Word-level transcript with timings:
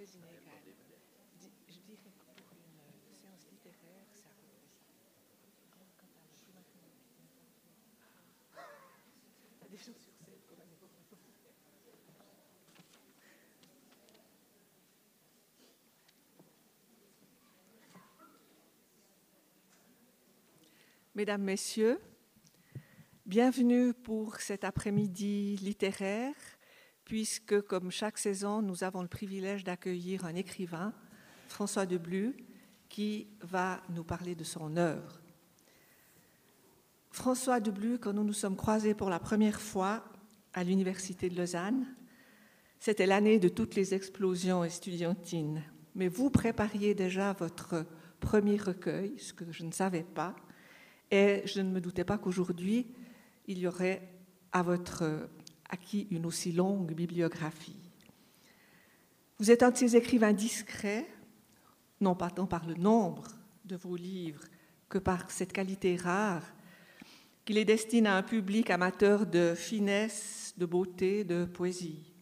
très 0.00 0.16
inégal. 0.16 0.40
Je 1.68 1.74
dirais 1.74 1.98
que 1.98 2.08
pour 2.08 2.56
une 2.56 2.80
euh, 2.80 3.12
séance 3.12 3.44
littéraire, 3.52 4.08
ça. 4.14 4.28
Or, 5.78 5.86
quant 5.98 6.08
à 6.16 6.24
la 6.24 6.32
primature, 6.40 6.88
il 9.56 9.62
y 9.62 9.64
a 9.64 9.68
des 9.68 9.76
gens 9.76 9.84
sur 9.84 9.92
scène. 9.92 10.36
Mesdames, 21.14 21.42
Messieurs, 21.42 22.00
bienvenue 23.26 23.92
pour 23.92 24.36
cet 24.36 24.64
après-midi 24.64 25.56
littéraire, 25.56 26.34
puisque 27.10 27.60
comme 27.62 27.90
chaque 27.90 28.18
saison, 28.18 28.62
nous 28.62 28.84
avons 28.84 29.02
le 29.02 29.08
privilège 29.08 29.64
d'accueillir 29.64 30.24
un 30.24 30.36
écrivain, 30.36 30.94
François 31.48 31.84
Deblu, 31.84 32.36
qui 32.88 33.26
va 33.40 33.82
nous 33.88 34.04
parler 34.04 34.36
de 34.36 34.44
son 34.44 34.76
œuvre. 34.76 35.20
François 37.10 37.58
Deblu, 37.58 37.98
quand 37.98 38.12
nous 38.12 38.22
nous 38.22 38.32
sommes 38.32 38.54
croisés 38.54 38.94
pour 38.94 39.10
la 39.10 39.18
première 39.18 39.60
fois 39.60 40.04
à 40.54 40.62
l'Université 40.62 41.28
de 41.28 41.36
Lausanne, 41.36 41.84
c'était 42.78 43.06
l'année 43.06 43.40
de 43.40 43.48
toutes 43.48 43.74
les 43.74 43.92
explosions 43.92 44.62
estudiantines. 44.62 45.64
Mais 45.96 46.06
vous 46.06 46.30
prépariez 46.30 46.94
déjà 46.94 47.32
votre 47.32 47.86
premier 48.20 48.56
recueil, 48.56 49.18
ce 49.18 49.32
que 49.32 49.50
je 49.50 49.64
ne 49.64 49.72
savais 49.72 50.04
pas, 50.04 50.36
et 51.10 51.42
je 51.44 51.60
ne 51.60 51.72
me 51.72 51.80
doutais 51.80 52.04
pas 52.04 52.18
qu'aujourd'hui, 52.18 52.86
il 53.48 53.58
y 53.58 53.66
aurait 53.66 54.00
à 54.52 54.62
votre 54.62 55.28
acquis 55.70 56.06
une 56.10 56.26
aussi 56.26 56.52
longue 56.52 56.92
bibliographie. 56.92 57.76
Vous 59.38 59.50
êtes 59.50 59.62
un 59.62 59.70
de 59.70 59.76
ces 59.76 59.96
écrivains 59.96 60.34
discrets, 60.34 61.06
non 62.00 62.14
pas 62.14 62.30
tant 62.30 62.46
par 62.46 62.66
le 62.66 62.74
nombre 62.74 63.24
de 63.64 63.76
vos 63.76 63.96
livres 63.96 64.44
que 64.88 64.98
par 64.98 65.30
cette 65.30 65.52
qualité 65.52 65.96
rare 65.96 66.42
qui 67.44 67.54
les 67.54 67.64
destine 67.64 68.06
à 68.06 68.16
un 68.16 68.22
public 68.22 68.70
amateur 68.70 69.26
de 69.26 69.54
finesse, 69.56 70.54
de 70.58 70.66
beauté, 70.66 71.24
de 71.24 71.46
poésie. 71.46 72.12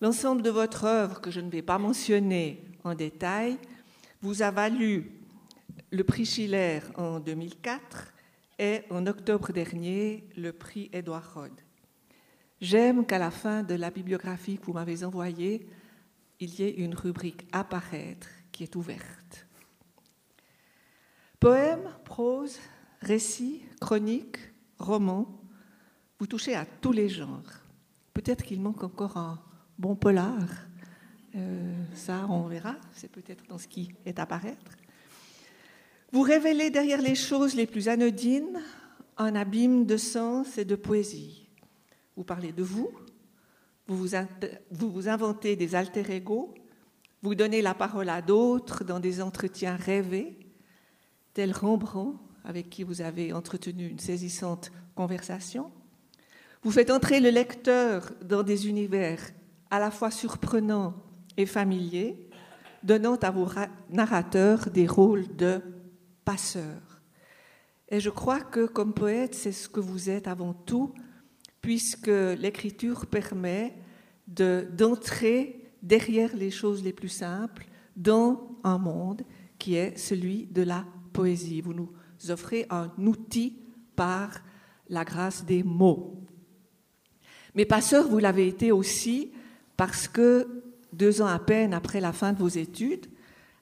L'ensemble 0.00 0.42
de 0.42 0.50
votre 0.50 0.84
œuvre, 0.84 1.20
que 1.20 1.30
je 1.30 1.40
ne 1.40 1.50
vais 1.50 1.62
pas 1.62 1.78
mentionner 1.78 2.62
en 2.82 2.94
détail, 2.94 3.56
vous 4.20 4.42
a 4.42 4.50
valu 4.50 5.12
le 5.90 6.04
prix 6.04 6.26
Schiller 6.26 6.80
en 6.96 7.20
2004 7.20 8.12
et 8.58 8.80
en 8.90 9.06
octobre 9.06 9.52
dernier 9.52 10.24
le 10.36 10.52
prix 10.52 10.90
Édouard 10.92 11.34
Rod. 11.34 11.52
J'aime 12.64 13.04
qu'à 13.04 13.18
la 13.18 13.30
fin 13.30 13.62
de 13.62 13.74
la 13.74 13.90
bibliographie 13.90 14.56
que 14.56 14.64
vous 14.64 14.72
m'avez 14.72 15.04
envoyée, 15.04 15.66
il 16.40 16.54
y 16.54 16.62
ait 16.62 16.70
une 16.70 16.94
rubrique 16.94 17.46
apparaître 17.52 18.26
qui 18.52 18.62
est 18.62 18.74
ouverte. 18.74 19.46
Poèmes, 21.38 21.90
prose, 22.06 22.58
récits, 23.02 23.60
chroniques, 23.82 24.38
romans, 24.78 25.42
vous 26.18 26.26
touchez 26.26 26.54
à 26.54 26.64
tous 26.64 26.92
les 26.92 27.10
genres. 27.10 27.52
Peut-être 28.14 28.42
qu'il 28.42 28.62
manque 28.62 28.82
encore 28.82 29.18
un 29.18 29.38
bon 29.78 29.94
polar. 29.94 30.38
Euh, 31.34 31.74
ça, 31.92 32.26
on 32.30 32.44
verra. 32.44 32.76
C'est 32.94 33.12
peut-être 33.12 33.44
dans 33.46 33.58
ce 33.58 33.68
qui 33.68 33.92
est 34.06 34.18
à 34.18 34.24
paraître. 34.24 34.72
Vous 36.12 36.22
révélez 36.22 36.70
derrière 36.70 37.02
les 37.02 37.14
choses 37.14 37.56
les 37.56 37.66
plus 37.66 37.88
anodines 37.88 38.62
un 39.18 39.34
abîme 39.34 39.84
de 39.84 39.98
sens 39.98 40.56
et 40.56 40.64
de 40.64 40.76
poésie. 40.76 41.43
Vous 42.16 42.24
parlez 42.24 42.52
de 42.52 42.62
vous, 42.62 42.90
vous 43.86 43.96
vous, 43.96 45.08
inventez 45.08 45.56
des 45.56 45.74
alter 45.74 46.10
ego, 46.10 46.54
vous 47.22 47.34
donnez 47.34 47.60
la 47.60 47.74
parole 47.74 48.08
à 48.08 48.22
d'autres 48.22 48.84
dans 48.84 49.00
des 49.00 49.20
entretiens 49.20 49.76
rêvés, 49.76 50.38
tel 51.34 51.52
Rembrandt 51.52 52.18
avec 52.44 52.70
qui 52.70 52.82
vous 52.82 53.00
avez 53.00 53.32
entretenu 53.32 53.88
une 53.88 53.98
saisissante 53.98 54.70
conversation. 54.94 55.70
Vous 56.62 56.70
faites 56.70 56.90
entrer 56.90 57.20
le 57.20 57.30
lecteur 57.30 58.12
dans 58.22 58.42
des 58.42 58.68
univers 58.68 59.20
à 59.70 59.78
la 59.78 59.90
fois 59.90 60.10
surprenants 60.10 60.94
et 61.36 61.46
familiers, 61.46 62.28
donnant 62.82 63.16
à 63.16 63.30
vos 63.30 63.48
narrateurs 63.90 64.70
des 64.70 64.86
rôles 64.86 65.34
de 65.36 65.60
passeurs. 66.24 67.02
Et 67.88 68.00
je 68.00 68.10
crois 68.10 68.40
que 68.40 68.66
comme 68.66 68.94
poète, 68.94 69.34
c'est 69.34 69.52
ce 69.52 69.68
que 69.68 69.80
vous 69.80 70.10
êtes 70.10 70.28
avant 70.28 70.52
tout, 70.52 70.94
puisque 71.64 72.08
l'écriture 72.08 73.06
permet 73.06 73.72
d'entrer 74.26 75.62
de, 75.80 75.88
derrière 75.88 76.36
les 76.36 76.50
choses 76.50 76.84
les 76.84 76.92
plus 76.92 77.08
simples 77.08 77.64
dans 77.96 78.50
un 78.64 78.76
monde 78.76 79.22
qui 79.58 79.74
est 79.74 79.96
celui 79.96 80.44
de 80.44 80.60
la 80.60 80.84
poésie. 81.14 81.62
Vous 81.62 81.72
nous 81.72 81.90
offrez 82.28 82.66
un 82.68 82.92
outil 82.98 83.56
par 83.96 84.42
la 84.90 85.06
grâce 85.06 85.46
des 85.46 85.62
mots. 85.62 86.22
Mais 87.54 87.64
passeur, 87.64 88.08
vous 88.08 88.18
l'avez 88.18 88.46
été 88.46 88.70
aussi 88.70 89.32
parce 89.78 90.06
que 90.06 90.64
deux 90.92 91.22
ans 91.22 91.28
à 91.28 91.38
peine 91.38 91.72
après 91.72 92.02
la 92.02 92.12
fin 92.12 92.34
de 92.34 92.40
vos 92.40 92.48
études 92.48 93.06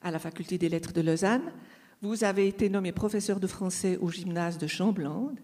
à 0.03 0.11
la 0.11 0.19
faculté 0.19 0.59
des 0.59 0.69
lettres 0.69 0.93
de 0.93 1.03
Lausanne, 1.03 1.53
vous 2.01 2.25
avez 2.25 2.49
été 2.49 2.69
nommé 2.69 2.91
professeur 2.91 3.39
de 3.39 3.47
français 3.47 3.97
au 3.99 4.11
gymnase 4.11 4.59
de 4.59 4.67
Chamblande, 4.67 5.39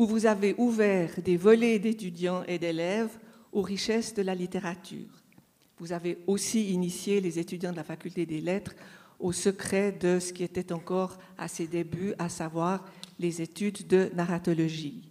où 0.00 0.06
vous 0.06 0.24
avez 0.24 0.54
ouvert 0.56 1.10
des 1.22 1.36
volets 1.36 1.78
d'étudiants 1.78 2.42
et 2.48 2.58
d'élèves 2.58 3.18
aux 3.52 3.60
richesses 3.60 4.14
de 4.14 4.22
la 4.22 4.34
littérature. 4.34 5.10
Vous 5.78 5.92
avez 5.92 6.16
aussi 6.26 6.72
initié 6.72 7.20
les 7.20 7.38
étudiants 7.38 7.72
de 7.72 7.76
la 7.76 7.84
faculté 7.84 8.24
des 8.24 8.40
lettres 8.40 8.74
au 9.18 9.30
secret 9.32 9.92
de 9.92 10.18
ce 10.18 10.32
qui 10.32 10.42
était 10.42 10.72
encore 10.72 11.18
à 11.36 11.48
ses 11.48 11.66
débuts, 11.66 12.14
à 12.18 12.30
savoir 12.30 12.86
les 13.18 13.42
études 13.42 13.86
de 13.88 14.10
narratologie. 14.14 15.02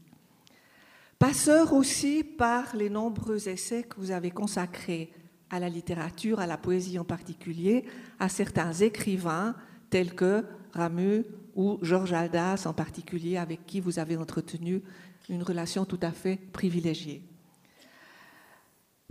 Passeur 1.20 1.74
aussi 1.74 2.24
par 2.24 2.76
les 2.76 2.90
nombreux 2.90 3.48
essais 3.48 3.84
que 3.84 3.98
vous 3.98 4.10
avez 4.10 4.32
consacrés 4.32 5.12
à 5.52 5.60
la 5.60 5.70
littérature, 5.70 6.40
à 6.40 6.48
la 6.48 6.58
poésie 6.58 6.98
en 6.98 7.06
particulier, 7.06 7.86
à 8.18 8.28
certains 8.28 8.74
écrivains 8.74 9.54
tels 9.92 10.16
que 10.16 10.44
Ramu 10.74 11.26
ou 11.56 11.80
Georges 11.82 12.14
Aldas 12.14 12.64
en 12.66 12.74
particulier, 12.74 13.38
avec 13.38 13.66
qui 13.66 13.80
vous 13.80 14.00
avez 14.00 14.18
entretenu 14.18 14.82
une 15.30 15.44
relation 15.44 15.86
tout 15.86 16.00
à 16.02 16.12
fait 16.12 16.38
privilégiée. 16.52 17.24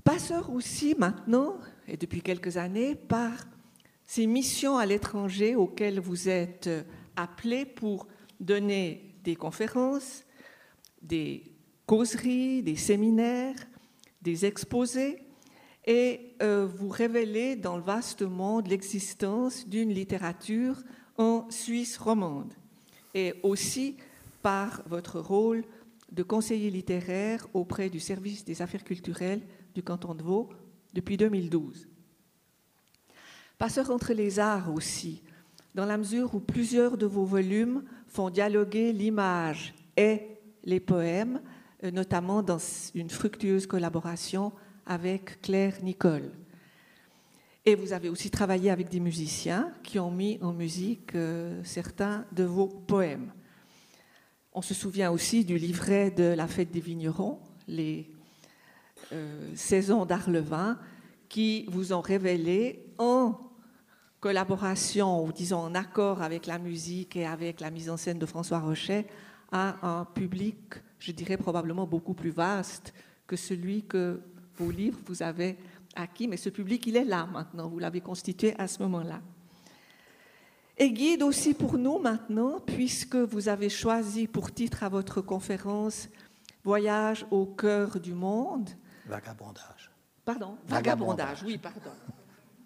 Passeur 0.04 0.50
aussi 0.50 0.94
maintenant, 0.98 1.58
et 1.86 1.96
depuis 1.96 2.22
quelques 2.22 2.56
années, 2.56 2.94
par 2.94 3.32
ces 4.04 4.26
missions 4.26 4.78
à 4.78 4.86
l'étranger 4.86 5.54
auxquelles 5.54 6.00
vous 6.00 6.28
êtes 6.28 6.70
appelés 7.16 7.66
pour 7.66 8.08
donner 8.40 9.14
des 9.22 9.36
conférences, 9.36 10.24
des 11.02 11.44
causeries, 11.86 12.62
des 12.62 12.76
séminaires, 12.76 13.56
des 14.22 14.46
exposés, 14.46 15.18
et 15.86 16.34
euh, 16.42 16.66
vous 16.66 16.88
révéler 16.88 17.56
dans 17.56 17.76
le 17.76 17.82
vaste 17.82 18.22
monde 18.22 18.68
l'existence 18.68 19.66
d'une 19.66 19.90
littérature 19.90 20.82
en 21.18 21.50
Suisse 21.50 21.98
romande, 21.98 22.52
et 23.14 23.34
aussi 23.42 23.96
par 24.42 24.82
votre 24.86 25.20
rôle 25.20 25.64
de 26.12 26.22
conseiller 26.22 26.70
littéraire 26.70 27.46
auprès 27.52 27.90
du 27.90 28.00
service 28.00 28.44
des 28.44 28.62
affaires 28.62 28.84
culturelles 28.84 29.42
du 29.74 29.82
canton 29.82 30.14
de 30.14 30.22
Vaud 30.22 30.48
depuis 30.94 31.16
2012. 31.16 31.86
Passeur 33.58 33.90
entre 33.90 34.12
les 34.12 34.38
arts 34.38 34.72
aussi, 34.72 35.22
dans 35.74 35.84
la 35.84 35.98
mesure 35.98 36.34
où 36.34 36.40
plusieurs 36.40 36.96
de 36.96 37.06
vos 37.06 37.24
volumes 37.24 37.82
font 38.06 38.30
dialoguer 38.30 38.92
l'image 38.92 39.74
et 39.96 40.22
les 40.64 40.80
poèmes, 40.80 41.42
notamment 41.82 42.42
dans 42.42 42.58
une 42.94 43.10
fructueuse 43.10 43.66
collaboration 43.66 44.52
avec 44.86 45.42
Claire 45.42 45.82
Nicole. 45.82 46.30
Et 47.64 47.74
vous 47.74 47.92
avez 47.92 48.08
aussi 48.08 48.30
travaillé 48.30 48.70
avec 48.70 48.88
des 48.88 49.00
musiciens 49.00 49.72
qui 49.82 49.98
ont 49.98 50.10
mis 50.10 50.38
en 50.40 50.52
musique 50.52 51.14
euh, 51.14 51.60
certains 51.64 52.24
de 52.32 52.44
vos 52.44 52.66
poèmes. 52.66 53.32
On 54.52 54.62
se 54.62 54.74
souvient 54.74 55.10
aussi 55.10 55.44
du 55.44 55.58
livret 55.58 56.10
de 56.10 56.24
la 56.24 56.46
fête 56.46 56.70
des 56.70 56.80
vignerons, 56.80 57.38
les 57.66 58.10
euh, 59.12 59.50
saisons 59.54 60.06
d'Arlevin, 60.06 60.78
qui 61.28 61.66
vous 61.68 61.92
ont 61.92 62.00
révélé 62.00 62.86
en 62.98 63.38
collaboration 64.20 65.24
ou 65.24 65.32
disons 65.32 65.58
en 65.58 65.74
accord 65.74 66.22
avec 66.22 66.46
la 66.46 66.58
musique 66.58 67.16
et 67.16 67.26
avec 67.26 67.60
la 67.60 67.70
mise 67.70 67.90
en 67.90 67.96
scène 67.96 68.18
de 68.18 68.26
François 68.26 68.60
Rochet 68.60 69.06
à 69.52 69.76
un 69.86 70.04
public, 70.04 70.58
je 70.98 71.12
dirais 71.12 71.36
probablement 71.36 71.86
beaucoup 71.86 72.14
plus 72.14 72.30
vaste 72.30 72.92
que 73.26 73.36
celui 73.36 73.84
que 73.84 74.20
vos 74.56 74.70
livres 74.70 74.98
vous 75.06 75.22
avez 75.22 75.56
acquis, 75.98 76.28
mais 76.28 76.36
ce 76.36 76.48
public, 76.48 76.86
il 76.86 76.96
est 76.96 77.04
là 77.04 77.26
maintenant, 77.26 77.68
vous 77.68 77.78
l'avez 77.78 78.00
constitué 78.00 78.54
à 78.58 78.68
ce 78.68 78.82
moment-là. 78.82 79.20
Et 80.76 80.92
guide 80.92 81.22
aussi 81.22 81.54
pour 81.54 81.76
nous 81.76 81.98
maintenant, 81.98 82.60
puisque 82.60 83.16
vous 83.16 83.48
avez 83.48 83.68
choisi 83.68 84.28
pour 84.28 84.52
titre 84.52 84.84
à 84.84 84.88
votre 84.88 85.20
conférence 85.20 86.08
Voyage 86.64 87.26
au 87.30 87.46
cœur 87.46 87.98
du 87.98 88.14
monde. 88.14 88.68
Vagabondage. 89.06 89.90
Pardon? 90.24 90.58
Vagabondage, 90.66 91.42
oui, 91.42 91.56
pardon. 91.56 91.90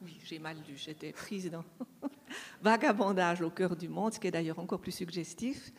Oui, 0.03 0.19
j'ai 0.25 0.39
mal 0.39 0.57
lu, 0.69 0.77
j'étais 0.77 1.13
prise 1.13 1.51
dans 1.51 1.65
Vagabondage 2.63 3.41
au 3.43 3.51
cœur 3.51 3.77
du 3.77 3.89
monde, 3.89 4.13
ce 4.15 4.19
qui 4.19 4.27
est 4.27 4.33
d'ailleurs 4.33 4.59
encore 4.59 4.81
plus 4.81 4.93
suggestif. 4.93 5.73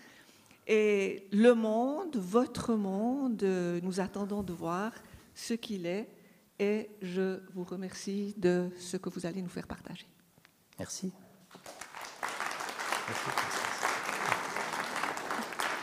Et 0.65 1.27
le 1.31 1.53
monde, 1.53 2.15
votre 2.15 2.75
monde, 2.75 3.43
nous 3.83 3.99
attendons 3.99 4.41
de 4.41 4.53
voir 4.53 4.93
ce 5.35 5.53
qu'il 5.53 5.85
est 5.85 6.07
et 6.63 6.89
je 7.01 7.41
vous 7.53 7.65
remercie 7.65 8.33
de 8.37 8.69
ce 8.79 8.95
que 8.95 9.09
vous 9.09 9.25
allez 9.25 9.41
nous 9.41 9.49
faire 9.49 9.67
partager. 9.67 10.07
Merci. 10.79 11.11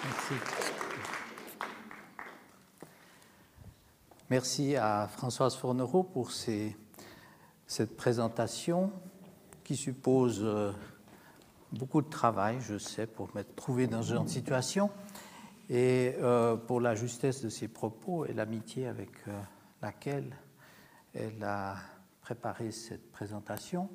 Merci. 0.05 0.35
Merci 4.31 4.77
à 4.77 5.06
Françoise 5.09 5.55
Fournereau 5.56 6.03
pour 6.03 6.31
cette 6.32 7.97
présentation 7.97 8.91
qui 9.62 9.77
suppose 9.77 10.41
euh, 10.43 10.73
beaucoup 11.73 12.00
de 12.00 12.09
travail, 12.09 12.59
je 12.61 12.79
sais, 12.79 13.06
pour 13.06 13.29
m'être 13.35 13.55
trouvé 13.55 13.87
dans 13.87 14.03
ce 14.03 14.15
genre 14.15 14.25
de 14.25 14.31
situation, 14.31 14.88
et 15.69 16.15
euh, 16.21 16.56
pour 16.56 16.81
la 16.81 16.94
justesse 16.94 17.43
de 17.43 17.50
ses 17.50 17.69
propos 17.69 18.25
et 18.25 18.32
l'amitié 18.32 18.87
avec 18.87 19.11
euh, 19.29 19.41
laquelle 19.82 20.37
elle 21.15 21.43
a 21.43 21.77
préparé 22.21 22.71
cette 22.71 23.11
présentation. 23.11 23.91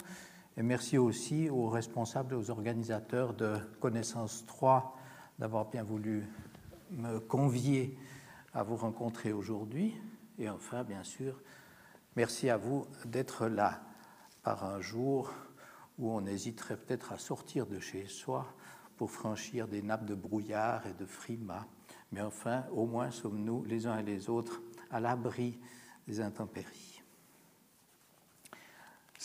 Et 0.58 0.64
merci 0.64 0.98
aussi 0.98 1.50
aux 1.50 1.68
responsables 1.68 2.34
et 2.34 2.38
aux 2.38 2.50
organisateurs 2.50 3.34
de 3.34 3.58
Connaissance 3.80 4.46
3 4.46 4.98
d'avoir 5.40 5.66
bien 5.66 5.84
voulu 5.84 6.26
me 6.92 7.20
convier 7.20 7.98
à 8.54 8.64
vous 8.64 8.78
rencontrer 8.78 9.34
aujourd'hui. 9.34 9.96
Et 10.40 10.50
enfin, 10.50 10.84
bien 10.84 11.04
sûr, 11.04 11.42
merci 12.16 12.50
à 12.50 12.58
vous 12.58 12.88
d'être 13.06 13.48
là 13.48 13.82
par 14.44 14.64
un 14.66 14.80
jour 14.80 15.34
où 15.98 16.12
on 16.12 16.26
hésiterait 16.26 16.78
peut-être 16.78 17.12
à 17.12 17.18
sortir 17.18 17.68
de 17.68 17.80
chez 17.80 18.08
soi 18.08 18.46
pour 18.98 19.12
franchir 19.12 19.68
des 19.68 19.82
nappes 19.82 20.06
de 20.06 20.16
brouillard 20.16 20.88
et 20.88 20.94
de 20.94 21.06
frimas. 21.06 21.66
Mais 22.12 22.22
enfin, 22.22 22.64
au 22.72 22.86
moins 22.86 23.12
sommes-nous 23.12 23.64
les 23.66 23.88
uns 23.88 23.98
et 23.98 24.04
les 24.04 24.30
autres 24.30 24.62
à 24.90 25.00
l'abri 25.00 25.60
des 26.08 26.22
intempéries. 26.22 26.95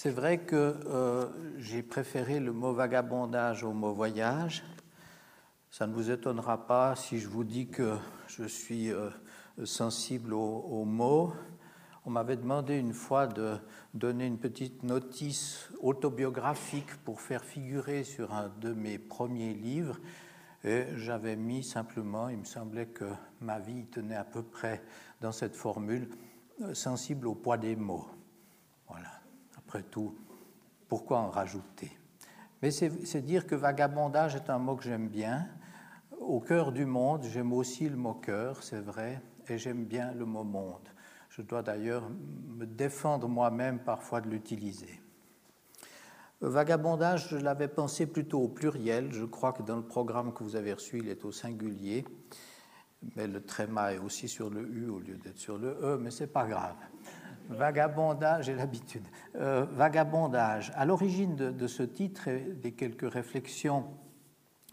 C'est 0.03 0.09
vrai 0.09 0.39
que 0.39 0.77
euh, 0.87 1.27
j'ai 1.59 1.83
préféré 1.83 2.41
le 2.41 2.55
mot 2.55 2.73
vagabondage 2.73 3.65
au 3.65 3.75
mot 3.75 3.93
voyage. 3.93 4.65
Ça 5.71 5.87
ne 5.87 5.93
vous 5.93 6.11
étonnera 6.11 6.67
pas 6.67 6.97
si 6.97 7.19
je 7.19 7.29
vous 7.29 7.45
dis 7.45 7.69
que 7.69 7.99
je 8.27 8.45
suis 8.45 8.91
euh, 8.91 9.11
sensible 9.65 10.33
aux 10.33 10.87
mots. 10.87 11.35
On 12.07 12.11
m'avait 12.11 12.39
demandé 12.39 12.79
une 12.79 12.95
fois 12.95 13.27
de 13.27 13.59
donner 13.93 14.25
une 14.25 14.39
petite 14.39 14.85
notice 14.85 15.69
autobiographique 15.83 16.97
pour 17.05 17.21
faire 17.21 17.45
figurer 17.45 18.03
sur 18.03 18.33
un 18.33 18.51
de 18.59 18.73
mes 18.73 18.99
premiers 18.99 19.53
livres. 19.53 19.99
Et 20.65 20.87
j'avais 20.97 21.37
mis 21.37 21.63
simplement, 21.63 22.31
il 22.31 22.39
me 22.39 22.45
semblait 22.45 22.87
que 22.87 23.11
ma 23.43 23.59
vie 23.59 23.85
tenait 23.85 24.17
à 24.17 24.25
peu 24.25 24.43
près 24.43 24.83
dans 25.21 25.33
cette 25.33 25.57
formule, 25.57 26.09
euh, 26.63 26.73
sensible 26.73 27.27
au 27.27 27.35
poids 27.35 27.59
des 27.59 27.77
mots. 27.77 28.09
Après 29.71 29.85
tout, 29.85 30.17
pourquoi 30.89 31.21
en 31.21 31.31
rajouter? 31.31 31.97
Mais 32.61 32.73
c'est 32.73 33.21
dire 33.25 33.47
que 33.47 33.55
vagabondage 33.55 34.35
est 34.35 34.51
un 34.51 34.59
mot 34.59 34.75
que 34.75 34.83
j'aime 34.83 35.07
bien. 35.07 35.47
Au 36.19 36.41
cœur 36.41 36.73
du 36.73 36.87
monde, 36.87 37.23
j'aime 37.23 37.53
aussi 37.53 37.89
le 37.89 37.95
mot 37.95 38.15
cœur, 38.15 38.65
c'est 38.65 38.81
vrai, 38.81 39.23
et 39.47 39.59
j'aime 39.59 39.85
bien 39.85 40.13
le 40.13 40.25
mot 40.25 40.43
monde. 40.43 40.89
Je 41.29 41.43
dois 41.43 41.63
d'ailleurs 41.63 42.11
me 42.49 42.67
défendre 42.67 43.29
moi-même 43.29 43.79
parfois 43.79 44.21
de 44.21 44.29
l'utiliser. 44.29 45.01
Vagabondage, 46.41 47.29
je 47.29 47.37
l'avais 47.37 47.69
pensé 47.69 48.07
plutôt 48.07 48.41
au 48.41 48.49
pluriel. 48.49 49.13
Je 49.13 49.25
crois 49.25 49.53
que 49.53 49.63
dans 49.63 49.77
le 49.77 49.87
programme 49.87 50.35
que 50.35 50.43
vous 50.43 50.57
avez 50.57 50.73
reçu, 50.73 50.99
il 50.99 51.09
est 51.09 51.25
au 51.25 51.31
singulier. 51.31 52.05
Mais 53.15 53.29
le 53.29 53.41
tréma 53.41 53.93
est 53.95 53.99
aussi 53.99 54.27
sur 54.27 54.51
le 54.51 54.63
U 54.63 54.89
au 54.89 54.99
lieu 54.99 55.15
d'être 55.15 55.39
sur 55.39 55.59
le 55.59 55.79
E, 55.81 55.97
mais 55.97 56.11
c'est 56.11 56.27
pas 56.27 56.47
grave. 56.49 56.75
Vagabondage, 57.51 58.47
j'ai 58.47 58.55
l'habitude. 58.55 59.03
Euh, 59.35 59.67
vagabondage. 59.73 60.73
À 60.77 60.85
l'origine 60.85 61.35
de, 61.35 61.67
ce 61.67 61.83
titre 61.83 62.29
et 62.29 62.41
des 62.41 62.73
quelques 62.73 63.11
réflexions 63.11 63.87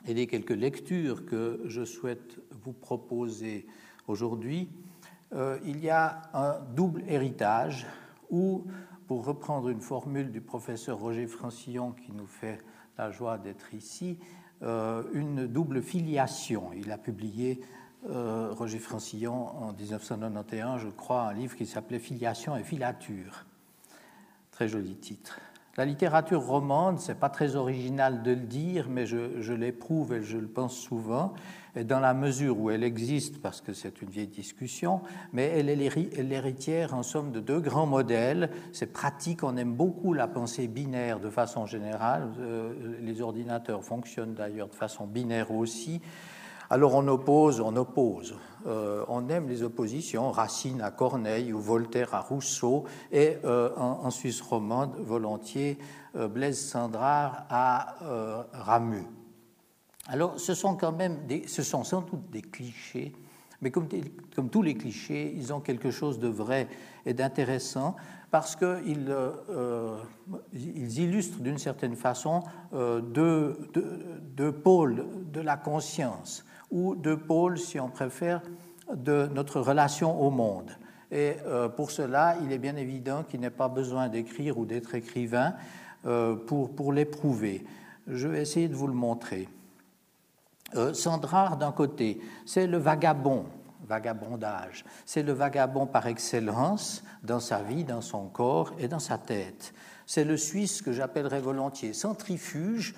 et 0.06 0.13
des 0.13 0.27
quelques 0.27 0.51
lectures 0.51 1.25
que 1.25 1.62
je 1.65 1.83
souhaite 1.83 2.39
vous 2.63 2.74
proposer 2.74 3.65
aujourd'hui, 4.07 4.69
euh, 5.33 5.57
il 5.65 5.83
y 5.83 5.89
a 5.89 6.21
un 6.33 6.59
double 6.75 7.03
héritage 7.07 7.88
où, 8.29 8.65
pour 9.07 9.25
reprendre 9.25 9.69
une 9.69 9.81
formule 9.81 10.31
du 10.31 10.41
professeur 10.41 11.00
Roger 11.00 11.25
Francillon 11.25 11.94
qui 11.94 12.12
nous 12.12 12.27
fait 12.27 12.59
la 13.00 13.09
joie 13.09 13.39
d'être 13.39 13.74
ici, 13.74 14.19
euh, 14.62 15.03
une 15.13 15.47
double 15.47 15.81
filiation. 15.81 16.71
Il 16.75 16.91
a 16.91 16.97
publié, 16.97 17.59
euh, 18.10 18.54
Roger 18.54 18.80
Francillon, 18.80 19.48
en 19.62 19.74
1991, 19.74 20.82
je 20.82 20.90
crois, 20.90 21.24
un 21.24 21.34
livre 21.34 21.56
qui 21.56 21.66
s'appelait 21.66 22.00
Filiation 22.00 22.56
et 22.56 22.64
filature. 22.64 23.46
Très 24.52 24.68
joli 24.68 24.96
titre. 24.96 25.40
La 25.78 25.86
littérature 25.86 26.42
romande, 26.42 27.00
c'est 27.00 27.20
pas 27.20 27.30
très 27.30 27.56
original 27.56 28.24
de 28.24 28.32
le 28.32 28.38
dire, 28.38 28.88
mais 28.90 29.06
je, 29.06 29.42
je 29.42 29.54
l'éprouve 29.54 30.14
et 30.14 30.24
je 30.24 30.38
le 30.38 30.48
pense 30.48 30.76
souvent, 30.76 31.36
et 31.76 31.84
dans 31.84 32.00
la 32.00 32.16
mesure 32.16 32.60
où 32.60 32.72
elle 32.72 32.84
existe, 32.84 33.40
parce 33.42 33.62
que 33.62 33.74
c'est 33.74 34.02
une 34.02 34.10
vieille 34.10 34.28
discussion, 34.28 35.02
mais 35.34 35.44
elle 35.44 35.70
est 35.70 35.76
l'héritière 36.24 36.96
en 36.96 37.04
somme 37.04 37.32
de 37.32 37.40
deux 37.40 37.60
grands 37.60 37.86
modèles. 37.86 38.50
C'est 38.74 38.92
pratique, 38.92 39.44
on 39.44 39.56
aime 39.58 39.74
beaucoup 39.74 40.13
la 40.13 40.27
pensée 40.27 40.68
binaire 40.68 41.20
de 41.20 41.30
façon 41.30 41.68
générale, 41.68 42.32
euh, 42.39 42.74
les 43.01 43.22
ordinateurs 43.22 43.84
fonctionnent 43.84 44.34
d'ailleurs 44.34 44.70
de 44.70 44.75
façon 44.75 45.06
binaire 45.06 45.51
aussi. 45.51 46.01
Alors 46.69 46.95
on 46.95 47.07
oppose, 47.07 47.62
on 47.62 47.75
oppose. 47.75 48.36
Euh, 48.65 49.05
on 49.07 49.29
aime 49.29 49.47
les 49.47 49.63
oppositions, 49.63 50.31
Racine 50.31 50.81
à 50.81 50.91
Corneille 50.91 51.53
ou 51.53 51.59
Voltaire 51.59 52.13
à 52.13 52.19
Rousseau, 52.19 52.83
et 53.12 53.38
euh, 53.45 53.69
en, 53.77 54.09
Suisse 54.09 54.41
romande, 54.41 54.95
volontiers, 55.00 55.77
euh, 56.15 56.27
Blaise 56.27 56.59
Sandrard 56.59 57.45
à 57.50 57.95
Ramu. 58.51 59.05
Alors 60.07 60.39
ce 60.39 60.53
sont 60.53 60.75
quand 60.75 60.91
même, 60.91 61.25
des, 61.27 61.47
ce 61.47 61.63
sont 61.63 61.83
sans 61.83 62.01
doute 62.01 62.29
des 62.29 62.41
clichés, 62.41 63.13
mais 63.62 63.71
comme, 63.71 63.88
tous 64.51 64.62
les 64.62 64.75
clichés, 64.75 65.33
ils 65.36 65.53
ont 65.53 65.62
quelque 65.62 65.89
chose 65.89 66.19
de 66.19 66.27
vrai 66.27 66.67
et 67.05 67.13
d'intéressant 67.13 67.95
parce 68.29 68.55
qu'ils 68.55 69.15
ils 70.53 71.00
illustrent 71.00 71.39
d'une 71.39 71.57
certaine 71.57 71.95
façon 71.95 72.43
deux 72.71 73.55
pôles 74.63 75.07
de 75.31 75.41
la 75.41 75.57
conscience 75.57 76.45
ou 76.71 76.95
de 76.95 77.15
pôles, 77.15 77.57
si 77.57 77.79
on 77.79 77.89
préfère, 77.89 78.41
de 78.93 79.29
notre 79.33 79.59
relation 79.59 80.21
au 80.21 80.29
monde. 80.29 80.71
Et 81.12 81.36
euh, 81.45 81.69
pour 81.69 81.91
cela, 81.91 82.36
il 82.43 82.51
est 82.51 82.57
bien 82.57 82.75
évident 82.75 83.24
qu'il 83.24 83.39
n'est 83.39 83.50
pas 83.50 83.69
besoin 83.69 84.09
d'écrire 84.09 84.57
ou 84.57 84.65
d'être 84.65 84.95
écrivain 84.95 85.53
euh, 86.05 86.36
pour, 86.36 86.75
pour 86.75 86.91
l'éprouver. 86.91 87.65
Je 88.07 88.27
vais 88.27 88.41
essayer 88.41 88.67
de 88.67 88.75
vous 88.75 88.88
le 88.88 88.93
montrer. 88.93 89.47
Euh, 90.75 90.93
Sandrard, 90.93 91.57
d'un 91.57 91.71
côté, 91.71 92.19
c'est 92.45 92.67
le 92.67 92.77
vagabond, 92.77 93.45
vagabondage. 93.88 94.83
C'est 95.05 95.24
le 95.24 95.31
vagabond 95.31 95.88
par 95.88 96.07
excellence 96.07 97.03
dans 97.24 97.39
sa 97.39 97.62
vie, 97.62 97.86
dans 97.86 98.01
son 98.01 98.27
corps 98.27 98.74
et 98.77 98.88
dans 98.88 99.00
sa 99.00 99.17
tête. 99.17 99.74
C'est 100.05 100.25
le 100.25 100.38
Suisse 100.38 100.81
que 100.81 100.91
j'appellerais 100.91 101.41
volontiers 101.41 101.93
centrifuge, 101.93 102.95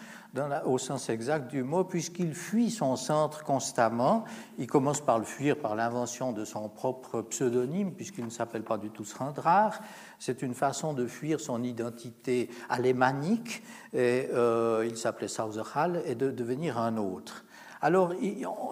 au 0.65 0.77
sens 0.77 1.09
exact 1.09 1.49
du 1.49 1.63
mot, 1.63 1.83
puisqu'il 1.83 2.35
fuit 2.35 2.69
son 2.69 2.95
centre 2.95 3.43
constamment. 3.43 4.25
Il 4.57 4.67
commence 4.67 5.01
par 5.01 5.17
le 5.17 5.25
fuir 5.25 5.57
par 5.57 5.75
l'invention 5.75 6.31
de 6.31 6.45
son 6.45 6.69
propre 6.69 7.21
pseudonyme, 7.21 7.93
puisqu'il 7.93 8.25
ne 8.25 8.29
s'appelle 8.29 8.63
pas 8.63 8.77
du 8.77 8.89
tout 8.89 9.05
Srindrar. 9.05 9.79
C'est 10.19 10.41
une 10.41 10.53
façon 10.53 10.93
de 10.93 11.07
fuir 11.07 11.39
son 11.39 11.63
identité 11.63 12.49
alémanique, 12.69 13.63
et, 13.93 14.27
euh, 14.33 14.85
il 14.87 14.97
s'appelait 14.97 15.27
Sauserhall, 15.27 16.01
et 16.05 16.15
de 16.15 16.29
devenir 16.29 16.77
un 16.77 16.97
autre. 16.97 17.45
Alors, 17.81 18.13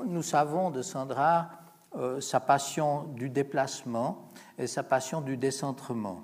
nous 0.06 0.24
savons 0.24 0.70
de 0.70 0.82
Sandra 0.82 1.50
euh, 1.96 2.20
sa 2.20 2.40
passion 2.40 3.04
du 3.16 3.30
déplacement 3.30 4.28
et 4.58 4.68
sa 4.68 4.84
passion 4.84 5.22
du 5.22 5.38
décentrement. 5.38 6.24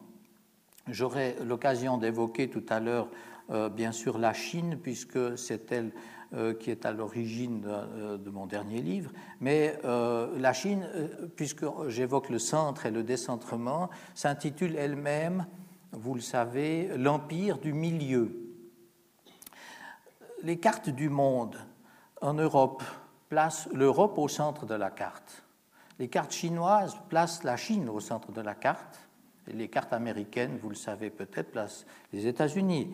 J'aurai 0.89 1.37
l'occasion 1.45 1.97
d'évoquer 1.97 2.49
tout 2.49 2.65
à 2.67 2.81
l'heure 2.81 3.07
bien 3.49 3.91
sûr 3.91 4.17
la 4.17 4.33
Chine, 4.33 4.77
puisque 4.81 5.37
c'est 5.37 5.71
elle 5.71 5.91
euh, 6.35 6.55
qui 6.55 6.71
est 6.71 6.87
à 6.87 6.91
l'origine 6.91 7.61
de, 7.61 7.69
euh, 7.69 8.17
mon 8.31 8.47
dernier 8.47 8.81
livre, 8.81 9.11
mais 9.39 9.77
la 9.83 10.51
Chine, 10.53 10.87
puisque 11.35 11.65
j'évoque 11.89 12.29
le 12.29 12.39
centre 12.39 12.87
et 12.87 12.91
le 12.91 13.03
décentrement, 13.03 13.91
s'intitule 14.15 14.75
elle-même, 14.75 15.45
vous 15.91 16.15
le 16.15 16.21
savez, 16.21 16.97
l'empire 16.97 17.59
du 17.59 17.71
milieu. 17.71 18.35
Les 20.41 20.57
cartes 20.57 20.89
du 20.89 21.09
monde 21.09 21.55
en 22.19 22.33
Europe 22.33 22.81
placent 23.29 23.69
l'Europe 23.71 24.17
au 24.17 24.27
centre 24.27 24.65
de 24.65 24.73
la 24.73 24.89
carte. 24.89 25.43
Les 25.99 26.07
cartes 26.07 26.31
chinoises 26.31 26.97
placent 27.09 27.43
la 27.43 27.57
Chine 27.57 27.89
au 27.89 27.99
centre 27.99 28.31
de 28.31 28.41
la 28.41 28.55
carte 28.55 29.07
Les 29.45 29.67
cartes 29.67 29.93
américaines, 29.93 30.57
vous 30.59 30.69
le 30.69 30.75
savez 30.75 31.11
peut-être, 31.11 31.51
placent 31.51 31.85
les 32.11 32.25
États-Unis. 32.25 32.89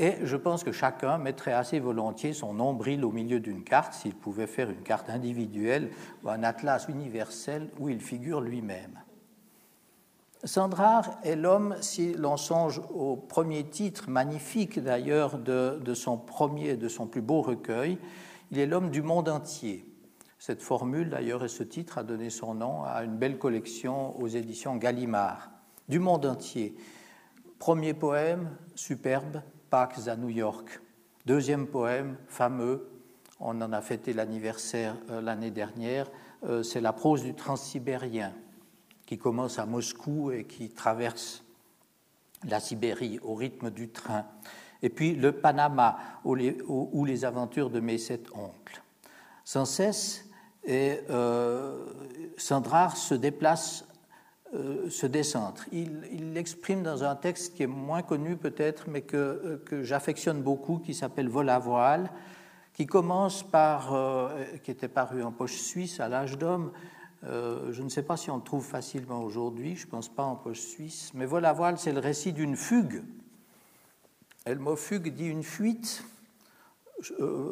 Et 0.00 0.16
je 0.22 0.36
pense 0.38 0.64
que 0.64 0.72
chacun 0.72 1.18
mettrait 1.18 1.52
assez 1.52 1.78
volontiers 1.78 2.32
son 2.32 2.54
nombril 2.54 3.04
au 3.04 3.12
milieu 3.12 3.38
d'une 3.38 3.62
carte 3.62 3.92
s'il 3.92 4.14
pouvait 4.14 4.46
faire 4.46 4.70
une 4.70 4.82
carte 4.82 5.10
individuelle 5.10 5.90
ou 6.24 6.30
un 6.30 6.42
atlas 6.42 6.88
universel 6.88 7.68
où 7.78 7.90
il 7.90 8.00
figure 8.00 8.40
lui-même. 8.40 8.98
Sandrard 10.42 11.20
est 11.22 11.36
l'homme, 11.36 11.76
si 11.82 12.14
l'on 12.14 12.38
songe 12.38 12.80
au 12.94 13.14
premier 13.14 13.64
titre, 13.64 14.08
magnifique 14.08 14.82
d'ailleurs, 14.82 15.36
de, 15.36 15.92
son 15.92 16.16
premier, 16.16 16.78
de 16.78 16.88
son 16.88 17.06
plus 17.06 17.20
beau 17.20 17.42
recueil, 17.42 17.98
il 18.50 18.58
est 18.58 18.66
l'homme 18.66 18.88
du 18.88 19.02
monde 19.02 19.28
entier. 19.28 19.84
Cette 20.38 20.62
formule 20.62 21.10
d'ailleurs 21.10 21.44
et 21.44 21.48
ce 21.48 21.62
titre 21.62 21.98
a 21.98 22.04
donné 22.04 22.30
son 22.30 22.54
nom 22.54 22.84
à 22.84 23.04
une 23.04 23.18
belle 23.18 23.36
collection 23.36 24.18
aux 24.18 24.28
éditions 24.28 24.76
Gallimard. 24.76 25.50
Du 25.90 25.98
monde 25.98 26.24
entier. 26.24 26.74
Premier 27.58 27.92
poème, 27.92 28.48
superbe, 28.74 29.42
Pâques 29.70 30.08
à 30.08 30.16
New 30.16 30.28
York. 30.28 30.80
Deuxième 31.26 31.68
poème, 31.68 32.16
fameux, 32.26 32.90
on 33.38 33.60
en 33.62 33.72
a 33.72 33.80
fêté 33.80 34.12
l'anniversaire 34.12 34.96
euh, 35.10 35.20
l'année 35.20 35.52
dernière, 35.52 36.10
euh, 36.44 36.62
c'est 36.62 36.80
la 36.80 36.92
prose 36.92 37.22
du 37.22 37.34
transsibérien 37.34 38.34
qui 39.06 39.16
commence 39.16 39.58
à 39.58 39.66
Moscou 39.66 40.32
et 40.32 40.44
qui 40.44 40.70
traverse 40.70 41.44
la 42.44 42.58
Sibérie 42.58 43.20
au 43.22 43.34
rythme 43.34 43.70
du 43.70 43.90
train. 43.90 44.26
Et 44.82 44.88
puis 44.88 45.14
le 45.14 45.32
Panama, 45.32 45.98
ou 46.24 46.34
les, 46.34 47.24
aventures 47.24 47.70
de 47.70 47.80
mes 47.80 47.98
sept 47.98 48.26
oncles. 48.34 48.82
Sans 49.44 49.66
cesse, 49.66 50.28
et, 50.64 51.00
euh, 51.10 51.86
se 52.36 53.14
déplace, 53.14 53.84
euh, 54.52 54.90
se 54.90 55.06
décentre. 55.06 55.66
Il 55.70 56.32
l'exprime 56.34 56.82
dans 56.82 57.04
un 57.04 57.14
texte 57.14 57.54
qui 57.54 57.62
est 57.62 57.68
moins 57.68 58.02
connu 58.02 58.36
peut-être, 58.36 58.88
mais 58.88 59.02
que, 59.02 59.16
euh, 59.16 59.62
que 59.64 59.84
j'affectionne 59.84 60.42
beaucoup, 60.42 60.78
qui 60.78 60.92
s'appelle 60.92 61.28
Vol 61.28 61.48
à 61.48 61.60
voile, 61.60 62.10
qui 62.74 62.84
commence 62.84 63.44
par, 63.44 63.94
euh, 63.94 64.28
qui 64.64 64.72
était 64.72 64.88
paru 64.88 65.22
en 65.22 65.30
poche 65.30 65.54
suisse 65.54 66.00
à 66.00 66.08
l'âge 66.08 66.36
d'homme, 66.36 66.72
je 67.22 67.82
ne 67.82 67.88
sais 67.90 68.02
pas 68.02 68.16
si 68.16 68.30
on 68.30 68.38
le 68.38 68.42
trouve 68.42 68.64
facilement 68.64 69.22
aujourd'hui, 69.22 69.76
je 69.76 69.84
ne 69.86 69.90
pense 69.90 70.08
pas 70.08 70.24
en 70.24 70.36
poche 70.36 70.60
suisse, 70.60 71.12
mais 71.12 71.26
voilà, 71.26 71.52
voile, 71.52 71.78
c'est 71.78 71.92
le 71.92 72.00
récit 72.00 72.32
d'une 72.32 72.56
fugue. 72.56 73.04
Et 74.46 74.54
le 74.54 74.58
mot 74.58 74.74
fugue 74.74 75.14
dit 75.14 75.26
une 75.26 75.42
fuite, 75.42 76.02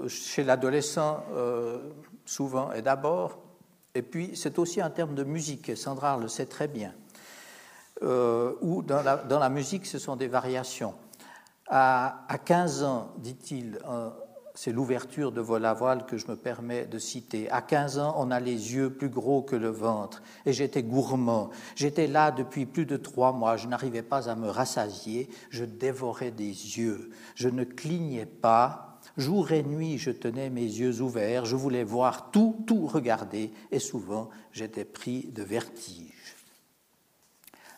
chez 0.09 0.43
l'adolescent 0.43 1.23
souvent 2.25 2.73
et 2.73 2.81
d'abord, 2.81 3.39
et 3.99 4.03
puis 4.03 4.33
c'est 4.35 4.59
aussi 4.59 4.81
un 4.81 4.91
terme 4.91 5.15
de 5.15 5.25
musique, 5.25 5.77
Sandra 5.77 6.17
le 6.17 6.29
sait 6.29 6.47
très 6.47 6.69
bien, 6.69 6.95
où 8.01 8.83
dans 8.83 9.03
la, 9.03 9.49
musique 9.51 9.87
ce 9.87 9.99
sont 9.99 10.17
des 10.17 10.29
variations. 10.29 10.95
À, 11.67 12.25
à 12.29 12.39
15 12.39 12.85
ans, 12.85 13.13
dit-il, 13.19 13.79
c'est 14.61 14.73
l'ouverture 14.73 15.31
de 15.31 15.41
vol 15.41 15.65
à 15.65 15.73
voile 15.73 16.05
que 16.05 16.17
je 16.17 16.27
me 16.27 16.35
permets 16.35 16.85
de 16.85 16.99
citer. 16.99 17.49
À 17.49 17.63
15 17.63 18.01
ans, 18.01 18.15
on 18.19 18.33
a 18.33 18.41
les 18.41 18.75
yeux 18.75 18.91
plus 18.91 19.09
gros 19.09 19.41
que 19.41 19.55
le 19.55 19.69
ventre, 19.69 20.21
et 20.47 20.53
j'étais 20.53 20.83
gourmand. 20.83 21.51
J'étais 21.77 22.09
là 22.09 22.33
depuis 22.33 22.67
plus 22.67 22.85
de 22.85 22.97
trois 22.97 23.33
mois, 23.33 23.57
je 23.57 23.69
n'arrivais 23.69 24.03
pas 24.03 24.29
à 24.29 24.35
me 24.35 24.49
rassasier, 24.49 25.29
je 25.51 25.65
dévorais 25.65 26.33
des 26.33 26.77
yeux, 26.77 27.11
je 27.37 27.49
ne 27.49 27.63
clignais 27.63 28.27
pas. 28.27 28.88
Jour 29.19 29.51
et 29.51 29.65
nuit, 29.65 29.99
je 29.99 30.13
tenais 30.13 30.49
mes 30.49 30.63
yeux 30.63 31.01
ouverts, 31.01 31.45
je 31.45 31.57
voulais 31.57 31.83
voir 31.83 32.31
tout, 32.31 32.63
tout 32.67 32.87
regarder, 32.87 33.53
et 33.73 33.81
souvent 33.81 34.31
j'étais 34.53 34.85
pris 34.85 35.25
de 35.25 35.43
vertige. 35.43 36.37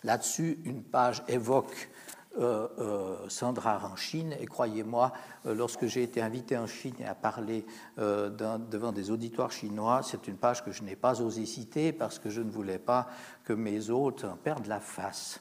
Là-dessus, 0.05 0.59
une 0.65 0.83
page 0.83 1.23
évoque 1.29 1.91
euh, 2.39 2.69
euh, 2.79 3.29
Sandra 3.29 3.91
en 3.91 3.97
Chine. 3.97 4.37
Et 4.39 4.47
croyez-moi, 4.47 5.13
euh, 5.47 5.55
lorsque 5.55 5.87
j'ai 5.87 6.05
été 6.05 6.23
invité 6.23 6.57
en 6.57 6.67
Chine 6.69 6.95
et 7.01 7.05
à 7.05 7.15
parler 7.15 7.67
devant 7.97 8.93
des 8.93 9.11
auditoires 9.11 9.51
chinois, 9.51 10.03
c'est 10.05 10.29
une 10.29 10.37
page 10.37 10.65
que 10.65 10.73
je 10.73 10.83
n'ai 10.83 10.95
pas 10.95 11.21
osé 11.21 11.45
citer 11.45 11.93
parce 11.93 12.19
que 12.19 12.31
je 12.31 12.41
ne 12.41 12.51
voulais 12.51 12.79
pas 12.79 13.09
que 13.45 13.53
mes 13.53 13.91
hôtes 13.91 14.25
en 14.25 14.37
perdent 14.37 14.69
la 14.69 14.81
face. 14.81 15.41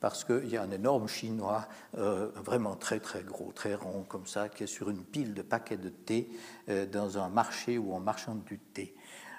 Parce 0.00 0.24
qu'il 0.24 0.48
y 0.48 0.56
a 0.56 0.62
un 0.62 0.70
énorme 0.70 1.08
chinois, 1.08 1.68
vraiment 1.92 2.74
très 2.74 3.00
très 3.00 3.22
gros, 3.22 3.52
très 3.52 3.74
rond 3.74 4.04
comme 4.08 4.26
ça, 4.26 4.48
qui 4.48 4.64
est 4.64 4.66
sur 4.66 4.88
une 4.88 5.04
pile 5.04 5.34
de 5.34 5.42
paquets 5.42 5.76
de 5.76 5.90
thé 5.90 6.30
dans 6.90 7.18
un 7.18 7.28
marché 7.28 7.76
où 7.76 7.92
on 7.94 8.00
marchande 8.00 8.42
du 8.44 8.58
thé. 8.58 8.94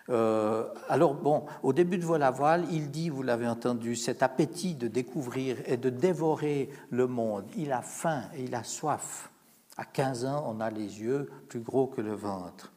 Euh, 0.09 0.67
alors, 0.89 1.13
bon, 1.13 1.45
au 1.63 1.73
début 1.73 1.97
de 1.97 2.05
Vol 2.05 2.23
à 2.23 2.31
voile, 2.31 2.65
il 2.71 2.91
dit, 2.91 3.09
vous 3.09 3.23
l'avez 3.23 3.47
entendu, 3.47 3.95
cet 3.95 4.23
appétit 4.23 4.75
de 4.75 4.87
découvrir 4.87 5.57
et 5.65 5.77
de 5.77 5.89
dévorer 5.89 6.69
le 6.89 7.07
monde. 7.07 7.45
Il 7.55 7.71
a 7.71 7.81
faim 7.81 8.23
et 8.35 8.43
il 8.43 8.55
a 8.55 8.63
soif. 8.63 9.29
À 9.77 9.85
15 9.85 10.25
ans, 10.25 10.45
on 10.47 10.59
a 10.59 10.69
les 10.69 11.01
yeux 11.01 11.31
plus 11.47 11.61
gros 11.61 11.87
que 11.87 12.01
le 12.01 12.13
ventre. 12.13 12.71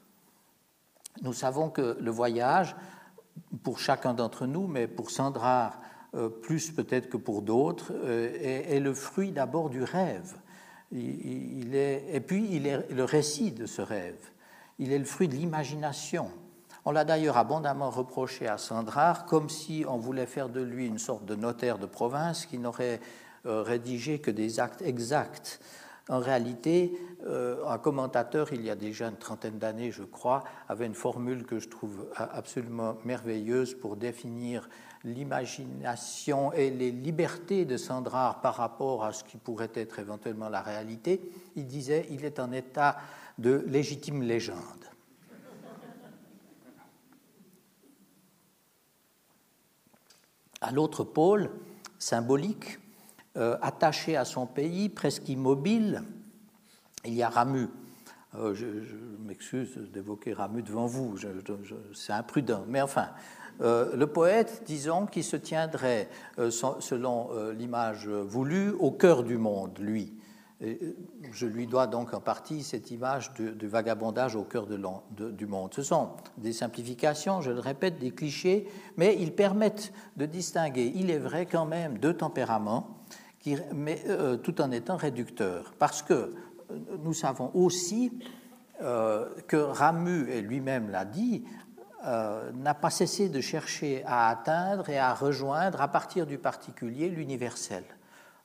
Nous 1.22 1.32
savons 1.32 1.70
que 1.70 1.96
le 2.00 2.10
voyage, 2.10 2.76
pour 3.62 3.78
chacun 3.78 4.14
d'entre 4.14 4.46
nous, 4.46 4.66
mais 4.66 4.86
pour 4.86 5.10
Sandra 5.10 5.66
euh, 5.66 5.93
plus 6.42 6.70
peut-être 6.70 7.08
que 7.08 7.16
pour 7.16 7.42
d'autres, 7.42 7.92
euh, 7.92 8.30
est, 8.68 8.80
le 8.80 8.94
fruit 8.94 9.32
d'abord 9.32 9.70
du 9.70 9.82
rêve. 9.82 10.34
il 10.92 11.74
est, 11.74 12.04
et 12.12 12.20
puis, 12.20 12.46
il 12.50 12.66
est 12.66 12.90
le 12.90 13.04
récit 13.04 13.52
de 13.52 13.66
ce 13.66 13.82
rêve. 13.82 14.18
Il 14.78 14.92
est 14.92 14.98
le 14.98 15.04
fruit 15.04 15.28
de 15.28 15.34
l'imagination. 15.34 16.30
On 16.84 16.92
l'a 16.92 17.04
d'ailleurs 17.04 17.38
abondamment 17.38 17.90
reproché 17.90 18.46
à 18.46 18.58
Sandrard, 18.58 19.24
comme 19.24 19.48
si 19.48 19.84
on 19.88 19.96
voulait 19.96 20.26
faire 20.26 20.48
de 20.48 20.60
lui 20.60 20.86
une 20.86 20.98
sorte 20.98 21.24
de 21.24 21.34
notaire 21.34 21.78
de 21.78 21.86
province 21.86 22.44
qui 22.44 22.58
n'aurait 22.58 23.00
euh, 23.46 23.62
rédigé 23.62 24.18
que 24.18 24.30
des 24.30 24.60
actes 24.60 24.82
exacts. 24.82 25.60
En 26.10 26.18
réalité, 26.18 26.98
euh, 27.26 27.66
un 27.66 27.78
commentateur, 27.78 28.52
il 28.52 28.62
y 28.62 28.68
a 28.68 28.76
déjà 28.76 29.08
une 29.08 29.16
trentaine 29.16 29.58
d'années, 29.58 29.90
je 29.90 30.02
crois, 30.02 30.44
avait 30.68 30.84
une 30.84 30.94
formule 30.94 31.46
que 31.46 31.58
je 31.58 31.68
trouve 31.68 32.06
absolument 32.16 32.98
merveilleuse 33.04 33.74
pour 33.74 33.96
définir 33.96 34.68
l'imagination 35.04 36.52
et 36.52 36.70
les 36.70 36.90
libertés 36.90 37.64
de 37.64 37.76
Sandrard 37.76 38.40
par 38.40 38.56
rapport 38.56 39.04
à 39.04 39.12
ce 39.12 39.22
qui 39.22 39.36
pourrait 39.36 39.72
être 39.74 39.98
éventuellement 39.98 40.48
la 40.48 40.62
réalité. 40.62 41.20
Il 41.56 41.66
disait 41.66 42.06
il 42.10 42.24
est 42.24 42.40
en 42.40 42.52
état 42.52 42.96
de 43.38 43.64
légitime 43.66 44.22
légende. 44.22 44.58
À 50.60 50.72
l'autre 50.72 51.04
pôle, 51.04 51.50
symbolique, 51.98 52.78
euh, 53.36 53.58
attaché 53.60 54.16
à 54.16 54.24
son 54.24 54.46
pays, 54.46 54.88
presque 54.88 55.28
immobile, 55.28 56.02
il 57.04 57.12
y 57.12 57.22
a 57.22 57.28
Ramu. 57.28 57.68
Euh, 58.36 58.54
je, 58.54 58.66
m'excuse 59.26 59.76
d'évoquer 59.92 60.32
Ramu 60.32 60.62
devant 60.62 60.86
vous, 60.86 61.16
c'est 61.92 62.12
imprudent, 62.12 62.64
mais 62.66 62.80
enfin, 62.80 63.10
euh, 63.60 63.94
le 63.96 64.06
poète, 64.06 64.62
disons, 64.66 65.06
qui 65.06 65.22
se 65.22 65.36
tiendrait, 65.36 66.08
selon 66.38 67.30
l'image 67.56 68.08
voulue, 68.08 68.70
au 68.70 68.90
cœur 68.90 69.22
du 69.22 69.38
monde, 69.38 69.78
lui, 69.78 70.14
euh, 70.62 70.74
je 71.32 71.46
lui 71.46 71.66
dois 71.66 71.86
donc 71.86 72.14
en 72.14 72.20
partie 72.20 72.62
cette 72.62 72.90
image 72.90 73.32
de, 73.34 73.66
vagabondage 73.66 74.36
au 74.36 74.44
cœur 74.44 74.66
du 74.66 75.46
monde. 75.46 75.74
Ce 75.74 75.82
sont 75.82 76.10
des 76.38 76.52
simplifications, 76.52 77.40
je 77.40 77.50
le 77.50 77.60
répète, 77.60 77.98
des 77.98 78.12
clichés, 78.12 78.68
mais 78.96 79.16
ils 79.18 79.32
permettent 79.32 79.92
de 80.16 80.26
distinguer, 80.26 80.92
il 80.94 81.10
est 81.10 81.18
vrai 81.18 81.46
quand 81.46 81.66
même, 81.66 81.98
deux 81.98 82.14
tempéraments, 82.14 82.98
qui, 83.40 83.56
mais, 83.74 84.02
euh, 84.08 84.36
tout 84.36 84.60
en 84.60 84.70
étant 84.70 84.96
réducteurs. 84.96 85.74
Parce 85.78 86.02
que 86.02 86.14
euh, 86.14 86.34
nous 87.02 87.14
savons 87.14 87.50
aussi 87.54 88.12
que 89.46 89.56
Ramu, 89.56 90.28
et 90.30 90.42
lui-même 90.42 90.90
l'a 90.90 91.04
dit, 91.04 91.44
n'a 92.04 92.74
pas 92.74 92.90
cessé 92.90 93.28
de 93.28 93.40
chercher 93.40 94.02
à 94.06 94.28
atteindre 94.28 94.88
et 94.90 94.98
à 94.98 95.14
rejoindre 95.14 95.80
à 95.80 95.88
partir 95.88 96.26
du 96.26 96.38
particulier 96.38 97.08
l'universel. 97.08 97.84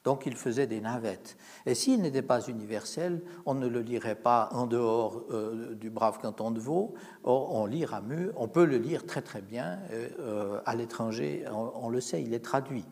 Donc 0.04 0.26
il 0.26 0.36
faisait 0.36 0.68
des 0.68 0.80
navettes. 0.80 1.38
Et 1.66 1.76
s'il 1.76 2.02
n'était 2.02 2.22
pas 2.22 2.42
universel, 2.42 3.22
on 3.46 3.54
ne 3.54 3.68
le 3.68 3.82
lirait 3.82 4.16
pas 4.16 4.50
en 4.54 4.66
dehors 4.66 5.24
euh, 5.32 5.76
du 5.76 5.90
brave 5.90 6.20
canton 6.20 6.52
de 6.52 6.60
Vaud. 6.60 6.94
On 7.24 7.66
lit 7.66 7.86
Ramu, 7.86 8.32
on 8.38 8.48
peut 8.48 8.66
le 8.66 8.78
lire 8.78 9.06
très 9.06 9.22
très 9.22 9.42
bien 9.42 9.80
euh, 9.92 10.62
à 10.66 10.76
l'étranger, 10.76 11.46
on, 11.52 11.90
le 11.90 12.00
sait, 12.00 12.22
il 12.22 12.34
est 12.34 12.44
traduit. 12.44 12.86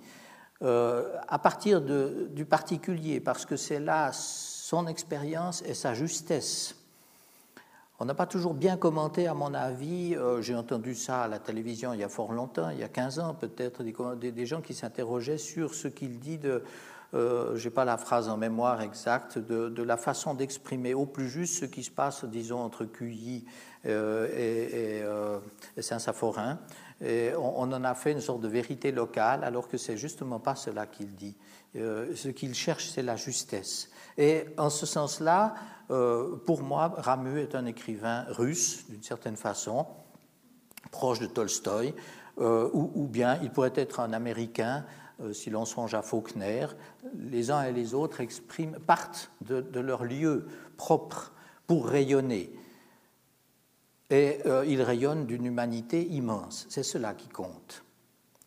Euh, 0.64 1.16
à 1.28 1.40
partir 1.40 1.82
du 1.82 2.46
particulier, 2.46 3.20
parce 3.20 3.46
que 3.46 3.56
c'est 3.56 3.80
là 3.80 4.12
son 4.12 4.86
expérience 4.88 5.64
et 5.64 5.74
sa 5.74 5.94
justesse. 5.94 6.76
On 8.00 8.06
n'a 8.06 8.13
pas 8.13 8.27
toujours 8.27 8.54
bien 8.54 8.77
commenté, 8.77 9.25
à 9.25 9.34
mon 9.34 9.56
avis, 9.56 10.16
j'ai 10.42 10.54
entendu 10.54 10.94
ça 10.94 11.24
à 11.24 11.27
la 11.27 11.39
télévision 11.39 11.94
il 11.94 12.00
y 12.00 12.04
a 12.04 12.10
fort 12.10 12.32
longtemps, 12.32 12.70
il 12.70 12.77
y 12.77 12.84
a 12.84 12.89
15 12.89 13.18
ans 13.18 13.34
peut-être, 13.34 13.82
des, 13.84 14.46
gens 14.46 14.62
qui 14.62 14.75
s'interrogeaient 14.75 15.39
sur 15.39 15.74
ce 15.74 15.88
qu'il 15.88 16.20
dit 16.20 16.38
de, 16.38 16.62
euh, 17.13 17.56
je 17.56 17.68
n'ai 17.68 17.74
pas 17.74 17.86
la 17.86 17.98
phrase 17.98 18.27
en 18.30 18.38
mémoire 18.38 18.82
exacte, 18.82 19.39
de, 19.39 19.82
la 19.82 19.98
façon 19.98 20.34
d'exprimer 20.34 20.94
au 20.94 21.06
plus 21.06 21.30
juste 21.30 21.60
ce 21.60 21.66
qui 21.66 21.84
se 21.84 21.92
passe, 21.92 22.25
disons, 22.25 22.60
entre 22.60 22.86
Cuilly 22.86 23.46
euh, 23.86 25.01
et, 25.75 25.82
Saint-Saphorin. 25.82 26.60
Et 27.01 27.32
on, 27.36 27.62
on, 27.62 27.72
en 27.72 27.84
a 27.84 27.96
fait 27.96 28.12
une 28.12 28.22
sorte 28.22 28.42
de 28.42 28.48
vérité 28.48 28.92
locale, 28.92 29.44
alors 29.44 29.68
que 29.68 29.77
c'est 29.77 29.98
justement 29.98 30.39
pas 30.39 30.56
cela 30.56 30.86
qu'il 30.86 31.16
dit. 31.16 31.36
ce 31.74 32.30
qu'il 32.30 32.54
cherche, 32.54 32.89
c'est 32.89 33.04
la 33.04 33.16
justesse. 33.16 33.89
Et 34.18 34.46
en 34.58 34.70
ce 34.70 34.86
sens-là, 34.86 35.54
pour 35.88 36.64
moi, 36.64 36.94
Ramu 36.98 37.40
est 37.40 37.56
un 37.56 37.66
écrivain 37.66 38.26
russe, 38.30 38.86
d'une 38.90 39.04
certaine 39.04 39.38
façon, 39.38 39.86
proche 40.92 41.20
de 41.20 41.28
Tolstoï, 41.28 41.94
ou, 42.38 43.08
bien 43.08 43.40
il 43.42 43.52
pourrait 43.52 43.74
être 43.76 44.00
un 44.00 44.14
Américain 44.14 44.86
euh, 45.22 45.34
si 45.34 45.50
l'on 45.50 45.66
songe 45.66 45.96
à 45.96 46.02
Faulkner, 46.02 46.68
les 47.16 47.50
uns 47.50 47.64
et 47.64 47.72
les 47.72 47.94
autres 47.94 48.22
partent 48.86 49.32
de, 49.42 49.80
leur 49.80 50.04
lieu 50.04 50.46
propre 50.78 51.34
pour 51.66 51.88
rayonner. 51.88 52.52
Et 54.10 54.40
euh, 54.46 54.64
ils 54.66 54.82
rayonnent 54.82 55.26
d'une 55.26 55.46
humanité 55.46 56.06
immense. 56.08 56.68
C'est 56.70 56.84
cela 56.84 57.14
qui 57.14 57.30
compte. 57.30 57.84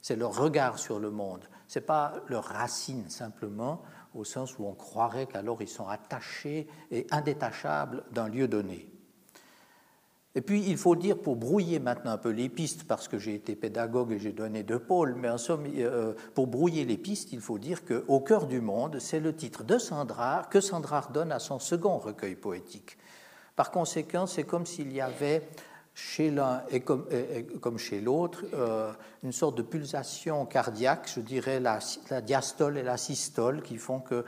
C'est 0.01 0.17
leur 0.17 0.35
regard 0.37 0.79
sur 0.79 1.01
le 1.01 1.11
monde. 1.11 1.45
Ce 1.67 1.79
n'est 1.79 1.85
pas 1.85 2.15
leur 2.29 2.45
racine 2.45 3.11
simplement, 3.11 3.83
au 4.15 4.25
sens 4.25 4.59
où 4.59 4.67
on 4.67 4.75
croirait 4.75 5.27
qu'alors 5.27 5.63
ils 5.63 5.69
sont 5.69 5.89
attachés 5.89 6.67
et 6.91 7.07
indétachables 7.11 8.05
d'un 8.13 8.29
lieu 8.29 8.49
donné. 8.49 8.91
Et 10.37 10.43
puis, 10.43 10.65
il 10.69 10.77
faut 10.77 10.95
dire, 10.95 11.19
pour 11.19 11.35
brouiller 11.35 11.81
maintenant 11.81 12.13
un 12.13 12.19
peu 12.19 12.31
les 12.31 12.49
pistes, 12.49 12.85
parce 12.85 13.09
que 13.09 13.19
j'ai 13.19 13.35
été 13.35 13.57
pédagogue 13.57 14.13
et 14.13 14.21
j'ai 14.21 14.31
donné 14.31 14.63
deux 14.63 14.79
pôles, 14.79 15.17
mais 15.17 15.29
en 15.29 15.39
somme, 15.39 15.67
euh, 15.77 16.15
pour 16.35 16.47
brouiller 16.47 16.85
les 16.85 16.97
pistes, 16.97 17.33
il 17.33 17.41
faut 17.41 17.59
dire 17.59 17.85
qu'Au 17.85 18.21
cœur 18.21 18.47
du 18.47 18.61
monde, 18.61 19.01
c'est 19.01 19.19
le 19.19 19.35
titre 19.35 19.65
de 19.65 19.77
Sandrard 19.77 20.49
que 20.49 20.61
Sandrard 20.61 21.11
donne 21.11 21.33
à 21.33 21.41
son 21.41 21.59
second 21.59 21.99
recueil 21.99 22.37
poétique. 22.37 22.97
Par 23.57 23.73
conséquent, 23.73 24.27
c'est 24.27 24.45
comme 24.45 24.67
s'il 24.67 24.93
y 24.93 25.01
avait 25.01 25.49
chez 25.95 26.31
l'un 26.31 26.63
et 26.71 26.81
comme, 26.81 27.79
chez 27.79 28.01
l'autre 28.01 28.45
euh, 28.55 28.93
une 29.23 29.33
sorte 29.33 29.57
de 29.57 29.63
pulsation 29.63 30.47
cardiaque, 30.47 31.11
je 31.15 31.21
dirais 31.21 31.61
la, 31.61 31.81
diastole 32.21 32.79
et 32.79 32.83
la 32.83 32.97
systole, 32.97 33.63
qui 33.63 33.77
font 33.77 34.01
que 34.01 34.25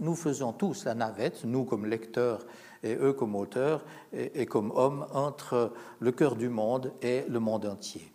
nous 0.00 0.14
faisons 0.14 0.52
tous 0.52 0.84
la 0.84 0.94
navette, 0.94 1.44
nous 1.44 1.64
comme 1.64 1.86
lecteurs 1.86 2.46
et 2.82 2.94
eux 2.94 3.12
comme 3.12 3.36
auteurs 3.36 3.84
et, 4.12 4.46
comme 4.46 4.70
hommes 4.74 5.06
entre 5.12 5.72
le 5.98 6.12
cœur 6.12 6.36
du 6.36 6.48
monde 6.48 6.92
et 7.02 7.24
le 7.28 7.40
monde 7.40 7.66
entier. 7.66 8.12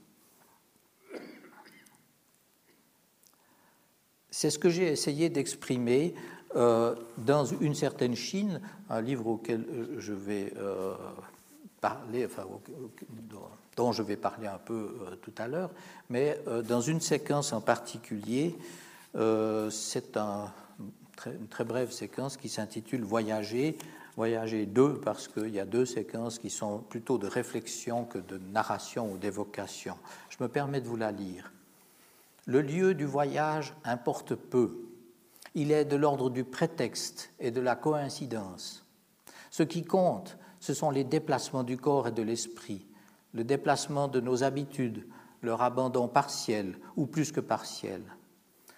C'est 4.32 4.50
ce 4.50 4.60
que 4.60 4.70
j'ai 4.70 4.88
essayé 4.88 5.30
d'exprimer 5.30 6.14
euh, 6.56 6.96
dans 7.18 7.46
une 7.46 7.76
certaine 7.76 8.16
Chine, 8.16 8.60
un 8.90 9.02
livre 9.02 9.28
auquel 9.28 9.62
euh, 9.62 9.96
je 10.00 10.14
vais 10.14 10.54
dont 13.76 13.92
je 13.92 14.04
vais 14.04 14.18
parler 14.18 14.48
un 14.48 14.58
peu 14.58 14.96
tout 15.22 15.34
à 15.38 15.48
l'heure, 15.48 15.72
mais 16.10 16.40
dans 16.68 16.82
une 16.82 17.02
séquence 17.02 17.54
en 17.54 17.62
particulier, 17.62 18.56
c'est 19.70 20.18
un, 20.18 20.52
une 21.26 21.48
très 21.48 21.64
brève 21.66 21.92
séquence 21.92 22.38
qui 22.38 22.50
s'intitule 22.50 23.04
Voyager 23.04 23.78
Voyager 24.16 24.66
deux 24.66 24.94
parce 24.94 25.28
qu'il 25.28 25.50
y 25.50 25.60
a 25.60 25.66
deux 25.66 25.86
séquences 25.86 26.40
qui 26.40 26.50
sont 26.50 26.80
plutôt 26.80 27.18
de 27.18 27.28
réflexion 27.28 28.06
que 28.06 28.18
de 28.18 28.38
narration 28.38 29.12
ou 29.12 29.18
d'évocation. 29.18 29.98
Je 30.30 30.38
me 30.42 30.48
permets 30.48 30.80
de 30.80 30.88
vous 30.88 30.96
la 30.96 31.12
lire. 31.12 31.52
Le 32.46 32.62
lieu 32.62 32.94
du 32.94 33.06
voyage 33.06 33.74
importe 33.84 34.36
peu. 34.36 34.72
Il 35.54 35.72
est 35.72 35.84
de 35.84 35.98
l'ordre 35.98 36.30
du 36.30 36.46
prétexte 36.46 37.32
et 37.40 37.52
de 37.52 37.60
la 37.60 37.76
coïncidence. 37.76 38.86
Ce 39.52 39.64
qui 39.64 39.84
compte, 39.84 40.38
ce 40.66 40.74
sont 40.74 40.90
les 40.90 41.04
déplacements 41.04 41.62
du 41.62 41.78
corps 41.78 42.08
et 42.08 42.12
de 42.12 42.24
l'esprit, 42.24 42.88
le 43.34 43.44
déplacement 43.44 44.08
de 44.08 44.20
nos 44.20 44.44
habitudes, 44.44 45.06
leur 45.44 45.62
abandon 45.62 46.08
partiel 46.08 46.80
ou 46.96 47.06
plus 47.06 47.32
que 47.32 47.40
partiel. 47.40 48.02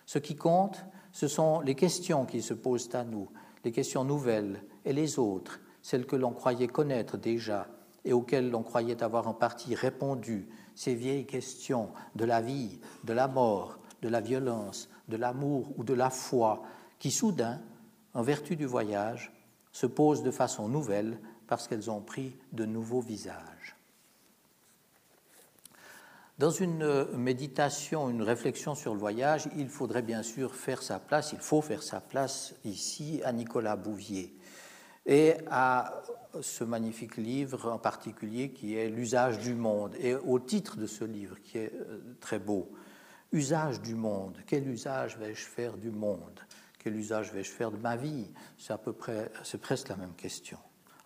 Ce 0.05 0.19
qui 0.19 0.35
compte, 0.35 0.83
ce 1.13 1.29
sont 1.29 1.61
les 1.61 1.75
questions 1.75 2.25
qui 2.25 2.41
se 2.41 2.53
posent 2.53 2.93
à 2.93 3.05
nous, 3.05 3.29
les 3.63 3.71
questions 3.71 4.03
nouvelles 4.03 4.61
et 4.83 4.91
les 4.91 5.17
autres, 5.17 5.61
celles 5.81 6.05
que 6.05 6.17
l'on 6.17 6.33
croyait 6.33 6.67
connaître 6.67 7.15
déjà 7.15 7.69
et 8.03 8.11
auxquelles 8.11 8.49
l'on 8.49 8.63
croyait 8.63 9.01
avoir 9.01 9.29
en 9.29 9.33
partie 9.33 9.73
répondu, 9.73 10.49
ces 10.75 10.93
vieilles 10.93 11.25
questions 11.25 11.91
de 12.15 12.25
la 12.25 12.41
vie, 12.41 12.81
de 13.05 13.13
la 13.13 13.29
mort, 13.29 13.79
de 14.01 14.09
la 14.09 14.19
violence, 14.19 14.89
de 15.07 15.15
l'amour 15.15 15.71
ou 15.77 15.85
de 15.85 15.93
la 15.93 16.09
foi, 16.09 16.63
qui 16.99 17.11
soudain, 17.11 17.61
en 18.13 18.23
vertu 18.23 18.57
du 18.57 18.65
voyage, 18.65 19.31
se 19.71 19.85
posent 19.85 20.23
de 20.23 20.31
façon 20.31 20.67
nouvelle 20.67 21.17
parce 21.47 21.67
qu'elles 21.67 21.89
ont 21.89 22.01
pris 22.01 22.35
de 22.51 22.65
nouveaux 22.65 23.01
visages. 23.01 23.75
Dans 26.37 26.51
une 26.51 27.05
méditation, 27.17 28.09
une 28.09 28.21
réflexion 28.21 28.75
sur 28.75 28.93
le 28.93 28.99
voyage, 28.99 29.49
il 29.55 29.69
faudrait 29.69 30.03
bien 30.03 30.21
sûr 30.21 30.53
faire 30.53 30.83
sa 30.83 30.99
place, 30.99 31.31
il 31.33 31.39
faut 31.39 31.61
faire 31.61 31.81
sa 31.81 31.99
place 31.99 32.53
ici 32.63 33.21
à 33.23 33.31
Nicolas 33.31 33.75
Bouvier 33.75 34.37
et 35.07 35.33
à 35.49 36.03
ce 36.41 36.63
magnifique 36.63 37.17
livre 37.17 37.71
en 37.71 37.79
particulier 37.79 38.51
qui 38.51 38.75
est 38.75 38.89
L'usage 38.89 39.39
du 39.39 39.55
monde. 39.55 39.95
Et 39.99 40.13
au 40.13 40.37
titre 40.37 40.77
de 40.77 40.85
ce 40.85 41.05
livre 41.05 41.41
qui 41.41 41.57
est 41.57 41.73
euh, 41.73 42.17
très 42.19 42.37
beau, 42.37 42.69
Usage 43.33 43.81
du 43.81 43.93
monde, 43.93 44.37
quel 44.45 44.65
usage 44.69 45.17
vais-je 45.17 45.45
faire 45.45 45.75
du 45.75 45.91
monde? 45.91 46.39
Quel 46.79 46.95
usage 46.95 47.33
vais-je 47.33 47.51
faire 47.51 47.71
de 47.71 47.77
ma 47.77 47.97
vie? 47.97 48.31
C'est 48.57 48.71
à 48.71 48.77
peu 48.77 48.93
près, 48.93 49.29
c'est 49.43 49.59
presque 49.59 49.89
la 49.89 49.97
même 49.97 50.13
question. 50.13 50.57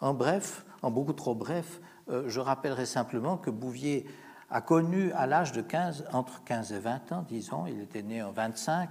En 0.02 0.14
bref, 0.16 0.66
en 0.82 0.90
beaucoup 0.90 1.14
trop 1.14 1.36
bref, 1.36 1.80
euh, 2.10 2.24
je 2.28 2.40
rappellerai 2.40 2.86
simplement 2.86 3.38
que 3.38 3.52
Bouvier 3.52 4.08
a 4.50 4.60
connu 4.60 5.12
à 5.14 5.28
l'âge 5.28 5.52
de 5.52 5.62
15, 5.62 6.06
entre 6.12 6.44
15 6.44 6.74
et 6.74 6.80
20 6.80 7.12
ans, 7.12 7.26
disons, 7.28 7.68
il 7.68 7.80
était 7.80 8.02
né 8.02 8.22
en 8.22 8.32
25, 8.32 8.90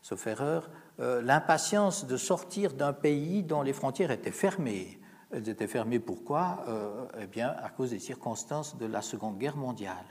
sauf 0.00 0.26
erreur, 0.26 0.70
euh, 1.00 1.20
l'impatience 1.20 2.06
de 2.06 2.16
sortir 2.16 2.72
d'un 2.72 2.92
pays 2.92 3.42
dont 3.42 3.62
les 3.62 3.72
frontières 3.72 4.12
étaient 4.12 4.30
fermées. 4.30 5.00
Elles 5.32 5.48
étaient 5.48 5.66
fermées 5.66 5.98
pourquoi? 5.98 6.64
Euh, 6.68 7.06
Eh 7.20 7.26
bien, 7.26 7.48
à 7.48 7.68
cause 7.68 7.90
des 7.90 7.98
circonstances 7.98 8.78
de 8.78 8.86
la 8.86 9.02
Seconde 9.02 9.38
Guerre 9.38 9.56
mondiale. 9.56 10.06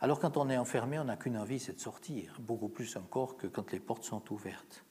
Alors, 0.00 0.18
quand 0.18 0.36
on 0.36 0.50
est 0.50 0.58
enfermé, 0.58 0.98
on 0.98 1.04
n'a 1.04 1.16
qu'une 1.16 1.38
envie, 1.38 1.58
c'est 1.60 1.74
de 1.74 1.80
sortir, 1.80 2.36
beaucoup 2.40 2.68
plus 2.68 2.96
encore 2.96 3.36
que 3.36 3.46
quand 3.46 3.70
les 3.72 3.80
portes 3.80 4.04
sont 4.04 4.22
ouvertes. 4.32 4.84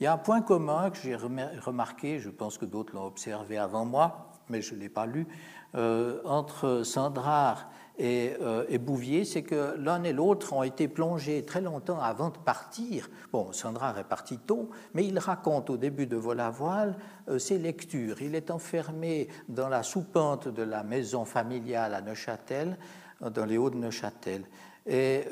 Il 0.00 0.04
y 0.04 0.06
a 0.06 0.12
un 0.12 0.18
point 0.18 0.42
commun 0.42 0.90
que 0.90 0.98
j'ai 0.98 1.14
remarqué, 1.14 2.18
je 2.18 2.30
pense 2.30 2.58
que 2.58 2.64
d'autres 2.64 2.94
l'ont 2.94 3.06
observé 3.06 3.58
avant 3.58 3.84
moi, 3.84 4.32
mais 4.48 4.60
je 4.60 4.74
ne 4.74 4.80
l'ai 4.80 4.88
pas 4.88 5.06
lu, 5.06 5.26
euh, 5.74 6.20
entre 6.24 6.82
Sandrard 6.84 7.68
euh, 8.00 8.64
et, 8.68 8.78
Bouvier, 8.78 9.24
c'est 9.24 9.42
que 9.42 9.76
l'un 9.78 10.02
et 10.02 10.12
l'autre 10.12 10.52
ont 10.52 10.64
été 10.64 10.88
plongés 10.88 11.44
très 11.44 11.60
longtemps 11.60 12.00
avant 12.00 12.30
de 12.30 12.38
partir. 12.38 13.08
Bon, 13.32 13.52
Sandra 13.52 13.94
est 13.98 14.04
parti 14.04 14.38
tôt, 14.38 14.70
mais 14.94 15.06
il 15.06 15.18
raconte 15.18 15.70
au 15.70 15.76
début 15.76 16.06
de 16.06 16.16
Vol 16.16 16.40
à 16.40 16.50
voile 16.50 16.96
euh, 17.28 17.38
ses 17.38 17.58
lectures. 17.58 18.20
Il 18.20 18.34
est 18.34 18.50
enfermé 18.50 19.28
dans 19.48 19.68
la 19.68 19.84
soupente 19.84 20.48
de 20.48 20.62
la 20.62 20.82
maison 20.82 21.24
familiale 21.24 21.94
à 21.94 22.00
Neuchâtel, 22.00 22.76
euh, 23.22 23.30
dans 23.30 23.44
les 23.44 23.58
Hauts 23.58 23.70
de 23.70 23.76
Neuchâtel. 23.76 24.44
Et 24.86 25.24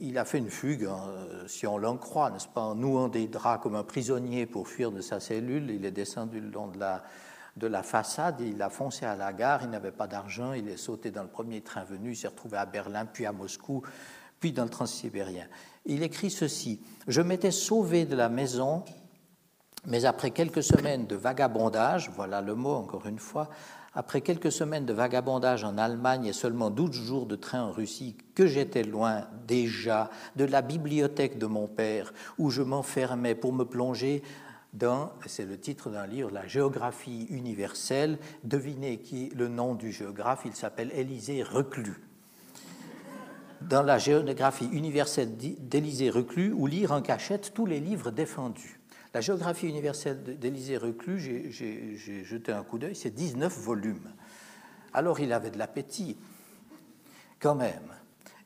il, 0.00 0.18
a 0.18 0.24
fait 0.24 0.38
une 0.38 0.48
fugue, 0.48 0.86
hein, 0.86 1.02
si 1.46 1.66
on 1.66 1.76
l'en 1.76 1.98
croit, 1.98 2.30
n'est-ce 2.30 2.48
pas, 2.48 2.62
en 2.62 2.74
nouant 2.74 3.08
des 3.08 3.26
draps 3.26 3.62
comme 3.62 3.74
un 3.74 3.84
prisonnier 3.84 4.46
pour 4.46 4.66
fuir 4.68 4.90
de 4.92 5.02
sa 5.02 5.20
cellule. 5.20 5.70
Il 5.70 5.84
est 5.84 5.90
descendu 5.90 6.40
le 6.40 6.48
long 6.48 6.68
de 6.68 6.78
la, 6.78 7.02
de 7.56 7.66
la 7.66 7.82
façade, 7.82 8.40
il 8.40 8.60
a 8.62 8.70
foncé 8.70 9.04
à 9.04 9.14
la 9.14 9.32
gare, 9.32 9.62
il 9.62 9.70
n'avait 9.70 9.92
pas 9.92 10.06
d'argent, 10.06 10.52
il 10.52 10.68
est 10.68 10.76
sauté 10.76 11.10
dans 11.10 11.22
le 11.22 11.28
premier 11.28 11.60
train 11.60 11.84
venu, 11.84 12.12
il 12.12 12.16
s'est 12.16 12.28
retrouvé 12.28 12.56
à 12.56 12.66
Berlin, 12.66 13.04
puis 13.04 13.26
à 13.26 13.32
Moscou, 13.32 13.82
puis 14.40 14.52
dans 14.52 14.64
le 14.64 14.70
transsibérien. 14.70 15.46
Il 15.84 16.02
écrit 16.02 16.30
ceci 16.30 16.80
Je 17.06 17.20
m'étais 17.20 17.50
sauvé 17.50 18.06
de 18.06 18.16
la 18.16 18.30
maison, 18.30 18.84
mais 19.86 20.04
après 20.06 20.30
quelques 20.30 20.62
semaines 20.62 21.06
de 21.06 21.16
vagabondage, 21.16 22.10
voilà 22.14 22.40
le 22.40 22.54
mot 22.54 22.74
encore 22.74 23.06
une 23.06 23.18
fois, 23.18 23.50
après 23.94 24.20
quelques 24.20 24.52
semaines 24.52 24.86
de 24.86 24.92
vagabondage 24.92 25.64
en 25.64 25.76
Allemagne 25.76 26.26
et 26.26 26.32
seulement 26.32 26.70
12 26.70 26.92
jours 26.92 27.26
de 27.26 27.36
train 27.36 27.62
en 27.62 27.72
Russie, 27.72 28.16
que 28.34 28.46
j'étais 28.46 28.84
loin 28.84 29.26
déjà 29.46 30.10
de 30.36 30.44
la 30.44 30.62
bibliothèque 30.62 31.38
de 31.38 31.46
mon 31.46 31.66
père, 31.66 32.12
où 32.38 32.50
je 32.50 32.62
m'enfermais 32.62 33.34
pour 33.34 33.52
me 33.52 33.64
plonger 33.64 34.22
dans, 34.72 35.12
c'est 35.26 35.44
le 35.44 35.58
titre 35.58 35.90
d'un 35.90 36.06
livre, 36.06 36.30
La 36.30 36.46
géographie 36.46 37.26
universelle. 37.28 38.18
Devinez 38.42 38.98
qui 38.98 39.30
le 39.36 39.48
nom 39.48 39.74
du 39.74 39.92
géographe, 39.92 40.42
il 40.46 40.54
s'appelle 40.54 40.90
Élisée 40.94 41.42
Reclus. 41.42 41.96
Dans 43.60 43.82
la 43.82 43.98
géographie 43.98 44.68
universelle 44.72 45.36
d'Élisée 45.36 46.10
Reclus, 46.10 46.52
ou 46.52 46.66
lire 46.66 46.92
en 46.92 47.02
cachette 47.02 47.52
tous 47.54 47.66
les 47.66 47.80
livres 47.80 48.10
défendus. 48.10 48.81
La 49.14 49.20
géographie 49.20 49.68
universelle 49.68 50.38
d'Élisée 50.38 50.78
Reclus, 50.78 51.20
j'ai 51.50 52.24
jeté 52.24 52.52
un 52.52 52.62
coup 52.62 52.78
d'œil, 52.78 52.96
c'est 52.96 53.10
19 53.10 53.56
volumes. 53.58 54.10
Alors 54.94 55.20
il 55.20 55.32
avait 55.32 55.50
de 55.50 55.58
l'appétit, 55.58 56.16
quand 57.38 57.54
même. 57.54 57.92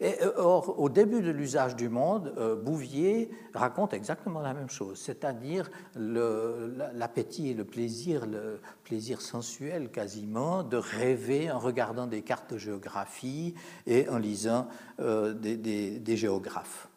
Euh, 0.03 0.33
or, 0.37 0.79
au 0.79 0.89
début 0.89 1.23
de 1.23 1.31
l'usage 1.31 1.75
du 1.75 1.89
monde, 1.89 2.35
euh, 2.37 2.55
Bouvier 2.55 3.31
raconte 3.55 3.95
exactement 3.95 4.41
la 4.41 4.53
même 4.53 4.69
chose, 4.69 4.99
c'est-à-dire 4.99 5.71
l'appétit 5.95 7.51
et 7.51 7.55
le 7.55 7.65
plaisir, 7.65 8.27
le 8.27 8.61
plaisir 8.85 9.23
sensuel 9.23 9.91
quasiment, 9.91 10.63
de 10.63 10.77
rêver 10.77 11.51
en 11.51 11.59
regardant 11.59 12.07
des 12.07 12.23
cartes 12.23 12.53
de 12.53 12.59
géographie 12.59 13.55
et 13.87 14.09
en 14.09 14.19
lisant 14.19 14.69
euh, 15.01 15.33
des, 15.33 16.17
géographes. 16.17 16.89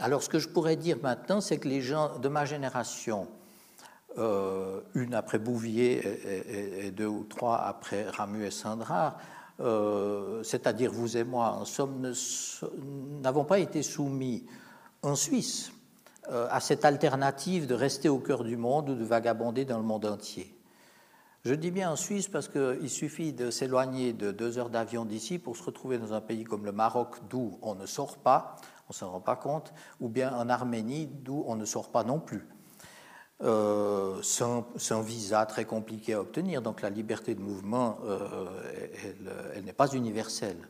Alors, 0.00 0.22
ce 0.22 0.28
que 0.28 0.38
je 0.38 0.48
pourrais 0.48 0.76
dire 0.76 0.98
maintenant, 1.02 1.40
c'est 1.40 1.58
que 1.58 1.68
les 1.68 1.80
gens 1.80 2.18
de 2.18 2.28
ma 2.28 2.44
génération, 2.44 3.28
une 4.16 5.14
après 5.14 5.38
Bouvier 5.38 6.86
et, 6.86 6.90
deux 6.92 7.06
ou 7.06 7.24
trois 7.24 7.56
après 7.56 8.08
Ramu 8.08 8.44
et 8.46 8.50
Sandra, 8.50 9.16
euh, 9.60 10.42
c'est-à-dire 10.42 10.90
vous 10.90 11.16
et 11.16 11.24
moi, 11.24 11.50
en 11.50 11.64
somme, 11.64 12.12
n'avons 13.22 13.44
pas 13.44 13.58
été 13.58 13.82
soumis 13.82 14.44
en 15.02 15.14
Suisse 15.14 15.70
euh, 16.30 16.48
à 16.50 16.60
cette 16.60 16.84
alternative 16.84 17.66
de 17.66 17.74
rester 17.74 18.08
au 18.08 18.18
cœur 18.18 18.42
du 18.42 18.56
monde 18.56 18.90
ou 18.90 18.94
de 18.94 19.04
vagabonder 19.04 19.64
dans 19.64 19.78
le 19.78 19.84
monde 19.84 20.06
entier. 20.06 20.52
Je 21.44 21.54
dis 21.54 21.70
bien 21.70 21.90
en 21.90 21.96
Suisse 21.96 22.26
parce 22.26 22.48
qu'il 22.48 22.88
suffit 22.88 23.32
de 23.32 23.50
s'éloigner 23.50 24.14
de 24.14 24.32
deux 24.32 24.58
heures 24.58 24.70
d'avion 24.70 25.04
d'ici 25.04 25.38
pour 25.38 25.56
se 25.56 25.62
retrouver 25.62 25.98
dans 25.98 26.14
un 26.14 26.22
pays 26.22 26.42
comme 26.42 26.64
le 26.64 26.72
Maroc, 26.72 27.16
d'où 27.28 27.58
on 27.60 27.74
ne 27.74 27.84
sort 27.84 28.16
pas, 28.16 28.56
on 28.88 28.90
ne 28.90 28.94
s'en 28.94 29.10
rend 29.10 29.20
pas 29.20 29.36
compte, 29.36 29.72
ou 30.00 30.08
bien 30.08 30.34
en 30.36 30.48
Arménie, 30.48 31.06
d'où 31.06 31.44
on 31.46 31.56
ne 31.56 31.64
sort 31.64 31.90
pas 31.90 32.04
non 32.04 32.20
plus. 32.20 32.46
Euh, 33.42 34.22
sans, 34.22 35.02
visa 35.02 35.44
très 35.44 35.64
compliqué 35.64 36.14
à 36.14 36.20
obtenir. 36.20 36.62
Donc 36.62 36.82
la 36.82 36.90
liberté 36.90 37.34
de 37.34 37.40
mouvement, 37.40 37.98
euh, 38.04 38.46
elle, 39.54 39.64
n'est 39.64 39.72
pas 39.72 39.88
universelle. 39.88 40.68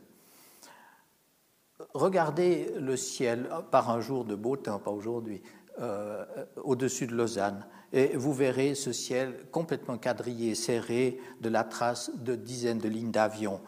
Regardez 1.93 2.73
le 2.79 2.97
ciel 2.97 3.49
par 3.71 3.89
un 3.91 4.01
jour 4.01 4.25
de 4.25 4.33
beau 4.33 4.57
temps, 4.57 4.79
pas 4.79 4.91
aujourd'hui, 4.91 5.43
euh, 5.79 6.25
au-dessus 6.63 7.05
de 7.05 7.15
Lausanne, 7.15 7.65
et 7.93 8.17
vous 8.17 8.33
verrez 8.33 8.75
ce 8.75 8.91
ciel 8.91 9.45
complètement 9.51 9.97
quadrillé, 9.97 10.55
serré 10.55 11.19
de 11.41 11.49
la 11.49 11.63
trace 11.63 12.11
de 12.15 12.35
dizaines 12.35 12.79
de 12.79 12.89
lignes 12.89 13.11
d'avions 13.11 13.61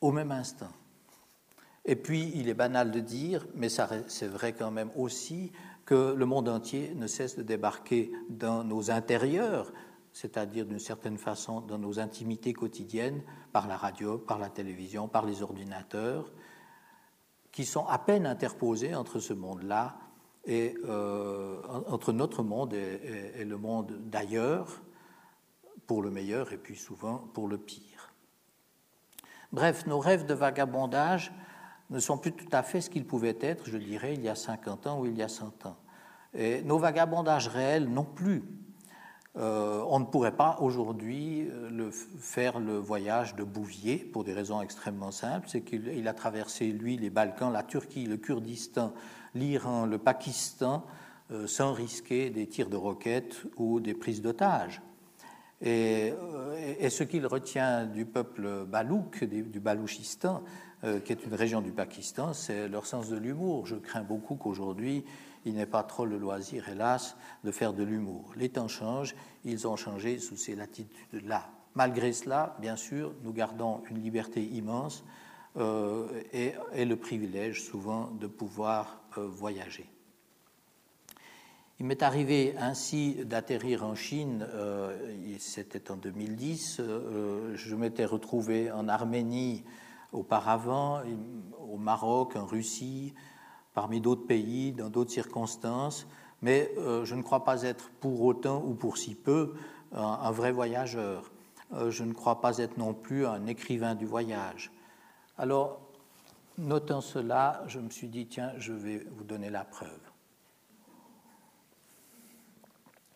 au 0.00 0.12
même 0.12 0.32
instant. 0.32 0.70
Et 1.86 1.94
puis, 1.96 2.32
il 2.34 2.48
est 2.48 2.54
banal 2.54 2.90
de 2.90 3.00
dire, 3.00 3.46
mais 3.54 3.68
c'est 3.68 4.26
vrai 4.26 4.52
quand 4.52 4.72
même 4.72 4.90
aussi, 4.96 5.52
que 5.86 6.14
le 6.14 6.26
monde 6.26 6.48
entier 6.48 6.92
ne 6.96 7.06
cesse 7.06 7.36
de 7.36 7.44
débarquer 7.44 8.12
dans 8.28 8.64
nos 8.64 8.90
intérieurs, 8.90 9.72
c'est-à-dire 10.12 10.66
d'une 10.66 10.80
certaine 10.80 11.16
façon 11.16 11.60
dans 11.60 11.78
nos 11.78 12.00
intimités 12.00 12.52
quotidiennes, 12.52 13.22
par 13.52 13.68
la 13.68 13.76
radio, 13.76 14.18
par 14.18 14.40
la 14.40 14.48
télévision, 14.48 15.06
par 15.06 15.24
les 15.24 15.42
ordinateurs, 15.42 16.32
qui 17.52 17.64
sont 17.64 17.86
à 17.86 17.98
peine 17.98 18.26
interposés 18.26 18.96
entre 18.96 19.20
ce 19.20 19.32
monde-là 19.32 19.96
et 20.44 20.74
euh, 20.88 21.62
entre 21.88 22.12
notre 22.12 22.42
monde 22.42 22.74
et, 22.74 23.44
le 23.44 23.56
monde 23.56 23.96
d'ailleurs, 24.06 24.82
pour 25.86 26.02
le 26.02 26.10
meilleur 26.10 26.52
et 26.52 26.58
puis 26.58 26.76
souvent 26.76 27.18
pour 27.32 27.46
le 27.46 27.58
pire. 27.58 28.12
Bref, 29.52 29.86
nos 29.86 30.00
rêves 30.00 30.26
de 30.26 30.34
vagabondage 30.34 31.32
ne 31.90 32.00
sont 32.00 32.18
plus 32.18 32.32
tout 32.32 32.48
à 32.52 32.62
fait 32.62 32.80
ce 32.80 32.90
qu'ils 32.90 33.06
pouvaient 33.06 33.38
être, 33.40 33.68
je 33.68 33.76
dirais, 33.76 34.14
il 34.14 34.22
y 34.22 34.28
a 34.28 34.34
50 34.34 34.86
ans 34.86 35.00
ou 35.00 35.06
il 35.06 35.16
y 35.16 35.22
a 35.22 35.28
100 35.28 35.66
ans. 35.66 35.76
Et 36.34 36.62
nos 36.62 36.78
vagabondages 36.78 37.48
réels 37.48 37.88
non 37.88 38.04
plus. 38.04 38.42
Euh, 39.38 39.84
on 39.88 40.00
ne 40.00 40.04
pourrait 40.06 40.36
pas 40.36 40.56
aujourd'hui 40.60 41.46
euh, 41.50 41.90
faire 41.90 42.58
le 42.58 42.78
voyage 42.78 43.36
de 43.36 43.44
Bouvier 43.44 43.98
pour 43.98 44.24
des 44.24 44.32
raisons 44.32 44.62
extrêmement 44.62 45.10
simples. 45.10 45.46
C'est 45.48 45.60
qu'il 45.60 46.08
a 46.08 46.14
traversé, 46.14 46.68
lui, 46.68 46.96
les 46.96 47.10
Balkans, 47.10 47.52
la 47.52 47.62
Turquie, 47.62 48.06
le 48.06 48.16
Kurdistan, 48.16 48.94
l'Iran, 49.34 49.84
le 49.84 49.98
Pakistan, 49.98 50.86
euh, 51.30 51.46
sans 51.46 51.74
risquer 51.74 52.30
des 52.30 52.46
tirs 52.46 52.70
de 52.70 52.76
roquettes 52.76 53.42
ou 53.56 53.80
des 53.80 53.94
prises 53.94 54.22
d'otages. 54.22 54.80
Et, 55.62 56.12
et, 56.80 56.90
ce 56.90 57.02
qu'il 57.02 57.26
retient 57.26 57.86
du 57.86 58.04
peuple 58.04 58.66
balouk, 58.66 59.24
du 59.24 59.58
Balouchistan, 59.58 60.42
euh, 60.84 61.00
qui 61.00 61.12
est 61.12 61.24
une 61.24 61.32
région 61.32 61.62
du 61.62 61.72
Pakistan, 61.72 62.34
c'est 62.34 62.68
leur 62.68 62.84
sens 62.84 63.08
de 63.08 63.16
l'humour. 63.16 63.66
Je 63.66 63.76
crains 63.76 64.02
beaucoup 64.02 64.34
qu'aujourd'hui, 64.34 65.04
il 65.46 65.54
n'ait 65.54 65.64
pas 65.64 65.82
trop 65.82 66.04
le 66.04 66.18
loisir, 66.18 66.68
hélas, 66.68 67.16
de 67.44 67.50
faire 67.50 67.72
de 67.72 67.82
l'humour. 67.82 68.34
Les 68.36 68.50
temps 68.50 68.68
changent, 68.68 69.14
ils 69.46 69.66
ont 69.66 69.76
changé 69.76 70.18
sous 70.18 70.36
ces 70.36 70.54
latitudes-là. 70.54 71.48
Malgré 71.74 72.12
cela, 72.12 72.56
bien 72.60 72.76
sûr, 72.76 73.14
nous 73.22 73.32
gardons 73.32 73.84
une 73.88 74.02
liberté 74.02 74.42
immense 74.42 75.02
euh, 75.56 76.08
et, 76.34 76.84
le 76.84 76.96
privilège 76.96 77.62
souvent 77.62 78.10
de 78.10 78.26
pouvoir 78.26 79.00
euh, 79.16 79.26
voyager. 79.26 79.86
Il 81.80 81.86
m'est 81.86 82.02
arrivé 82.02 82.54
ainsi 82.58 83.14
d'atterrir 83.24 83.82
en 83.82 83.94
Chine, 83.94 84.46
c'était 85.38 85.90
en 85.90 85.96
2010, 85.96 86.80
je 87.54 87.74
m'étais 87.74 88.06
retrouvé 88.06 88.70
en 88.70 88.88
Arménie 88.88 89.62
auparavant, 90.16 91.02
au 91.60 91.76
Maroc, 91.76 92.36
en 92.36 92.46
Russie, 92.46 93.14
parmi 93.74 94.00
d'autres 94.00 94.26
pays, 94.26 94.72
dans 94.72 94.88
d'autres 94.88 95.10
circonstances, 95.10 96.06
mais 96.42 96.72
euh, 96.78 97.04
je 97.04 97.14
ne 97.14 97.22
crois 97.22 97.44
pas 97.44 97.62
être 97.62 97.90
pour 98.00 98.22
autant 98.22 98.62
ou 98.64 98.74
pour 98.74 98.98
si 98.98 99.14
peu 99.14 99.54
un, 99.92 100.30
vrai 100.30 100.52
voyageur. 100.52 101.30
Euh, 101.74 101.90
je 101.90 102.04
ne 102.04 102.12
crois 102.12 102.40
pas 102.40 102.58
être 102.58 102.76
non 102.76 102.94
plus 102.94 103.26
un 103.26 103.46
écrivain 103.46 103.94
du 103.94 104.06
voyage. 104.06 104.72
Alors, 105.38 105.80
notant 106.58 107.00
cela, 107.00 107.62
je 107.66 107.78
me 107.80 107.90
suis 107.90 108.08
dit, 108.08 108.26
tiens, 108.26 108.52
je 108.58 108.72
vais 108.72 109.06
vous 109.16 109.24
donner 109.24 109.50
la 109.50 109.64
preuve. 109.64 109.90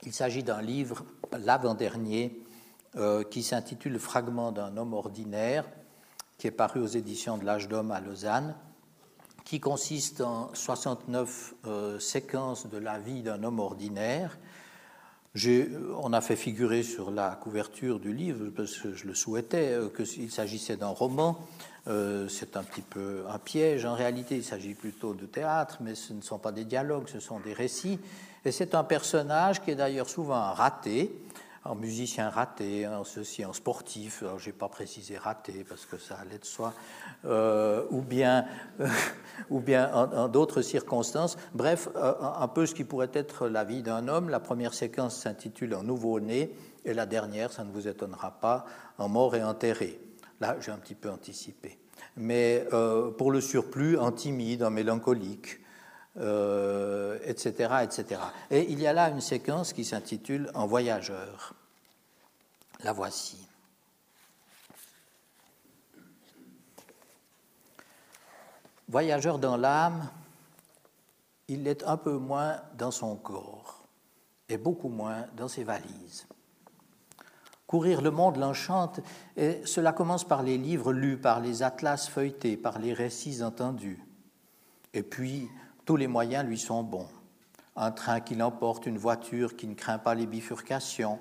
Il 0.03 0.13
s'agit 0.13 0.43
d'un 0.43 0.63
livre, 0.63 1.05
l'avant-dernier, 1.33 2.43
euh, 2.97 3.23
qui 3.23 3.43
s'intitule 3.43 3.99
Fragment 3.99 4.51
d'un 4.51 4.77
homme 4.77 4.95
ordinaire, 4.95 5.65
qui 6.40 6.46
est 6.46 6.53
paru 6.53 6.81
aux 6.81 6.87
éditions 6.87 7.37
de 7.37 7.44
l'âge 7.44 7.68
d'homme 7.68 7.90
à 7.90 8.00
Lausanne, 8.00 8.55
qui 9.44 9.61
consiste 9.61 10.22
en 10.22 10.48
69 10.55 11.55
euh, 11.66 11.98
séquences 11.98 12.66
de 12.66 12.79
la 12.79 12.98
vie 12.98 13.20
d'un 13.20 13.44
homme 13.44 13.59
ordinaire. 13.61 14.38
On 15.37 16.14
a 16.14 16.20
fait 16.22 16.37
figurer 16.37 16.83
sur 16.83 17.11
la 17.11 17.38
couverture 17.42 18.00
du 18.00 18.14
livre, 18.14 18.48
parce 18.57 18.74
que 18.79 18.94
je 18.94 19.07
le 19.07 19.14
souhaitais, 19.14 19.72
euh, 19.72 19.90
qu'il 19.90 20.31
s'agissait 20.31 20.79
d'un 20.79 20.88
roman. 20.88 21.38
Euh, 21.88 22.26
c'est 22.29 22.57
un 22.57 22.62
petit 22.62 22.81
peu 22.81 23.22
un 23.29 23.38
piège. 23.38 23.85
En 23.85 23.94
réalité, 23.94 24.37
il 24.37 24.44
s'agit 24.44 24.72
plutôt 24.72 25.12
de 25.12 25.26
théâtre, 25.26 25.76
mais 25.83 25.94
ce 25.94 26.14
ne 26.14 26.22
sont 26.22 26.38
pas 26.38 26.53
des 26.53 26.64
dialogues, 26.64 27.09
ce 27.09 27.20
sont 27.20 27.40
des 27.40 27.53
récits. 27.53 27.98
Et 28.46 28.50
c'est 28.50 28.74
un 28.74 28.85
personnage 28.85 29.62
qui 29.62 29.72
est 29.72 29.76
d'ailleurs 29.76 30.09
souvent 30.09 30.55
raté, 30.55 31.14
en 31.64 31.75
musicien 31.75 32.31
raté, 32.31 32.87
en 32.87 33.05
ceci, 33.05 33.44
en 33.44 33.53
sportif, 33.53 34.23
alors 34.23 34.38
je 34.38 34.46
n'ai 34.46 34.53
pas 34.53 34.68
précisé 34.68 35.18
raté 35.18 35.64
parce 35.68 35.85
que 35.85 35.99
ça 35.99 36.16
allait 36.16 36.38
de 36.38 36.44
soi, 36.44 36.73
euh, 37.27 37.85
ou 37.90 38.01
bien, 38.01 38.46
ou 39.51 39.61
bien 39.61 39.92
en, 39.92 40.29
d'autres 40.29 40.62
circonstances. 40.62 41.37
Bref, 41.55 41.88
euh, 41.96 42.14
un 42.20 42.49
peu 42.49 42.64
ce 42.64 42.75
qui 42.75 42.85
pourrait 42.85 43.11
être 43.12 43.46
la 43.46 43.64
vie 43.64 43.83
d'un 43.83 44.09
homme. 44.09 44.31
La 44.31 44.40
première 44.40 44.73
séquence 44.73 45.16
s'intitule 45.16 45.75
Un 45.75 45.83
nouveau-né 45.83 46.55
et 46.87 46.94
la 46.94 47.05
dernière, 47.05 47.53
ça 47.53 47.64
ne 47.64 47.70
vous 47.70 47.88
étonnera 47.88 48.31
pas, 48.40 48.64
En 48.99 49.09
mort 49.09 49.37
et 49.37 49.42
enterré. 49.42 50.01
Là, 50.40 50.57
j'ai 50.61 50.70
un 50.70 50.79
petit 50.79 50.94
peu 50.94 51.11
anticipé. 51.11 51.79
Mais 52.16 52.66
euh, 52.73 53.11
pour 53.11 53.31
le 53.31 53.42
surplus, 53.42 53.99
en 53.99 54.12
timide, 54.12 54.62
en 54.62 54.70
mélancolique, 54.70 55.61
etc., 56.20 57.74
etc. 57.83 58.20
Et 58.50 58.70
il 58.70 58.80
y 58.80 58.87
a 58.87 58.92
là 58.92 59.09
une 59.09 59.20
séquence 59.20 59.72
qui 59.72 59.85
s'intitule 59.85 60.50
En 60.54 60.66
voyageur. 60.66 61.54
La 62.83 62.92
voici. 62.92 63.46
Voyageur 68.88 69.38
dans 69.38 69.56
l'âme, 69.56 70.09
il 71.46 71.62
l'est 71.62 71.85
un 71.85 71.96
peu 71.96 72.16
moins 72.16 72.61
dans 72.76 72.90
son 72.90 73.16
corps 73.16 73.85
et 74.48 74.59
beaucoup 74.59 74.88
moins 74.88 75.26
dans 75.37 75.48
ses 75.48 75.62
valises. 75.62 76.26
Courir 77.66 78.02
le 78.02 78.11
monde 78.11 78.37
l'enchante, 78.37 78.98
et 79.37 79.61
cela 79.64 79.92
commence 79.92 80.24
par 80.24 80.42
les 80.42 80.59
livres 80.59 80.92
lus, 80.92 81.18
par 81.18 81.38
les 81.38 81.62
atlas 81.62 82.09
feuilletés, 82.09 82.56
par 82.56 82.80
les 82.80 82.92
récits 82.92 83.44
entendus. 83.44 84.02
Et 84.92 85.04
puis, 85.04 85.48
tous 85.85 85.97
les 85.97 86.07
moyens 86.07 86.47
lui 86.47 86.59
sont 86.59 86.83
bons. 86.83 87.09
Un 87.77 87.93
train 87.93 88.21
qui 88.21 88.35
l'emporte, 88.35 88.87
une 88.87 88.99
voiture 88.99 89.57
qui 89.57 89.66
ne 89.66 89.75
craint 89.75 89.99
pas 89.99 90.14
les 90.14 90.27
bifurcations, 90.27 91.19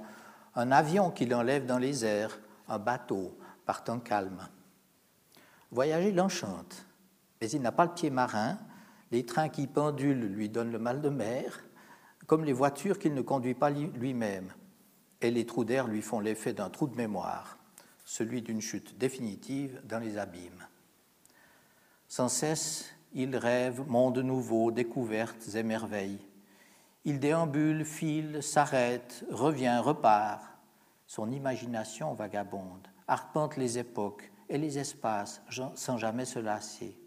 un 0.55 0.71
avion 0.71 1.11
qui 1.11 1.25
l'enlève 1.25 1.65
dans 1.65 1.77
les 1.77 2.05
airs, 2.05 2.39
un 2.67 2.79
bateau 2.79 3.37
partant 3.65 3.99
calme. 3.99 4.47
Voyager 5.71 6.11
l'enchante, 6.11 6.85
mais 7.39 7.49
il 7.49 7.61
n'a 7.61 7.71
pas 7.71 7.85
le 7.85 7.93
pied 7.93 8.09
marin, 8.09 8.57
les 9.11 9.25
trains 9.25 9.49
qui 9.49 9.67
pendulent 9.67 10.27
lui 10.27 10.49
donnent 10.49 10.71
le 10.71 10.79
mal 10.79 11.01
de 11.01 11.09
mer, 11.09 11.63
comme 12.27 12.45
les 12.45 12.53
voitures 12.53 12.99
qu'il 12.99 13.13
ne 13.13 13.21
conduit 13.21 13.55
pas 13.55 13.69
lui-même, 13.69 14.53
et 15.21 15.31
les 15.31 15.45
trous 15.45 15.65
d'air 15.65 15.87
lui 15.87 16.01
font 16.01 16.19
l'effet 16.19 16.53
d'un 16.53 16.69
trou 16.69 16.87
de 16.87 16.95
mémoire, 16.95 17.57
celui 18.05 18.41
d'une 18.41 18.61
chute 18.61 18.97
définitive 18.97 19.81
dans 19.85 19.99
les 19.99 20.17
abîmes. 20.17 20.67
Sans 22.07 22.29
cesse, 22.29 22.85
il 23.13 23.35
rêve 23.35 23.87
monde 23.87 24.19
nouveau, 24.19 24.71
découvertes 24.71 25.55
et 25.55 25.63
merveilles. 25.63 26.19
Il 27.05 27.19
déambule, 27.19 27.85
file, 27.85 28.43
s'arrête, 28.43 29.25
revient, 29.31 29.79
repart. 29.83 30.43
Son 31.07 31.31
imagination 31.31 32.13
vagabonde, 32.13 32.87
arpente 33.07 33.57
les 33.57 33.79
époques 33.79 34.31
et 34.47 34.57
les 34.57 34.77
espaces 34.77 35.41
sans 35.75 35.97
jamais 35.97 36.25
se 36.25 36.39
lasser. 36.39 36.99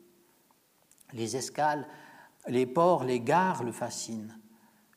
Les 1.12 1.36
escales, 1.36 1.86
les 2.48 2.66
ports, 2.66 3.04
les 3.04 3.20
gares 3.20 3.62
le 3.62 3.70
fascinent. 3.72 4.36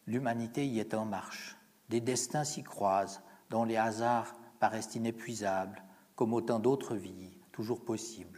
L'humanité 0.08 0.66
y 0.66 0.80
est 0.80 0.94
en 0.94 1.06
marche. 1.06 1.58
Des 1.90 2.02
destins 2.02 2.44
s'y 2.44 2.64
croisent, 2.64 3.22
dont 3.50 3.64
les 3.64 3.78
hasards 3.78 4.36
paraissent 4.60 4.96
inépuisables, 4.96 5.84
comme 6.16 6.34
autant 6.34 6.60
d'autres 6.60 6.96
vies, 6.96 7.38
toujours 7.52 7.84
possibles. 7.84 8.35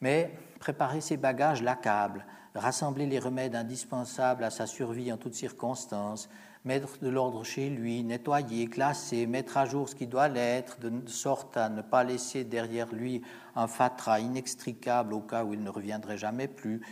Mais 0.00 0.32
préparer 0.58 1.00
ses 1.00 1.16
bagages 1.16 1.62
l'accable, 1.62 2.24
rassembler 2.54 3.06
les 3.06 3.18
remèdes 3.18 3.54
indispensables 3.54 4.44
à 4.44 4.50
sa 4.50 4.66
survie 4.66 5.12
en 5.12 5.16
toutes 5.16 5.34
circonstances, 5.34 6.28
mettre 6.64 6.98
de 6.98 7.08
l'ordre 7.08 7.44
chez 7.44 7.70
lui, 7.70 8.02
nettoyer, 8.02 8.66
classer, 8.66 9.26
mettre 9.26 9.56
à 9.56 9.66
jour 9.66 9.88
ce 9.88 9.94
qui 9.94 10.06
doit 10.06 10.28
l'être, 10.28 10.78
de 10.80 11.08
sorte 11.08 11.56
à 11.56 11.68
ne 11.68 11.82
pas 11.82 12.04
laisser 12.04 12.44
derrière 12.44 12.92
lui 12.92 13.22
un 13.56 13.66
fatras 13.66 14.20
inextricable 14.20 15.14
au 15.14 15.20
cas 15.20 15.44
où 15.44 15.54
il 15.54 15.62
ne 15.62 15.70
reviendrait 15.70 16.18
jamais 16.18 16.48
plus, 16.48 16.82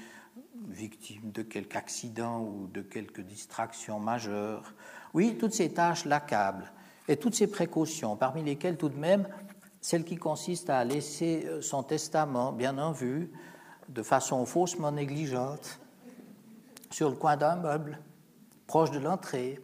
victime 0.69 1.31
de 1.31 1.43
quelque 1.43 1.77
accident 1.77 2.41
ou 2.41 2.67
de 2.67 2.81
quelque 2.81 3.21
distraction 3.21 4.01
majeure. 4.01 4.75
Oui, 5.15 5.37
toutes 5.39 5.55
ces 5.55 5.73
tâches 5.73 6.05
l'accablent, 6.05 6.73
et 7.09 7.17
toutes 7.17 7.35
ces 7.35 7.47
précautions, 7.47 8.17
parmi 8.17 8.43
lesquelles 8.43 8.77
tout 8.77 8.91
de 8.91 8.99
même 8.99 9.27
celle 9.81 10.05
qui 10.05 10.17
consiste 10.17 10.71
à 10.71 10.85
laisser 10.85 11.45
euh, 11.47 11.63
son 11.63 11.83
testament 11.83 12.53
bien 12.53 12.79
en 12.79 12.93
vue, 12.93 13.31
de 13.89 14.03
façon 14.03 14.45
faussement 14.45 14.93
négligente, 14.93 15.81
sur 16.91 17.11
le 17.11 17.17
coin 17.17 17.37
d'un 17.37 17.57
meuble, 17.57 17.99
proche 18.67 18.91
de 18.91 18.99
l'entrée, 18.99 19.61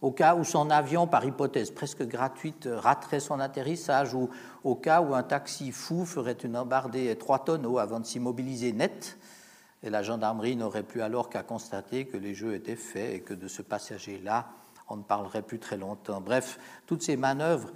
au 0.00 0.12
cas 0.12 0.34
où 0.34 0.44
son 0.44 0.70
avion, 0.70 1.06
par 1.06 1.24
hypothèse 1.26 1.70
presque 1.70 2.06
gratuite, 2.06 2.68
raterait 2.70 3.20
son 3.20 3.38
atterrissage, 3.38 4.14
ou 4.14 4.30
au 4.64 4.74
cas 4.74 5.02
où 5.02 5.14
un 5.14 5.22
taxi 5.22 5.72
fou 5.72 6.06
ferait 6.06 6.32
une 6.32 6.56
embardée 6.56 7.14
trois 7.16 7.44
tonneaux 7.44 7.78
avant 7.78 8.00
de 8.00 8.06
s'immobiliser 8.06 8.72
net, 8.72 9.18
et 9.82 9.90
la 9.90 10.02
gendarmerie 10.02 10.56
n'aurait 10.56 10.82
plus 10.82 11.02
alors 11.02 11.28
qu'à 11.28 11.42
constater 11.42 12.06
que 12.06 12.16
les 12.16 12.34
jeux 12.34 12.54
étaient 12.54 12.76
faits 12.76 13.14
et 13.14 13.20
que 13.20 13.34
de 13.34 13.48
ce 13.48 13.62
passager-là, 13.62 14.48
on 14.88 14.96
ne 14.96 15.02
parlerait 15.02 15.42
plus 15.42 15.58
très 15.58 15.76
longtemps. 15.76 16.20
Bref, 16.20 16.58
toutes 16.86 17.02
ces 17.02 17.16
manœuvres 17.16 17.70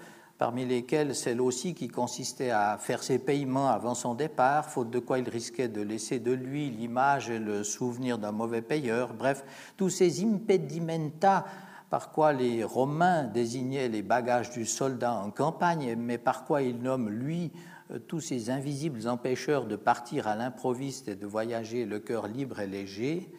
parmi 0.45 0.67
lesquelles 0.67 1.15
celle 1.15 1.41
aussi 1.41 1.73
qui 1.73 1.89
consistait 1.89 2.51
à 2.51 2.77
faire 2.77 3.03
ses 3.03 3.19
paiements 3.19 3.71
avant 3.71 3.95
son 3.95 4.13
départ, 4.13 4.69
faute 4.69 4.91
de 4.91 4.99
quoi 4.99 5.19
il 5.19 5.27
risquait 5.27 5.69
de 5.69 5.81
laisser 5.81 6.19
de 6.19 6.33
lui 6.33 6.69
l'image 6.69 7.31
et 7.31 7.39
le 7.39 7.65
souvenir 7.65 8.19
d'un 8.19 8.31
mauvais 8.31 8.61
payeur. 8.61 9.15
Bref, 9.15 9.43
tous 9.79 9.89
ces 9.89 10.23
impedimenta 10.23 11.47
par 11.89 12.13
quoi 12.13 12.35
les 12.35 12.63
Romains 12.63 13.25
désignaient 13.25 13.89
les 13.89 14.03
bagages 14.03 14.51
du 14.51 14.67
soldat 14.67 15.15
en 15.15 15.31
campagne, 15.31 15.97
mais 15.97 16.19
par 16.19 16.45
quoi 16.45 16.61
ils 16.61 16.77
nomment, 16.77 17.09
lui, 17.09 17.51
euh, 17.91 17.99
tous 17.99 18.21
ces 18.21 18.51
invisibles 18.51 19.09
empêcheurs 19.09 19.65
de 19.65 19.77
partir 19.77 20.29
à 20.29 20.37
l'improviste 20.37 21.09
et 21.09 21.17
de 21.17 21.27
voyager 21.27 21.87
le 21.87 22.01
cœur 22.01 22.29
libre 22.29 22.61
et 22.61 22.67
léger, 22.67 23.33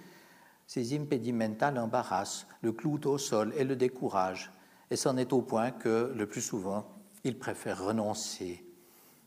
ces 0.65 0.97
impedimenta 0.97 1.69
l'embarrassent, 1.69 2.47
le 2.63 2.71
clouent 2.71 3.05
au 3.05 3.19
sol 3.19 3.53
et 3.55 3.63
le 3.63 3.75
découragent 3.75 4.51
et 4.91 4.95
c'en 4.95 5.17
est 5.17 5.33
au 5.33 5.41
point 5.41 5.71
que, 5.71 6.13
le 6.15 6.27
plus 6.27 6.41
souvent, 6.41 6.85
il 7.25 7.38
préfère 7.38 7.83
renoncer. 7.83 8.63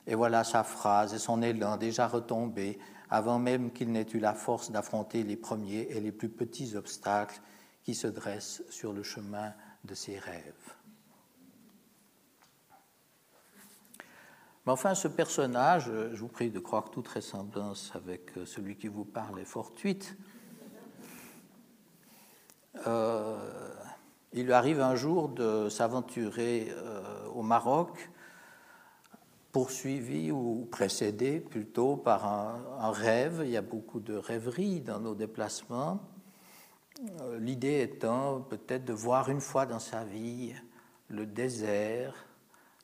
Et 0.06 0.14
voilà 0.14 0.44
sa 0.44 0.64
phrase 0.64 1.12
et 1.12 1.18
son 1.18 1.42
élan 1.42 1.76
déjà 1.76 2.08
retombé 2.08 2.78
avant 3.11 3.38
même 3.38 3.72
qu'il 3.72 3.92
n'ait 3.92 4.06
eu 4.14 4.20
la 4.20 4.34
force 4.34 4.70
d'affronter 4.70 5.24
les 5.24 5.37
premiers 5.37 5.88
et 5.90 6.00
les 6.00 6.12
plus 6.12 6.28
petits 6.28 6.76
obstacles 6.76 7.40
qui 7.82 7.94
se 7.94 8.06
dressent 8.06 8.62
sur 8.70 8.92
le 8.92 9.02
chemin 9.02 9.52
de 9.84 9.94
ses 9.94 10.18
rêves. 10.18 10.74
Mais 14.64 14.72
enfin, 14.72 14.94
ce 14.94 15.08
personnage, 15.08 15.90
je 16.12 16.20
vous 16.20 16.28
prie 16.28 16.50
de 16.50 16.61
croire 16.61 16.84
que 16.84 16.90
toute 16.90 17.08
ressemblance 17.08 17.90
avec 17.94 18.30
celui 18.44 18.76
qui 18.76 18.88
vous 18.88 19.04
parle 19.04 19.40
est 19.40 19.44
fortuite, 19.44 20.16
euh, 22.87 23.74
il 24.34 24.44
lui 24.44 24.52
arrive 24.52 24.80
un 24.80 24.94
jour 24.94 25.30
de 25.30 25.68
s'aventurer 25.68 26.68
euh, 26.70 27.27
au 27.38 27.42
Maroc, 27.42 28.11
poursuivi 29.53 30.33
ou 30.33 30.66
précédé 30.70 31.40
plutôt 31.40 31.96
par 31.96 32.27
un, 32.27 32.90
rêve. 32.90 33.42
Il 33.44 33.51
y 33.51 33.57
a 33.57 33.62
beaucoup 33.62 34.01
de 34.01 34.14
rêveries 34.14 34.81
dans 34.81 34.98
nos 34.98 35.14
déplacements. 35.14 36.01
Euh, 37.20 37.38
l'idée 37.38 37.81
étant 37.83 38.40
peut-être 38.40 38.85
de 38.85 38.92
voir 38.92 39.31
une 39.31 39.40
fois 39.40 39.66
dans 39.66 39.79
sa 39.79 40.05
vie 40.05 40.53
le 41.09 41.27
désert, 41.27 42.27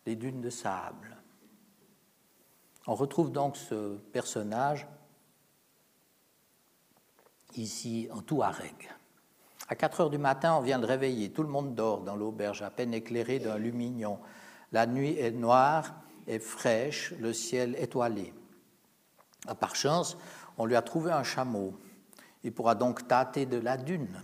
les 0.06 0.14
dunes 0.14 0.40
de 0.40 0.50
sable. 0.50 1.16
On 2.86 2.94
retrouve 2.94 3.32
donc 3.32 3.56
ce 3.56 3.96
personnage 3.96 4.86
ici 7.56 8.08
en 8.12 8.22
Touareg. 8.22 8.90
À 9.68 9.74
4 9.74 10.02
heures 10.02 10.10
du 10.10 10.18
matin, 10.18 10.54
on 10.56 10.60
vient 10.60 10.78
de 10.78 10.86
réveiller. 10.86 11.32
Tout 11.32 11.42
le 11.42 11.48
monde 11.48 11.74
dort 11.74 12.02
dans 12.02 12.16
l'auberge, 12.16 12.62
à 12.62 12.70
peine 12.70 12.94
éclairée 12.94 13.38
d'un 13.38 13.58
lumignon. 13.58 14.20
La 14.74 14.86
nuit 14.86 15.16
est 15.20 15.30
noire 15.30 15.94
et 16.26 16.40
fraîche, 16.40 17.14
le 17.20 17.32
ciel 17.32 17.76
étoilé. 17.78 18.34
Par 19.60 19.76
chance, 19.76 20.18
on 20.58 20.66
lui 20.66 20.74
a 20.74 20.82
trouvé 20.82 21.12
un 21.12 21.22
chameau. 21.22 21.74
Il 22.42 22.52
pourra 22.52 22.74
donc 22.74 23.06
tâter 23.06 23.46
de 23.46 23.56
la 23.56 23.76
dune, 23.76 24.20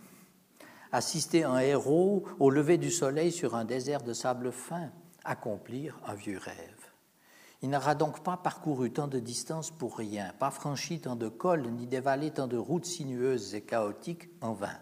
assister 0.90 1.44
un 1.44 1.60
héros 1.60 2.24
au 2.40 2.50
lever 2.50 2.78
du 2.78 2.90
soleil 2.90 3.30
sur 3.30 3.54
un 3.54 3.64
désert 3.64 4.02
de 4.02 4.12
sable 4.12 4.50
fin, 4.50 4.90
accomplir 5.22 6.00
un 6.04 6.14
vieux 6.14 6.38
rêve. 6.38 6.90
Il 7.62 7.70
n'aura 7.70 7.94
donc 7.94 8.24
pas 8.24 8.36
parcouru 8.36 8.90
tant 8.90 9.06
de 9.06 9.20
distance 9.20 9.70
pour 9.70 9.96
rien, 9.96 10.32
pas 10.40 10.50
franchi 10.50 11.00
tant 11.00 11.14
de 11.14 11.28
cols, 11.28 11.70
ni 11.70 11.86
dévalé 11.86 12.32
tant 12.32 12.48
de 12.48 12.56
routes 12.56 12.86
sinueuses 12.86 13.54
et 13.54 13.60
chaotiques 13.62 14.28
en 14.40 14.54
vain 14.54 14.80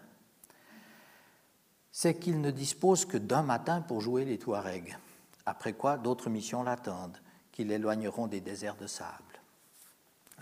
c'est 1.91 2.17
qu'il 2.17 2.39
ne 2.39 2.51
dispose 2.51 3.03
que 3.03 3.17
d'un 3.17 3.41
matin 3.41 3.81
pour 3.81 3.99
jouer 3.99 4.23
les 4.23 4.37
Touaregs, 4.37 4.95
après 5.49 5.73
quoi 5.73 5.97
d'autres 5.97 6.29
missions 6.29 6.63
l'attendent, 6.63 7.17
qui 7.51 7.63
l'éloigneront 7.63 8.27
des 8.27 8.39
déserts 8.39 8.75
de 8.75 8.87
sable. 8.87 9.41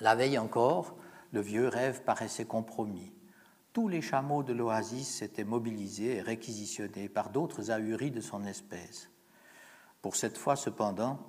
La 0.02 0.16
veille 0.16 0.38
encore, 0.38 0.96
le 1.32 1.40
vieux 1.40 1.68
rêve 1.68 2.04
paraissait 2.04 2.46
compromis. 2.46 3.14
Tous 3.72 3.88
les 3.88 4.02
chameaux 4.02 4.44
de 4.44 4.54
l'oasis 4.54 5.08
s'étaient 5.08 5.46
mobilisés 5.46 6.18
et 6.18 6.22
réquisitionnés 6.22 7.08
par 7.08 7.30
d'autres 7.30 7.72
ahuris 7.72 8.12
de 8.12 8.22
son 8.22 8.44
espèce. 8.44 9.10
Pour 10.02 10.16
cette 10.16 10.38
fois, 10.38 10.56
cependant, 10.56 11.20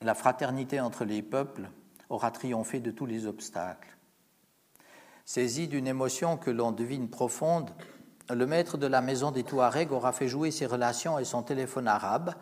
la 0.00 0.14
fraternité 0.14 0.80
entre 0.80 1.04
les 1.04 1.22
peuples 1.22 1.70
aura 2.08 2.30
triomphé 2.30 2.78
de 2.80 2.92
tous 2.92 3.06
les 3.06 3.26
obstacles. 3.26 3.96
Saisi 5.24 5.66
d'une 5.66 5.88
émotion 5.88 6.36
que 6.36 6.50
l'on 6.50 6.70
devine 6.70 7.08
profonde, 7.08 7.70
le 8.30 8.46
maître 8.46 8.78
de 8.78 8.86
la 8.86 9.00
maison 9.00 9.32
des 9.32 9.42
Touaregs 9.42 9.92
aura 9.92 10.12
fait 10.12 10.28
jouer 10.28 10.52
ses 10.52 10.66
relations 10.66 11.18
et 11.18 11.24
son 11.24 11.42
téléphone 11.42 11.88
arabe, 11.88 12.34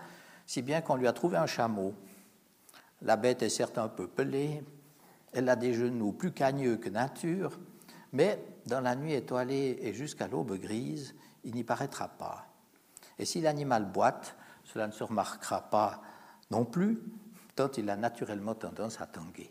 si 0.47 0.63
bien 0.63 0.81
qu'on 0.81 0.97
lui 0.97 1.07
a 1.07 1.13
trouvé 1.13 1.37
un 1.37 1.47
chameau. 1.47 1.95
La 3.03 3.17
bête 3.17 3.43
est 3.43 3.49
certes 3.49 3.79
un 3.79 3.89
peu 3.89 4.07
pelée, 4.07 4.63
elle 5.33 5.49
a 5.49 5.57
des 5.57 5.75
genoux 5.75 6.13
plus 6.13 6.33
cagneux 6.33 6.77
que 6.77 6.89
nature, 6.89 7.59
mais 8.13 8.43
dans 8.67 8.81
la 8.81 8.95
nuit 8.95 9.15
étoilée 9.15 9.79
et 9.81 9.93
jusqu'à 9.93 10.29
l'aube 10.29 10.57
grise, 10.59 11.15
il 11.43 11.55
n'y 11.55 11.65
paraîtra 11.65 12.09
pas. 12.09 12.47
Et 13.19 13.25
si 13.25 13.41
l'animal 13.41 13.85
boite, 13.85 14.37
cela 14.65 14.87
ne 14.87 14.93
se 14.93 15.05
remarquera 15.05 15.63
pas 15.63 16.01
non 16.51 16.65
plus, 16.65 16.99
tant 17.57 17.71
il 17.77 17.91
a 17.91 17.97
naturellement 17.97 18.55
tendance 18.55 19.01
à 19.01 19.07
tanguer. 19.07 19.51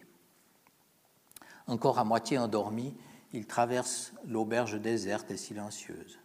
Encore 1.68 2.00
à 2.00 2.04
moitié 2.04 2.38
endormi, 2.38 2.96
il 3.32 3.48
traverse 3.48 4.14
l'auberge 4.26 4.80
déserte 4.80 5.32
et 5.32 5.38
silencieuse. 5.38 6.20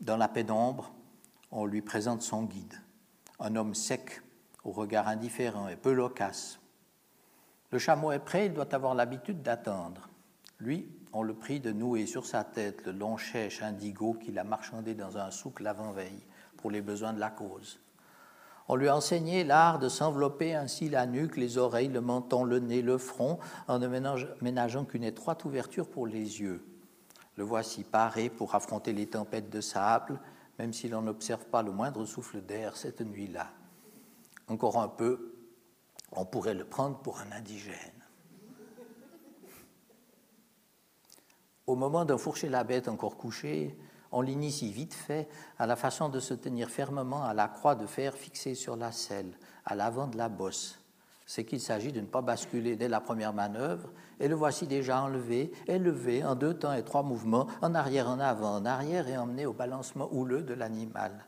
Dans 0.00 0.16
la 0.16 0.28
pénombre, 0.28 0.92
on 1.50 1.66
lui 1.66 1.82
présente 1.82 2.22
son 2.22 2.44
guide, 2.44 2.80
un 3.40 3.56
homme 3.56 3.74
sec, 3.74 4.22
au 4.64 4.70
regard 4.70 5.08
indifférent 5.08 5.68
et 5.68 5.76
peu 5.76 5.92
loquace. 5.92 6.58
Le 7.70 7.78
chameau 7.78 8.12
est 8.12 8.18
prêt, 8.20 8.46
il 8.46 8.54
doit 8.54 8.74
avoir 8.74 8.94
l'habitude 8.94 9.42
d'attendre. 9.42 10.08
Lui, 10.58 10.88
on 11.12 11.22
le 11.22 11.34
prie 11.34 11.60
de 11.60 11.72
nouer 11.72 12.06
sur 12.06 12.26
sa 12.26 12.44
tête 12.44 12.84
le 12.86 12.92
long 12.92 13.16
chèche 13.16 13.62
indigo 13.62 14.14
qu'il 14.14 14.38
a 14.38 14.44
marchandé 14.44 14.94
dans 14.94 15.18
un 15.18 15.30
souk 15.30 15.60
l'avant-veille 15.60 16.24
pour 16.56 16.70
les 16.70 16.80
besoins 16.80 17.12
de 17.12 17.20
la 17.20 17.30
cause. 17.30 17.78
On 18.68 18.74
lui 18.74 18.88
a 18.88 18.96
enseigné 18.96 19.44
l'art 19.44 19.78
de 19.78 19.88
s'envelopper 19.88 20.54
ainsi 20.54 20.88
la 20.88 21.06
nuque, 21.06 21.36
les 21.36 21.56
oreilles, 21.58 21.88
le 21.88 22.00
menton, 22.00 22.42
le 22.42 22.58
nez, 22.58 22.82
le 22.82 22.98
front, 22.98 23.38
en 23.68 23.78
ne 23.78 23.86
ménageant 24.40 24.84
qu'une 24.84 25.04
étroite 25.04 25.44
ouverture 25.44 25.88
pour 25.88 26.06
les 26.06 26.40
yeux. 26.40 26.64
Le 27.36 27.44
voici 27.44 27.84
paré 27.84 28.28
pour 28.28 28.54
affronter 28.54 28.92
les 28.92 29.06
tempêtes 29.06 29.50
de 29.50 29.60
sable, 29.60 30.18
même 30.58 30.72
si 30.72 30.88
l'on 30.88 31.02
n'observe 31.02 31.44
pas 31.46 31.62
le 31.62 31.72
moindre 31.72 32.04
souffle 32.04 32.40
d'air 32.40 32.76
cette 32.76 33.00
nuit-là. 33.00 33.50
Encore 34.48 34.78
un 34.78 34.88
peu, 34.88 35.34
on 36.12 36.24
pourrait 36.24 36.54
le 36.54 36.64
prendre 36.64 36.98
pour 36.98 37.18
un 37.20 37.32
indigène. 37.32 37.92
Au 41.66 41.74
moment 41.74 42.04
d'enfourcher 42.04 42.48
la 42.48 42.62
bête 42.62 42.86
encore 42.86 43.16
couchée, 43.16 43.76
on 44.12 44.20
l'initie 44.20 44.70
vite 44.70 44.94
fait 44.94 45.28
à 45.58 45.66
la 45.66 45.74
façon 45.74 46.08
de 46.08 46.20
se 46.20 46.32
tenir 46.32 46.70
fermement 46.70 47.24
à 47.24 47.34
la 47.34 47.48
croix 47.48 47.74
de 47.74 47.86
fer 47.86 48.14
fixée 48.14 48.54
sur 48.54 48.76
la 48.76 48.92
selle, 48.92 49.36
à 49.64 49.74
l'avant 49.74 50.06
de 50.06 50.16
la 50.16 50.28
bosse. 50.28 50.78
C'est 51.26 51.44
qu'il 51.44 51.60
s'agit 51.60 51.92
de 51.92 52.00
ne 52.00 52.06
pas 52.06 52.22
basculer 52.22 52.76
dès 52.76 52.88
la 52.88 53.00
première 53.00 53.32
manœuvre, 53.32 53.90
et 54.20 54.28
le 54.28 54.36
voici 54.36 54.66
déjà 54.66 55.02
enlevé, 55.02 55.52
élevé 55.66 56.24
en 56.24 56.36
deux 56.36 56.54
temps 56.54 56.72
et 56.72 56.84
trois 56.84 57.02
mouvements, 57.02 57.48
en 57.60 57.74
arrière, 57.74 58.08
en 58.08 58.20
avant, 58.20 58.54
en 58.54 58.64
arrière, 58.64 59.08
et 59.08 59.18
emmené 59.18 59.44
au 59.44 59.52
balancement 59.52 60.08
houleux 60.12 60.42
de 60.42 60.54
l'animal. 60.54 61.26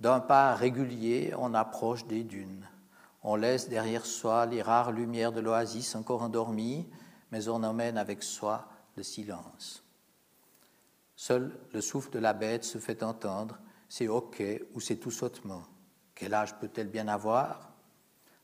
D'un 0.00 0.18
pas 0.18 0.54
régulier, 0.54 1.32
on 1.38 1.54
approche 1.54 2.06
des 2.06 2.24
dunes. 2.24 2.66
On 3.22 3.36
laisse 3.36 3.68
derrière 3.68 4.06
soi 4.06 4.46
les 4.46 4.62
rares 4.62 4.92
lumières 4.92 5.32
de 5.32 5.40
l'oasis 5.40 5.94
encore 5.94 6.22
endormies, 6.22 6.88
mais 7.30 7.48
on 7.48 7.62
emmène 7.62 7.98
avec 7.98 8.22
soi 8.22 8.66
le 8.96 9.02
silence. 9.02 9.84
Seul 11.14 11.52
le 11.72 11.80
souffle 11.80 12.10
de 12.10 12.18
la 12.18 12.32
bête 12.32 12.64
se 12.64 12.78
fait 12.78 13.02
entendre, 13.02 13.58
c'est 13.88 14.08
hoquets 14.08 14.64
ou 14.74 14.80
c'est 14.80 14.96
tout 14.96 15.10
sautement. 15.10 15.62
Quel 16.14 16.32
âge 16.32 16.58
peut-elle 16.58 16.88
bien 16.88 17.08
avoir? 17.08 17.69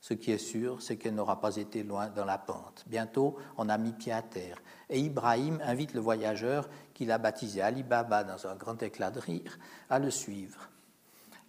Ce 0.06 0.14
qui 0.14 0.30
est 0.30 0.38
sûr, 0.38 0.80
c'est 0.82 0.96
qu'elle 0.98 1.16
n'aura 1.16 1.40
pas 1.40 1.56
été 1.56 1.82
loin 1.82 2.06
dans 2.06 2.24
la 2.24 2.38
pente. 2.38 2.84
Bientôt, 2.86 3.36
on 3.56 3.68
a 3.68 3.76
mis 3.76 3.90
pied 3.90 4.12
à 4.12 4.22
terre. 4.22 4.62
Et 4.88 5.00
Ibrahim 5.00 5.58
invite 5.64 5.94
le 5.94 6.00
voyageur, 6.00 6.68
qu'il 6.94 7.10
a 7.10 7.18
baptisé 7.18 7.60
Ali 7.60 7.82
Baba 7.82 8.22
dans 8.22 8.46
un 8.46 8.54
grand 8.54 8.80
éclat 8.84 9.10
de 9.10 9.18
rire, 9.18 9.58
à 9.90 9.98
le 9.98 10.12
suivre. 10.12 10.70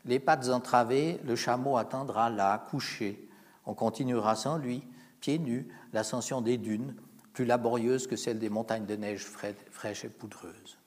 Les 0.06 0.17
pattes 0.17 0.50
entravées, 0.50 1.20
le 1.24 1.36
chameau 1.36 1.78
attendra 1.78 2.32
là, 2.32 2.65
couché. 2.72 3.30
On 3.67 3.76
continuera 3.76 4.36
sans 4.36 4.58
lui, 4.58 4.82
pieds 5.22 5.38
nus, 5.38 5.67
l'ascension 5.93 6.41
des 6.41 6.58
dunes, 6.58 6.96
plus 7.34 7.46
laborieuse 7.46 8.08
que 8.08 8.15
celle 8.15 8.39
des 8.39 8.50
montagnes 8.50 8.88
de 8.88 8.96
neige 8.96 9.24
fraîches 9.24 10.04
et 10.04 10.10
poudreuses 10.10 10.80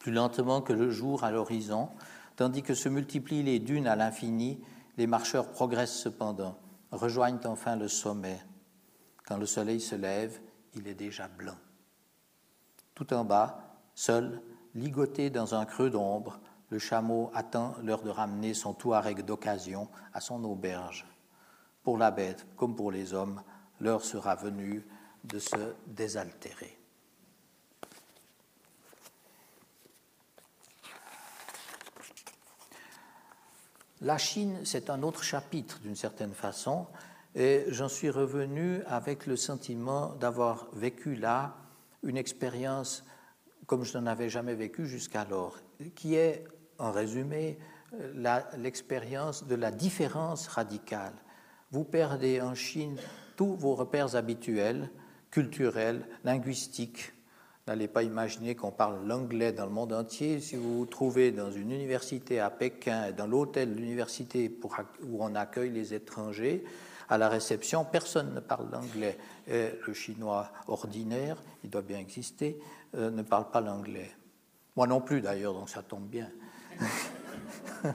plus 0.00 0.12
lentement 0.12 0.62
que 0.62 0.72
le 0.72 0.90
jour 0.90 1.24
à 1.24 1.30
l'horizon, 1.30 1.90
tandis 2.34 2.62
que 2.62 2.72
se 2.72 2.88
multiplient 2.88 3.42
les 3.42 3.58
dunes 3.58 3.86
à 3.86 3.96
l'infini, 3.96 4.58
les 5.00 5.06
marcheurs 5.06 5.48
progressent 5.48 5.96
cependant, 5.96 6.58
rejoignent 6.92 7.40
enfin 7.46 7.74
le 7.74 7.88
sommet. 7.88 8.38
Quand 9.24 9.38
le 9.38 9.46
soleil 9.46 9.80
se 9.80 9.94
lève, 9.94 10.38
il 10.74 10.86
est 10.86 10.94
déjà 10.94 11.26
blanc. 11.26 11.56
Tout 12.94 13.14
en 13.14 13.24
bas, 13.24 13.78
seul, 13.94 14.42
ligoté 14.74 15.30
dans 15.30 15.54
un 15.54 15.64
creux 15.64 15.88
d'ombre, 15.88 16.38
le 16.68 16.78
chameau 16.78 17.30
attend 17.32 17.76
l'heure 17.82 18.02
de 18.02 18.10
ramener 18.10 18.52
son 18.52 18.74
touareg 18.74 19.24
d'occasion 19.24 19.88
à 20.12 20.20
son 20.20 20.44
auberge. 20.44 21.06
Pour 21.82 21.96
la 21.96 22.10
bête, 22.10 22.46
comme 22.58 22.76
pour 22.76 22.92
les 22.92 23.14
hommes, 23.14 23.42
l'heure 23.80 24.04
sera 24.04 24.34
venue 24.34 24.86
de 25.24 25.38
se 25.38 25.76
désaltérer. 25.86 26.78
La 34.02 34.16
Chine, 34.16 34.60
c'est 34.64 34.88
un 34.88 35.02
autre 35.02 35.22
chapitre 35.22 35.78
d'une 35.80 35.96
certaine 35.96 36.32
façon, 36.32 36.86
et 37.34 37.64
j'en 37.68 37.88
suis 37.88 38.08
revenu 38.08 38.82
avec 38.86 39.26
le 39.26 39.36
sentiment 39.36 40.14
d'avoir 40.14 40.68
vécu 40.72 41.14
là 41.14 41.56
une 42.02 42.16
expérience 42.16 43.04
comme 43.66 43.84
je 43.84 43.96
n'en 43.98 44.06
avais 44.06 44.30
jamais 44.30 44.54
vécu 44.54 44.86
jusqu'alors, 44.86 45.58
qui 45.94 46.14
est, 46.14 46.44
en 46.78 46.90
résumé, 46.90 47.58
l'expérience 48.56 49.46
de 49.46 49.54
la 49.54 49.70
différence 49.70 50.48
radicale. 50.48 51.12
Vous 51.70 51.84
perdez 51.84 52.40
en 52.40 52.54
Chine 52.54 52.96
tous 53.36 53.54
vos 53.54 53.74
repères 53.74 54.16
habituels, 54.16 54.90
culturels, 55.30 56.04
linguistiques, 56.24 57.12
N'allez 57.66 57.88
pas 57.88 58.02
imaginer 58.02 58.54
qu'on 58.54 58.70
parle 58.70 59.06
l'anglais 59.06 59.52
dans 59.52 59.66
le 59.66 59.72
monde 59.72 59.92
entier. 59.92 60.40
Si 60.40 60.56
vous 60.56 60.78
vous 60.78 60.86
trouvez 60.86 61.30
dans 61.30 61.52
une 61.52 61.70
université 61.70 62.40
à 62.40 62.50
Pékin, 62.50 63.12
dans 63.12 63.26
l'hôtel 63.26 63.74
de 63.74 63.80
l'université 63.80 64.58
où 65.04 65.22
on 65.22 65.34
accueille 65.34 65.70
les 65.70 65.94
étrangers, 65.94 66.64
à 67.08 67.18
la 67.18 67.28
réception, 67.28 67.84
personne 67.84 68.34
ne 68.34 68.40
parle 68.40 68.70
l'anglais. 68.70 69.18
Le 69.48 69.92
chinois 69.92 70.50
ordinaire, 70.68 71.36
il 71.64 71.70
doit 71.70 71.82
bien 71.82 71.98
exister, 71.98 72.58
euh, 72.96 73.10
ne 73.10 73.22
parle 73.22 73.50
pas 73.50 73.60
l'anglais. 73.60 74.10
Moi 74.76 74.86
non 74.86 75.00
plus 75.00 75.20
d'ailleurs, 75.20 75.52
donc 75.52 75.68
ça 75.68 75.82
tombe 75.82 76.06
bien. 76.06 76.30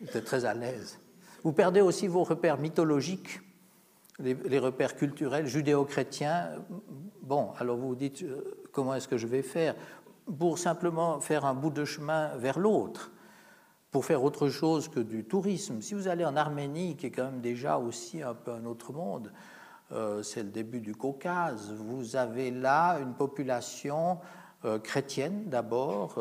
C'était 0.00 0.22
très 0.22 0.44
à 0.44 0.54
l'aise. 0.54 0.98
Vous 1.42 1.52
perdez 1.52 1.80
aussi 1.80 2.06
vos 2.06 2.22
repères 2.22 2.58
mythologiques, 2.58 3.40
les, 4.20 4.58
repères 4.58 4.96
culturels 4.96 5.46
judéo-chrétiens 5.46 6.50
Bon, 7.30 7.52
alors 7.60 7.76
vous 7.76 7.90
vous 7.90 7.94
dites, 7.94 8.24
euh, 8.24 8.60
comment 8.72 8.92
est-ce 8.92 9.06
que 9.06 9.16
je 9.16 9.28
vais 9.28 9.42
faire 9.42 9.76
Pour 10.36 10.58
simplement 10.58 11.20
faire 11.20 11.44
un 11.44 11.54
bout 11.54 11.70
de 11.70 11.84
chemin 11.84 12.34
vers 12.38 12.58
l'autre, 12.58 13.12
pour 13.92 14.04
faire 14.04 14.24
autre 14.24 14.48
chose 14.48 14.88
que 14.88 14.98
du 14.98 15.22
tourisme? 15.22 15.80
Si 15.80 15.94
vous 15.94 16.08
allez 16.08 16.24
en 16.24 16.34
Arménie, 16.34 16.96
qui 16.96 17.06
est 17.06 17.12
quand 17.12 17.26
même 17.26 17.40
déjà 17.40 17.78
aussi 17.78 18.20
un 18.20 18.34
peu 18.34 18.50
un 18.50 18.64
autre 18.64 18.92
monde, 18.92 19.32
euh, 19.92 20.24
c'est 20.24 20.42
le 20.42 20.48
début 20.48 20.80
du 20.80 20.96
Caucase, 20.96 21.72
vous 21.72 22.16
avez 22.16 22.50
là 22.50 22.98
une 22.98 23.14
population 23.14 24.18
euh, 24.64 24.80
chrétienne 24.80 25.44
d'abord, 25.46 26.14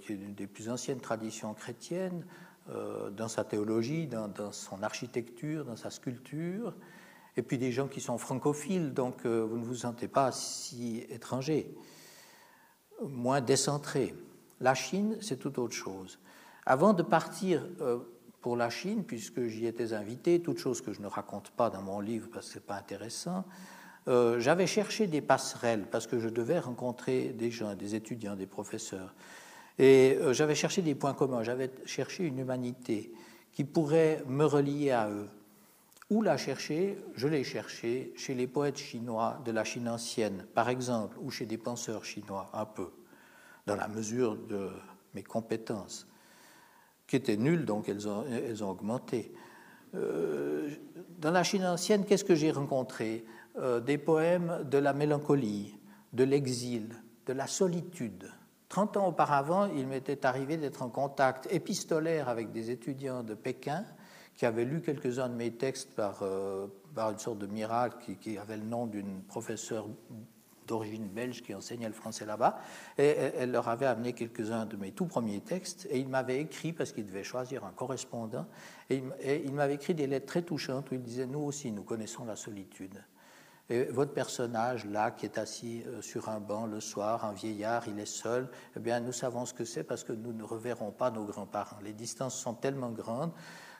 qui 0.00 0.14
est 0.14 0.16
une 0.16 0.32
des 0.32 0.46
plus 0.46 0.70
anciennes 0.70 1.00
traditions 1.00 1.52
chrétiennes, 1.52 2.24
dans 3.16 3.28
sa 3.28 3.44
théologie, 3.44 4.06
dans, 4.06 4.52
son 4.52 4.82
architecture, 4.82 5.64
dans 5.64 5.76
sa 5.76 5.90
sculpture, 5.90 6.74
et 7.38 7.42
puis 7.42 7.56
des 7.56 7.70
gens 7.70 7.86
qui 7.86 8.00
sont 8.00 8.18
francophiles, 8.18 8.92
donc 8.92 9.24
euh, 9.24 9.46
vous 9.48 9.58
ne 9.58 9.64
vous 9.64 9.76
sentez 9.76 10.08
pas 10.08 10.32
si 10.32 11.06
étranger, 11.08 11.72
moins 13.00 13.40
décentré. 13.40 14.12
La 14.60 14.74
Chine, 14.74 15.16
c'est 15.20 15.36
tout 15.36 15.60
autre 15.60 15.76
chose. 15.76 16.18
Avant 16.66 16.94
de 16.94 17.04
partir 17.04 17.64
euh, 17.80 18.00
pour 18.40 18.56
la 18.56 18.70
Chine, 18.70 19.04
puisque 19.04 19.46
j'y 19.46 19.66
étais 19.66 19.92
invité, 19.92 20.42
toute 20.42 20.58
chose 20.58 20.80
que 20.80 20.92
je 20.92 21.00
ne 21.00 21.06
raconte 21.06 21.50
pas 21.50 21.70
dans 21.70 21.80
mon 21.80 22.00
livre 22.00 22.28
parce 22.32 22.46
que 22.46 22.54
ce 22.54 22.58
n'est 22.58 22.64
pas 22.64 22.74
intéressant, 22.74 23.44
euh, 24.08 24.40
j'avais 24.40 24.66
cherché 24.66 25.06
des 25.06 25.20
passerelles 25.20 25.86
parce 25.88 26.08
que 26.08 26.18
je 26.18 26.28
devais 26.28 26.58
rencontrer 26.58 27.28
des 27.28 27.52
gens, 27.52 27.76
des 27.76 27.94
étudiants, 27.94 28.34
des 28.34 28.46
professeurs. 28.46 29.14
Et 29.78 30.18
j'avais 30.32 30.56
cherché 30.56 30.82
des 30.82 30.96
points 30.96 31.14
communs, 31.14 31.44
j'avais 31.44 31.70
cherché 31.84 32.24
une 32.24 32.40
humanité 32.40 33.12
qui 33.52 33.62
pourrait 33.62 34.24
me 34.26 34.44
relier 34.44 34.90
à 34.90 35.08
eux. 35.08 35.28
Où 36.10 36.22
la 36.22 36.38
chercher 36.38 36.98
Je 37.14 37.28
l'ai 37.28 37.44
cherché 37.44 38.12
chez 38.16 38.34
les 38.34 38.46
poètes 38.46 38.78
chinois 38.78 39.42
de 39.44 39.52
la 39.52 39.64
Chine 39.64 39.88
ancienne, 39.88 40.46
par 40.54 40.70
exemple, 40.70 41.18
ou 41.20 41.30
chez 41.30 41.44
des 41.44 41.58
penseurs 41.58 42.04
chinois, 42.04 42.50
un 42.54 42.64
peu, 42.64 42.90
dans 43.66 43.76
la 43.76 43.88
mesure 43.88 44.36
de 44.36 44.70
mes 45.14 45.22
compétences, 45.22 46.06
qui 47.06 47.16
étaient 47.16 47.36
nulles, 47.36 47.66
donc 47.66 47.88
elles 47.88 48.08
ont, 48.08 48.24
elles 48.30 48.64
ont 48.64 48.70
augmenté. 48.70 49.32
Euh, 49.94 50.70
dans 51.18 51.30
la 51.30 51.42
Chine 51.42 51.64
ancienne, 51.64 52.04
qu'est-ce 52.06 52.24
que 52.24 52.34
j'ai 52.34 52.52
rencontré? 52.52 53.26
Euh, 53.58 53.80
Des 53.80 53.98
poèmes 53.98 54.64
de 54.64 54.78
la 54.78 54.94
mélancolie, 54.94 55.78
de 56.14 56.24
l'exil, 56.24 56.88
de 57.26 57.34
la 57.34 57.46
solitude. 57.46 58.30
Trente 58.70 58.96
ans 58.96 59.08
auparavant, 59.08 59.66
il 59.66 59.86
m'était 59.86 60.24
arrivé 60.24 60.56
d'être 60.56 60.82
en 60.82 60.88
contact 60.88 61.48
épistolaire 61.50 62.28
avec 62.28 62.50
des 62.50 62.70
étudiants 62.70 63.22
de 63.22 63.34
Pékin 63.34 63.84
qui 64.38 64.46
avait 64.46 64.64
lu 64.64 64.80
quelques-uns 64.80 65.28
de 65.28 65.34
mes 65.34 65.50
textes 65.50 65.90
par, 65.96 66.20
euh, 66.22 66.68
par 66.94 67.10
une 67.10 67.18
sorte 67.18 67.38
de 67.38 67.48
miracle 67.48 68.16
qui, 68.20 68.38
avait 68.38 68.56
le 68.56 68.62
nom 68.62 68.86
d'une 68.86 69.20
professeure 69.24 69.88
d'origine 70.68 71.08
belge 71.08 71.42
qui 71.42 71.54
enseignait 71.54 71.88
le 71.88 71.92
français 71.92 72.24
là-bas, 72.24 72.60
et 72.98 73.08
elle 73.08 73.50
leur 73.50 73.68
avait 73.68 73.86
amené 73.86 74.12
quelques-uns 74.12 74.64
de 74.66 74.76
mes 74.76 74.92
tout 74.92 75.06
premiers 75.06 75.40
textes, 75.40 75.88
et 75.90 75.98
il 75.98 76.08
m'avait 76.08 76.40
écrit, 76.40 76.72
parce 76.72 76.92
qu'il 76.92 77.06
devait 77.06 77.24
choisir 77.24 77.64
un 77.64 77.72
correspondant, 77.72 78.46
et 78.90 79.02
il, 79.44 79.54
m'avait 79.54 79.74
écrit 79.74 79.94
des 79.94 80.06
lettres 80.06 80.26
très 80.26 80.42
touchantes 80.42 80.90
où 80.92 80.94
il 80.94 81.02
disait, 81.02 81.26
nous 81.26 81.40
aussi, 81.40 81.72
nous 81.72 81.82
connaissons 81.82 82.24
la 82.24 82.36
solitude. 82.36 83.02
Et 83.70 83.84
votre 83.84 84.12
personnage, 84.12 84.84
là, 84.84 85.10
qui 85.10 85.26
est 85.26 85.36
assis 85.36 85.82
euh, 85.86 86.00
sur 86.00 86.30
un 86.30 86.40
banc 86.40 86.64
le 86.64 86.80
soir, 86.80 87.26
un 87.26 87.32
vieillard, 87.32 87.86
il 87.86 87.98
est 87.98 88.06
seul, 88.06 88.48
eh 88.76 88.80
bien, 88.80 89.00
nous 89.00 89.12
savons 89.12 89.44
ce 89.44 89.52
que 89.52 89.64
c'est 89.64 89.84
parce 89.84 90.04
que 90.04 90.12
nous 90.12 90.32
ne 90.32 90.42
reverrons 90.42 90.90
pas 90.90 91.10
nos 91.10 91.24
grands-parents. 91.24 91.78
Les 91.82 91.92
distances 91.92 92.38
sont 92.38 92.54
tellement 92.54 92.90
grandes 92.90 93.32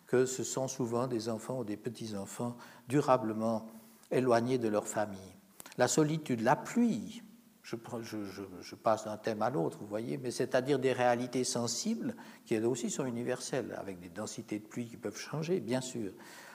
que 0.08 0.26
ce 0.26 0.42
sont 0.42 0.66
souvent 0.66 1.06
des 1.06 1.28
enfants 1.28 1.60
ou 1.60 1.64
des 1.64 1.76
petits-enfants 1.76 2.56
durablement 2.88 3.66
éloignés 4.10 4.58
de 4.58 4.68
leur 4.68 4.88
famille. 4.88 5.34
La 5.76 5.86
solitude, 5.86 6.40
la 6.40 6.56
pluie, 6.56 7.22
je, 7.62 8.74
passe 8.74 9.04
d'un 9.04 9.18
thème 9.18 9.42
à 9.42 9.50
l'autre, 9.50 9.78
vous 9.80 9.86
voyez, 9.86 10.16
mais 10.16 10.30
c'est-à-dire 10.30 10.78
des 10.78 10.92
réalités 10.92 11.44
sensibles 11.44 12.16
qui 12.46 12.54
elles 12.54 12.64
aussi 12.64 12.90
sont 12.90 13.04
universelles, 13.04 13.76
avec 13.78 14.00
des 14.00 14.08
densités 14.08 14.58
de 14.58 14.64
pluie 14.64 14.88
qui 14.88 14.96
peuvent 14.96 15.18
changer, 15.18 15.60
bien 15.60 15.82
sûr. 15.82 16.12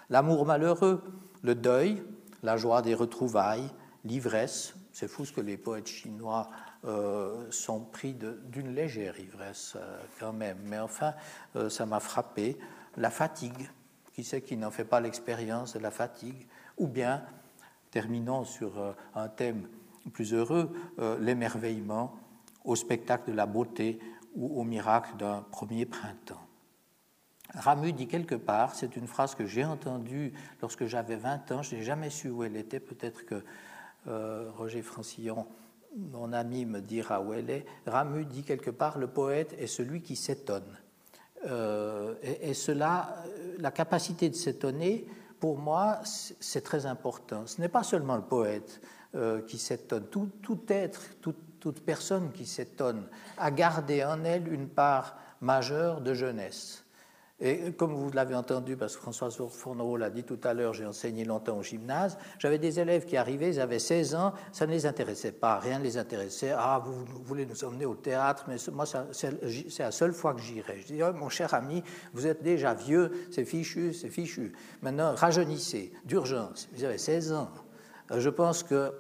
L'amour 0.09 0.45
malheureux, 0.45 1.03
le 1.43 1.53
deuil, 1.53 2.03
la 2.41 2.57
joie 2.57 2.81
des 2.81 2.95
retrouvailles, 2.95 3.69
l'ivresse, 4.03 4.73
c'est 4.91 5.07
fou 5.07 5.25
ce 5.25 5.31
que 5.31 5.41
les 5.41 5.57
poètes 5.57 5.87
chinois 5.87 6.49
euh, 6.85 7.45
sont 7.51 7.81
pris 7.81 8.13
d'une 8.13 8.73
légère 8.73 9.19
ivresse 9.19 9.75
euh, 9.75 9.99
quand 10.19 10.33
même, 10.33 10.57
mais 10.65 10.79
enfin, 10.79 11.13
euh, 11.55 11.69
ça 11.69 11.85
m'a 11.85 11.99
frappé 11.99 12.57
la 12.97 13.09
fatigue, 13.09 13.69
qui 14.13 14.23
sait 14.23 14.41
qui 14.41 14.57
n'en 14.57 14.71
fait 14.71 14.85
pas 14.85 14.99
l'expérience 14.99 15.73
de 15.73 15.79
la 15.79 15.91
fatigue, 15.91 16.47
ou 16.77 16.87
bien 16.87 17.23
terminant 17.91 18.43
sur 18.43 18.79
euh, 18.79 18.93
un 19.15 19.27
thème 19.27 19.67
plus 20.11 20.33
heureux, 20.33 20.71
euh, 20.99 21.17
l'émerveillement 21.19 22.15
au 22.63 22.75
spectacle 22.75 23.31
de 23.31 23.35
la 23.35 23.45
beauté 23.45 23.99
ou 24.35 24.59
au 24.59 24.63
miracle 24.63 25.15
d'un 25.17 25.41
premier 25.51 25.85
printemps. 25.85 26.41
Ramu 27.53 27.93
dit 27.93 28.07
quelque 28.07 28.35
part, 28.35 28.73
c'est 28.73 28.95
une 28.95 29.07
phrase 29.07 29.35
que 29.35 29.45
j'ai 29.45 29.63
entendue 29.63 30.33
lorsque 30.61 30.85
j'avais 30.85 31.17
20 31.17 31.51
ans, 31.51 31.61
je 31.61 31.75
n'ai 31.75 31.83
jamais 31.83 32.09
su 32.09 32.29
où 32.29 32.43
elle 32.43 32.55
était, 32.55 32.79
peut-être 32.79 33.25
que 33.25 33.43
euh, 34.07 34.49
Roger 34.57 34.81
Francillon, 34.81 35.45
mon 35.95 36.33
ami, 36.33 36.65
me 36.65 36.81
dira 36.81 37.21
où 37.21 37.33
elle 37.33 37.49
est. 37.51 37.65
Ramu 37.85 38.25
dit 38.25 38.43
quelque 38.43 38.71
part, 38.71 38.97
le 38.97 39.07
poète 39.07 39.55
est 39.59 39.67
celui 39.67 40.01
qui 40.01 40.15
s'étonne. 40.15 40.79
Euh, 41.45 42.15
et, 42.21 42.53
cela, 42.53 43.15
la 43.59 43.71
capacité 43.71 44.29
de 44.29 44.35
s'étonner, 44.35 45.07
pour 45.39 45.57
moi, 45.57 45.99
c'est 46.03 46.63
très 46.63 46.85
important. 46.85 47.45
Ce 47.47 47.59
n'est 47.59 47.69
pas 47.69 47.83
seulement 47.83 48.15
le 48.15 48.21
poète 48.21 48.81
euh, 49.15 49.41
qui 49.41 49.57
s'étonne, 49.57 50.05
tout, 50.05 50.29
tout, 50.41 50.61
être, 50.69 51.01
toute 51.59 51.81
personne 51.81 52.31
qui 52.31 52.45
s'étonne 52.45 53.03
a 53.37 53.51
gardé 53.51 54.03
en 54.03 54.23
elle 54.23 54.51
une 54.51 54.69
part 54.69 55.17
majeure 55.41 56.01
de 56.01 56.13
jeunesse. 56.13 56.82
Et 57.45 57.73
comme 57.73 57.93
vous 57.93 58.09
l'avez 58.11 58.35
entendu, 58.35 58.77
parce 58.77 58.95
que 58.95 59.01
François 59.01 59.29
Fourneau 59.29 59.97
l'a 59.97 60.09
dit 60.09 60.23
tout 60.23 60.39
à 60.45 60.53
l'heure, 60.53 60.73
j'ai 60.73 60.85
enseigné 60.85 61.25
longtemps 61.25 61.57
au 61.57 61.61
gymnase, 61.61 62.17
j'avais 62.39 62.57
des 62.57 62.79
élèves 62.79 63.05
qui 63.05 63.17
arrivaient, 63.17 63.49
ils 63.49 63.59
avaient 63.59 63.79
16 63.79 64.15
ans, 64.15 64.31
ça 64.53 64.65
ne 64.65 64.71
les 64.71 64.85
intéressait 64.85 65.33
pas, 65.33 65.59
rien 65.59 65.79
ne 65.79 65.83
les 65.83 65.97
intéressait. 65.97 66.53
Ah, 66.55 66.81
vous, 66.81 67.03
voulez 67.25 67.45
nous 67.45 67.65
emmener 67.65 67.85
au 67.85 67.95
théâtre, 67.95 68.45
mais 68.47 68.55
moi, 68.71 68.85
c'est 68.85 69.79
la 69.79 69.91
seule 69.91 70.13
fois 70.13 70.33
que 70.33 70.39
j'irai. 70.39 70.79
Je 70.79 70.93
dis, 70.93 71.03
oh, 71.03 71.11
mon 71.11 71.27
cher 71.27 71.53
ami, 71.53 71.83
vous 72.13 72.27
êtes 72.27 72.41
déjà 72.41 72.73
vieux, 72.73 73.11
c'est 73.29 73.43
fichu, 73.43 73.91
c'est 73.91 74.09
fichu. 74.09 74.53
Maintenant, 74.81 75.13
rajeunissez, 75.13 75.91
d'urgence. 76.05 76.69
Vous 76.73 76.85
avez 76.85 76.97
16 76.97 77.33
ans. 77.33 77.49
Euh, 78.11 78.21
je 78.21 78.29
pense 78.29 78.63
que 78.63 78.93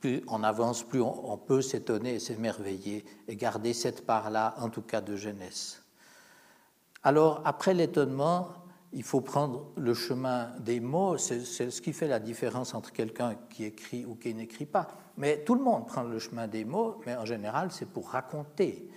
plus 0.00 0.22
on 0.28 0.42
avance, 0.42 0.82
plus 0.82 1.02
on 1.02 1.36
peut 1.36 1.60
s'étonner 1.60 2.14
et 2.14 2.20
s'émerveiller 2.20 3.04
et 3.28 3.36
garder 3.36 3.74
cette 3.74 4.06
part-là, 4.06 4.54
en 4.60 4.70
tout 4.70 4.82
cas 4.82 5.02
de 5.02 5.14
jeunesse. 5.14 5.83
Alors, 7.06 7.42
après 7.44 7.74
l'étonnement, 7.74 8.48
il 8.94 9.02
faut 9.02 9.20
prendre 9.20 9.66
le 9.76 9.92
chemin 9.92 10.48
des 10.60 10.80
mots. 10.80 11.18
C'est 11.18 11.44
ce 11.44 11.82
qui 11.82 11.92
fait 11.92 12.08
la 12.08 12.18
différence 12.18 12.74
entre 12.74 12.92
quelqu'un 12.92 13.36
qui 13.50 13.64
écrit 13.64 14.06
ou 14.06 14.14
qui 14.14 14.34
n'écrit 14.34 14.64
pas. 14.64 14.88
Mais 15.18 15.44
tout 15.44 15.54
le 15.54 15.62
monde 15.62 15.86
prend 15.86 16.02
le 16.02 16.18
chemin 16.18 16.48
des 16.48 16.64
mots, 16.64 17.00
mais 17.04 17.14
en 17.14 17.26
général, 17.26 17.70
c'est 17.70 17.88
pour 17.88 18.08
raconter. 18.08 18.88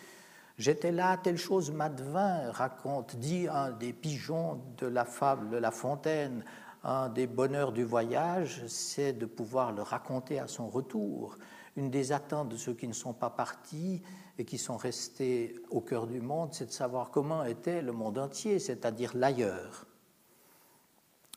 J'étais 0.57 0.91
là, 0.91 1.17
telle 1.17 1.37
chose 1.37 1.69
m'advint, 1.69 2.49
raconte, 2.51 3.17
dit 3.17 3.47
un 3.47 3.71
des 3.71 3.91
pigeons 3.91 4.61
de 4.77 4.87
la 4.87 5.03
fable 5.03 5.49
de 5.49 5.57
La 5.57 5.71
Fontaine. 5.71 6.45
Un 6.83 7.09
des 7.09 7.27
bonheurs 7.27 7.71
du 7.71 7.83
voyage, 7.83 8.65
c'est 8.67 9.13
de 9.13 9.25
pouvoir 9.25 9.71
le 9.71 9.81
raconter 9.81 10.39
à 10.39 10.47
son 10.47 10.69
retour. 10.69 11.37
Une 11.75 11.89
des 11.89 12.11
attentes 12.11 12.49
de 12.49 12.57
ceux 12.57 12.73
qui 12.73 12.87
ne 12.87 12.93
sont 12.93 13.13
pas 13.13 13.29
partis, 13.29 14.01
et 14.37 14.45
qui 14.45 14.57
sont 14.57 14.77
restés 14.77 15.55
au 15.69 15.81
cœur 15.81 16.07
du 16.07 16.21
monde, 16.21 16.49
c'est 16.51 16.67
de 16.67 16.71
savoir 16.71 17.09
comment 17.09 17.43
était 17.43 17.81
le 17.81 17.91
monde 17.91 18.17
entier, 18.17 18.59
c'est-à-dire 18.59 19.11
l'ailleurs. 19.15 19.85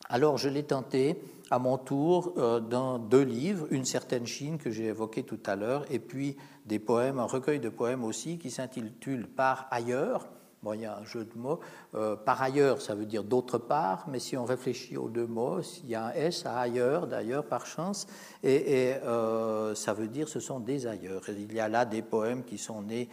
Alors 0.09 0.39
je 0.39 0.49
l'ai 0.49 0.65
tenté 0.65 1.23
à 1.51 1.59
mon 1.59 1.79
tour 1.79 2.35
euh, 2.37 2.61
dans 2.61 2.99
deux 2.99 3.23
livres, 3.23 3.67
Une 3.71 3.85
certaine 3.85 4.27
Chine 4.27 4.59
que 4.59 4.71
j'ai 4.71 4.87
évoqué 4.87 5.23
tout 5.23 5.41
à 5.47 5.57
l'heure, 5.57 5.85
et 5.91 5.99
puis 5.99 6.37
des 6.67 6.79
poèmes, 6.79 7.19
un 7.19 7.25
recueil 7.25 7.61
de 7.61 7.69
poèmes 7.69 8.05
aussi 8.05 8.39
qui 8.39 8.51
s'intitule 8.51 9.29
Par 9.29 9.67
ailleurs, 9.71 10.29
Bon, 10.63 10.75
il 10.75 10.83
y 10.83 10.87
a 10.87 10.99
un 10.99 11.05
jeu 11.05 11.25
de 11.25 11.39
mots. 11.39 11.61
Euh, 11.95 12.17
par 12.17 12.43
ailleurs, 12.43 12.83
ça 12.83 12.95
veut 12.95 13.07
dire 13.07 13.25
d'autre 13.25 13.57
part, 13.57 14.07
mais 14.09 14.19
si 14.19 14.37
on 14.37 14.45
réfléchit 14.45 14.99
aux 14.99 15.09
deux 15.09 15.27
mots, 15.27 15.61
il 15.85 15.89
y 15.89 15.95
a 15.95 16.07
un 16.07 16.13
S 16.13 16.45
à 16.45 16.59
ailleurs, 16.59 17.07
d'ailleurs, 17.07 17.47
par 17.47 17.65
chance, 17.65 18.07
et, 18.43 18.95
euh, 19.05 19.75
ça 19.75 19.95
veut 19.95 20.09
dire 20.09 20.29
ce 20.29 20.39
sont 20.39 20.61
des 20.61 20.87
ailleurs. 20.87 21.23
il 21.29 21.53
y 21.55 21.61
a 21.61 21.69
là 21.69 21.87
des 21.87 22.03
poèmes 22.03 22.45
qui 22.45 22.59
sont 22.59 22.83
nés 22.83 23.09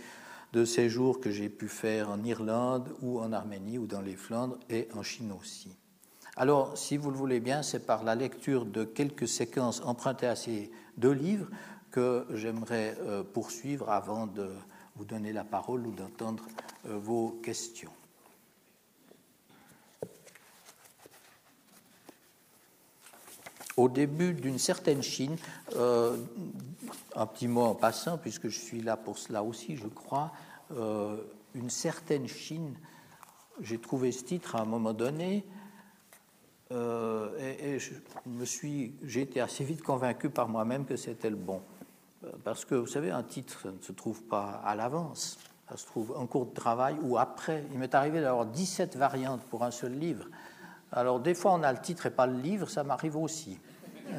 de 0.52 0.66
séjours 0.66 1.22
que 1.22 1.32
j'ai 1.32 1.50
pu 1.50 1.70
faire 1.70 2.10
en 2.10 2.22
Irlande 2.24 2.89
ou 3.02 3.20
en 3.20 3.32
Arménie 3.32 3.78
ou 3.78 3.86
dans 3.86 4.02
les 4.02 4.16
Flandres 4.16 4.58
et 4.70 4.89
en 4.93 5.04
Chine 5.04 5.32
aussi. 5.38 5.70
Alors, 6.36 6.78
si 6.78 6.98
vous 6.98 7.12
le 7.12 7.18
voulez 7.18 7.39
bien, 7.39 7.64
c'est 7.64 7.86
par 7.86 8.04
la 8.04 8.16
lecture 8.16 8.66
de 8.66 8.84
quelques 8.84 9.28
séquences 9.28 9.82
empruntées 9.84 10.28
à 10.28 10.36
ces 10.36 10.70
deux 10.98 11.12
livres 11.12 11.48
que 11.91 12.26
j'aimerais 12.34 12.95
euh, 13.02 13.24
poursuivre 13.24 13.89
avant 13.89 14.28
de 14.28 14.50
vous 14.98 15.06
donner 15.06 15.32
la 15.32 15.43
parole 15.43 15.86
ou 15.86 15.91
d'entendre 15.91 16.43
euh, 16.88 16.98
vos 16.98 17.39
questions. 17.43 17.91
Au 23.76 23.89
début 23.89 24.34
d'une 24.34 24.58
certaine 24.58 25.04
Chine, 25.04 25.38
euh, 25.76 26.18
un 27.16 27.28
petit 27.28 27.48
mot 27.48 27.62
en 27.62 27.76
passant, 27.76 28.18
puisque 28.18 28.50
je 28.50 28.60
suis 28.60 28.82
là 28.82 28.98
pour 28.98 29.20
cela 29.20 29.43
aussi, 29.43 29.78
je 29.78 29.88
crois, 29.88 30.32
euh, 30.72 31.18
une 31.54 31.70
certaine 31.70 32.28
Chine, 32.28 32.74
j'ai 33.62 33.78
trouvé 33.78 34.12
ce 34.12 34.24
titre 34.24 34.56
à 34.56 34.62
un 34.62 34.66
moment 34.66 34.93
donné, 34.93 35.45
et, 36.70 37.76
et, 37.76 37.80
j'ai 37.80 39.22
été 39.22 39.39
assez 39.39 39.64
vite 39.64 39.82
convaincu 39.82 40.30
par 40.30 40.50
moi-même 40.50 40.86
que 40.86 40.98
c'était 40.98 41.30
le 41.30 41.38
bon. 41.38 41.62
Parce 42.43 42.65
que, 42.65 42.76
vous 42.76 42.88
savez, 42.88 43.11
un 43.11 43.24
titre 43.24 43.68
ne 43.68 43.82
se 43.82 43.91
trouve 43.91 44.24
pas 44.24 44.61
à 44.65 44.76
l'avance. 44.76 45.38
Ça 45.70 45.78
se 45.78 45.86
trouve 45.86 46.15
en 46.18 46.26
cours 46.26 46.45
de 46.47 46.53
travail 46.53 46.97
ou 47.01 47.18
après. 47.18 47.65
Il 47.72 47.80
m'est 47.80 47.93
arrivé 47.93 48.22
d'avoir 48.22 48.45
17 48.45 48.95
variantes 48.95 49.41
pour 49.43 49.63
un 49.63 49.72
seul 49.72 49.93
livre. 49.93 50.26
Alors, 50.91 51.20
des 51.20 51.34
fois, 51.34 51.53
on 51.53 51.63
a 51.63 51.72
le 51.72 51.80
titre 51.80 52.05
et 52.05 52.09
pas 52.09 52.26
le 52.26 52.39
livre, 52.39 52.70
ça 52.70 52.84
m'arrive 52.84 53.18
aussi. 53.18 53.59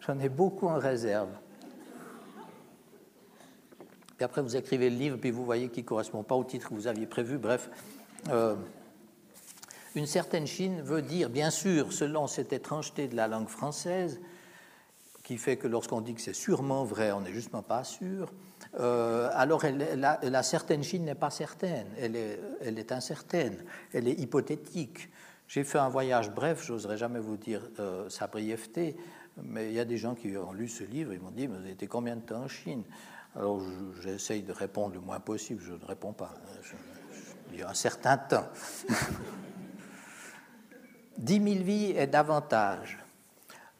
J'en 0.00 0.18
ai 0.18 0.28
beaucoup 0.28 0.68
en 0.68 0.78
réserve. 0.78 1.30
Puis 4.16 4.24
après, 4.24 4.42
vous 4.42 4.54
écrivez 4.54 4.90
le 4.90 4.96
livre, 4.96 5.16
puis 5.16 5.30
vous 5.30 5.46
voyez 5.46 5.70
qu'il 5.70 5.82
ne 5.82 5.88
correspond 5.88 6.22
pas 6.22 6.34
au 6.34 6.44
titre 6.44 6.68
que 6.68 6.74
vous 6.74 6.86
aviez 6.86 7.06
prévu. 7.06 7.38
Bref, 7.38 7.70
euh, 8.28 8.54
une 9.94 10.06
certaine 10.06 10.46
Chine 10.46 10.82
veut 10.82 11.00
dire, 11.00 11.30
bien 11.30 11.48
sûr, 11.48 11.92
selon 11.94 12.26
cette 12.26 12.52
étrangeté 12.52 13.08
de 13.08 13.16
la 13.16 13.28
langue 13.28 13.48
française, 13.48 14.20
qui 15.30 15.38
fait 15.38 15.56
que 15.56 15.68
lorsqu'on 15.68 16.00
dit 16.00 16.14
que 16.14 16.20
c'est 16.20 16.34
sûrement 16.34 16.82
vrai, 16.82 17.12
on 17.12 17.20
n'est 17.20 17.30
justement 17.30 17.62
pas 17.62 17.84
sûr, 17.84 18.32
euh, 18.80 19.30
alors 19.32 19.62
la, 19.62 20.42
certaine 20.42 20.82
Chine 20.82 21.04
n'est 21.04 21.14
pas 21.14 21.30
certaine, 21.30 21.86
elle 21.96 22.16
est, 22.16 22.90
incertaine, 22.90 23.64
elle 23.92 24.08
est 24.08 24.18
hypothétique. 24.18 25.08
J'ai 25.46 25.62
fait 25.62 25.78
un 25.78 25.88
voyage 25.88 26.32
bref, 26.32 26.64
j'oserais 26.66 26.98
jamais 26.98 27.20
vous 27.20 27.36
dire 27.36 27.62
euh, 27.78 28.08
sa 28.08 28.26
brièveté, 28.26 28.96
mais 29.40 29.68
il 29.68 29.74
y 29.74 29.78
a 29.78 29.84
des 29.84 29.98
gens 29.98 30.16
qui 30.16 30.36
ont 30.36 30.52
lu 30.52 30.66
ce 30.66 30.82
livre, 30.82 31.12
ils 31.12 31.20
m'ont 31.20 31.30
dit, 31.30 31.46
mais 31.46 31.58
vous 31.58 31.62
avez 31.62 31.74
été 31.74 31.86
combien 31.86 32.16
de 32.16 32.22
temps 32.22 32.42
en 32.42 32.48
Chine? 32.48 32.82
Alors 33.36 33.62
j'essaye 34.02 34.42
de 34.42 34.50
répondre 34.50 34.94
le 34.94 35.00
moins 35.00 35.20
possible, 35.20 35.62
je 35.64 35.74
ne 35.74 35.84
réponds 35.84 36.12
pas. 36.12 36.34
il 37.52 37.60
y 37.60 37.62
a 37.62 37.70
un 37.70 37.74
certain 37.74 38.18
temps. 38.18 38.48
Dix 41.18 41.38
mille 41.38 41.62
vies 41.62 41.94
et 41.96 42.08
davantage. 42.08 42.98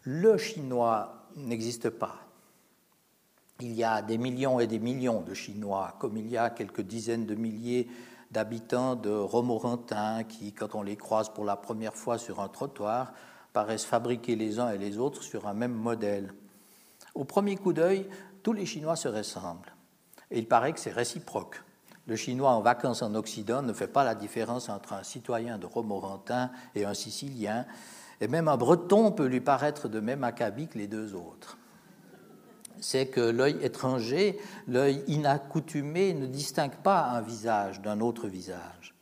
Le 0.05 0.39
chinois 0.39 1.17
n'existe 1.47 1.91
pas. 1.91 2.17
Il 3.61 3.73
y 3.75 3.85
a 3.85 4.01
des 4.03 4.17
millions 4.17 4.59
et 4.59 4.67
des 4.67 4.79
millions 4.79 5.21
de 5.21 5.35
Chinois, 5.35 5.97
comme 5.99 6.17
il 6.17 6.29
y 6.29 6.37
a 6.37 6.51
quelques 6.51 6.81
dizaines 6.81 7.27
de 7.27 7.35
milliers 7.35 7.89
d'habitants 8.31 8.95
de 8.95 9.11
Romorintins 9.11 10.25
qui, 10.25 10.53
quand 10.53 10.75
on 10.75 10.83
les 10.83 10.97
croise 10.97 11.29
pour 11.29 11.45
la 11.45 11.57
première 11.57 11.97
fois 11.97 12.17
sur 12.17 12.41
un 12.41 12.49
trottoir, 12.49 13.13
paraissent 13.53 13.85
fabriqués 13.85 14.37
les 14.37 14.61
uns 14.61 14.71
et 14.71 14.79
les 14.79 14.99
autres 14.99 15.23
sur 15.23 15.47
un 15.47 15.55
même 15.55 15.75
modèle. 15.75 16.33
Au 17.15 17.25
premier 17.25 17.57
coup 17.57 17.73
d'œil, 17.73 18.09
tous 18.43 18.53
les 18.53 18.67
Chinois 18.67 18.97
se 18.97 19.09
ressemblent. 19.09 19.75
Et 20.31 20.39
il 20.39 20.49
paraît 20.49 20.73
que 20.73 20.81
c'est 20.81 20.93
réciproque. 20.93 21.63
Le 22.07 22.17
Chinois 22.17 22.51
en 22.51 22.61
vacances 22.61 23.03
en 23.03 23.15
Occident 23.15 23.63
ne 23.63 23.73
fait 23.73 23.89
pas 23.89 24.05
la 24.05 24.15
différence 24.15 24.69
entre 24.69 24.95
un 24.95 25.03
citoyen 25.03 25.59
de 25.59 25.67
Romorantin 25.67 26.51
et 26.75 26.85
un 26.85 26.95
Sicilien, 26.95 27.67
et 28.21 28.29
même 28.29 28.49
un 28.49 28.57
breton 28.57 29.13
peut 29.13 29.27
lui 29.27 29.41
paraître 29.41 29.89
de 29.89 30.01
même 30.01 30.25
acabit 30.25 30.69
que 30.69 30.79
les 30.79 30.87
deux 30.87 31.15
autres. 31.15 31.59
C'est 32.81 33.09
que 33.09 33.21
l'œil 33.21 33.59
étranger, 33.63 34.39
l'œil 34.67 35.05
inaccoutumé, 35.07 36.15
ne 36.15 36.27
distingue 36.27 36.77
pas 36.83 37.11
un 37.11 37.21
visage 37.21 37.81
d'un 37.81 38.01
autre 38.01 38.29
visage. 38.29 38.95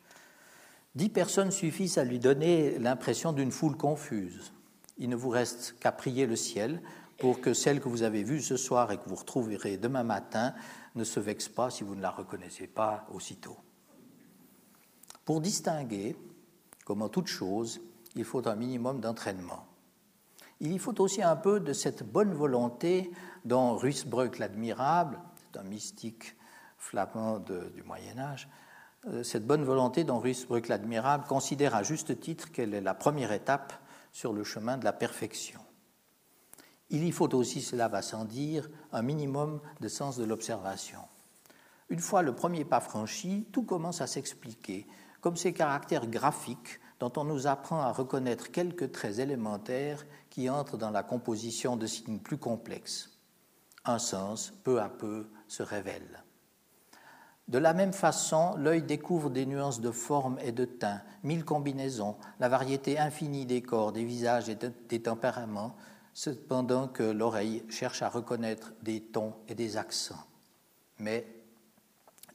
Dix 0.94 1.08
personnes 1.08 1.50
suffisent 1.50 1.98
à 1.98 2.04
lui 2.04 2.18
donner 2.18 2.78
l'impression 2.78 3.32
d'une 3.32 3.52
foule 3.52 3.76
confuse. 3.76 4.52
Il 4.96 5.08
ne 5.08 5.16
vous 5.16 5.28
reste 5.28 5.76
qu'à 5.78 5.92
prier 5.92 6.26
le 6.26 6.34
ciel 6.34 6.82
pour 7.18 7.40
que 7.40 7.54
celle 7.54 7.80
que 7.80 7.88
vous 7.88 8.02
avez 8.02 8.24
vue 8.24 8.40
ce 8.40 8.56
soir 8.56 8.90
et 8.90 8.96
que 8.96 9.08
vous 9.08 9.14
retrouverez 9.14 9.76
demain 9.76 10.02
matin 10.02 10.54
ne 10.94 11.04
se 11.04 11.20
vexe 11.20 11.48
pas 11.48 11.70
si 11.70 11.84
vous 11.84 11.94
ne 11.94 12.02
la 12.02 12.10
reconnaissez 12.10 12.66
pas 12.66 13.06
aussitôt. 13.12 13.56
Pour 15.24 15.40
distinguer, 15.40 16.16
comme 16.84 17.02
en 17.02 17.08
toute 17.08 17.26
chose, 17.26 17.80
il 18.14 18.24
faut 18.24 18.46
un 18.48 18.56
minimum 18.56 19.00
d'entraînement. 19.00 19.66
Il 20.60 20.72
y 20.72 20.78
faut 20.78 21.00
aussi 21.00 21.22
un 21.22 21.36
peu 21.36 21.60
de 21.60 21.72
cette 21.72 22.02
bonne 22.02 22.32
volonté 22.32 23.12
dont 23.44 23.76
Ruysbroek 23.76 24.38
l'admirable, 24.38 25.18
c'est 25.36 25.60
un 25.60 25.62
mystique 25.62 26.36
flamand 26.76 27.38
du 27.38 27.82
Moyen 27.84 28.18
Âge, 28.18 28.48
euh, 29.06 29.22
cette 29.22 29.46
bonne 29.46 29.64
volonté 29.64 30.02
dont 30.02 30.18
Ruysbroek 30.18 30.66
l'admirable 30.68 31.24
considère 31.26 31.74
à 31.74 31.84
juste 31.84 32.18
titre 32.18 32.50
qu'elle 32.50 32.74
est 32.74 32.80
la 32.80 32.94
première 32.94 33.30
étape 33.30 33.72
sur 34.12 34.32
le 34.32 34.42
chemin 34.42 34.78
de 34.78 34.84
la 34.84 34.92
perfection. 34.92 35.60
Il 36.90 37.04
y 37.04 37.12
faut 37.12 37.32
aussi, 37.34 37.60
cela 37.60 37.86
va 37.88 38.02
sans 38.02 38.24
dire, 38.24 38.68
un 38.92 39.02
minimum 39.02 39.60
de 39.80 39.88
sens 39.88 40.16
de 40.16 40.24
l'observation. 40.24 41.00
Une 41.90 42.00
fois 42.00 42.22
le 42.22 42.34
premier 42.34 42.64
pas 42.64 42.80
franchi, 42.80 43.46
tout 43.52 43.62
commence 43.62 44.00
à 44.00 44.06
s'expliquer, 44.06 44.86
comme 45.20 45.36
ces 45.36 45.52
caractères 45.52 46.06
graphiques 46.06 46.80
dont 47.00 47.12
on 47.16 47.24
nous 47.24 47.46
apprend 47.46 47.80
à 47.80 47.92
reconnaître 47.92 48.50
quelques 48.50 48.92
traits 48.92 49.18
élémentaires 49.18 50.04
qui 50.30 50.50
entrent 50.50 50.76
dans 50.76 50.90
la 50.90 51.02
composition 51.02 51.76
de 51.76 51.86
signes 51.86 52.18
plus 52.18 52.38
complexes. 52.38 53.18
Un 53.84 53.98
sens, 53.98 54.52
peu 54.64 54.80
à 54.80 54.88
peu, 54.88 55.28
se 55.46 55.62
révèle. 55.62 56.24
De 57.46 57.58
la 57.58 57.72
même 57.72 57.94
façon, 57.94 58.54
l'œil 58.56 58.82
découvre 58.82 59.30
des 59.30 59.46
nuances 59.46 59.80
de 59.80 59.90
forme 59.90 60.38
et 60.40 60.52
de 60.52 60.66
teint, 60.66 61.00
mille 61.22 61.46
combinaisons, 61.46 62.16
la 62.40 62.48
variété 62.50 62.98
infinie 62.98 63.46
des 63.46 63.62
corps, 63.62 63.92
des 63.92 64.04
visages 64.04 64.50
et 64.50 64.56
des 64.56 65.02
tempéraments, 65.02 65.74
cependant 66.12 66.88
que 66.88 67.04
l'oreille 67.04 67.64
cherche 67.70 68.02
à 68.02 68.10
reconnaître 68.10 68.74
des 68.82 69.00
tons 69.00 69.32
et 69.48 69.54
des 69.54 69.78
accents. 69.78 70.26
Mais 70.98 71.26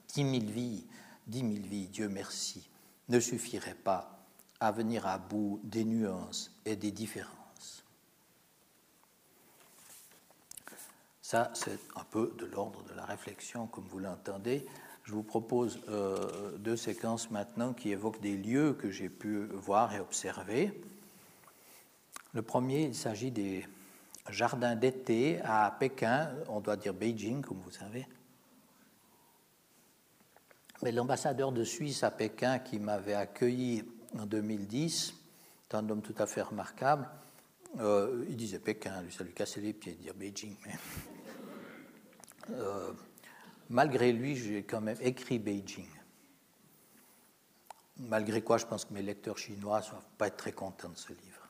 dix 0.08 0.24
mille 0.24 0.50
vies, 0.50 0.88
dix 1.28 1.44
mille 1.44 1.68
vies, 1.68 1.90
Dieu 1.90 2.10
merci, 2.10 2.68
ne 3.10 3.20
suffiraient 3.20 3.76
pas 3.76 4.13
à 4.64 4.72
venir 4.72 5.06
à 5.06 5.18
bout 5.18 5.60
des 5.64 5.84
nuances 5.84 6.50
et 6.66 6.78
des 6.78 6.92
différences. 6.92 7.84
Ça, 11.22 11.52
c'est 11.54 11.80
un 11.98 12.04
peu 12.10 12.34
de 12.38 12.46
l'ordre 12.46 12.82
de 12.84 12.94
la 12.94 13.04
réflexion, 13.04 13.68
comme 13.68 13.86
vous 13.90 14.00
l'entendez. 14.00 14.66
Je 15.04 15.12
vous 15.12 15.24
propose 15.24 15.82
euh, 15.90 16.58
deux 16.60 16.78
séquences 16.78 17.30
maintenant 17.30 17.74
qui 17.74 17.92
évoquent 17.92 18.22
des 18.22 18.38
lieux 18.38 18.74
que 18.74 18.90
j'ai 18.90 19.10
pu 19.10 19.48
voir 19.48 19.94
et 19.94 20.00
observer. 20.00 20.82
Le 22.34 22.42
premier, 22.42 22.84
il 22.84 22.96
s'agit 22.96 23.32
des 23.32 23.68
jardins 24.30 24.78
d'été 24.78 25.42
à 25.44 25.76
Pékin, 25.78 26.32
on 26.48 26.62
doit 26.62 26.78
dire 26.78 26.94
Beijing, 26.94 27.42
comme 27.42 27.60
vous 27.60 27.72
savez. 27.72 28.08
Mais 30.82 30.94
l'ambassadeur 30.94 31.52
de 31.52 31.66
Suisse 31.66 32.04
à 32.04 32.12
Pékin 32.12 32.60
qui 32.60 32.80
m'avait 32.80 33.14
accueilli 33.14 33.84
en 34.20 34.26
2010, 34.26 35.14
c'est 35.68 35.76
un 35.76 35.90
homme 35.90 36.02
tout 36.02 36.16
à 36.18 36.26
fait 36.26 36.42
remarquable. 36.42 37.10
Euh, 37.80 38.26
il 38.30 38.36
disait 38.36 38.60
Pékin, 38.60 39.02
lui, 39.02 39.12
ça 39.12 39.24
lui 39.24 39.34
cassait 39.34 39.62
les 39.62 39.74
pieds 39.74 39.94
de 39.94 40.02
dire 40.02 40.14
Beijing. 40.14 40.56
Euh, 42.52 42.92
malgré 43.70 44.12
lui, 44.12 44.36
j'ai 44.36 44.64
quand 44.64 44.82
même 44.82 44.98
écrit 45.02 45.40
Beijing. 45.40 45.88
Malgré 47.98 48.42
quoi, 48.42 48.58
je 48.58 48.66
pense 48.66 48.86
que 48.86 48.94
mes 48.94 49.02
lecteurs 49.02 49.38
chinois 49.38 49.80
ne 49.80 49.86
vont 49.86 50.04
pas 50.18 50.28
être 50.28 50.38
très 50.38 50.52
contents 50.52 50.90
de 50.90 50.98
ce 50.98 51.10
livre. 51.10 51.50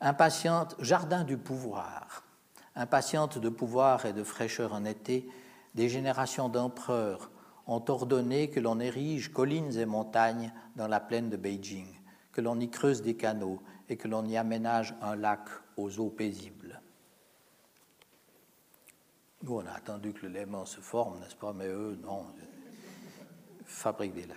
Impatiente, 0.00 0.76
jardin 0.80 1.24
du 1.24 1.38
pouvoir. 1.38 2.24
Impatiente 2.76 3.38
de 3.38 3.48
pouvoir 3.48 4.06
et 4.06 4.12
de 4.12 4.22
fraîcheur 4.22 4.72
en 4.72 4.84
été, 4.84 5.28
des 5.74 5.88
générations 5.88 6.48
d'empereurs 6.48 7.30
ont 7.70 7.84
ordonné 7.88 8.50
que 8.50 8.58
l'on 8.58 8.80
érige 8.80 9.32
collines 9.32 9.78
et 9.78 9.86
montagnes 9.86 10.52
dans 10.74 10.88
la 10.88 10.98
plaine 10.98 11.30
de 11.30 11.36
Beijing, 11.36 11.86
que 12.32 12.40
l'on 12.40 12.58
y 12.58 12.68
creuse 12.68 13.00
des 13.00 13.14
canaux 13.14 13.62
et 13.88 13.96
que 13.96 14.08
l'on 14.08 14.24
y 14.26 14.36
aménage 14.36 14.94
un 15.00 15.14
lac 15.14 15.48
aux 15.76 16.00
eaux 16.00 16.10
paisibles. 16.10 16.80
Nous, 19.44 19.54
on 19.54 19.66
a 19.66 19.70
attendu 19.70 20.12
que 20.12 20.26
le 20.26 20.32
Léman 20.32 20.66
se 20.66 20.80
forme, 20.80 21.20
n'est-ce 21.20 21.36
pas? 21.36 21.52
Mais 21.52 21.68
eux, 21.68 21.96
non, 22.02 22.26
fabriquent 23.64 24.14
des 24.14 24.26
lacs. 24.26 24.36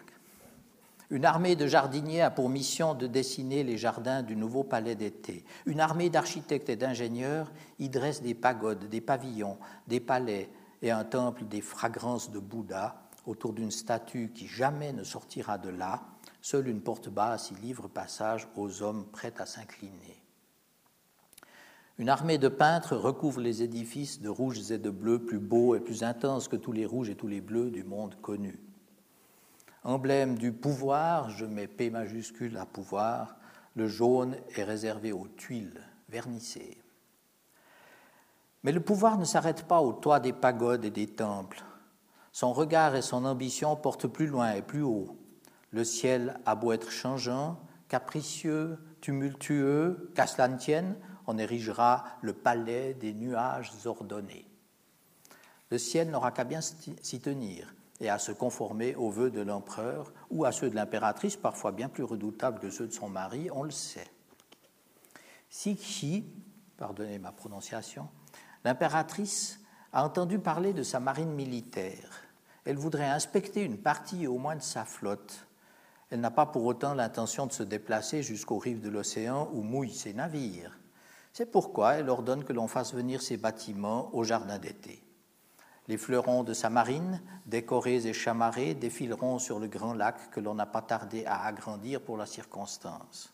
Une 1.09 1.25
armée 1.25 1.55
de 1.55 1.65
jardiniers 1.65 2.21
a 2.21 2.29
pour 2.29 2.49
mission 2.49 2.93
de 2.93 3.07
dessiner 3.07 3.63
les 3.63 3.79
jardins 3.79 4.21
du 4.21 4.35
nouveau 4.35 4.63
palais 4.63 4.95
d'été. 4.95 5.43
Une 5.65 5.79
armée 5.79 6.11
d'architectes 6.11 6.69
et 6.69 6.75
d'ingénieurs 6.75 7.51
y 7.79 7.89
dresse 7.89 8.21
des 8.21 8.35
pagodes, 8.35 8.89
des 8.89 9.01
pavillons, 9.01 9.57
des 9.87 9.99
palais 9.99 10.49
et 10.83 10.91
un 10.91 11.03
temple 11.03 11.45
des 11.45 11.61
fragrances 11.61 12.29
de 12.29 12.39
Bouddha 12.39 13.02
autour 13.25 13.53
d'une 13.53 13.71
statue 13.71 14.31
qui 14.33 14.47
jamais 14.47 14.93
ne 14.93 15.03
sortira 15.03 15.57
de 15.57 15.69
là, 15.69 16.03
seule 16.41 16.67
une 16.67 16.81
porte 16.81 17.09
basse 17.09 17.51
y 17.51 17.55
livre 17.55 17.87
passage 17.87 18.47
aux 18.55 18.81
hommes 18.81 19.05
prêts 19.05 19.33
à 19.39 19.45
s'incliner. 19.45 20.21
Une 21.99 22.09
armée 22.09 22.39
de 22.39 22.47
peintres 22.47 22.95
recouvre 22.95 23.39
les 23.39 23.61
édifices 23.61 24.19
de 24.19 24.29
rouges 24.29 24.71
et 24.71 24.79
de 24.79 24.89
bleus 24.89 25.23
plus 25.23 25.39
beaux 25.39 25.75
et 25.75 25.79
plus 25.79 26.03
intenses 26.03 26.47
que 26.47 26.55
tous 26.55 26.71
les 26.71 26.85
rouges 26.85 27.09
et 27.09 27.15
tous 27.15 27.27
les 27.27 27.41
bleus 27.41 27.69
du 27.69 27.83
monde 27.83 28.15
connu. 28.21 28.59
Emblème 29.83 30.37
du 30.37 30.51
pouvoir, 30.51 31.29
je 31.29 31.45
mets 31.45 31.67
P 31.67 31.89
majuscule 31.89 32.57
à 32.57 32.65
pouvoir, 32.65 33.35
le 33.75 33.87
jaune 33.87 34.37
est 34.55 34.63
réservé 34.63 35.11
aux 35.11 35.27
tuiles 35.27 35.81
vernissées. 36.09 36.77
Mais 38.63 38.71
le 38.71 38.79
pouvoir 38.79 39.17
ne 39.17 39.25
s'arrête 39.25 39.67
pas 39.67 39.81
au 39.81 39.93
toit 39.93 40.19
des 40.19 40.33
pagodes 40.33 40.85
et 40.85 40.89
des 40.89 41.07
temples. 41.07 41.63
Son 42.33 42.51
regard 42.51 42.95
et 42.95 43.03
son 43.03 43.25
ambition 43.25 43.75
portent 43.75 44.07
plus 44.07 44.25
loin 44.25 44.53
et 44.53 44.63
plus 44.63 44.81
haut. 44.81 45.15
Le 45.69 45.83
ciel 45.83 46.39
a 46.47 46.55
beau 46.55 46.71
être 46.71 46.89
changeant, 46.89 47.59
capricieux, 47.89 48.79
tumultueux, 49.01 50.11
qu'à 50.15 50.25
cela 50.25 50.47
ne 50.47 50.57
on 51.27 51.37
érigera 51.37 52.05
le 52.21 52.33
palais 52.33 52.95
des 52.95 53.13
nuages 53.13 53.71
ordonnés. 53.85 54.47
Le 55.69 55.77
ciel 55.77 56.09
n'aura 56.09 56.31
qu'à 56.31 56.43
bien 56.43 56.61
s'y 56.61 57.19
tenir 57.19 57.75
et 57.99 58.09
à 58.09 58.17
se 58.17 58.31
conformer 58.31 58.95
aux 58.95 59.11
vœux 59.11 59.29
de 59.29 59.41
l'empereur 59.41 60.11
ou 60.31 60.43
à 60.43 60.51
ceux 60.51 60.71
de 60.71 60.75
l'impératrice, 60.75 61.35
parfois 61.35 61.71
bien 61.71 61.87
plus 61.87 62.03
redoutables 62.03 62.59
que 62.59 62.71
ceux 62.71 62.87
de 62.87 62.93
son 62.93 63.09
mari, 63.09 63.49
on 63.51 63.61
le 63.61 63.71
sait. 63.71 64.09
Xi, 65.51 66.25
pardonnez 66.77 67.19
ma 67.19 67.31
prononciation, 67.31 68.09
l'impératrice 68.63 69.59
a 69.91 70.03
entendu 70.03 70.39
parler 70.39 70.73
de 70.73 70.81
sa 70.81 70.99
marine 70.99 71.31
militaire 71.31 72.22
elle 72.65 72.77
voudrait 72.77 73.09
inspecter 73.09 73.63
une 73.63 73.77
partie 73.77 74.27
au 74.27 74.37
moins 74.37 74.55
de 74.55 74.61
sa 74.61 74.85
flotte. 74.85 75.47
Elle 76.09 76.21
n'a 76.21 76.31
pas 76.31 76.45
pour 76.45 76.65
autant 76.65 76.93
l'intention 76.93 77.47
de 77.47 77.51
se 77.51 77.63
déplacer 77.63 78.23
jusqu'aux 78.23 78.59
rives 78.59 78.81
de 78.81 78.89
l'océan 78.89 79.49
où 79.51 79.61
mouillent 79.63 79.93
ses 79.93 80.13
navires. 80.13 80.79
C'est 81.33 81.51
pourquoi 81.51 81.95
elle 81.95 82.09
ordonne 82.09 82.43
que 82.43 82.53
l'on 82.53 82.67
fasse 82.67 82.93
venir 82.93 83.21
ses 83.21 83.37
bâtiments 83.37 84.09
au 84.13 84.23
jardin 84.23 84.59
d'été. 84.59 85.03
Les 85.87 85.97
fleurons 85.97 86.43
de 86.43 86.53
sa 86.53 86.69
marine, 86.69 87.21
décorés 87.45 88.07
et 88.07 88.13
chamarrés, 88.13 88.73
défileront 88.73 89.39
sur 89.39 89.59
le 89.59 89.67
grand 89.67 89.93
lac 89.93 90.29
que 90.31 90.39
l'on 90.39 90.53
n'a 90.53 90.65
pas 90.65 90.81
tardé 90.81 91.25
à 91.25 91.43
agrandir 91.43 91.99
pour 91.99 92.15
la 92.15 92.25
circonstance. 92.25 93.33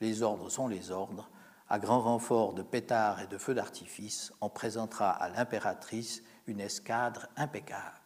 Les 0.00 0.22
ordres 0.22 0.50
sont 0.50 0.68
les 0.68 0.90
ordres. 0.90 1.30
À 1.68 1.78
grand 1.78 2.00
renfort 2.00 2.52
de 2.52 2.62
pétards 2.62 3.20
et 3.20 3.28
de 3.28 3.38
feux 3.38 3.54
d'artifice, 3.54 4.32
on 4.40 4.50
présentera 4.50 5.10
à 5.10 5.28
l'impératrice 5.28 6.22
une 6.46 6.60
escadre 6.60 7.28
impeccable. 7.36 7.99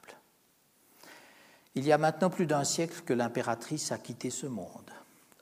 Il 1.77 1.85
y 1.85 1.91
a 1.91 1.99
maintenant 1.99 2.31
plus 2.31 2.47
d'un 2.47 2.63
siècle 2.63 3.03
que 3.05 3.13
l'impératrice 3.13 3.91
a 3.91 3.99
quitté 3.99 4.31
ce 4.31 4.47
monde, 4.47 4.93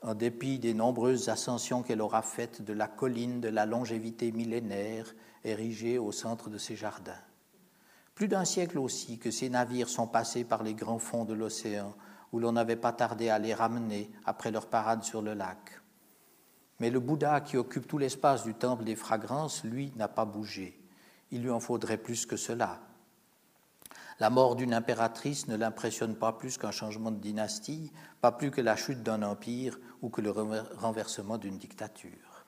en 0.01 0.15
dépit 0.15 0.57
des 0.57 0.73
nombreuses 0.73 1.29
ascensions 1.29 1.83
qu'elle 1.83 2.01
aura 2.01 2.23
faites 2.23 2.63
de 2.63 2.73
la 2.73 2.87
colline 2.87 3.39
de 3.39 3.49
la 3.49 3.67
longévité 3.67 4.31
millénaire 4.31 5.13
érigée 5.43 5.99
au 5.99 6.11
centre 6.11 6.49
de 6.49 6.57
ses 6.57 6.75
jardins. 6.75 7.21
Plus 8.15 8.27
d'un 8.27 8.45
siècle 8.45 8.79
aussi 8.79 9.19
que 9.19 9.29
ces 9.29 9.47
navires 9.49 9.89
sont 9.89 10.07
passés 10.07 10.43
par 10.43 10.63
les 10.63 10.73
grands 10.73 10.97
fonds 10.97 11.23
de 11.23 11.35
l'océan, 11.35 11.93
où 12.31 12.39
l'on 12.39 12.53
n'avait 12.53 12.77
pas 12.77 12.93
tardé 12.93 13.29
à 13.29 13.37
les 13.37 13.53
ramener 13.53 14.09
après 14.25 14.49
leur 14.49 14.65
parade 14.65 15.03
sur 15.03 15.21
le 15.21 15.35
lac. 15.35 15.79
Mais 16.79 16.89
le 16.89 16.99
Bouddha 16.99 17.41
qui 17.41 17.57
occupe 17.57 17.87
tout 17.87 17.99
l'espace 17.99 18.43
du 18.43 18.55
temple 18.55 18.85
des 18.85 18.95
fragrances, 18.95 19.63
lui, 19.63 19.93
n'a 19.97 20.07
pas 20.07 20.25
bougé. 20.25 20.79
Il 21.29 21.43
lui 21.43 21.51
en 21.51 21.59
faudrait 21.59 21.97
plus 21.97 22.25
que 22.25 22.37
cela 22.37 22.79
la 24.19 24.29
mort 24.29 24.55
d'une 24.55 24.73
impératrice 24.73 25.47
ne 25.47 25.55
l'impressionne 25.55 26.15
pas 26.15 26.33
plus 26.33 26.57
qu'un 26.57 26.71
changement 26.71 27.11
de 27.11 27.19
dynastie, 27.19 27.91
pas 28.21 28.31
plus 28.31 28.51
que 28.51 28.61
la 28.61 28.75
chute 28.75 29.03
d'un 29.03 29.23
empire 29.23 29.79
ou 30.01 30.09
que 30.09 30.21
le 30.21 30.31
renversement 30.31 31.37
d'une 31.37 31.57
dictature. 31.57 32.45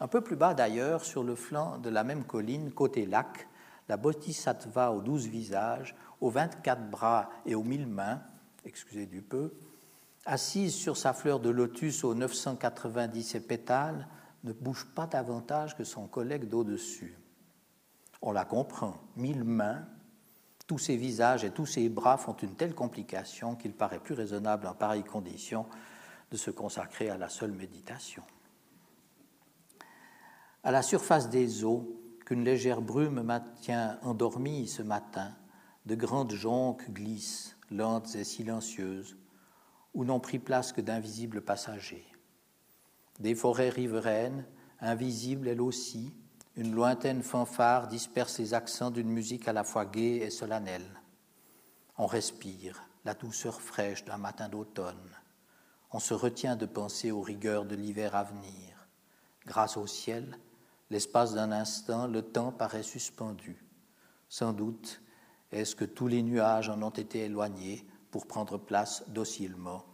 Un 0.00 0.08
peu 0.08 0.20
plus 0.22 0.36
bas 0.36 0.54
d'ailleurs, 0.54 1.04
sur 1.04 1.22
le 1.22 1.34
flanc 1.34 1.78
de 1.78 1.90
la 1.90 2.04
même 2.04 2.24
colline, 2.24 2.72
côté 2.72 3.06
lac, 3.06 3.48
la 3.88 3.96
bodhisattva 3.96 4.92
aux 4.92 5.00
douze 5.00 5.26
visages, 5.26 5.94
aux 6.20 6.30
vingt-quatre 6.30 6.90
bras 6.90 7.30
et 7.44 7.54
aux 7.54 7.64
mille 7.64 7.86
mains, 7.86 8.22
excusez 8.64 9.06
du 9.06 9.20
peu, 9.20 9.52
assise 10.26 10.74
sur 10.74 10.96
sa 10.96 11.12
fleur 11.12 11.40
de 11.40 11.50
lotus 11.50 12.04
aux 12.04 12.14
990 12.14 13.40
pétales, 13.40 14.06
ne 14.44 14.52
bouge 14.52 14.86
pas 14.94 15.06
davantage 15.06 15.76
que 15.76 15.84
son 15.84 16.06
collègue 16.06 16.48
d'au-dessus. 16.48 17.18
On 18.22 18.32
la 18.32 18.44
comprend, 18.44 18.94
mille 19.16 19.44
mains, 19.44 19.84
tous 20.70 20.78
ces 20.78 20.96
visages 20.96 21.42
et 21.42 21.50
tous 21.50 21.66
ces 21.66 21.88
bras 21.88 22.16
font 22.16 22.34
une 22.34 22.54
telle 22.54 22.76
complication 22.76 23.56
qu'il 23.56 23.72
paraît 23.72 23.98
plus 23.98 24.14
raisonnable 24.14 24.68
en 24.68 24.72
pareille 24.72 25.02
condition 25.02 25.66
de 26.30 26.36
se 26.36 26.52
consacrer 26.52 27.10
à 27.10 27.18
la 27.18 27.28
seule 27.28 27.50
méditation. 27.50 28.22
À 30.62 30.70
la 30.70 30.82
surface 30.82 31.28
des 31.28 31.64
eaux, 31.64 32.00
qu'une 32.24 32.44
légère 32.44 32.82
brume 32.82 33.20
maintient 33.20 33.98
endormie 34.02 34.68
ce 34.68 34.84
matin, 34.84 35.34
de 35.86 35.96
grandes 35.96 36.34
jonques 36.34 36.88
glissent, 36.92 37.56
lentes 37.72 38.14
et 38.14 38.22
silencieuses, 38.22 39.16
où 39.92 40.04
n'ont 40.04 40.20
pris 40.20 40.38
place 40.38 40.70
que 40.70 40.80
d'invisibles 40.80 41.40
passagers. 41.40 42.06
Des 43.18 43.34
forêts 43.34 43.70
riveraines, 43.70 44.46
invisibles 44.78 45.48
elles 45.48 45.62
aussi, 45.62 46.14
Une 46.60 46.74
lointaine 46.74 47.22
fanfare 47.22 47.88
disperse 47.88 48.38
les 48.38 48.52
accents 48.52 48.90
d'une 48.90 49.08
musique 49.08 49.48
à 49.48 49.54
la 49.54 49.64
fois 49.64 49.86
gaie 49.86 50.16
et 50.16 50.28
solennelle. 50.28 51.00
On 51.96 52.04
respire 52.04 52.82
la 53.06 53.14
douceur 53.14 53.62
fraîche 53.62 54.04
d'un 54.04 54.18
matin 54.18 54.50
d'automne. 54.50 55.16
On 55.90 55.98
se 56.00 56.12
retient 56.12 56.56
de 56.56 56.66
penser 56.66 57.12
aux 57.12 57.22
rigueurs 57.22 57.64
de 57.64 57.76
l'hiver 57.76 58.14
à 58.14 58.24
venir. 58.24 58.86
Grâce 59.46 59.78
au 59.78 59.86
ciel, 59.86 60.38
l'espace 60.90 61.32
d'un 61.32 61.50
instant, 61.50 62.06
le 62.06 62.20
temps 62.20 62.52
paraît 62.52 62.82
suspendu. 62.82 63.64
Sans 64.28 64.52
doute, 64.52 65.00
est-ce 65.52 65.74
que 65.74 65.86
tous 65.86 66.08
les 66.08 66.20
nuages 66.20 66.68
en 66.68 66.82
ont 66.82 66.90
été 66.90 67.20
éloignés 67.20 67.86
pour 68.10 68.26
prendre 68.26 68.58
place 68.58 69.02
docilement 69.08 69.86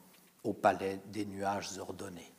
au 0.43 0.53
palais 0.53 1.01
des 1.13 1.27
nuages 1.27 1.79
ordonnés 1.79 2.36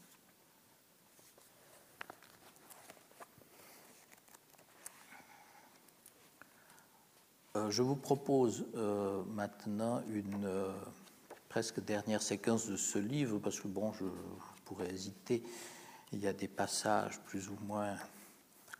Je 7.69 7.81
vous 7.81 7.95
propose 7.95 8.65
euh, 8.75 9.23
maintenant 9.33 10.01
une 10.09 10.45
euh, 10.45 10.71
presque 11.49 11.83
dernière 11.83 12.21
séquence 12.21 12.67
de 12.67 12.75
ce 12.75 12.99
livre, 12.99 13.39
parce 13.39 13.59
que 13.59 13.67
bon, 13.67 13.93
je 13.93 14.05
pourrais 14.65 14.89
hésiter. 14.91 15.43
Il 16.13 16.19
y 16.19 16.27
a 16.27 16.33
des 16.33 16.47
passages 16.47 17.19
plus 17.21 17.49
ou 17.49 17.57
moins 17.65 17.95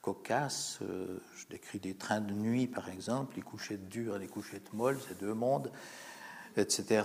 cocasses. 0.01 0.79
Euh, 0.81 1.19
je 1.35 1.47
décris 1.47 1.79
des 1.79 1.93
trains 1.95 2.21
de 2.21 2.33
nuit, 2.33 2.67
par 2.67 2.89
exemple, 2.89 3.35
les 3.35 3.41
couchettes 3.41 3.89
dures 3.89 4.15
et 4.15 4.19
les 4.19 4.27
couchettes 4.27 4.71
molles, 4.73 4.97
ces 5.07 5.15
deux 5.15 5.33
mondes, 5.33 5.71
etc. 6.55 7.03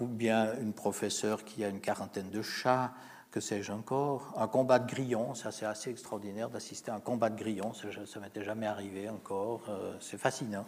Ou 0.00 0.06
bien 0.06 0.56
une 0.60 0.72
professeure 0.72 1.44
qui 1.44 1.64
a 1.64 1.68
une 1.68 1.80
quarantaine 1.80 2.30
de 2.30 2.42
chats, 2.42 2.92
que 3.32 3.40
sais-je 3.40 3.72
encore. 3.72 4.32
Un 4.36 4.46
combat 4.46 4.78
de 4.78 4.88
grillons, 4.88 5.34
ça 5.34 5.50
c'est 5.50 5.66
assez 5.66 5.90
extraordinaire 5.90 6.48
d'assister 6.48 6.92
à 6.92 6.94
un 6.94 7.00
combat 7.00 7.30
de 7.30 7.36
grillons, 7.36 7.72
ça, 7.74 7.88
ne 7.88 8.20
m'était 8.24 8.44
jamais 8.44 8.66
arrivé 8.66 9.08
encore. 9.08 9.62
Euh, 9.68 9.96
c'est 10.00 10.18
fascinant. 10.18 10.66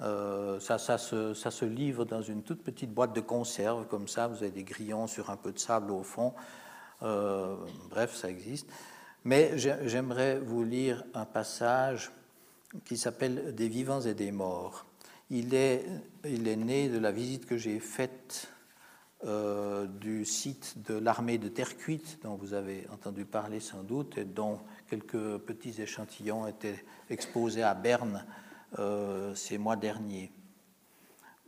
Euh, 0.00 0.58
ça, 0.60 0.78
se, 0.78 1.64
livre 1.64 2.04
dans 2.04 2.22
une 2.22 2.42
toute 2.42 2.62
petite 2.62 2.92
boîte 2.92 3.14
de 3.14 3.20
conserve, 3.20 3.86
comme 3.86 4.08
ça, 4.08 4.26
vous 4.26 4.38
avez 4.38 4.50
des 4.50 4.64
grillons 4.64 5.06
sur 5.06 5.30
un 5.30 5.36
peu 5.36 5.52
de 5.52 5.58
sable 5.58 5.92
au 5.92 6.02
fond. 6.02 6.34
bref, 7.00 8.14
ça 8.14 8.28
existe. 8.28 8.68
Mais 9.24 9.56
j'aimerais 9.56 10.38
vous 10.38 10.64
lire 10.64 11.04
un 11.14 11.24
passage 11.24 12.10
qui 12.84 12.96
s'appelle 12.96 13.54
Des 13.54 13.68
vivants 13.68 14.00
et 14.00 14.14
des 14.14 14.32
morts. 14.32 14.84
Il 15.30 15.54
est, 15.54 15.84
il 16.24 16.48
est 16.48 16.56
né 16.56 16.88
de 16.88 16.98
la 16.98 17.12
visite 17.12 17.46
que 17.46 17.56
j'ai 17.56 17.80
faite 17.80 18.48
euh, 19.26 19.86
du 19.86 20.26
site 20.26 20.74
de 20.86 20.98
l'armée 20.98 21.38
de 21.38 21.48
terre 21.48 21.78
cuite, 21.78 22.18
dont 22.22 22.34
vous 22.34 22.52
avez 22.52 22.86
entendu 22.92 23.24
parler 23.24 23.58
sans 23.58 23.82
doute, 23.82 24.18
et 24.18 24.26
dont 24.26 24.58
quelques 24.90 25.38
petits 25.38 25.80
échantillons 25.80 26.46
étaient 26.46 26.84
exposés 27.08 27.62
à 27.62 27.72
Berne 27.72 28.26
euh, 28.78 29.34
ces 29.34 29.58
mois 29.58 29.76
derniers. 29.76 30.32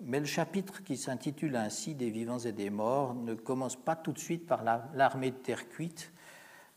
Mais 0.00 0.20
le 0.20 0.26
chapitre 0.26 0.82
qui 0.84 0.96
s'intitule 0.96 1.56
ainsi 1.56 1.94
Des 1.94 2.10
vivants 2.10 2.38
et 2.38 2.52
des 2.52 2.70
morts 2.70 3.14
ne 3.14 3.34
commence 3.34 3.76
pas 3.76 3.96
tout 3.96 4.12
de 4.12 4.18
suite 4.18 4.46
par 4.46 4.62
l'armée 4.62 5.30
de 5.30 5.36
terre 5.36 5.68
cuite, 5.68 6.12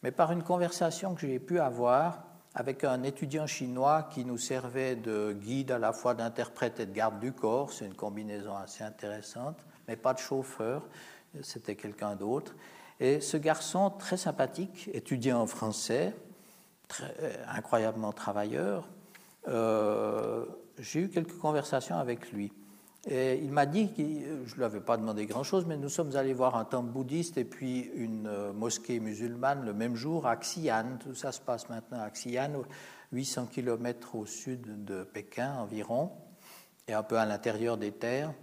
mais 0.04 0.12
par 0.12 0.32
une 0.32 0.44
conversation 0.44 1.16
que 1.16 1.22
j'ai 1.22 1.40
pu 1.40 1.60
avoir 1.60 2.24
avec 2.56 2.84
un 2.84 3.04
étudiant 3.04 3.46
chinois 3.46 4.04
qui 4.12 4.26
nous 4.26 4.38
servait 4.38 4.96
de 4.96 5.34
guide 5.34 5.72
à 5.72 5.80
la 5.80 5.94
fois 5.94 6.14
d'interprète 6.14 6.80
et 6.80 6.86
de 6.86 6.94
garde 6.94 7.20
du 7.20 7.32
corps. 7.32 7.72
C'est 7.72 7.86
une 7.86 7.94
combinaison 7.94 8.56
assez 8.56 8.84
intéressante, 8.84 9.58
mais 9.88 9.96
pas 9.96 10.14
de 10.14 10.20
chauffeur, 10.20 10.88
c'était 11.42 11.76
quelqu'un 11.76 12.16
d'autre. 12.16 12.56
Et 13.00 13.22
ce 13.22 13.38
garçon, 13.38 13.92
très 13.92 14.18
sympathique, 14.18 14.90
étudiant 14.94 15.42
en 15.42 15.48
français, 15.48 16.14
euh, 17.02 17.36
incroyablement 17.48 18.12
travailleur, 18.12 18.88
euh, 19.48 20.46
j'ai 20.78 21.02
eu 21.02 21.10
quelques 21.10 21.38
conversations 21.38 21.98
avec 21.98 22.32
lui. 22.32 22.52
Et 23.08 23.36
il 23.38 23.52
m'a 23.52 23.66
dit, 23.66 23.90
je 23.98 24.04
ne 24.04 24.58
lui 24.58 24.64
avais 24.64 24.82
pas 24.82 24.98
demandé 24.98 25.26
grand-chose, 25.26 25.66
mais 25.66 25.78
nous 25.78 25.88
sommes 25.88 26.16
allés 26.18 26.34
voir 26.34 26.58
un 26.58 26.66
temple 26.66 26.90
bouddhiste 26.90 27.38
et 27.38 27.46
puis 27.46 27.90
une 27.96 28.28
euh, 28.28 28.52
mosquée 28.52 29.00
musulmane 29.00 29.64
le 29.64 29.74
même 29.74 29.96
jour 29.96 30.28
à 30.28 30.36
Xi'an. 30.36 30.98
Tout 31.00 31.16
ça 31.16 31.32
se 31.32 31.40
passe 31.40 31.70
maintenant 31.70 32.02
à 32.02 32.10
Xi'an, 32.10 32.62
800 33.14 33.48
km 33.48 34.16
au 34.16 34.26
sud 34.26 34.84
de 34.84 35.04
Pékin 35.04 35.54
environ, 35.54 36.12
et 36.88 36.94
un 36.94 37.04
peu 37.04 37.18
à 37.18 37.26
l'intérieur 37.26 37.78
des 37.78 37.94
terres. 37.94 38.34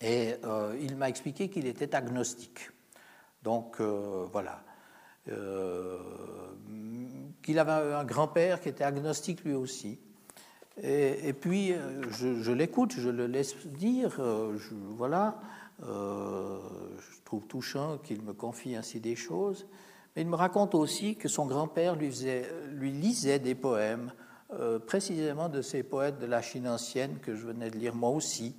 Et 0.00 0.36
euh, 0.44 0.74
il 0.80 0.96
m'a 0.96 1.10
expliqué 1.10 1.50
qu'il 1.50 1.66
était 1.66 1.94
agnostique. 1.94 2.70
Donc 3.42 3.80
voilà. 3.80 4.62
Qu'il 7.42 7.58
avait 7.58 7.94
un 7.94 8.04
grand-père 8.04 8.60
qui 8.60 8.68
était 8.68 8.84
agnostique 8.84 9.44
lui 9.44 9.54
aussi 9.54 9.98
et, 10.82 11.34
puis, 11.34 11.72
euh, 11.72 12.02
je, 12.10 12.52
l'écoute, 12.52 12.94
je 12.96 13.10
le 13.10 13.26
laisse 13.26 13.54
dire, 13.66 14.16
euh, 14.18 14.56
voilà, 14.96 15.38
euh, 15.82 16.58
je 16.98 17.20
trouve 17.24 17.46
touchant 17.46 17.98
qu'il 17.98 18.22
me 18.22 18.32
confie 18.32 18.76
ainsi 18.76 18.98
des 18.98 19.16
choses. 19.16 19.66
Mais 20.14 20.22
il 20.22 20.28
me 20.28 20.36
raconte 20.36 20.74
aussi 20.74 21.16
que 21.16 21.28
son 21.28 21.46
grand-père 21.46 21.96
lui, 21.96 22.10
lui, 22.70 22.92
lisait 22.92 23.38
des 23.38 23.54
poèmes, 23.54 24.12
précisément 24.88 25.48
de 25.48 25.62
ces 25.62 25.84
poètes 25.84 26.18
de 26.18 26.26
la 26.26 26.42
Chine 26.42 26.66
ancienne 26.66 27.18
que 27.20 27.36
je 27.36 27.46
venais 27.46 27.70
de 27.70 27.78
lire 27.78 27.94
moi 27.94 28.10
aussi. 28.10 28.56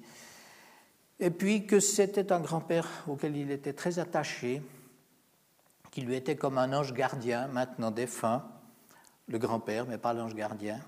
Et 1.20 1.30
puis 1.30 1.68
que 1.68 1.82
c'était 1.82 2.32
un 2.32 2.40
grand-père 2.40 2.88
auquel 3.10 3.36
il 3.36 3.52
était 3.52 3.74
très 3.74 4.00
attaché, 4.00 4.62
qui 5.92 6.02
lui 6.02 6.16
était 6.16 6.38
comme 6.38 6.58
un 6.58 6.72
ange 6.72 6.94
gardien, 6.94 7.48
maintenant 7.48 7.92
défunt, 7.92 8.46
le 9.32 9.40
grand-père, 9.40 9.88
mais 9.88 9.98
pas 9.98 10.14
l'ange 10.14 10.36
gardien 10.36 10.80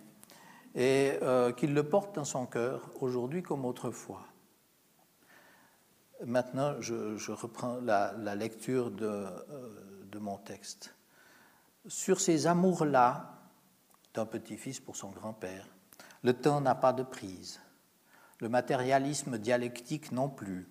et 0.76 1.18
euh, 1.22 1.52
qu'il 1.52 1.74
le 1.74 1.84
porte 1.88 2.16
dans 2.16 2.26
son 2.26 2.46
cœur 2.46 2.90
aujourd'hui 3.00 3.44
comme 3.44 3.66
autrefois. 3.66 4.26
Maintenant, 6.26 6.80
je, 6.80 7.32
reprends 7.32 7.80
la, 7.82 8.36
lecture 8.36 8.92
de, 8.92 9.06
euh, 9.06 10.06
de, 10.06 10.20
mon 10.20 10.38
texte. 10.38 10.96
Sur 11.88 12.22
ces 12.22 12.48
amours-là 12.48 13.40
d'un 14.14 14.26
petit-fils 14.26 14.80
pour 14.80 14.96
son 14.96 15.10
grand-père, 15.10 15.68
le 16.24 16.34
temps 16.34 16.62
n'a 16.62 16.76
pas 16.76 16.94
de 16.94 17.04
prise, 17.04 17.60
le 18.40 18.48
matérialisme 18.48 19.38
dialectique 19.38 20.12
non 20.12 20.30
plus. 20.30 20.68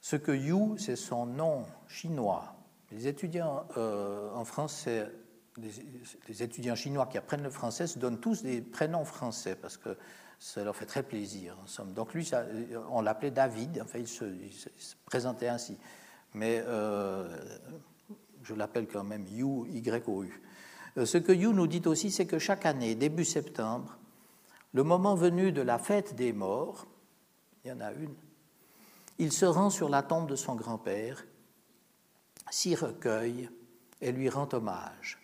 Ce 0.00 0.16
que 0.16 0.32
Yu, 0.32 0.78
c'est 0.78 0.96
son 0.96 1.26
nom 1.26 1.66
chinois. 1.86 2.54
Les 2.90 3.06
étudiants 3.06 3.66
euh, 3.76 4.32
en 4.34 4.44
français 4.44 5.12
les, 5.56 6.42
étudiants 6.42 6.74
chinois 6.74 7.06
qui 7.06 7.18
apprennent 7.18 7.42
le 7.42 7.50
français 7.50 7.86
se 7.86 7.98
donnent 7.98 8.20
tous 8.20 8.42
des 8.42 8.60
prénoms 8.60 9.04
français 9.04 9.56
parce 9.56 9.76
que 9.76 9.96
ça 10.38 10.64
leur 10.64 10.74
fait 10.74 10.86
très 10.86 11.02
plaisir, 11.02 11.56
en 11.62 11.66
somme. 11.66 11.92
Donc 11.92 12.14
lui, 12.14 12.24
ça, 12.24 12.44
on 12.90 13.02
l'appelait 13.02 13.30
David, 13.30 13.80
enfin 13.82 13.98
il 13.98 14.08
se, 14.08 14.24
présentait 15.04 15.48
ainsi. 15.48 15.76
Mais 16.34 16.62
euh, 16.66 17.36
je 18.42 18.54
l'appelle 18.54 18.86
quand 18.86 19.04
même 19.04 19.26
Yu, 19.26 19.68
Y-O-U. 19.68 20.42
Euh, 20.96 21.04
ce 21.04 21.18
que 21.18 21.32
Yu 21.32 21.52
nous 21.52 21.66
dit 21.66 21.82
aussi, 21.86 22.10
c'est 22.10 22.26
que 22.26 22.38
chaque 22.38 22.64
année, 22.64 22.94
début 22.94 23.24
septembre, 23.24 23.98
le 24.72 24.82
moment 24.82 25.14
venu 25.14 25.52
de 25.52 25.62
la 25.62 25.78
fête 25.78 26.14
des 26.14 26.32
morts, 26.32 26.86
il 27.64 27.68
y 27.68 27.72
en 27.72 27.80
a 27.80 27.92
une, 27.92 28.14
il 29.18 29.32
se 29.32 29.44
rend 29.44 29.68
sur 29.68 29.88
la 29.88 30.02
tombe 30.02 30.28
de 30.28 30.36
son 30.36 30.54
grand-père, 30.54 31.24
s'y 32.50 32.74
recueille 32.74 33.50
et 34.00 34.12
lui 34.12 34.28
rend 34.30 34.48
hommage. 34.52 35.19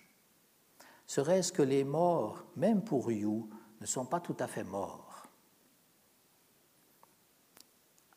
Serait-ce 1.06 1.52
que 1.52 1.62
les 1.62 1.84
morts, 1.84 2.44
même 2.56 2.82
pour 2.82 3.10
Yu, 3.10 3.44
ne 3.80 3.86
sont 3.86 4.06
pas 4.06 4.20
tout 4.20 4.36
à 4.40 4.48
fait 4.48 4.64
morts? 4.64 5.22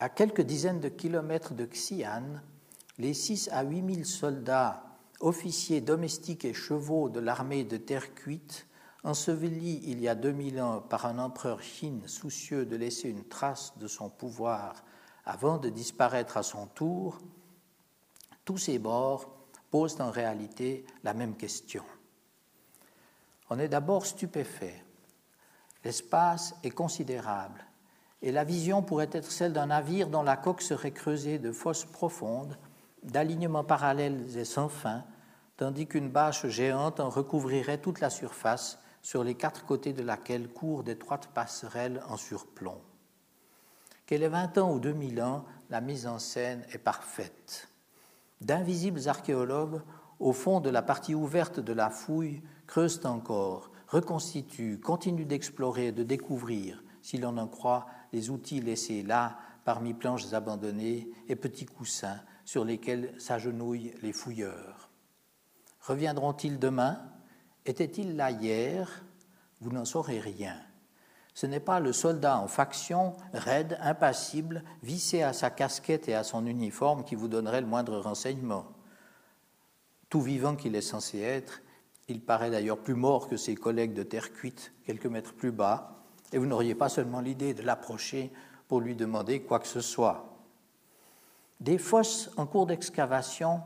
À 0.00 0.08
quelques 0.08 0.40
dizaines 0.40 0.80
de 0.80 0.88
kilomètres 0.88 1.54
de 1.54 1.66
Xi'an, 1.66 2.40
les 2.98 3.14
6 3.14 3.50
à 3.52 3.62
8 3.62 3.94
000 3.94 4.04
soldats, 4.04 4.82
officiers 5.20 5.80
domestiques 5.80 6.44
et 6.44 6.54
chevaux 6.54 7.08
de 7.08 7.20
l'armée 7.20 7.64
de 7.64 7.76
terre 7.76 8.14
cuite, 8.14 8.66
ensevelis 9.04 9.80
il 9.84 10.00
y 10.00 10.08
a 10.08 10.14
2000 10.14 10.60
ans 10.60 10.80
par 10.80 11.06
un 11.06 11.18
empereur 11.18 11.62
Chine 11.62 12.02
soucieux 12.06 12.66
de 12.66 12.76
laisser 12.76 13.08
une 13.08 13.24
trace 13.24 13.76
de 13.78 13.86
son 13.86 14.10
pouvoir 14.10 14.84
avant 15.24 15.58
de 15.58 15.68
disparaître 15.68 16.36
à 16.36 16.42
son 16.42 16.66
tour, 16.66 17.18
tous 18.44 18.58
ces 18.58 18.78
morts 18.78 19.30
posent 19.70 20.00
en 20.00 20.10
réalité 20.10 20.84
la 21.04 21.14
même 21.14 21.36
question 21.36 21.84
on 23.50 23.58
est 23.58 23.68
d'abord 23.68 24.06
stupéfait. 24.06 24.82
L'espace 25.84 26.54
est 26.62 26.70
considérable 26.70 27.64
et 28.22 28.32
la 28.32 28.44
vision 28.44 28.82
pourrait 28.82 29.10
être 29.12 29.30
celle 29.30 29.52
d'un 29.52 29.66
navire 29.66 30.08
dont 30.08 30.22
la 30.22 30.36
coque 30.36 30.62
serait 30.62 30.92
creusée 30.92 31.38
de 31.38 31.52
fosses 31.52 31.84
profondes, 31.84 32.56
d'alignements 33.02 33.64
parallèles 33.64 34.36
et 34.36 34.44
sans 34.44 34.68
fin, 34.68 35.04
tandis 35.56 35.86
qu'une 35.86 36.10
bâche 36.10 36.46
géante 36.46 37.00
en 37.00 37.08
recouvrirait 37.08 37.78
toute 37.78 38.00
la 38.00 38.10
surface 38.10 38.78
sur 39.02 39.24
les 39.24 39.34
quatre 39.34 39.64
côtés 39.64 39.94
de 39.94 40.02
laquelle 40.02 40.48
courent 40.48 40.84
d'étroites 40.84 41.28
passerelles 41.28 42.02
en 42.08 42.16
surplomb. 42.16 42.80
Qu'elle 44.04 44.22
ait 44.22 44.28
vingt 44.28 44.58
ans 44.58 44.72
ou 44.72 44.80
deux 44.80 44.92
mille 44.92 45.22
ans, 45.22 45.44
la 45.70 45.80
mise 45.80 46.06
en 46.06 46.18
scène 46.18 46.64
est 46.72 46.78
parfaite. 46.78 47.68
D'invisibles 48.40 49.08
archéologues 49.08 49.80
au 50.20 50.32
fond 50.32 50.60
de 50.60 50.70
la 50.70 50.82
partie 50.82 51.14
ouverte 51.14 51.58
de 51.58 51.72
la 51.72 51.90
fouille, 51.90 52.42
creusent 52.66 53.04
encore, 53.04 53.70
reconstituent, 53.88 54.78
continuent 54.78 55.26
d'explorer 55.26 55.92
de 55.92 56.04
découvrir, 56.04 56.84
si 57.02 57.18
l'on 57.18 57.38
en 57.38 57.48
croit, 57.48 57.86
les 58.12 58.30
outils 58.30 58.60
laissés 58.60 59.02
là 59.02 59.38
parmi 59.64 59.94
planches 59.94 60.32
abandonnées 60.32 61.10
et 61.28 61.36
petits 61.36 61.66
coussins 61.66 62.20
sur 62.44 62.64
lesquels 62.64 63.14
s'agenouillent 63.18 63.94
les 64.02 64.12
fouilleurs. 64.12 64.90
Reviendront-ils 65.80 66.58
demain? 66.58 67.00
Étaient-ils 67.64 68.16
là 68.16 68.30
hier? 68.30 69.02
Vous 69.60 69.70
n'en 69.70 69.84
saurez 69.84 70.20
rien. 70.20 70.56
Ce 71.34 71.46
n'est 71.46 71.60
pas 71.60 71.80
le 71.80 71.92
soldat 71.92 72.38
en 72.38 72.48
faction, 72.48 73.14
raide, 73.32 73.78
impassible, 73.80 74.64
vissé 74.82 75.22
à 75.22 75.32
sa 75.32 75.48
casquette 75.48 76.08
et 76.08 76.14
à 76.14 76.24
son 76.24 76.44
uniforme 76.46 77.04
qui 77.04 77.14
vous 77.14 77.28
donnerait 77.28 77.60
le 77.60 77.66
moindre 77.66 77.98
renseignement. 77.98 78.66
Tout 80.10 80.20
vivant 80.20 80.56
qu'il 80.56 80.74
est 80.74 80.80
censé 80.80 81.20
être, 81.20 81.62
il 82.08 82.20
paraît 82.20 82.50
d'ailleurs 82.50 82.78
plus 82.78 82.94
mort 82.94 83.28
que 83.28 83.36
ses 83.36 83.54
collègues 83.54 83.94
de 83.94 84.02
terre 84.02 84.32
cuite, 84.32 84.72
quelques 84.84 85.06
mètres 85.06 85.32
plus 85.32 85.52
bas, 85.52 86.02
et 86.32 86.38
vous 86.38 86.46
n'auriez 86.46 86.74
pas 86.74 86.88
seulement 86.88 87.20
l'idée 87.20 87.54
de 87.54 87.62
l'approcher 87.62 88.32
pour 88.66 88.80
lui 88.80 88.96
demander 88.96 89.40
quoi 89.40 89.60
que 89.60 89.68
ce 89.68 89.80
soit. 89.80 90.36
Des 91.60 91.78
fosses 91.78 92.30
en 92.36 92.46
cours 92.46 92.66
d'excavation 92.66 93.60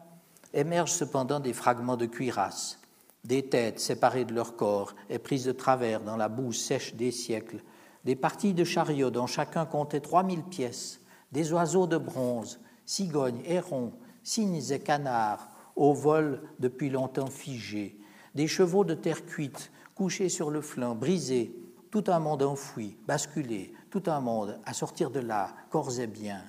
émergent 0.52 0.92
cependant 0.92 1.40
des 1.40 1.54
fragments 1.54 1.96
de 1.96 2.06
cuirasse, 2.06 2.78
des 3.24 3.48
têtes 3.48 3.80
séparées 3.80 4.26
de 4.26 4.34
leur 4.34 4.54
corps 4.54 4.94
et 5.08 5.18
prises 5.18 5.44
de 5.46 5.52
travers 5.52 6.00
dans 6.00 6.18
la 6.18 6.28
boue 6.28 6.52
sèche 6.52 6.94
des 6.94 7.10
siècles, 7.10 7.62
des 8.04 8.16
parties 8.16 8.52
de 8.52 8.64
chariots 8.64 9.10
dont 9.10 9.26
chacun 9.26 9.64
comptait 9.64 10.00
trois 10.00 10.22
mille 10.22 10.42
pièces, 10.42 11.00
des 11.32 11.54
oiseaux 11.54 11.86
de 11.86 11.96
bronze, 11.96 12.60
cigognes, 12.84 13.42
hérons, 13.46 13.92
cygnes 14.22 14.70
et 14.70 14.80
canards, 14.80 15.48
au 15.76 15.92
vol 15.92 16.42
depuis 16.58 16.90
longtemps 16.90 17.30
figés, 17.30 17.98
des 18.34 18.46
chevaux 18.46 18.84
de 18.84 18.94
terre 18.94 19.24
cuite 19.26 19.70
couchés 19.94 20.28
sur 20.28 20.50
le 20.50 20.60
flanc, 20.60 20.94
brisés, 20.94 21.54
tout 21.90 22.04
un 22.08 22.18
monde 22.18 22.42
enfoui, 22.42 22.96
basculé, 23.06 23.72
tout 23.90 24.02
un 24.06 24.20
monde 24.20 24.58
à 24.66 24.74
sortir 24.74 25.10
de 25.10 25.20
là, 25.20 25.54
corps 25.70 26.00
et 26.00 26.06
biens. 26.06 26.44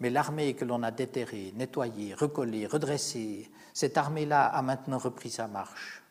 Mais 0.00 0.10
l'armée 0.10 0.54
que 0.54 0.64
l'on 0.64 0.82
a 0.82 0.90
déterrée, 0.90 1.52
nettoyée, 1.54 2.14
recollée, 2.14 2.66
redressée, 2.66 3.48
cette 3.72 3.96
armée-là 3.96 4.46
a 4.46 4.62
maintenant 4.62 4.98
repris 4.98 5.30
sa 5.30 5.46
marche. 5.46 6.02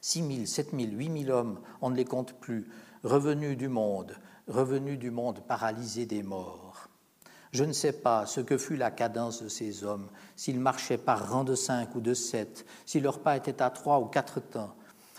6 0.00 0.26
000, 0.36 0.46
7 0.46 0.70
000, 0.70 0.92
8 0.92 1.24
000 1.24 1.36
hommes, 1.36 1.60
on 1.82 1.90
ne 1.90 1.96
les 1.96 2.06
compte 2.06 2.32
plus, 2.40 2.70
revenus 3.04 3.58
du 3.58 3.68
monde, 3.68 4.16
revenus 4.46 4.98
du 4.98 5.10
monde 5.10 5.40
paralysé 5.46 6.06
des 6.06 6.22
morts. 6.22 6.67
Je 7.52 7.64
ne 7.64 7.72
sais 7.72 7.92
pas 7.92 8.26
ce 8.26 8.40
que 8.40 8.58
fut 8.58 8.76
la 8.76 8.90
cadence 8.90 9.42
de 9.42 9.48
ces 9.48 9.84
hommes, 9.84 10.08
s'ils 10.36 10.60
marchaient 10.60 10.98
par 10.98 11.30
rang 11.30 11.44
de 11.44 11.54
cinq 11.54 11.94
ou 11.94 12.00
de 12.00 12.14
sept, 12.14 12.66
si 12.84 13.00
leur 13.00 13.20
pas 13.20 13.36
était 13.36 13.62
à 13.62 13.70
trois 13.70 14.00
ou 14.00 14.06
quatre 14.06 14.40
temps. 14.40 14.74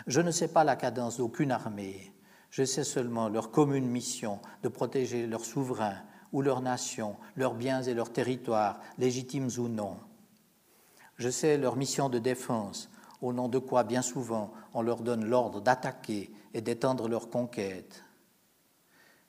Je 0.07 0.21
ne 0.21 0.31
sais 0.31 0.47
pas 0.47 0.63
la 0.63 0.75
cadence 0.75 1.17
d'aucune 1.17 1.51
armée. 1.51 2.13
Je 2.51 2.63
sais 2.63 2.83
seulement 2.83 3.29
leur 3.29 3.51
commune 3.51 3.87
mission 3.87 4.39
de 4.63 4.69
protéger 4.69 5.27
leurs 5.27 5.45
souverains 5.45 6.01
ou 6.31 6.41
leurs 6.41 6.61
nations, 6.61 7.15
leurs 7.35 7.55
biens 7.55 7.81
et 7.81 7.93
leurs 7.93 8.13
territoires, 8.13 8.79
légitimes 8.97 9.49
ou 9.57 9.67
non. 9.67 9.97
Je 11.17 11.29
sais 11.29 11.57
leur 11.57 11.75
mission 11.75 12.09
de 12.09 12.19
défense, 12.19 12.89
au 13.21 13.33
nom 13.33 13.49
de 13.49 13.59
quoi 13.59 13.83
bien 13.83 14.01
souvent 14.01 14.53
on 14.73 14.81
leur 14.81 15.01
donne 15.01 15.25
l'ordre 15.25 15.61
d'attaquer 15.61 16.31
et 16.53 16.61
d'étendre 16.61 17.07
leur 17.07 17.29
conquête. 17.29 18.03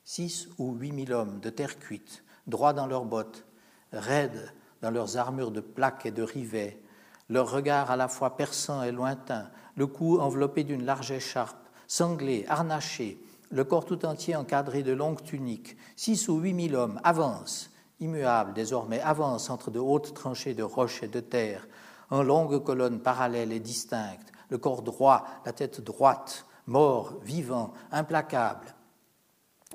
Six 0.03 0.49
ou 0.57 0.73
huit 0.73 0.91
mille 0.91 1.13
hommes 1.13 1.39
de 1.39 1.49
terre 1.49 1.79
cuite, 1.79 2.23
droits 2.47 2.73
dans 2.73 2.87
leurs 2.87 3.05
bottes, 3.05 3.45
raides 3.91 4.53
dans 4.81 4.91
leurs 4.91 5.17
armures 5.17 5.51
de 5.51 5.61
plaques 5.61 6.05
et 6.05 6.11
de 6.11 6.23
rivets, 6.23 6.81
leur 7.29 7.49
regard 7.49 7.91
à 7.91 7.95
la 7.95 8.07
fois 8.07 8.35
perçant 8.35 8.83
et 8.83 8.91
lointain, 8.91 9.49
le 9.75 9.87
cou 9.87 10.19
enveloppé 10.19 10.63
d'une 10.63 10.85
large 10.85 11.11
écharpe, 11.11 11.69
sanglés, 11.87 12.45
harnachés, 12.47 13.21
le 13.49 13.63
corps 13.63 13.85
tout 13.85 14.05
entier 14.05 14.35
encadré 14.35 14.83
de 14.83 14.91
longues 14.91 15.23
tuniques, 15.23 15.77
six 15.95 16.27
ou 16.29 16.39
huit 16.39 16.53
mille 16.53 16.75
hommes 16.75 16.99
avancent, 17.03 17.71
immuables 17.99 18.53
désormais, 18.53 19.01
avancent 19.01 19.49
entre 19.49 19.71
de 19.71 19.79
hautes 19.79 20.13
tranchées 20.13 20.53
de 20.53 20.63
roches 20.63 21.03
et 21.03 21.07
de 21.07 21.19
terre, 21.19 21.67
en 22.09 22.23
longues 22.23 22.63
colonnes 22.63 22.99
parallèles 22.99 23.51
et 23.51 23.59
distinctes, 23.59 24.31
le 24.49 24.57
corps 24.57 24.81
droit, 24.81 25.25
la 25.45 25.53
tête 25.53 25.81
droite, 25.81 26.45
mort, 26.67 27.19
vivant, 27.23 27.73
implacable, 27.91 28.75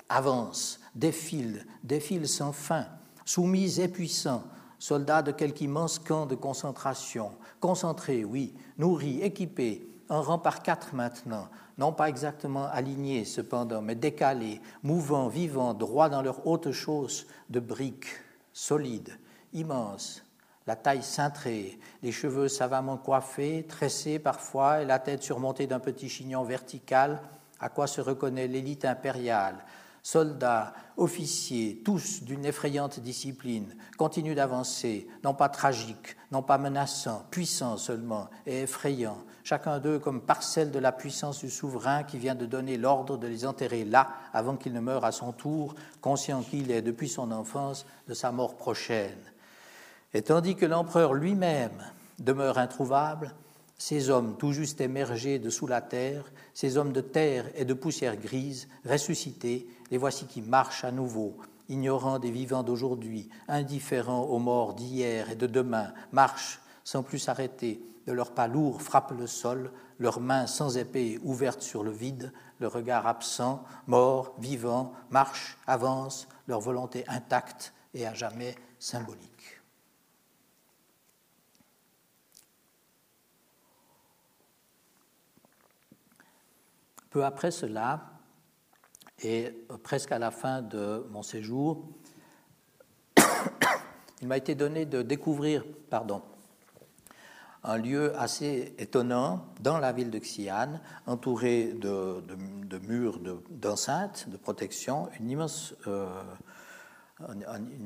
avancent, 0.09 0.81
défilent, 0.95 1.67
défilent 1.85 2.29
sans 2.29 2.53
fin, 2.53 2.87
soumis 3.25 3.81
et 3.81 3.89
puissants, 3.89 4.45
soldats 4.79 5.23
de 5.23 5.33
quelque 5.33 5.63
immense 5.63 5.99
camp 5.99 6.27
de 6.27 6.35
concentration, 6.35 7.33
concentrés, 7.61 8.25
oui, 8.25 8.55
nourris, 8.79 9.23
équipés, 9.23 9.89
un 10.09 10.21
rang 10.21 10.39
par 10.39 10.63
quatre 10.63 10.95
maintenant, 10.95 11.49
non 11.79 11.93
pas 11.93 12.09
exactement 12.09 12.67
alignés 12.67 13.25
cependant, 13.25 13.83
mais 13.83 13.95
décalés, 13.95 14.61
mouvants, 14.83 15.29
vivants, 15.29 15.75
droits 15.75 16.09
dans 16.09 16.23
leur 16.23 16.47
haute 16.47 16.73
chausse 16.73 17.27
de 17.51 17.61
briques, 17.61 18.21
solides, 18.53 19.19
immenses, 19.53 20.23
la 20.67 20.77
taille 20.77 21.03
cintrée, 21.03 21.79
les 22.03 22.13
cheveux 22.13 22.49
savamment 22.49 22.97
coiffés, 22.97 23.67
tressés 23.69 24.19
parfois, 24.19 24.83
et 24.83 24.85
la 24.85 24.99
tête 24.99 25.23
surmontée 25.23 25.67
d'un 25.67 25.79
petit 25.79 26.09
chignon 26.09 26.43
vertical, 26.45 27.21
à 27.61 27.69
quoi 27.69 27.87
se 27.87 28.01
reconnaît 28.01 28.49
l'élite 28.49 28.85
impériale, 28.85 29.57
soldats, 30.07 30.73
officiers, 30.99 31.83
tous 31.85 32.23
d'une 32.23 32.45
effrayante 32.45 33.01
discipline, 33.01 33.75
continuent 33.99 34.37
d'avancer, 34.37 35.09
non 35.25 35.35
pas 35.35 35.49
tragiques, 35.49 36.17
non 36.31 36.43
pas 36.43 36.59
menaçants, 36.59 37.25
puissants 37.33 37.77
seulement 37.77 38.29
et 38.47 38.61
effrayants, 38.63 39.19
chacun 39.43 39.81
d'eux 39.81 39.99
comme 39.99 40.21
parcelle 40.21 40.71
de 40.71 40.79
la 40.79 40.93
puissance 40.93 41.41
du 41.41 41.51
souverain 41.51 42.05
qui 42.05 42.19
vient 42.19 42.37
de 42.37 42.47
donner 42.47 42.77
l'ordre 42.77 43.17
de 43.17 43.27
les 43.27 43.45
enterrer 43.45 43.85
là 43.85 44.11
avant 44.33 44.55
qu'il 44.55 44.75
ne 44.75 44.79
meure 44.79 45.05
à 45.05 45.11
son 45.11 45.33
tour, 45.33 45.75
conscient 46.01 46.43
qu'il 46.43 46.71
est 46.71 46.83
depuis 46.83 47.09
son 47.09 47.33
enfance 47.33 47.85
de 48.07 48.15
sa 48.15 48.31
mort 48.31 48.57
prochaine. 48.57 49.19
Et 50.15 50.23
tandis 50.23 50.55
que 50.55 50.67
l'empereur 50.67 51.15
lui-même 51.15 51.83
demeure 52.21 52.59
introuvable, 52.59 53.35
ces 53.77 54.09
hommes 54.09 54.37
tout 54.39 54.53
juste 54.53 54.81
émergés 54.81 55.41
de 55.41 55.51
sous 55.51 55.67
la 55.67 55.81
terre, 55.81 56.31
ces 56.55 56.77
hommes 56.77 56.93
de 56.93 57.01
terre 57.01 57.47
et 57.57 57.65
de 57.65 57.75
poussière 57.75 58.17
grise, 58.17 58.69
ressuscités, 58.89 59.67
les 59.91 59.99
voici 59.99 60.27
qui 60.27 60.43
marchent 60.43 60.85
à 60.85 60.91
nouveau, 60.91 61.37
ignorant 61.69 62.19
des 62.19 62.31
vivants 62.31 62.63
d'aujourd'hui, 62.63 63.29
indifférents 63.49 64.25
aux 64.25 64.39
morts 64.39 64.75
d'hier 64.75 65.31
et 65.31 65.37
de 65.37 65.47
demain, 65.47 65.93
marchent 66.13 66.61
sans 66.85 67.03
plus 67.03 67.19
s'arrêter, 67.19 67.83
de 68.07 68.13
leurs 68.13 68.33
pas 68.33 68.47
lourds 68.47 68.83
frappent 68.83 69.13
le 69.19 69.27
sol, 69.27 69.73
leurs 69.99 70.21
mains 70.21 70.47
sans 70.47 70.77
épée 70.77 71.19
ouvertes 71.25 71.63
sur 71.63 71.83
le 71.83 71.91
vide, 71.91 72.33
le 72.59 72.69
regard 72.69 73.07
absent, 73.07 73.65
mort, 73.87 74.35
vivant, 74.39 74.93
marchent, 75.11 75.57
avancent, 75.67 76.29
leur 76.47 76.61
volonté 76.61 77.05
intacte 77.09 77.73
et 77.95 78.07
à 78.07 78.15
jamais 78.15 78.55
symbolique. 78.79 79.61
Peu 87.11 87.25
après 87.25 87.51
cela, 87.51 88.16
et 89.23 89.53
presque 89.83 90.13
à 90.13 90.19
la 90.19 90.31
fin 90.31 90.63
de 90.63 91.07
mon 91.11 91.23
séjour, 91.23 91.89
il 94.21 94.29
m'a 94.29 94.37
été 94.37 94.55
donné 94.55 94.85
de 94.85 95.03
découvrir 95.03 95.65
pardon, 95.89 96.23
un 97.67 97.79
lieu 97.79 98.17
assez 98.17 98.75
étonnant 98.79 99.47
dans 99.61 99.79
la 99.79 99.93
ville 99.93 100.11
de 100.11 100.19
Xi'an, 100.19 100.81
entouré 101.07 101.73
de, 101.73 102.23
murs 102.83 103.19
d'enceintes 103.51 104.29
de, 104.29 104.37
protection, 104.37 105.09
une 105.19 105.31
immense, 105.31 105.75
euh, 105.89 106.23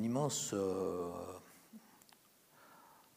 immense 0.02 0.50
euh, 0.52 1.08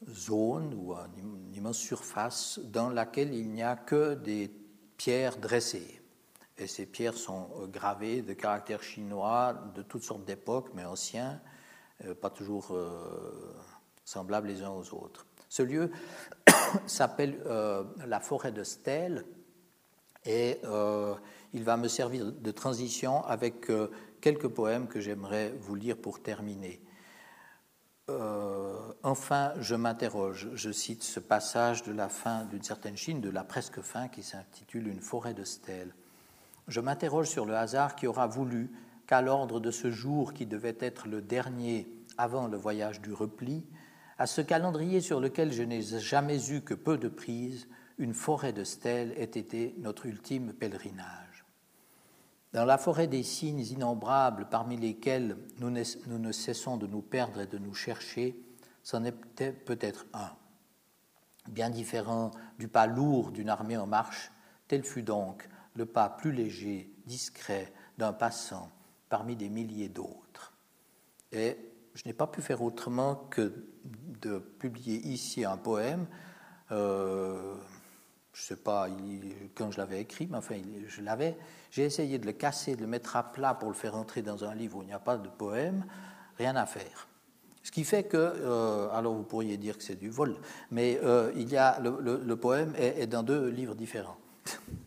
zone 0.10 0.74
ou 0.74 0.94
une 1.18 1.54
immense 1.54 1.78
surface 1.78 2.60
dans 2.64 2.90
laquelle 2.90 3.34
il 3.34 3.50
n'y 3.50 3.64
a 3.64 3.76
que 3.76 4.14
des 4.14 4.50
pierres 4.98 5.38
dressées. 5.38 6.03
Et 6.58 6.68
ces 6.68 6.86
pierres 6.86 7.18
sont 7.18 7.50
euh, 7.58 7.68
gravées 7.68 8.22
de 8.22 8.34
caractères 8.34 8.84
chinois 8.84 9.54
de 9.76 9.82
toutes 9.82 10.04
sortes 10.04 10.26
d'époques, 10.26 10.70
mais 10.76 10.86
anciens, 10.86 11.42
euh, 12.06 12.14
pas 12.14 12.30
toujours 12.30 12.68
euh, 12.72 13.56
semblables 14.06 14.48
les 14.48 14.62
uns 14.62 14.70
aux 14.70 14.94
autres. 14.94 15.26
Ce 15.50 15.64
lieu 15.64 15.92
s'appelle 16.88 17.44
la 18.08 18.20
forêt 18.20 18.52
de 18.52 18.64
Stèle 18.64 19.24
et 20.26 20.60
il 21.54 21.64
va 21.64 21.78
me 21.78 21.88
servir 21.88 22.32
de 22.32 22.52
transition 22.52 23.24
avec 23.26 23.72
quelques 24.20 24.48
poèmes 24.48 24.88
que 24.88 25.00
j'aimerais 25.00 25.54
vous 25.60 25.76
lire 25.76 25.96
pour 25.96 26.24
terminer. 26.24 26.82
enfin, 29.04 29.54
je 29.60 29.76
m'interroge, 29.76 30.50
je 30.56 30.72
cite 30.72 31.04
ce 31.04 31.20
passage 31.20 31.84
de 31.84 31.92
la 31.92 32.10
fin 32.10 32.46
d'une 32.46 32.64
certaine 32.64 32.98
Chine, 32.98 33.22
de 33.22 33.30
la 33.30 33.44
presque 33.44 33.82
fin, 33.82 34.08
qui 34.08 34.24
s'intitule 34.24 34.88
Une 34.88 35.02
forêt 35.02 35.36
de 35.36 35.44
stèles. 35.44 35.94
Je 36.68 36.80
m'interroge 36.80 37.30
sur 37.30 37.46
le 37.46 37.56
hasard 37.56 37.96
qui 37.96 38.08
aura 38.08 38.28
voulu 38.28 38.72
qu'à 39.08 39.22
l'ordre 39.22 39.60
de 39.60 39.72
ce 39.72 39.92
jour 39.92 40.34
qui 40.34 40.46
devait 40.46 40.78
être 40.80 41.08
le 41.08 41.22
dernier 41.22 41.88
avant 42.18 42.48
le 42.48 42.58
voyage 42.58 43.02
du 43.02 43.14
repli, 43.14 43.66
À 44.18 44.28
ce 44.28 44.42
calendrier 44.42 45.02
sur 45.02 45.20
lequel 45.20 45.52
je 45.52 45.64
n'ai 45.64 45.82
jamais 45.82 46.52
eu 46.52 46.62
que 46.62 46.76
peu 46.76 46.98
de 46.98 47.10
prise, 47.10 47.68
une 47.98 48.14
forêt 48.14 48.54
de 48.54 48.64
stèles 48.64 49.14
ait 49.18 49.24
été 49.24 49.76
notre 49.80 50.06
ultime 50.06 50.54
pèlerinage. 50.54 51.46
Dans 52.54 52.66
la 52.66 52.78
forêt 52.78 53.08
des 53.08 53.24
signes 53.24 53.66
innombrables 53.66 54.48
parmi 54.50 54.78
lesquels 54.78 55.38
nous 55.60 55.72
ne, 55.72 56.32
cessons 56.32 56.78
de 56.78 56.86
nous 56.86 57.02
perdre 57.02 57.42
et 57.42 57.48
de 57.48 57.58
nous 57.58 57.74
chercher, 57.74 58.40
c'en 58.84 59.04
était 59.04 59.52
peut-être 59.52 60.06
un. 60.14 60.30
Bien 61.50 61.72
différent 61.72 62.32
du 62.60 62.68
pas 62.68 62.86
lourd 62.86 63.32
d'une 63.32 63.50
armée 63.50 63.78
en 63.78 63.88
marche, 63.88 64.32
tel 64.68 64.84
fut 64.84 65.02
donc 65.02 65.50
le 65.76 65.86
pas 65.86 66.10
plus 66.10 66.32
léger, 66.32 66.90
discret 67.06 67.72
d'un 67.98 68.14
passant 68.14 68.70
parmi 69.10 69.36
des 69.36 69.50
milliers 69.50 69.90
d'autres. 69.90 70.54
Et 71.32 71.58
je 71.96 72.04
n'ai 72.06 72.14
pas 72.14 72.28
pu 72.28 72.42
faire 72.42 72.62
autrement 72.62 73.16
que 73.30 73.54
de 74.22 74.40
publier 74.40 74.98
ici 75.08 75.46
un 75.46 75.58
poème. 75.58 76.08
Euh, 76.72 77.56
je 78.34 78.42
ne 78.42 78.46
sais 78.46 78.56
pas 78.56 78.88
quand 79.54 79.72
je 79.72 79.78
l'avais 79.78 80.02
écrit, 80.02 80.28
mais 80.30 80.38
enfin, 80.38 80.56
je 80.88 81.02
l'avais. 81.02 81.38
J'ai 81.70 81.84
essayé 81.84 82.18
de 82.18 82.26
le 82.26 82.32
casser, 82.32 82.76
de 82.76 82.82
le 82.82 82.88
mettre 82.88 83.16
à 83.16 83.32
plat 83.32 83.54
pour 83.54 83.70
le 83.70 83.76
faire 83.76 83.96
entrer 83.96 84.22
dans 84.22 84.44
un 84.44 84.56
livre 84.56 84.78
où 84.78 84.82
il 84.82 84.88
n'y 84.88 84.94
a 84.94 85.00
pas 85.00 85.18
de 85.18 85.28
poème. 85.28 85.86
Rien 86.38 86.56
à 86.56 86.66
faire. 86.66 87.08
Ce 87.62 87.72
qui 87.72 87.84
fait 87.84 88.04
que, 88.04 88.18
euh, 88.18 88.90
alors 88.92 89.14
vous 89.14 89.24
pourriez 89.24 89.58
dire 89.58 89.78
que 89.78 89.84
c'est 89.84 89.96
du 89.96 90.10
vol, 90.10 90.36
mais 90.72 91.00
euh, 91.04 91.32
il 91.36 91.50
y 91.50 91.58
a 91.58 91.80
le, 91.80 92.36
poème 92.36 92.74
est, 92.76 93.08
dans 93.08 93.24
deux 93.24 93.48
livres 93.48 93.76
différents. 93.76 94.18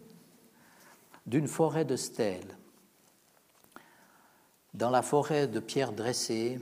D'une 1.27 1.49
forêt 1.49 1.85
de 1.85 1.97
stèles. 1.97 2.57
Dans 4.75 4.91
la 4.91 5.03
forêt 5.03 5.49
de 5.49 5.59
pierres 5.59 5.93
dressées, 5.93 6.59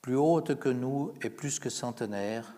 plus 0.00 0.16
haute 0.16 0.56
que 0.58 0.68
nous 0.68 1.12
et 1.22 1.30
plus 1.30 1.58
que 1.58 1.68
centenaire, 1.68 2.54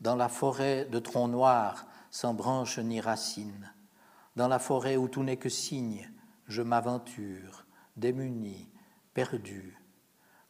dans 0.00 0.16
la 0.16 0.28
forêt 0.28 0.86
de 0.86 0.98
troncs 0.98 1.30
noirs, 1.30 1.86
sans 2.10 2.32
branches 2.32 2.78
ni 2.78 3.02
racines, 3.02 3.70
dans 4.36 4.48
la 4.48 4.58
forêt 4.58 4.96
où 4.96 5.08
tout 5.08 5.22
n'est 5.22 5.36
que 5.36 5.50
signe, 5.50 6.10
je 6.46 6.62
m'aventure, 6.62 7.66
démuni, 7.96 8.70
perdu, 9.12 9.78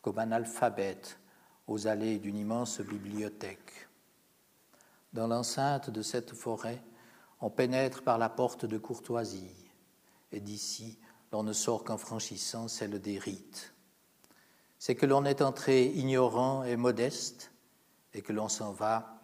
comme 0.03 0.21
un 0.21 0.31
alphabète 0.31 1.19
aux 1.67 1.89
allées 1.89 2.19
d'une 2.19 2.37
immense 2.37 2.81
bibliothèque. 2.81 3.89
Dans 5.13 5.27
l'enceinte 5.27 5.91
de 5.91 6.03
cette 6.03 6.33
forêt, 6.33 6.81
on 7.41 7.51
pénètre 7.51 8.03
par 8.03 8.19
la 8.19 8.29
porte 8.29 8.67
de 8.67 8.79
courtoisie, 8.79 9.66
et 10.33 10.41
d'ici, 10.41 10.99
l'on 11.33 11.43
ne 11.43 11.53
sort 11.53 11.85
qu'en 11.85 11.99
franchissant 11.99 12.69
celle 12.69 13.01
des 13.01 13.19
rites 13.19 13.73
c'est 14.79 14.95
que 14.95 15.07
l'on 15.07 15.25
est 15.25 15.43
entré 15.43 15.87
ignorant 15.87 16.63
et 16.65 16.77
modeste 16.77 17.53
et 18.15 18.23
que 18.23 18.33
l'on 18.33 18.49
s'en 18.49 18.73
va 18.73 19.21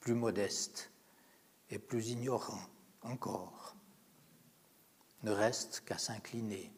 plus 0.00 0.14
modeste 0.14 0.90
et 1.70 1.78
plus 1.78 2.10
ignorant 2.10 2.60
encore. 3.02 3.76
Ne 5.22 5.30
reste 5.30 5.82
qu'à 5.86 5.98
s'incliner. 5.98 6.72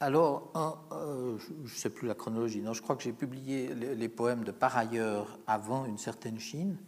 Alors, 0.00 0.50
euh, 0.92 1.38
je 1.38 1.52
ne 1.52 1.68
sais 1.68 1.90
plus 1.90 2.08
la 2.08 2.14
chronologie, 2.14 2.62
non, 2.62 2.72
je 2.72 2.82
crois 2.82 2.96
que 2.96 3.02
j'ai 3.02 3.12
publié 3.12 3.74
les, 3.74 4.08
poèmes 4.08 4.44
de 4.44 4.50
Par 4.50 4.76
ailleurs 4.76 5.38
avant 5.46 5.84
une 5.84 5.98
certaine 5.98 6.40
Chine. 6.40 6.78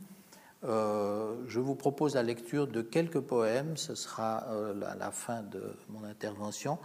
Euh, 0.64 1.34
je 1.48 1.58
vous 1.58 1.74
propose 1.74 2.14
la 2.14 2.22
lecture 2.22 2.68
de 2.68 2.82
quelques 2.82 3.20
poèmes, 3.20 3.76
ce 3.76 3.94
sera 3.96 4.44
euh, 4.50 4.74
la 4.74 5.10
fin 5.10 5.42
de 5.42 5.74
mon 5.88 6.04
intervention, 6.04 6.78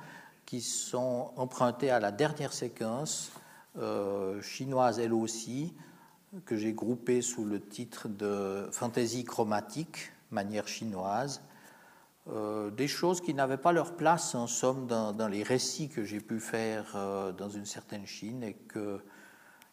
qui 0.45 0.61
sont 0.61 1.32
empruntés 1.36 1.91
à 1.91 1.99
la 1.99 2.11
dernière 2.11 2.53
séquence, 2.53 3.32
euh, 3.78 4.41
chinoise 4.41 4.99
elle 4.99 5.13
aussi, 5.13 5.75
que 6.45 6.57
j'ai 6.57 6.73
groupée 6.73 7.21
sous 7.21 7.45
le 7.45 7.61
titre 7.61 8.07
de 8.07 8.67
Fantaisie 8.71 9.23
chromatique, 9.23 10.11
manière 10.32 10.67
chinoise. 10.67 11.41
des 12.75 12.88
choses 12.89 13.21
qui 13.21 13.34
n'avaient 13.34 13.57
pas 13.57 13.71
leur 13.71 13.95
place, 13.95 14.36
en 14.36 14.47
somme, 14.47 14.88
dans, 14.88 15.13
dans 15.13 15.30
les 15.30 15.43
récits 15.43 15.88
que 15.88 16.03
j'ai 16.03 16.19
pu 16.19 16.41
faire 16.41 16.97
dans 17.38 17.49
une 17.49 17.65
certaine 17.65 18.05
Chine 18.05 18.43
et 18.43 18.53
que 18.53 18.99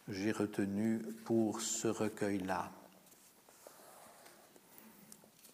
j'ai 0.07 0.31
retenu 0.31 0.99
pour 1.25 1.59
ce 1.59 1.89
recueil-là. 1.89 2.71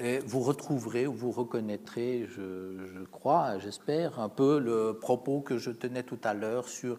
Et 0.04 0.18
vous 0.18 0.40
retrouverez 0.40 1.06
ou 1.06 1.14
vous 1.14 1.30
reconnaîtrez, 1.30 2.26
je, 2.28 3.04
crois, 3.12 3.60
j'espère, 3.60 4.20
un 4.20 4.30
peu 4.30 4.58
le 4.58 4.98
propos 4.98 5.42
que 5.42 5.60
je 5.60 5.70
tenais 5.70 6.02
tout 6.02 6.18
à 6.24 6.34
l'heure 6.34 6.68
sur 6.68 6.98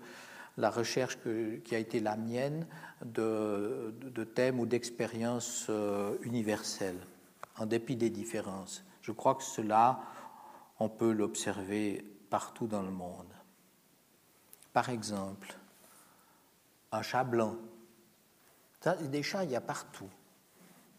la 0.56 0.70
recherche 0.70 1.18
qui 1.64 1.74
a 1.74 1.78
été 1.78 1.98
la 1.98 2.16
mienne 2.16 2.64
de, 3.04 3.92
thèmes 4.36 4.60
ou 4.60 4.66
d'expériences 4.66 5.66
euh, 5.68 6.16
universelles, 6.22 7.04
en 7.58 7.66
dépit 7.66 7.96
des 7.96 8.08
différences. 8.08 8.84
Je 9.00 9.10
crois 9.10 9.34
que 9.34 9.42
cela, 9.42 9.98
on 10.78 10.88
peut 10.88 11.10
l'observer 11.10 12.04
partout 12.30 12.68
dans 12.68 12.82
le 12.82 12.92
monde. 12.92 13.34
Par 14.72 14.90
exemple, 14.90 15.56
un 16.92 17.02
chat 17.02 17.24
blanc. 17.24 17.56
des 19.00 19.24
chats, 19.24 19.42
il 19.42 19.50
y 19.50 19.56
a 19.56 19.60
partout. 19.60 20.08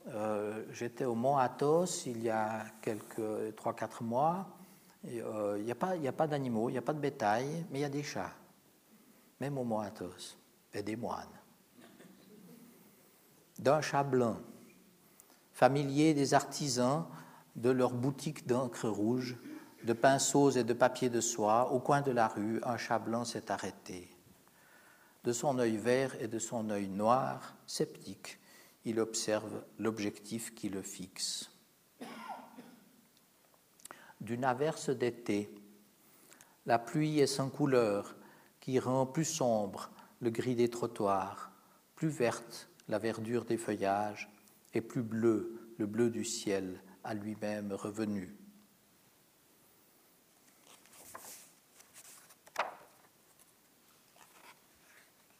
Euh, 0.07 0.63
j'étais 0.71 1.05
au 1.05 1.15
Mont 1.15 1.37
Athos 1.37 2.05
il 2.05 2.21
y 2.21 2.29
a 2.29 2.65
quelques 2.81 3.55
3-4 3.55 4.03
mois. 4.03 4.47
Euh, 5.05 5.55
il 5.59 5.65
n'y 5.65 5.71
a 5.71 5.75
pas, 5.75 5.95
pas 6.15 6.27
d'animaux, 6.27 6.69
il 6.69 6.73
n'y 6.73 6.77
a 6.77 6.81
pas 6.81 6.93
de 6.93 6.99
bétail, 6.99 7.65
mais 7.71 7.79
il 7.79 7.81
y 7.81 7.85
a 7.85 7.89
des 7.89 8.03
chats, 8.03 8.33
même 9.39 9.57
au 9.57 9.63
Mont 9.63 9.79
Athos, 9.79 10.37
et 10.73 10.83
des 10.83 10.95
moines. 10.95 11.27
D'un 13.59 13.81
chat 13.81 14.03
blanc, 14.03 14.37
familier 15.51 16.13
des 16.13 16.33
artisans 16.33 17.05
de 17.55 17.69
leurs 17.69 17.93
boutiques 17.93 18.47
d'encre 18.47 18.89
rouge, 18.89 19.37
de 19.83 19.93
pinceaux 19.93 20.51
et 20.51 20.63
de 20.63 20.73
papier 20.73 21.09
de 21.09 21.21
soie, 21.21 21.71
au 21.71 21.79
coin 21.79 22.01
de 22.01 22.11
la 22.11 22.27
rue, 22.27 22.61
un 22.63 22.77
chat 22.77 22.99
blanc 22.99 23.25
s'est 23.25 23.51
arrêté. 23.51 24.09
De 25.23 25.31
son 25.31 25.59
œil 25.59 25.77
vert 25.77 26.15
et 26.21 26.27
de 26.27 26.39
son 26.39 26.69
œil 26.69 26.87
noir, 26.87 27.55
sceptique, 27.67 28.39
il 28.85 28.99
observe 28.99 29.63
l'objectif 29.79 30.53
qui 30.53 30.69
le 30.69 30.81
fixe. 30.81 31.49
D'une 34.21 34.45
averse 34.45 34.89
d'été, 34.89 35.53
la 36.65 36.79
pluie 36.79 37.19
est 37.19 37.27
sans 37.27 37.49
couleur 37.49 38.15
qui 38.59 38.79
rend 38.79 39.05
plus 39.05 39.25
sombre 39.25 39.91
le 40.21 40.29
gris 40.29 40.55
des 40.55 40.69
trottoirs, 40.69 41.51
plus 41.95 42.07
verte 42.07 42.69
la 42.87 42.99
verdure 42.99 43.45
des 43.45 43.57
feuillages 43.57 44.29
et 44.73 44.81
plus 44.81 45.03
bleu 45.03 45.73
le 45.77 45.85
bleu 45.85 46.09
du 46.09 46.23
ciel 46.23 46.81
à 47.03 47.13
lui-même 47.13 47.73
revenu. 47.73 48.35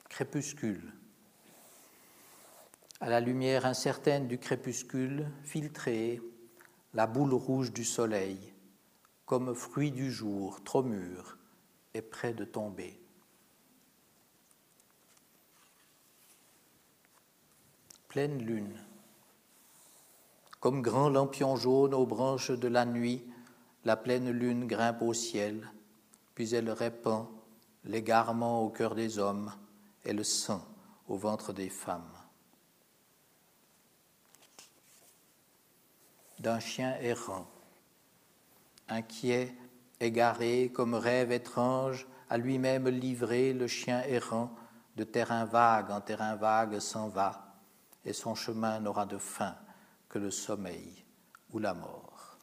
Crépuscule. 0.09 0.93
À 3.03 3.09
la 3.09 3.19
lumière 3.19 3.65
incertaine 3.65 4.29
du 4.29 4.37
crépuscule, 4.37 5.29
filtrée, 5.43 6.21
la 6.93 7.05
boule 7.05 7.33
rouge 7.33 7.73
du 7.73 7.83
soleil, 7.83 8.53
comme 9.25 9.53
fruit 9.55 9.91
du 9.91 10.09
jour, 10.09 10.63
trop 10.63 10.83
mûr, 10.83 11.37
est 11.93 12.01
près 12.01 12.33
de 12.33 12.45
tomber. 12.45 12.97
Pleine 18.07 18.37
lune, 18.37 18.79
comme 20.61 20.81
grand 20.81 21.09
lampion 21.09 21.57
jaune 21.57 21.93
aux 21.93 22.05
branches 22.05 22.51
de 22.51 22.69
la 22.69 22.85
nuit, 22.85 23.21
la 23.83 23.97
pleine 23.97 24.31
lune 24.31 24.65
grimpe 24.65 25.01
au 25.01 25.13
ciel, 25.13 25.69
puis 26.35 26.55
elle 26.55 26.69
répand 26.69 27.27
l'égarement 27.83 28.63
au 28.63 28.69
cœur 28.69 28.95
des 28.95 29.19
hommes 29.19 29.51
et 30.05 30.13
le 30.13 30.23
sang 30.23 30.65
au 31.09 31.17
ventre 31.17 31.51
des 31.51 31.67
femmes. 31.67 32.22
D'un 36.43 36.59
chien 36.59 36.97
errant, 36.99 37.47
inquiet, 38.89 39.55
égaré, 40.01 40.69
comme 40.73 40.93
rêve 40.93 41.31
étrange, 41.31 42.05
à 42.29 42.37
lui-même 42.37 42.89
livré, 42.89 43.53
le 43.53 43.65
chien 43.67 44.01
errant, 44.01 44.53
de 44.97 45.05
terrain 45.05 45.45
vague 45.45 45.89
en 45.89 46.01
terrain 46.01 46.35
vague 46.35 46.79
s'en 46.79 47.07
va, 47.07 47.55
et 48.03 48.11
son 48.11 48.35
chemin 48.35 48.81
n'aura 48.81 49.05
de 49.05 49.17
fin 49.17 49.55
que 50.09 50.19
le 50.19 50.31
sommeil 50.31 51.05
ou 51.53 51.59
la 51.59 51.73
mort. 51.73 52.37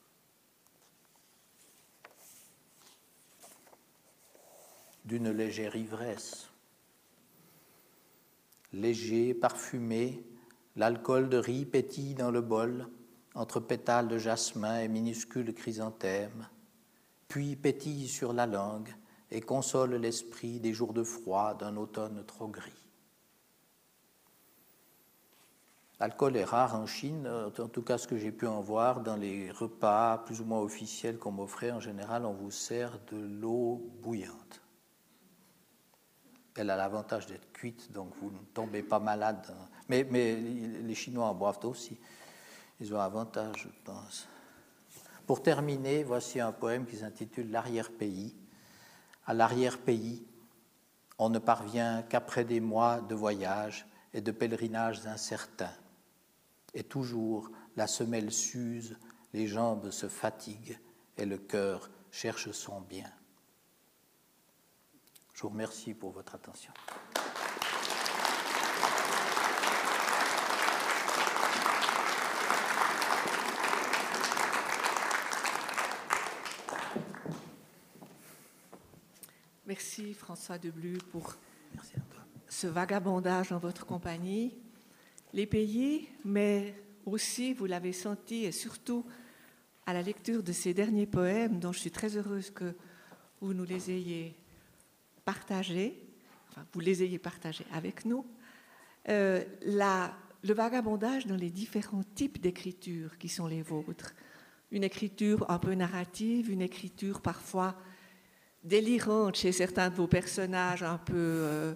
D'une 5.05 5.31
légère 5.31 5.77
ivresse, 5.77 6.49
léger, 8.73 9.35
parfumé, 9.35 10.25
l'alcool 10.77 11.29
de 11.29 11.37
riz 11.37 11.67
pétille 11.67 12.15
dans 12.15 12.31
le 12.31 12.41
bol, 12.41 12.89
entre 13.35 13.61
pétales 13.61 14.09
de 14.09 14.19
jasmin 14.19 14.81
et 14.81 14.89
minuscules 14.89 15.55
chrysanthèmes, 15.55 16.49
puis 17.29 17.57
pétille 17.57 18.09
sur 18.09 18.33
la 18.33 18.47
langue 18.47 18.95
et 19.31 19.41
console 19.41 19.95
l'esprit 19.95 20.59
des 20.59 20.73
jours 20.73 20.93
de 20.93 21.05
froid 21.05 21.55
d'un 21.55 21.77
automne 21.77 22.25
trop 22.27 22.49
gris. 22.49 22.73
L'alcool 26.01 26.37
est 26.39 26.45
rare 26.45 26.77
en 26.77 26.87
Chine, 26.87 27.29
en 27.29 27.69
tout 27.69 27.83
cas 27.83 27.99
ce 27.99 28.09
que 28.09 28.17
j'ai 28.17 28.33
pu 28.33 28.47
en 28.47 28.61
voir 28.61 29.03
dans 29.03 29.17
les 29.17 29.51
repas 29.51 30.17
plus 30.19 30.41
ou 30.41 30.47
moins 30.47 30.61
officiels 30.61 31.19
qu'on 31.19 31.31
m'offrait. 31.31 31.73
En 31.73 31.81
général, 31.81 32.25
on 32.25 32.33
vous 32.33 32.51
sert 32.51 32.99
de 33.13 33.19
l'eau 33.19 33.87
bouillante. 34.03 34.63
Elle 36.57 36.71
a 36.71 36.77
l'avantage 36.77 37.27
d'être 37.27 37.53
cuite, 37.53 37.93
donc 37.93 38.15
vous 38.21 38.31
ne 38.31 38.39
tombez 38.55 38.83
pas 38.83 38.99
malade. 38.99 39.55
Mais, 39.91 40.07
mais 40.11 40.37
les 40.37 40.95
Chinois 40.95 41.27
en 41.27 41.35
boivent 41.35 41.65
aussi. 41.65 41.99
Ils 42.81 42.95
ont 42.95 43.01
avantage, 43.01 43.65
je 43.65 43.69
pense. 43.85 44.27
Pour 45.27 45.43
terminer, 45.43 46.03
voici 46.03 46.41
un 46.41 46.53
poème 46.53 46.87
qui 46.87 46.97
s'intitule 46.97 47.51
L'arrière-pays. 47.51 48.35
À 49.27 49.35
l'arrière-pays, 49.35 50.27
on 51.19 51.29
ne 51.29 51.39
parvient 51.39 52.03
qu'après 52.03 52.45
des 52.45 52.61
mois 52.61 53.01
de 53.03 53.15
voyage 53.15 53.87
et 54.15 54.23
de 54.23 54.33
pèlerinages 54.33 55.07
incertains. 55.07 55.75
Et 56.75 56.83
toujours 56.83 57.51
la 57.77 57.87
semelle 57.87 58.33
s'use, 58.33 58.97
les 59.35 59.47
jambes 59.47 59.91
se 59.91 60.09
fatiguent 60.09 60.79
et 61.17 61.27
le 61.27 61.39
cœur 61.39 61.91
cherche 62.11 62.51
son 62.53 62.81
bien. 62.81 63.11
Je 65.35 65.43
vous 65.43 65.51
remercie 65.51 65.95
pour 65.95 66.11
votre 66.11 66.35
attention. 66.35 66.73
Merci 80.01 80.15
François 80.15 80.57
Deblu 80.57 80.97
pour 81.11 81.37
ce 82.49 82.67
vagabondage 82.67 83.53
en 83.53 83.59
votre 83.59 83.85
compagnie. 83.85 84.55
Les 85.35 85.47
pays, 85.47 86.09
mais 86.25 86.75
aussi, 87.05 87.53
vous 87.53 87.67
l'avez 87.67 87.93
senti, 87.93 88.45
et 88.45 88.53
surtout 88.53 89.05
à 89.85 89.93
la 89.93 90.01
lecture 90.01 90.43
de 90.43 90.53
ces 90.53 90.73
derniers 90.73 91.07
poèmes, 91.07 91.59
dont 91.59 91.73
je 91.73 91.81
suis 91.81 91.91
très 91.91 92.17
heureuse 92.17 92.51
que 92.51 92.75
vous 93.43 93.53
nous 93.53 93.65
les 93.65 93.91
ayez 93.91 94.35
partagés, 95.25 96.03
enfin, 96.49 96.65
vous 96.73 96.81
les 96.81 97.03
ayez 97.03 97.19
partagés 97.19 97.67
avec 97.73 98.07
nous, 98.07 98.25
euh, 99.09 99.45
le 99.67 100.55
vagabondage 100.55 101.27
dans 101.27 101.37
les 101.37 101.51
différents 101.51 102.05
types 102.15 102.41
d'écriture 102.41 103.19
qui 103.19 103.29
sont 103.29 103.47
les 103.47 103.63
vôtres. 103.63 104.15
Une 104.71 104.85
écriture 104.85 105.51
un 105.51 105.59
peu 105.59 105.75
narrative, 105.75 106.51
une 106.51 106.63
écriture 106.63 107.21
parfois 107.21 107.77
délirante 108.63 109.37
chez 109.37 109.53
certains 109.53 109.91
de 109.91 109.95
vos 109.95 110.07
personnages 110.07 110.83
un 110.83 110.99
peu 110.99 111.15
euh, 111.17 111.75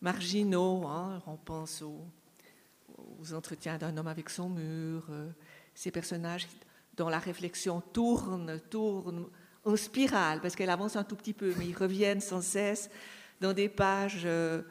marginaux. 0.00 0.86
Hein. 0.86 1.22
On 1.26 1.36
pense 1.36 1.82
aux, 1.82 3.34
entretiens 3.34 3.78
d'un 3.78 3.96
homme 3.96 4.06
avec 4.06 4.30
son 4.30 4.48
mur, 4.48 5.06
euh, 5.10 5.30
ces 5.74 5.90
personnages 5.90 6.46
dont 6.96 7.08
la 7.08 7.18
réflexion 7.18 7.80
tourne, 7.92 8.60
tourne 8.70 9.26
en 9.64 9.76
spirale, 9.76 10.40
parce 10.40 10.54
qu'elle 10.54 10.70
avance 10.70 10.96
un 10.96 11.04
tout 11.04 11.16
petit 11.16 11.32
peu, 11.32 11.52
mais 11.58 11.66
ils 11.66 11.76
reviennent 11.76 12.20
sans 12.20 12.40
cesse 12.40 12.88
dans 13.40 13.52
des 13.52 13.68
pages 13.68 14.22
euh, 14.24 14.62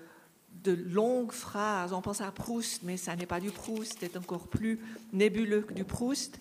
de 0.63 0.71
longues 0.71 1.33
phrases. 1.33 1.91
On 1.91 2.01
pense 2.01 2.21
à 2.21 2.31
Proust, 2.31 2.81
mais 2.83 2.97
ça 2.97 3.15
n'est 3.15 3.25
pas 3.25 3.39
du 3.39 3.51
Proust, 3.51 3.97
c'est 3.99 4.15
encore 4.15 4.47
plus 4.47 4.79
nébuleux 5.11 5.61
que 5.61 5.73
du 5.73 5.83
Proust. 5.83 6.39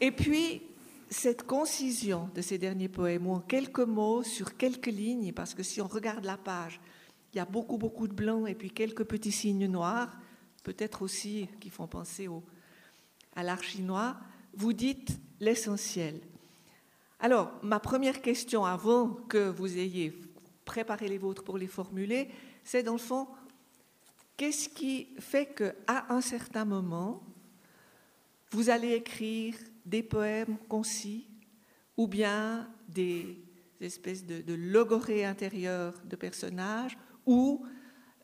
Et 0.00 0.10
puis, 0.10 0.62
cette 1.10 1.44
concision 1.44 2.30
de 2.34 2.42
ces 2.42 2.58
derniers 2.58 2.88
poèmes, 2.88 3.26
ou 3.26 3.32
en 3.32 3.40
quelques 3.40 3.80
mots, 3.80 4.22
sur 4.22 4.56
quelques 4.56 4.86
lignes, 4.86 5.32
parce 5.32 5.54
que 5.54 5.62
si 5.62 5.80
on 5.80 5.86
regarde 5.86 6.24
la 6.24 6.36
page, 6.36 6.80
il 7.32 7.36
y 7.36 7.40
a 7.40 7.44
beaucoup, 7.44 7.78
beaucoup 7.78 8.08
de 8.08 8.14
blanc 8.14 8.46
et 8.46 8.54
puis 8.54 8.70
quelques 8.70 9.04
petits 9.04 9.32
signes 9.32 9.66
noirs, 9.66 10.18
peut-être 10.62 11.02
aussi 11.02 11.48
qui 11.60 11.70
font 11.70 11.86
penser 11.86 12.28
au, 12.28 12.42
à 13.36 13.42
l'art 13.42 13.62
chinois, 13.62 14.16
vous 14.54 14.72
dites 14.72 15.18
l'essentiel. 15.40 16.20
Alors, 17.20 17.52
ma 17.62 17.80
première 17.80 18.22
question 18.22 18.64
avant 18.64 19.08
que 19.08 19.48
vous 19.48 19.78
ayez 19.78 20.12
préparé 20.64 21.08
les 21.08 21.18
vôtres 21.18 21.44
pour 21.44 21.58
les 21.58 21.66
formuler, 21.66 22.28
c'est 22.64 22.82
dans 22.82 22.92
le 22.92 22.98
fond, 22.98 23.28
qu'est-ce 24.36 24.68
qui 24.68 25.08
fait 25.18 25.46
qu'à 25.54 26.06
un 26.10 26.20
certain 26.20 26.64
moment, 26.64 27.22
vous 28.50 28.70
allez 28.70 28.92
écrire 28.92 29.54
des 29.88 30.02
poèmes 30.02 30.58
concis 30.68 31.26
ou 31.96 32.06
bien 32.06 32.70
des 32.88 33.42
espèces 33.80 34.24
de, 34.24 34.42
de 34.42 34.54
logorées 34.54 35.24
intérieures 35.24 36.00
de 36.04 36.16
personnages 36.16 36.98
ou 37.26 37.64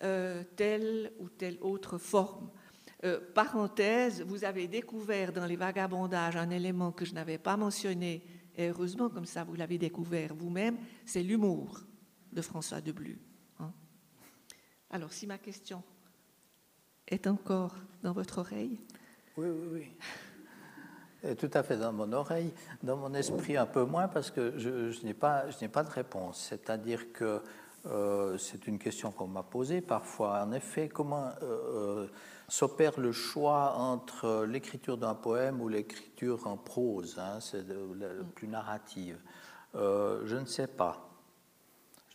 euh, 0.02 0.42
telle 0.56 1.12
ou 1.18 1.28
telle 1.28 1.58
autre 1.60 1.98
forme. 1.98 2.50
Euh, 3.04 3.20
parenthèse, 3.34 4.22
vous 4.22 4.44
avez 4.44 4.68
découvert 4.68 5.32
dans 5.32 5.46
les 5.46 5.56
vagabondages 5.56 6.36
un 6.36 6.50
élément 6.50 6.92
que 6.92 7.04
je 7.04 7.14
n'avais 7.14 7.38
pas 7.38 7.56
mentionné, 7.56 8.24
et 8.56 8.68
heureusement 8.68 9.08
comme 9.08 9.26
ça 9.26 9.44
vous 9.44 9.54
l'avez 9.54 9.78
découvert 9.78 10.34
vous-même, 10.34 10.78
c'est 11.04 11.22
l'humour 11.22 11.80
de 12.32 12.42
François 12.42 12.80
Deblu. 12.80 13.20
Hein. 13.60 13.72
Alors 14.90 15.12
si 15.12 15.26
ma 15.26 15.38
question 15.38 15.82
est 17.06 17.26
encore 17.26 17.76
dans 18.02 18.12
votre 18.12 18.38
oreille. 18.38 18.80
Oui, 19.36 19.48
oui, 19.48 19.68
oui 19.72 19.92
tout 21.38 21.50
à 21.54 21.62
fait 21.62 21.76
dans 21.76 21.92
mon 21.92 22.12
oreille, 22.12 22.52
dans 22.82 22.96
mon 22.96 23.14
esprit 23.14 23.56
un 23.56 23.66
peu 23.66 23.84
moins 23.84 24.08
parce 24.08 24.30
que 24.30 24.58
je, 24.58 25.04
n'ai 25.04 25.14
pas, 25.14 25.48
je 25.50 25.56
n'ai 25.60 25.68
pas 25.68 25.82
de 25.82 25.90
réponse. 25.90 26.46
C'est-à-dire 26.50 27.12
que 27.12 27.40
euh, 27.86 28.38
c'est 28.38 28.66
une 28.66 28.78
question 28.78 29.10
qu'on 29.10 29.26
m'a 29.26 29.42
posée 29.42 29.80
parfois. 29.80 30.40
En 30.42 30.52
effet, 30.52 30.88
comment 30.88 31.30
euh, 31.42 32.04
euh, 32.04 32.06
s'opère 32.48 32.98
le 32.98 33.12
choix 33.12 33.74
entre 33.76 34.44
l'écriture 34.44 34.96
d'un 34.96 35.14
poème 35.14 35.60
ou 35.60 35.68
l'écriture 35.68 36.46
en 36.46 36.56
prose, 36.56 37.18
hein, 37.18 37.40
c'est 37.40 37.66
le, 37.66 38.24
plus 38.34 38.48
narrative 38.48 39.18
Je 39.74 40.36
ne 40.36 40.46
sais 40.46 40.66
pas. 40.66 41.08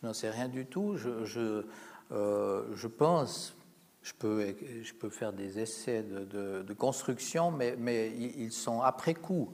Je 0.00 0.06
n'en 0.06 0.12
sais 0.12 0.30
rien 0.30 0.48
du 0.48 0.66
tout. 0.66 0.96
Je, 0.96 1.64
je 2.10 2.86
pense 2.86 3.54
je 4.02 4.12
peux, 4.14 4.54
je 4.82 4.94
peux 4.94 5.10
faire 5.10 5.32
des 5.32 5.58
essais 5.58 6.02
de, 6.02 6.62
de, 6.62 6.72
construction, 6.74 7.50
mais, 7.50 7.76
mais, 7.78 8.10
ils 8.10 8.52
sont 8.52 8.80
après 8.80 9.14
coup. 9.14 9.50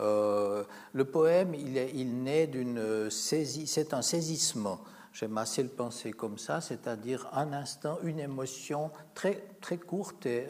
Euh, 0.00 0.64
le 0.92 1.04
poème, 1.04 1.54
il, 1.54 1.76
il 1.94 2.22
naît 2.22 2.48
d'une 2.48 3.10
saisie, 3.10 3.66
c'est 3.66 3.94
un 3.94 4.02
saisissement. 4.02 4.80
J'aime 5.14 5.38
assez 5.38 5.62
le 5.62 5.68
penser 5.68 6.10
comme 6.10 6.38
ça, 6.38 6.60
c'est-à-dire 6.60 7.28
un 7.32 7.52
instant, 7.52 7.98
une 8.02 8.18
émotion 8.18 8.90
très, 9.14 9.44
très 9.60 9.76
courte 9.76 10.26
et, 10.26 10.44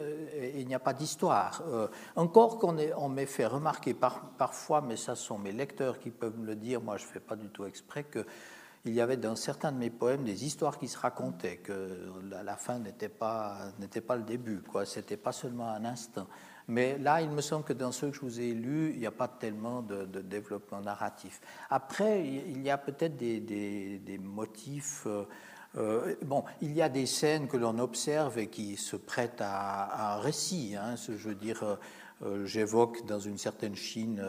il 0.55 0.67
n'y 0.67 0.73
a 0.73 0.79
pas 0.79 0.93
d'histoire. 0.93 1.61
Euh, 1.67 1.87
encore 2.15 2.57
qu'on 2.57 2.75
on 2.97 3.07
m'ait 3.07 3.27
fait 3.27 3.45
remarquer 3.45 3.93
par, 3.93 4.21
parfois, 4.39 4.81
mais 4.81 4.97
ça 4.97 5.13
sont 5.13 5.37
mes 5.37 5.51
lecteurs 5.51 5.99
qui 5.99 6.09
peuvent 6.09 6.39
me 6.39 6.47
le 6.47 6.55
dire, 6.55 6.81
moi 6.81 6.97
je 6.97 7.05
ne 7.05 7.09
fais 7.09 7.19
pas 7.19 7.35
du 7.35 7.49
tout 7.49 7.65
exprès, 7.65 8.05
que 8.05 8.25
il 8.85 8.93
y 8.93 9.01
avait 9.01 9.17
dans 9.17 9.35
certains 9.35 9.71
de 9.71 9.77
mes 9.77 9.89
poèmes 9.89 10.23
des 10.23 10.45
histoires 10.45 10.77
qui 10.77 10.87
se 10.87 10.97
racontaient, 10.97 11.57
que 11.57 12.11
la, 12.29 12.55
fin 12.55 12.77
n'était 12.79 13.09
pas, 13.09 13.57
n'était 13.79 14.01
pas 14.01 14.15
le 14.15 14.23
début, 14.23 14.61
quoi. 14.61 14.85
C'était 14.85 15.17
pas 15.17 15.31
seulement 15.31 15.69
un 15.69 15.85
instant. 15.85 16.27
Mais 16.67 16.97
là, 16.97 17.21
il 17.21 17.29
me 17.29 17.41
semble 17.41 17.63
que 17.63 17.73
dans 17.73 17.91
ceux 17.91 18.09
que 18.09 18.15
je 18.15 18.21
vous 18.21 18.39
ai 18.39 18.53
lus, 18.53 18.91
il 18.93 18.99
n'y 18.99 19.05
a 19.05 19.11
pas 19.11 19.27
tellement 19.27 19.81
de, 19.81 20.05
développement 20.21 20.81
narratif. 20.81 21.41
Après, 21.69 22.25
il 22.25 22.61
y 22.61 22.69
a 22.69 22.77
peut-être 22.77 23.15
des, 23.17 23.39
des, 23.39 24.17
motifs. 24.17 25.03
Euh, 25.05 25.25
euh, 25.77 26.15
bon, 26.23 26.43
il 26.61 26.73
y 26.73 26.81
a 26.81 26.89
des 26.89 27.05
scènes 27.05 27.47
que 27.47 27.57
l'on 27.57 27.77
observe 27.79 28.37
et 28.39 28.47
qui 28.47 28.77
se 28.77 28.95
prêtent 28.95 29.41
à, 29.41 30.15
un 30.15 30.19
récit. 30.19 30.75
Hein, 30.79 30.95
je 30.95 31.29
veux 31.29 31.35
dire, 31.35 31.77
euh, 32.23 32.45
j'évoque 32.45 33.05
dans 33.05 33.19
une 33.19 33.37
certaine 33.37 33.75
Chine 33.75 34.23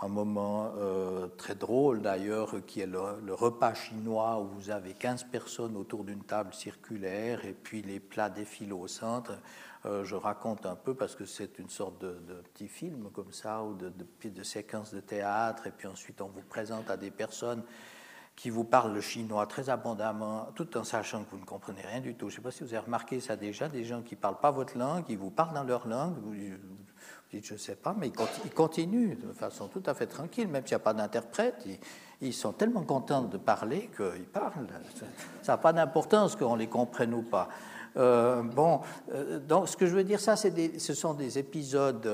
un 0.00 0.08
moment 0.08 0.72
euh, 0.76 1.26
très 1.38 1.54
drôle 1.54 2.02
d'ailleurs, 2.02 2.54
qui 2.66 2.80
est 2.80 2.86
le, 2.86 3.32
repas 3.32 3.74
chinois 3.74 4.40
où 4.40 4.46
vous 4.46 4.70
avez 4.70 4.92
15 4.92 5.24
personnes 5.24 5.76
autour 5.76 6.04
d'une 6.04 6.22
table 6.22 6.52
circulaire 6.52 7.44
et 7.44 7.54
puis 7.54 7.82
les 7.82 8.00
plats 8.00 8.28
défilent 8.28 8.74
au 8.74 8.86
centre. 8.88 9.32
Euh, 9.86 10.04
je 10.04 10.14
raconte 10.14 10.66
un 10.66 10.76
peu 10.76 10.94
parce 10.94 11.14
que 11.14 11.24
c'est 11.24 11.58
une 11.58 11.70
sorte 11.70 12.00
de, 12.00 12.18
petit 12.52 12.68
film 12.68 13.10
comme 13.12 13.32
ça 13.32 13.62
ou 13.62 13.74
de, 13.74 13.90
de, 13.90 14.28
de 14.28 14.42
séquence 14.42 14.92
de 14.92 15.00
théâtre 15.00 15.66
et 15.66 15.70
puis 15.70 15.88
ensuite 15.88 16.20
on 16.20 16.28
vous 16.28 16.42
présente 16.42 16.90
à 16.90 16.96
des 16.96 17.10
personnes 17.10 17.62
qui 18.36 18.50
vous 18.50 18.64
parlent 18.64 18.92
le 18.92 19.00
chinois 19.00 19.46
très 19.46 19.70
abondamment, 19.70 20.48
tout 20.54 20.76
en 20.76 20.84
sachant 20.84 21.24
que 21.24 21.30
vous 21.30 21.38
ne 21.38 21.44
comprenez 21.46 21.80
rien 21.80 22.00
du 22.00 22.14
tout. 22.14 22.28
Je 22.28 22.34
ne 22.34 22.36
sais 22.36 22.42
pas 22.42 22.50
si 22.50 22.62
vous 22.62 22.74
avez 22.74 22.84
remarqué 22.84 23.18
ça 23.18 23.34
déjà, 23.34 23.68
des 23.68 23.82
gens 23.82 24.02
qui 24.02 24.14
ne 24.14 24.20
parlent 24.20 24.40
pas 24.40 24.50
votre 24.50 24.76
langue, 24.76 25.04
qui 25.04 25.16
vous 25.16 25.30
parlent 25.30 25.54
dans 25.54 25.64
leur 25.64 25.88
langue, 25.88 26.16
je 27.32 27.54
ne 27.54 27.58
sais 27.58 27.74
pas, 27.74 27.94
mais 27.98 28.08
ils 28.44 28.50
continuent 28.52 29.16
de 29.16 29.32
façon 29.32 29.68
tout 29.68 29.82
à 29.86 29.94
fait 29.94 30.06
tranquille, 30.06 30.48
même 30.48 30.66
s'il 30.66 30.76
n'y 30.76 30.82
a 30.82 30.84
pas 30.84 30.94
d'interprète. 30.94 31.66
Ils, 32.20 32.32
sont 32.32 32.52
tellement 32.52 32.82
contents 32.82 33.22
de 33.22 33.36
parler 33.36 33.90
qu'ils 33.96 34.24
parlent. 34.24 34.66
Ça 35.42 35.52
n'a 35.52 35.58
pas 35.58 35.72
d'importance 35.72 36.36
qu'on 36.36 36.56
les 36.56 36.68
comprenne 36.68 37.12
ou 37.14 37.22
pas. 37.22 37.48
Euh, 37.96 38.42
bon, 38.42 38.80
donc 39.48 39.68
ce 39.68 39.76
que 39.76 39.86
je 39.86 39.94
veux 39.94 40.04
dire, 40.04 40.20
ça, 40.20 40.36
ce 40.36 40.94
sont 40.94 41.14
des 41.14 41.38
épisodes 41.38 42.08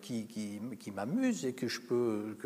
qui, 0.00 0.26
qui, 0.26 0.90
m'amusent 0.90 1.46
et 1.46 1.52
que 1.52 1.68
je 1.68 1.80
peux. 1.80 2.36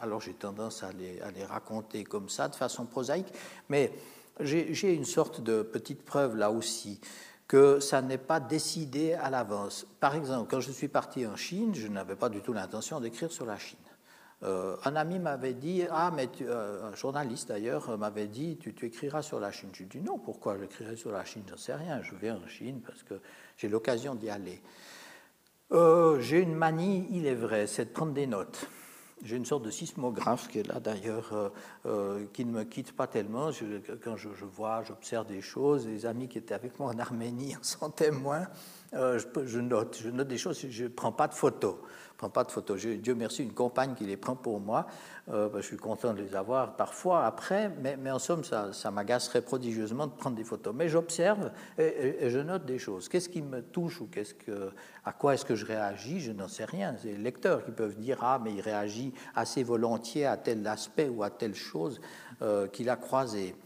Alors 0.00 0.20
j'ai 0.20 0.34
tendance 0.34 0.82
à 0.82 0.90
les, 0.92 1.44
raconter 1.44 2.04
comme 2.04 2.28
ça, 2.28 2.48
de 2.48 2.54
façon 2.54 2.86
prosaïque, 2.86 3.32
mais 3.68 3.92
j'ai 4.40 4.94
une 4.94 5.04
sorte 5.04 5.42
de 5.42 5.62
petite 5.62 6.04
preuve 6.04 6.36
là 6.36 6.50
aussi 6.50 7.00
que 7.48 7.80
ça 7.80 8.02
n'est 8.02 8.18
pas 8.18 8.40
décidé 8.40 9.14
à 9.14 9.30
l'avance. 9.30 9.86
Par 10.00 10.14
exemple, 10.14 10.48
quand 10.50 10.60
je 10.60 10.72
suis 10.72 10.88
parti 10.88 11.26
en 11.26 11.36
Chine, 11.36 11.74
je 11.74 11.88
n'avais 11.88 12.16
pas 12.16 12.28
du 12.28 12.40
tout 12.40 12.52
l'intention 12.52 13.00
d'écrire 13.00 13.30
sur 13.30 13.44
la 13.44 13.58
Chine. 13.58 13.78
Euh, 14.44 14.76
un 14.84 14.96
ami 14.96 15.18
m'avait 15.18 15.54
dit, 15.54 15.84
ah, 15.90 16.10
mais 16.14 16.28
euh, 16.40 16.90
un 16.90 16.94
journaliste 16.96 17.48
d'ailleurs 17.48 17.96
m'avait 17.96 18.26
dit, 18.26 18.58
tu, 18.58 18.74
écriras 18.84 19.22
sur 19.22 19.38
la 19.38 19.52
Chine. 19.52 19.68
Je 19.72 19.80
lui 19.80 19.84
ai 19.84 19.88
dit, 19.88 20.00
non, 20.00 20.18
pourquoi 20.18 20.58
j'écrirai 20.58 20.96
sur 20.96 21.12
la 21.12 21.24
Chine? 21.24 21.44
J'en 21.48 21.56
sais 21.56 21.74
rien, 21.74 22.02
je 22.02 22.14
vais 22.16 22.30
en 22.30 22.46
Chine 22.48 22.80
parce 22.84 23.02
que 23.02 23.14
j'ai 23.56 23.68
l'occasion 23.68 24.14
d'y 24.14 24.30
aller. 24.30 24.60
Euh, 25.70 26.20
j'ai 26.20 26.40
une 26.40 26.54
manie, 26.54 27.06
il 27.10 27.26
est 27.26 27.34
vrai, 27.34 27.66
c'est 27.66 27.86
de 27.86 27.90
prendre 27.90 28.12
des 28.12 28.26
notes. 28.26 28.66
J'ai 29.24 29.36
une 29.36 29.44
sorte 29.44 29.64
de 29.64 29.70
sismographe 29.70 30.48
qui 30.48 30.58
est 30.58 30.66
là 30.66 30.80
d'ailleurs, 30.80 31.52
qui 32.32 32.44
ne 32.44 32.50
me 32.50 32.64
quitte 32.64 32.92
pas 32.92 33.06
tellement. 33.06 33.50
quand 34.02 34.16
je, 34.16 34.44
vois, 34.44 34.82
j'observe 34.82 35.26
des 35.26 35.40
choses, 35.40 35.86
les 35.86 36.06
amis 36.06 36.28
qui 36.28 36.38
étaient 36.38 36.54
avec 36.54 36.78
moi 36.78 36.92
en 36.92 36.98
Arménie 36.98 37.54
en 37.60 37.62
sont 37.62 37.90
témoins. 37.90 38.48
Je, 38.92 39.24
je, 39.44 39.60
note, 39.60 39.98
je 40.02 40.10
note 40.10 40.28
des 40.28 40.38
choses, 40.38 40.66
je 40.68 40.84
ne 40.84 40.88
prends 40.88 41.12
pas 41.12 41.28
de 41.28 41.34
photos 41.34 41.76
prends 42.22 42.30
pas 42.30 42.44
de 42.44 42.52
photos. 42.52 42.80
Dieu 42.80 43.14
merci, 43.16 43.42
une 43.42 43.52
compagne 43.52 43.94
qui 43.94 44.04
les 44.04 44.16
prend 44.16 44.36
pour 44.36 44.60
moi. 44.60 44.86
Euh, 45.28 45.48
je 45.56 45.62
suis 45.62 45.76
content 45.76 46.14
de 46.14 46.22
les 46.22 46.36
avoir 46.36 46.76
parfois 46.76 47.26
après, 47.26 47.68
mais, 47.82 47.96
mais 47.96 48.12
en 48.12 48.20
somme, 48.20 48.44
ça, 48.44 48.72
ça, 48.72 48.92
m'agacerait 48.92 49.42
prodigieusement 49.42 50.06
de 50.06 50.12
prendre 50.12 50.36
des 50.36 50.44
photos. 50.44 50.72
Mais 50.72 50.88
j'observe 50.88 51.50
et, 51.78 52.30
je 52.30 52.38
note 52.38 52.64
des 52.64 52.78
choses. 52.78 53.08
Qu'est-ce 53.08 53.28
qui 53.28 53.42
me 53.42 53.60
touche 53.60 54.00
ou 54.00 54.06
qu'est-ce 54.06 54.34
que, 54.34 54.70
à 55.04 55.12
quoi 55.12 55.34
est-ce 55.34 55.44
que 55.44 55.56
je 55.56 55.66
réagis 55.66 56.20
Je 56.20 56.30
n'en 56.30 56.46
sais 56.46 56.64
rien. 56.64 56.94
C'est 57.02 57.08
les 57.08 57.16
lecteurs 57.16 57.64
qui 57.64 57.72
peuvent 57.72 57.96
dire 57.96 58.18
Ah, 58.20 58.40
mais 58.40 58.52
il 58.52 58.60
réagit 58.60 59.12
assez 59.34 59.64
volontiers 59.64 60.26
à 60.26 60.36
tel 60.36 60.64
aspect 60.68 61.08
ou 61.08 61.24
à 61.24 61.30
telle 61.30 61.56
chose 61.56 62.00
euh, 62.40 62.68
qu'il 62.68 62.88
a 62.88 62.94
croisé. 62.94 63.56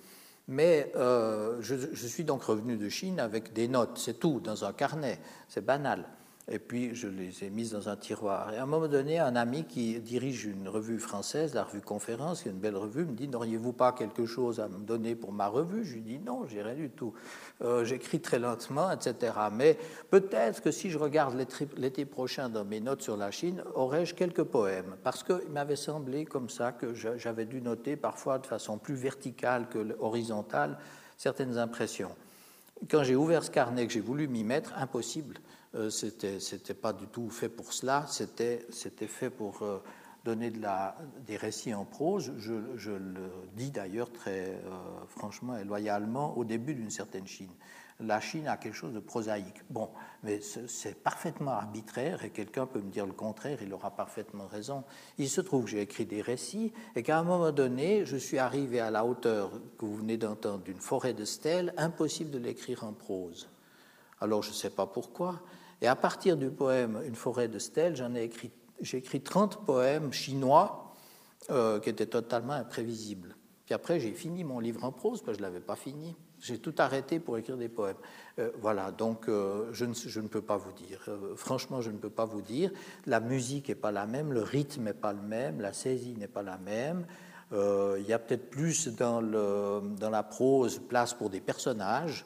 Mais 0.49 0.93
euh, 0.97 1.59
je, 1.61 2.07
suis 2.07 2.25
donc 2.25 2.43
revenu 2.43 2.79
de 2.79 2.89
Chine 2.89 3.21
avec 3.21 3.53
des 3.53 3.69
notes, 3.69 3.99
c'est 3.99 4.19
tout, 4.19 4.41
dans 4.41 4.65
un 4.65 4.73
carnet, 4.73 5.21
c'est 5.47 5.65
banal 5.65 6.07
et 6.49 6.61
puis 6.61 6.95
je 6.95 7.09
les 7.09 7.43
ai 7.43 7.51
mises 7.51 7.73
dans 7.73 7.89
un 7.89 7.97
tiroir. 7.97 8.53
Et 8.53 8.59
à 8.59 8.63
un 8.63 8.67
moment 8.67 8.87
donné, 8.87 9.19
un 9.19 9.35
ami 9.35 9.65
qui 9.65 9.99
dirige 9.99 10.45
une 10.45 10.69
revue 10.69 11.01
française, 11.01 11.55
la 11.55 11.65
revue 11.65 11.81
Conférence, 11.81 12.43
qui 12.43 12.49
est 12.49 12.53
une 12.53 12.59
belle 12.59 12.77
revue, 12.77 13.05
me 13.05 13.15
dit 13.15 13.27
N'auriez-vous 13.27 13.73
pas 13.73 13.93
quelque 13.93 14.27
chose 14.27 14.61
à 14.61 14.69
me 14.69 14.79
donner 14.79 15.17
pour 15.17 15.33
ma 15.33 15.49
revue? 15.49 15.85
Je 15.85 15.95
lui 15.95 16.03
dis 16.03 16.19
Non, 16.21 16.47
j'ai 16.47 16.63
rien 16.63 16.75
du 16.75 16.91
tout. 16.91 17.15
Euh, 17.63 17.85
j'écris 17.85 18.21
très 18.21 18.39
lentement, 18.39 18.93
etc. 18.93 19.33
Mais 19.53 19.77
peut-être 20.11 20.63
que 20.63 20.71
si 20.71 20.89
je 20.91 20.99
regarde 20.99 21.37
l'été 21.77 22.05
prochain 22.05 22.49
dans 22.49 22.65
mes 22.65 22.81
notes 22.81 23.03
sur 23.03 23.17
la 23.17 23.33
Chine, 23.33 23.65
aurais-je 23.75 24.15
quelques 24.15 24.45
poèmes? 24.45 24.97
Parce 25.03 25.25
qu'il 25.25 25.51
m'avait 25.51 25.75
semblé 25.75 26.27
comme 26.27 26.49
ça 26.49 26.71
que 26.71 26.95
j'avais 26.95 27.47
dû 27.47 27.61
noter 27.61 27.97
parfois 27.97 28.39
de 28.39 28.47
façon 28.47 28.79
plus 28.79 28.95
verticale 28.95 29.69
que 29.69 29.97
horizontale 29.99 30.79
certaines 31.17 31.59
impressions. 31.59 32.15
Quand 32.89 33.03
j'ai 33.03 33.17
ouvert 33.17 33.43
ce 33.43 33.51
carnet, 33.51 33.87
que 33.87 33.93
j'ai 33.93 34.01
voulu 34.01 34.29
m'y 34.29 34.45
mettre, 34.45 34.75
impossible 34.77 35.41
c'était 35.91 36.41
c'était 36.41 36.74
pas 36.74 36.93
du 36.93 37.07
tout 37.07 37.31
fait 37.31 37.49
pour 37.49 37.72
cela, 37.72 38.07
c'était 38.09 38.66
fait 39.07 39.31
pour 39.31 39.62
euh, 39.62 39.79
donner 40.24 40.53
des 41.27 41.37
récits 41.37 41.74
en 41.74 41.85
prose. 41.85 42.33
Je, 42.39 42.55
je 42.77 42.93
le 42.93 43.31
dis 43.55 43.70
d'ailleurs 43.70 44.11
très 44.12 44.49
euh, 44.51 44.70
franchement 45.09 45.57
et 45.57 45.64
loyalement 45.64 46.37
au 46.37 46.45
début 46.45 46.74
d'une 46.74 46.91
certaine 46.91 47.27
Chine. 47.27 47.53
La 48.01 48.20
Chine 48.20 48.47
a 48.47 48.59
quelque 48.59 48.74
chose 48.74 48.93
de 48.93 49.01
prosaïque. 49.01 49.62
Bon, 49.70 49.89
mais 50.22 50.41
c'est 50.43 51.03
parfaitement 51.03 51.53
arbitraire 51.53 52.24
et 52.24 52.31
quelqu'un 52.31 52.66
peut 52.66 52.81
me 52.81 52.91
dire 52.91 53.07
le 53.07 53.14
contraire, 53.14 53.59
il 53.62 53.72
aura 53.72 53.91
parfaitement 53.91 54.47
raison. 54.47 54.85
Il 55.16 55.31
se 55.31 55.41
trouve 55.41 55.64
que 55.64 55.70
j'ai 55.70 55.81
écrit 55.81 56.05
des 56.05 56.20
récits 56.20 56.74
et 56.95 57.03
qu'à 57.03 57.18
un 57.18 57.22
moment 57.22 57.53
donné, 57.53 58.05
je 58.05 58.18
suis 58.18 58.39
arrivé 58.39 58.81
à 58.81 58.91
la 58.91 59.07
hauteur 59.07 59.51
que 59.79 59.87
vous 59.87 59.97
venez 59.97 60.18
d'entendre 60.18 60.62
d'une 60.62 60.81
forêt 60.81 61.14
de 61.14 61.24
stèles, 61.24 61.72
impossible 61.79 62.31
de 62.31 62.39
l'écrire 62.39 62.85
en 62.85 62.93
prose. 62.93 63.49
Alors 64.20 64.43
je 64.43 64.51
ne 64.51 64.55
sais 64.55 64.70
pas 64.70 64.87
pourquoi, 64.87 65.41
et 65.81 65.87
à 65.87 65.97
partir 65.97 66.37
du 66.37 66.51
poème 66.51 67.01
Une 67.07 67.14
forêt 67.14 67.49
de 67.49 67.59
stèles, 67.59 67.97
j'en 67.97 68.14
écrit, 68.14 68.51
j'ai 68.81 68.99
écrit 68.99 69.20
30 69.20 69.64
poèmes 69.64 70.12
chinois 70.12 70.95
euh, 71.51 71.81
qui 71.81 71.91
étaient 71.91 72.07
totalement 72.07 72.55
imprévisibles. 72.55 73.37
Puis 73.66 73.74
après, 73.74 74.01
j'ai 74.01 74.12
fini 74.12 74.45
mon 74.45 74.59
livre 74.59 74.85
en 74.85 74.93
prose, 74.93 75.20
parce 75.20 75.37
que 75.37 75.43
je 75.43 75.47
ne 75.47 75.53
l'avais 75.53 75.64
pas 75.64 75.77
fini. 75.77 76.16
J'ai 76.41 76.59
tout 76.59 76.74
arrêté 76.79 77.18
pour 77.18 77.37
écrire 77.39 77.57
des 77.57 77.68
poèmes. 77.68 77.97
Euh, 78.39 78.51
voilà, 78.61 78.91
donc 78.91 79.29
euh, 79.29 79.68
je, 79.72 79.85
ne, 79.85 80.29
peux 80.29 80.41
pas 80.41 80.57
vous 80.57 80.72
dire. 80.72 81.09
franchement, 81.37 81.81
je 81.81 81.91
ne 81.91 81.99
peux 81.99 82.11
pas 82.11 82.24
vous 82.24 82.43
dire. 82.43 82.70
La 83.07 83.20
musique 83.20 83.68
n'est 83.68 83.74
pas 83.74 83.93
la 83.93 84.07
même, 84.07 84.33
le 84.33 84.43
rythme 84.43 84.85
n'est 84.85 84.95
pas 84.95 85.12
le 85.12 85.22
même, 85.22 85.61
la 85.61 85.72
saisie 85.72 86.14
n'est 86.16 86.29
pas 86.29 86.43
la 86.43 86.59
même. 86.59 87.07
Il 87.53 88.05
y 88.07 88.12
a 88.12 88.18
peut-être 88.18 88.51
plus 88.51 88.89
dans 88.89 89.20
la 89.20 90.22
prose 90.22 90.81
place 90.81 91.14
pour 91.14 91.31
des 91.31 91.41
personnages. 91.41 92.24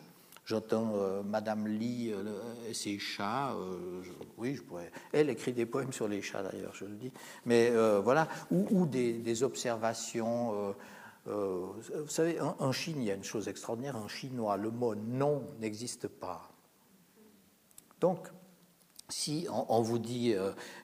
J'entends 0.51 0.95
euh, 0.97 1.23
Madame 1.23 1.69
Lee 1.69 2.11
euh, 2.13 2.25
et 2.69 2.75
ses 2.75 2.99
chats. 2.99 3.53
Euh, 3.53 4.03
oui, 4.37 4.57
je 4.57 4.63
pourrais. 4.63 4.91
Elle 5.13 5.31
écrit 5.31 5.53
des 5.53 5.65
poèmes 5.65 5.93
sur 5.93 6.09
les 6.09 6.23
chats 6.23 6.43
d'ailleurs, 6.43 6.75
je 6.75 6.87
le 6.87 6.97
dis. 6.97 7.13
Mais 7.45 7.71
voilà, 8.01 8.27
ou, 8.51 8.85
des, 8.85 9.43
observations. 9.45 10.75
vous 11.27 12.09
savez, 12.09 12.41
en, 12.41 12.73
Chine, 12.73 12.97
il 12.99 13.05
y 13.05 13.11
a 13.13 13.15
une 13.15 13.23
chose 13.23 13.47
extraordinaire. 13.47 13.95
En 13.95 14.09
chinois, 14.09 14.57
le 14.57 14.73
mot 14.73 14.97
non 14.97 15.45
n'existe 15.61 16.09
pas. 16.09 16.51
Donc, 18.01 18.27
si 19.09 19.47
on, 19.69 19.83
vous 19.83 20.01
dit 20.01 20.35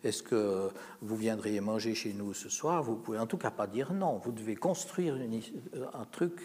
est-ce 0.04 0.22
que 0.22 0.70
vous 1.00 1.16
viendriez 1.16 1.60
manger 1.60 1.96
chez 1.96 2.12
nous 2.12 2.34
ce 2.34 2.48
soir, 2.48 2.84
vous 2.84 2.94
pouvez 2.94 3.18
en 3.18 3.26
tout 3.26 3.38
cas 3.38 3.50
pas 3.50 3.66
dire 3.66 3.92
non. 3.92 4.18
Vous 4.18 4.30
devez 4.30 4.54
construire 4.54 5.16
un 5.92 6.04
truc 6.04 6.40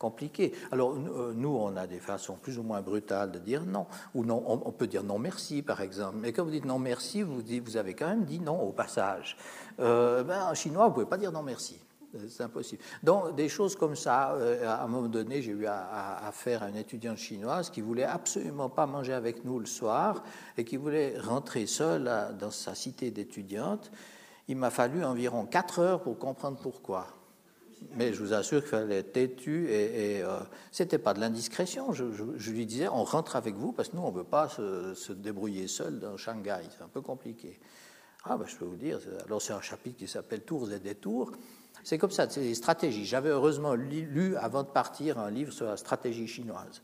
compliqué. 0.00 0.52
Alors, 0.72 0.94
euh, 0.94 1.32
nous, 1.36 1.54
on 1.54 1.76
a 1.76 1.86
des 1.86 2.00
façons 2.00 2.34
plus 2.34 2.58
ou 2.58 2.62
moins 2.62 2.80
brutales 2.80 3.30
de 3.30 3.38
dire 3.38 3.64
non. 3.66 3.86
Ou 4.14 4.24
non, 4.24 4.42
on, 4.46 4.72
peut 4.72 4.86
dire 4.86 5.04
non 5.04 5.18
merci, 5.18 5.62
par 5.62 5.82
exemple. 5.82 6.16
Mais 6.18 6.32
quand 6.32 6.42
vous 6.42 6.50
dites 6.50 6.64
non 6.64 6.78
merci, 6.78 7.22
vous, 7.22 7.76
avez 7.76 7.94
quand 7.94 8.08
même 8.08 8.24
dit 8.24 8.40
non 8.40 8.60
au 8.60 8.72
passage. 8.72 9.36
Euh, 9.78 10.24
ben, 10.24 10.42
en 10.42 10.54
chinois, 10.54 10.88
vous 10.88 10.94
pouvez 10.94 11.06
pas 11.06 11.18
dire 11.18 11.30
non 11.30 11.42
merci. 11.42 11.78
C'est 12.28 12.42
impossible. 12.42 12.82
Donc, 13.04 13.36
des 13.36 13.48
choses 13.48 13.76
comme 13.76 13.94
ça, 13.94 14.32
euh, 14.32 14.66
à 14.66 14.82
un 14.82 14.88
moment 14.88 15.06
donné, 15.06 15.42
j'ai 15.42 15.52
eu 15.52 15.66
affaire 15.66 16.62
à, 16.62 16.66
à, 16.66 16.68
une 16.70 16.76
étudiante 16.76 17.18
chinoise 17.18 17.70
qui 17.70 17.82
voulait 17.82 18.04
absolument 18.04 18.68
pas 18.68 18.86
manger 18.86 19.12
avec 19.12 19.44
nous 19.44 19.60
le 19.60 19.66
soir 19.66 20.24
et 20.56 20.64
qui 20.64 20.76
voulait 20.76 21.16
rentrer 21.18 21.66
seule 21.66 22.10
dans 22.40 22.50
sa 22.50 22.74
cité 22.74 23.12
d'étudiante. 23.12 23.92
Il 24.48 24.56
m'a 24.56 24.70
fallu 24.70 25.04
environ 25.04 25.44
quatre 25.44 25.78
heures 25.78 26.02
pour 26.02 26.18
comprendre 26.18 26.58
pourquoi 26.60 27.19
mais 27.94 28.12
je 28.12 28.22
vous 28.22 28.32
assure 28.32 28.60
qu'il 28.60 28.70
fallait 28.70 28.98
être 28.98 29.12
têtu 29.12 29.68
et, 29.68 30.18
et 30.18 30.22
euh, 30.22 30.38
c'était 30.70 30.98
pas 30.98 31.14
de 31.14 31.20
l'indiscrétion. 31.20 31.92
Je, 31.92 32.50
lui 32.50 32.66
disais, 32.66 32.88
on 32.88 33.04
rentre 33.04 33.36
avec 33.36 33.54
vous 33.54 33.72
parce 33.72 33.88
que 33.88 33.96
nous, 33.96 34.02
on 34.02 34.12
ne 34.12 34.16
veut 34.16 34.24
pas 34.24 34.48
se, 34.48 35.12
débrouiller 35.12 35.66
seul 35.68 35.98
dans 35.98 36.16
Shanghai. 36.16 36.60
C'est 36.76 36.84
un 36.84 36.88
peu 36.88 37.00
compliqué. 37.00 37.58
Ah, 38.24 38.36
ben, 38.36 38.46
je 38.46 38.56
peux 38.56 38.66
vous 38.66 38.76
dire. 38.76 38.98
Alors, 39.26 39.40
c'est 39.40 39.54
un 39.54 39.60
chapitre 39.62 39.96
qui 39.98 40.08
s'appelle 40.08 40.42
Tours 40.42 40.70
et 40.72 40.78
détours. 40.78 41.32
C'est 41.82 41.96
comme 41.96 42.10
ça, 42.10 42.28
c'est 42.28 42.42
des 42.42 42.54
stratégies. 42.54 43.06
J'avais 43.06 43.30
heureusement 43.30 43.74
lu, 43.74 44.36
avant 44.36 44.62
de 44.62 44.68
partir, 44.68 45.18
un 45.18 45.30
livre 45.30 45.52
sur 45.52 45.66
la 45.66 45.78
stratégie 45.78 46.26
chinoise. 46.26 46.82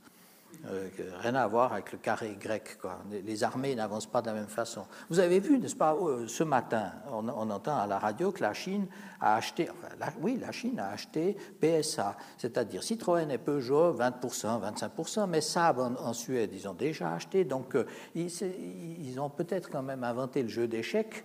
Euh, 0.70 0.88
rien 1.20 1.34
à 1.34 1.46
voir 1.46 1.72
avec 1.72 1.92
le 1.92 1.98
carré 1.98 2.36
grec. 2.40 2.78
Les 3.24 3.44
armées 3.44 3.74
n'avancent 3.74 4.06
pas 4.06 4.20
de 4.20 4.26
la 4.26 4.32
même 4.32 4.48
façon. 4.48 4.84
Vous 5.10 5.20
avez 5.20 5.38
vu, 5.38 5.58
n'est-ce 5.58 5.76
pas, 5.76 5.94
euh, 5.94 6.26
ce 6.26 6.42
matin, 6.42 6.92
on, 7.12 7.28
entend 7.28 7.78
à 7.78 7.86
la 7.86 7.98
radio 7.98 8.32
que 8.32 8.42
la 8.42 8.52
Chine 8.52 8.86
a 9.20 9.36
acheté, 9.36 9.68
oui, 10.20 10.38
la 10.40 10.50
Chine 10.52 10.78
a 10.80 10.88
acheté 10.88 11.36
PSA, 11.60 12.16
c'est-à-dire 12.38 12.82
Citroën 12.82 13.30
et 13.30 13.38
Peugeot, 13.38 13.94
20%, 13.94 14.60
25%, 14.72 15.28
mais 15.28 15.40
Saab 15.40 15.78
en, 15.78 16.12
Suède, 16.12 16.50
ils 16.52 16.66
ont 16.68 16.74
déjà 16.74 17.12
acheté. 17.12 17.44
Donc, 17.44 17.76
euh, 17.76 17.86
ils, 18.14 19.20
ont 19.20 19.30
peut-être 19.30 19.70
quand 19.70 19.82
même 19.82 20.02
inventé 20.02 20.42
le 20.42 20.48
jeu 20.48 20.66
d'échecs. 20.66 21.24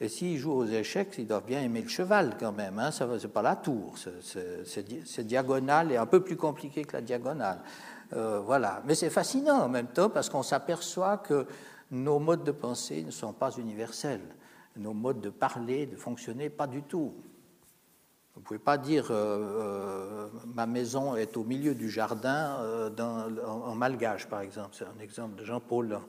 Et 0.00 0.08
s'ils 0.08 0.36
jouent 0.36 0.52
aux 0.52 0.66
échecs, 0.66 1.14
ils 1.18 1.26
doivent 1.28 1.46
bien 1.46 1.62
aimer 1.62 1.80
le 1.80 1.88
cheval 1.88 2.36
quand 2.38 2.50
même. 2.50 2.78
Hein, 2.80 2.90
ça 2.90 3.08
c'est 3.20 3.28
pas 3.28 3.42
la 3.42 3.54
tour. 3.54 3.94
C'est 3.94 5.26
diagonale 5.26 5.92
et 5.92 5.96
un 5.96 6.06
peu 6.06 6.24
plus 6.24 6.36
compliqué 6.36 6.84
que 6.84 6.94
la 6.94 7.02
diagonale. 7.02 7.60
Euh, 8.12 8.40
voilà. 8.40 8.82
Mais 8.84 8.94
c'est 8.94 9.10
fascinant 9.10 9.60
en 9.62 9.68
même 9.68 9.88
temps 9.88 10.10
parce 10.10 10.28
qu'on 10.28 10.42
s'aperçoit 10.42 11.18
que 11.18 11.46
nos 11.90 12.18
modes 12.18 12.44
de 12.44 12.52
pensée 12.52 13.02
ne 13.02 13.10
sont 13.10 13.32
pas 13.32 13.50
universels. 13.52 14.34
Nos 14.76 14.94
modes 14.94 15.20
de 15.20 15.30
parler, 15.30 15.86
de 15.86 15.96
fonctionner, 15.96 16.50
pas 16.50 16.66
du 16.66 16.82
tout. 16.82 17.14
Vous 18.34 18.40
ne 18.40 18.44
pouvez 18.44 18.58
pas 18.58 18.78
dire 18.78 19.08
euh, 19.10 19.14
euh, 19.14 20.28
ma 20.46 20.66
maison 20.66 21.16
est 21.16 21.36
au 21.36 21.44
milieu 21.44 21.74
du 21.74 21.90
jardin 21.90 22.56
en, 23.46 23.74
malgache, 23.74 24.26
par 24.26 24.40
exemple. 24.40 24.70
C'est 24.72 24.86
un 24.86 25.00
exemple 25.00 25.38
de 25.38 25.44
Jean-Paul. 25.44 26.00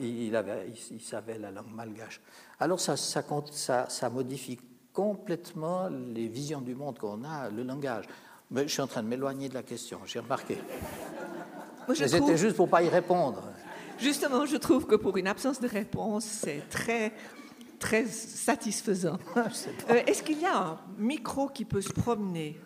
Il, 0.00 0.36
avait, 0.36 0.72
il, 0.90 1.00
savait 1.00 1.36
la 1.36 1.50
langue 1.50 1.72
malgache. 1.74 2.20
Alors 2.60 2.80
ça 2.80 4.10
modifie 4.10 4.58
complètement 4.92 5.88
les 5.88 6.28
visions 6.28 6.60
du 6.60 6.74
monde 6.74 6.98
qu'on 6.98 7.24
a, 7.24 7.50
le 7.50 7.62
langage. 7.62 8.06
Mais 8.50 8.64
je 8.66 8.72
suis 8.72 8.82
en 8.82 8.86
train 8.86 9.02
de 9.02 9.08
m'éloigner 9.08 9.48
de 9.48 9.54
la 9.54 9.62
question, 9.62 10.00
j'ai 10.06 10.18
remarqué. 10.18 10.58
C'était 11.94 12.36
juste 12.36 12.56
pour 12.56 12.68
pas 12.68 12.82
y 12.82 12.88
répondre. 12.88 13.42
Justement, 13.98 14.46
je 14.46 14.56
trouve 14.56 14.86
que 14.86 14.94
pour 14.94 15.16
une 15.16 15.26
absence 15.26 15.60
de 15.60 15.68
réponse, 15.68 16.24
c'est 16.24 16.68
très, 16.68 17.12
très 17.78 18.06
satisfaisant. 18.06 19.18
Euh, 19.90 20.02
est-ce 20.06 20.22
qu'il 20.22 20.40
y 20.40 20.46
a 20.46 20.56
un 20.56 20.80
micro 20.96 21.48
qui 21.48 21.64
peut 21.64 21.80
se 21.80 21.92
promener? 21.92 22.60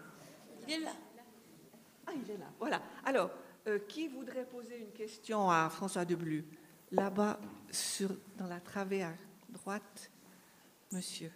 Il 0.68 0.74
est 0.74 0.78
là. 0.80 0.90
Ah, 2.06 2.12
il 2.14 2.30
est 2.30 2.36
là. 2.36 2.46
Voilà. 2.58 2.82
Alors, 3.04 3.30
euh, 3.66 3.78
qui 3.88 4.08
voudrait 4.08 4.44
poser 4.44 4.78
une 4.78 4.92
question 4.92 5.50
à 5.50 5.68
François 5.70 6.04
Deblu? 6.04 6.44
Là-bas, 6.92 7.40
sur, 7.70 8.10
dans 8.36 8.46
la 8.46 8.60
travée 8.60 9.02
à 9.02 9.12
droite, 9.48 10.10
monsieur. 10.92 11.32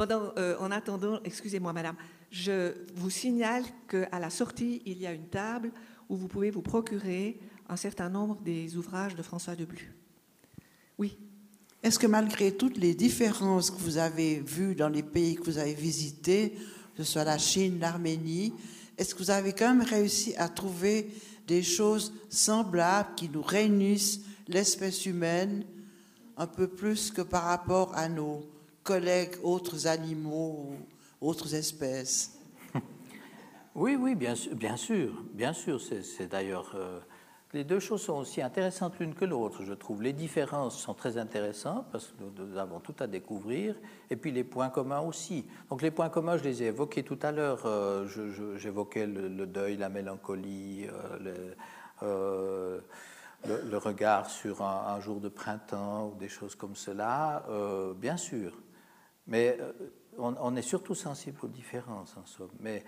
Euh, 0.00 0.56
en 0.58 0.70
attendant, 0.70 1.20
excusez-moi 1.24 1.74
madame, 1.74 1.96
je 2.30 2.72
vous 2.94 3.10
signale 3.10 3.64
qu'à 3.86 4.18
la 4.18 4.30
sortie, 4.30 4.80
il 4.86 4.98
y 4.98 5.06
a 5.06 5.12
une 5.12 5.26
table 5.26 5.72
où 6.08 6.16
vous 6.16 6.26
pouvez 6.26 6.50
vous 6.50 6.62
procurer 6.62 7.38
un 7.68 7.76
certain 7.76 8.08
nombre 8.08 8.40
des 8.40 8.76
ouvrages 8.78 9.14
de 9.14 9.22
François 9.22 9.56
Deblu. 9.56 9.94
Oui. 10.98 11.18
Est-ce 11.82 11.98
que 11.98 12.06
malgré 12.06 12.52
toutes 12.52 12.78
les 12.78 12.94
différences 12.94 13.70
que 13.70 13.78
vous 13.78 13.98
avez 13.98 14.40
vues 14.40 14.74
dans 14.74 14.88
les 14.88 15.02
pays 15.02 15.34
que 15.34 15.44
vous 15.44 15.58
avez 15.58 15.74
visités, 15.74 16.54
que 16.96 17.04
ce 17.04 17.12
soit 17.12 17.24
la 17.24 17.38
Chine, 17.38 17.78
l'Arménie, 17.78 18.54
est-ce 18.96 19.14
que 19.14 19.22
vous 19.22 19.30
avez 19.30 19.52
quand 19.52 19.74
même 19.74 19.86
réussi 19.86 20.34
à 20.36 20.48
trouver 20.48 21.10
des 21.46 21.62
choses 21.62 22.14
semblables 22.30 23.10
qui 23.16 23.28
nous 23.28 23.42
réunissent 23.42 24.20
l'espèce 24.48 25.04
humaine 25.04 25.64
un 26.38 26.46
peu 26.46 26.68
plus 26.68 27.10
que 27.10 27.22
par 27.22 27.44
rapport 27.44 27.94
à 27.94 28.08
nos 28.08 28.49
collègues, 28.82 29.36
autres 29.42 29.86
animaux, 29.86 30.72
autres 31.20 31.54
espèces. 31.54 32.36
Oui, 33.76 33.94
oui, 33.94 34.16
bien 34.16 34.34
sûr, 34.34 34.56
bien 34.56 34.76
sûr, 34.76 35.22
bien 35.32 35.52
sûr. 35.52 35.80
C'est 35.80 36.26
d'ailleurs 36.26 36.72
euh, 36.74 36.98
les 37.52 37.62
deux 37.62 37.78
choses 37.78 38.02
sont 38.02 38.14
aussi 38.14 38.42
intéressantes 38.42 38.98
l'une 38.98 39.14
que 39.14 39.24
l'autre, 39.24 39.62
je 39.62 39.72
trouve. 39.74 40.02
Les 40.02 40.12
différences 40.12 40.76
sont 40.76 40.92
très 40.92 41.18
intéressantes 41.18 41.86
parce 41.92 42.08
que 42.08 42.42
nous, 42.42 42.58
avons 42.58 42.80
tout 42.80 42.96
à 42.98 43.06
découvrir, 43.06 43.76
et 44.10 44.16
puis 44.16 44.32
les 44.32 44.42
points 44.42 44.70
communs 44.70 45.00
aussi. 45.00 45.46
Donc 45.68 45.82
les 45.82 45.92
points 45.92 46.08
communs, 46.08 46.36
je 46.36 46.42
les 46.42 46.64
ai 46.64 46.66
évoqués 46.66 47.04
tout 47.04 47.18
à 47.22 47.30
l'heure. 47.30 47.64
Euh, 47.64 48.08
j'évoquais 48.56 49.06
le, 49.06 49.46
deuil, 49.46 49.76
la 49.76 49.88
mélancolie, 49.88 50.88
euh, 52.02 52.82
le, 53.46 53.78
regard 53.78 54.28
sur 54.28 54.62
un, 54.62 54.94
un, 54.94 55.00
jour 55.00 55.20
de 55.20 55.28
printemps 55.28 56.08
ou 56.08 56.18
des 56.18 56.28
choses 56.28 56.56
comme 56.56 56.74
cela, 56.74 57.44
bien 58.00 58.16
sûr. 58.16 58.52
Mais 59.30 59.56
euh, 59.60 59.72
on, 60.18 60.56
est 60.56 60.62
surtout 60.62 60.96
sensible 60.96 61.38
aux 61.42 61.48
différences, 61.48 62.16
en 62.16 62.26
somme. 62.26 62.50
Mais 62.58 62.84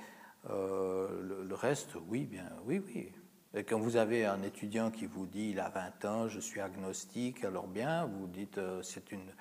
euh, 0.50 1.44
le, 1.48 1.54
reste, 1.54 1.90
oui, 2.08 2.24
bien, 2.24 2.50
oui, 2.66 2.82
oui. 2.84 3.10
Et 3.54 3.64
quand 3.64 3.78
vous 3.78 3.96
avez 3.96 4.26
un 4.26 4.42
étudiant 4.42 4.90
qui 4.90 5.06
vous 5.06 5.26
dit 5.26 5.50
il 5.50 5.60
a 5.60 5.68
20 5.68 6.04
ans, 6.04 6.28
je 6.28 6.40
suis 6.40 6.60
agnostique, 6.60 7.44
alors 7.44 7.68
bien, 7.68 8.06
vous 8.06 8.26
dites 8.26 8.58
euh, 8.58 8.82
c'est 8.82 9.10
une 9.12 9.32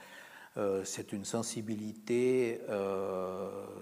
c'est 0.84 1.14
une 1.14 1.24
sensibilité, 1.24 2.60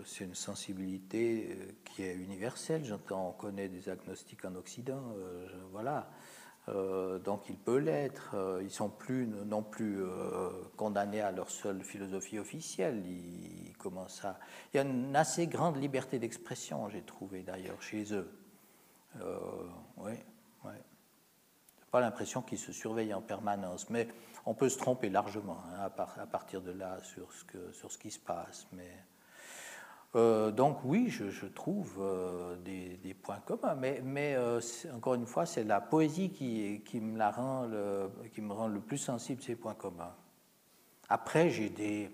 c'est 0.05 0.23
une 0.23 0.35
sensibilité 0.35 1.57
qui 1.83 2.03
est 2.03 2.13
universelle. 2.13 2.85
J'entends, 2.85 3.29
on 3.29 3.31
connaît 3.31 3.69
des 3.69 3.89
agnostiques 3.89 4.45
en 4.45 4.53
Occident, 4.53 5.01
voilà. 5.71 6.11
Euh, 6.69 7.19
donc 7.19 7.49
il 7.49 7.57
peut 7.57 7.77
l'être. 7.77 8.31
Euh, 8.35 8.61
ils 8.63 8.71
sont 8.71 8.89
plus 8.89 9.27
non 9.27 9.63
plus 9.63 10.01
euh, 10.01 10.49
condamnés 10.77 11.21
à 11.21 11.31
leur 11.31 11.49
seule 11.49 11.83
philosophie 11.83 12.39
officielle. 12.39 13.03
Ils, 13.05 13.75
commencent 13.77 14.25
à... 14.25 14.37
Il 14.73 14.77
y 14.77 14.79
a 14.81 14.83
une 14.83 15.15
assez 15.15 15.47
grande 15.47 15.77
liberté 15.77 16.19
d'expression, 16.19 16.89
j'ai 16.89 17.01
trouvé 17.01 17.43
d'ailleurs 17.43 17.81
chez 17.81 18.13
eux. 18.13 18.29
oui, 19.97 20.11
oui. 20.65 20.73
Pas 21.89 22.01
l'impression 22.01 22.41
qu'ils 22.41 22.59
se 22.59 22.73
surveillent 22.73 23.13
en 23.13 23.21
permanence, 23.21 23.89
mais 23.89 24.09
on 24.45 24.53
peut 24.53 24.67
se 24.67 24.77
tromper 24.77 25.09
largement 25.09 25.63
hein, 25.71 25.89
à, 25.97 26.25
partir 26.27 26.61
de 26.61 26.71
là 26.71 26.99
sur 27.03 27.31
ce, 27.31 27.71
sur 27.71 27.89
ce 27.89 27.97
qui 27.97 28.11
se 28.11 28.19
passe. 28.19 28.67
Mais 28.73 28.91
euh, 30.15 30.49
donc 30.51 30.79
oui, 30.85 31.09
je, 31.09 31.45
trouve 31.45 31.97
euh, 31.99 32.55
des, 32.57 33.13
points 33.13 33.41
communs, 33.45 33.75
mais, 33.75 34.33
euh, 34.35 34.59
encore 34.95 35.13
une 35.13 35.27
fois, 35.27 35.45
c'est 35.45 35.63
la 35.63 35.81
poésie 35.81 36.31
qui, 36.31 36.99
me 36.99 37.17
la 37.17 37.29
rend 37.29 37.65
le, 37.67 38.79
plus 38.79 38.97
sensible 38.97 39.41
ces 39.41 39.55
points 39.55 39.75
communs. 39.75 40.15
Après, 41.09 41.49
j'ai 41.49 41.69
des, 41.69 42.09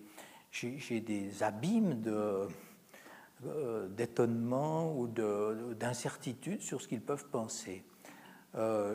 abîmes 1.42 2.02
d'étonnement 3.92 4.94
ou 4.98 5.08
d'incertitude 5.08 6.62
sur 6.62 6.82
ce 6.82 6.90
qu'ils 6.90 7.02
peuvent 7.02 7.30
penser. 7.30 7.86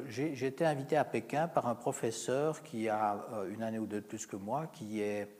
j'ai, 0.09 0.45
été 0.45 0.67
invité 0.67 0.99
à 0.99 1.05
Pékin 1.05 1.49
par 1.49 1.69
un 1.69 1.75
professeur 1.75 2.63
qui 2.63 2.91
a 2.91 3.17
une 3.51 3.63
année 3.63 3.79
ou 3.79 3.87
deux 3.87 4.03
de 4.03 4.07
plus 4.07 4.27
que 4.27 4.37
moi, 4.37 4.67
qui 4.67 5.01
est 5.01 5.40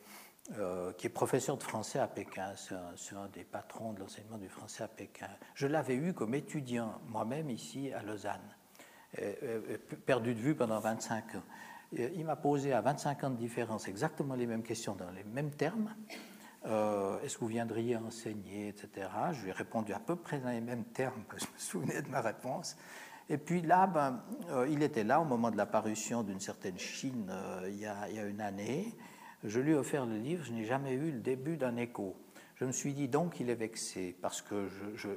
euh, 0.59 0.93
qui 0.93 1.07
est 1.07 1.11
professeur 1.11 1.57
de 1.57 1.63
français 1.63 1.99
à 1.99 2.09
Pékin. 2.09 2.53
C'est 2.97 3.15
un, 3.15 3.29
des 3.29 3.45
patrons 3.45 3.93
de 3.93 4.01
l'enseignement 4.01 4.39
du 4.39 4.49
français 4.49 4.85
à 4.85 4.89
Pékin. 4.89 5.29
Je 5.55 5.67
l'avais 5.67 5.95
eu 5.95 6.13
comme 6.13 6.35
étudiant 6.35 7.01
moi-même 7.09 7.51
ici 7.51 7.93
à 7.93 8.03
Lausanne, 8.03 8.57
perdu 10.07 10.35
de 10.35 10.41
vue 10.41 10.55
pendant 10.55 10.81
25 10.81 11.35
ans. 11.35 11.43
il 11.93 12.25
m'a 12.25 12.37
posé 12.37 12.73
à 12.73 12.81
25 12.81 13.25
ans 13.25 13.31
de 13.31 13.37
différence 13.37 13.89
exactement 13.89 14.35
les 14.35 14.47
mêmes 14.47 14.63
questions 14.63 14.95
dans 14.95 15.11
les 15.11 15.25
mêmes 15.25 15.51
termes. 15.51 15.95
Euh, 16.67 17.21
est-ce 17.23 17.37
que 17.37 17.41
vous 17.41 17.49
viendriez 17.49 17.97
enseigner, 17.97 18.69
etc. 18.69 19.09
Je 19.33 19.43
lui 19.43 19.49
ai 19.49 19.53
répondu 19.53 19.93
à 19.95 19.99
peu 19.99 20.17
près 20.17 20.39
dans 20.41 20.51
les 20.51 20.61
mêmes 20.61 20.85
termes, 20.85 21.25
que 21.29 21.39
je 21.39 21.47
me 21.47 21.59
souvenais 21.59 22.03
de 22.03 22.09
ma 22.09 22.21
réponse. 22.21 22.77
Et 23.29 23.39
puis 23.39 23.63
là, 23.63 23.87
ben, 23.87 24.23
euh, 24.51 24.67
il 24.69 24.83
était 24.83 25.05
là 25.05 25.21
au 25.21 25.25
moment 25.25 25.51
de 25.51 25.57
la 25.57 25.67
parution 25.67 26.23
d'une 26.23 26.41
certaine 26.41 26.79
Chine 26.79 27.33
il, 27.67 27.79
y 27.79 27.87
a, 27.87 28.09
il, 28.09 28.17
y 28.17 28.19
a, 28.19 28.25
une 28.25 28.41
année. 28.41 28.95
Je 29.45 29.59
lui 29.59 29.73
ai 29.73 29.75
offert 29.75 30.05
le 30.05 30.19
livre, 30.19 30.45
je 30.45 30.53
n'ai 30.53 30.65
jamais 30.65 30.93
eu 30.93 31.13
le 31.13 31.21
début 31.21 31.57
d'un 31.57 31.77
écho. 31.77 32.15
Je 32.57 32.67
me 32.67 32.73
suis 32.73 32.93
dit 32.93 33.09
donc 33.09 33.41
il 33.41 33.49
est 33.49 33.55
vexé 33.55 34.15
parce 34.21 34.43
que 34.43 34.69
je, 34.69 35.09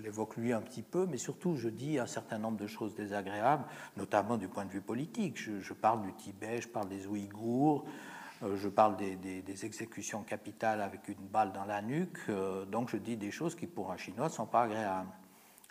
l'évoque 0.00 0.36
lui 0.36 0.52
un 0.52 0.60
petit 0.60 0.82
peu, 0.82 1.04
mais 1.04 1.16
surtout 1.16 1.56
je 1.56 1.68
dis 1.68 1.98
un 1.98 2.06
certain 2.06 2.38
nombre 2.38 2.58
de 2.58 2.68
choses 2.68 2.94
désagréables, 2.94 3.64
notamment 3.96 4.36
du 4.36 4.46
point 4.46 4.64
de 4.64 4.70
vue 4.70 4.80
politique. 4.80 5.36
Je, 5.36 5.72
parle 5.72 6.02
du 6.02 6.12
Tibet, 6.12 6.60
je 6.60 6.68
parle 6.68 6.88
des 6.88 7.08
Ouïghours, 7.08 7.84
euh, 8.44 8.56
je 8.56 8.68
parle 8.68 8.96
des, 8.96 9.64
exécutions 9.64 10.22
capitales 10.22 10.80
avec 10.80 11.08
une 11.08 11.26
balle 11.26 11.50
dans 11.50 11.64
la 11.64 11.82
nuque. 11.82 12.20
Euh, 12.28 12.64
donc 12.66 12.88
je 12.88 12.98
dis 12.98 13.16
des 13.16 13.32
choses 13.32 13.56
qui 13.56 13.66
pour 13.66 13.90
un 13.90 13.96
Chinois 13.96 14.26
ne 14.26 14.32
sont 14.32 14.46
pas 14.46 14.62
agréables. 14.62 15.10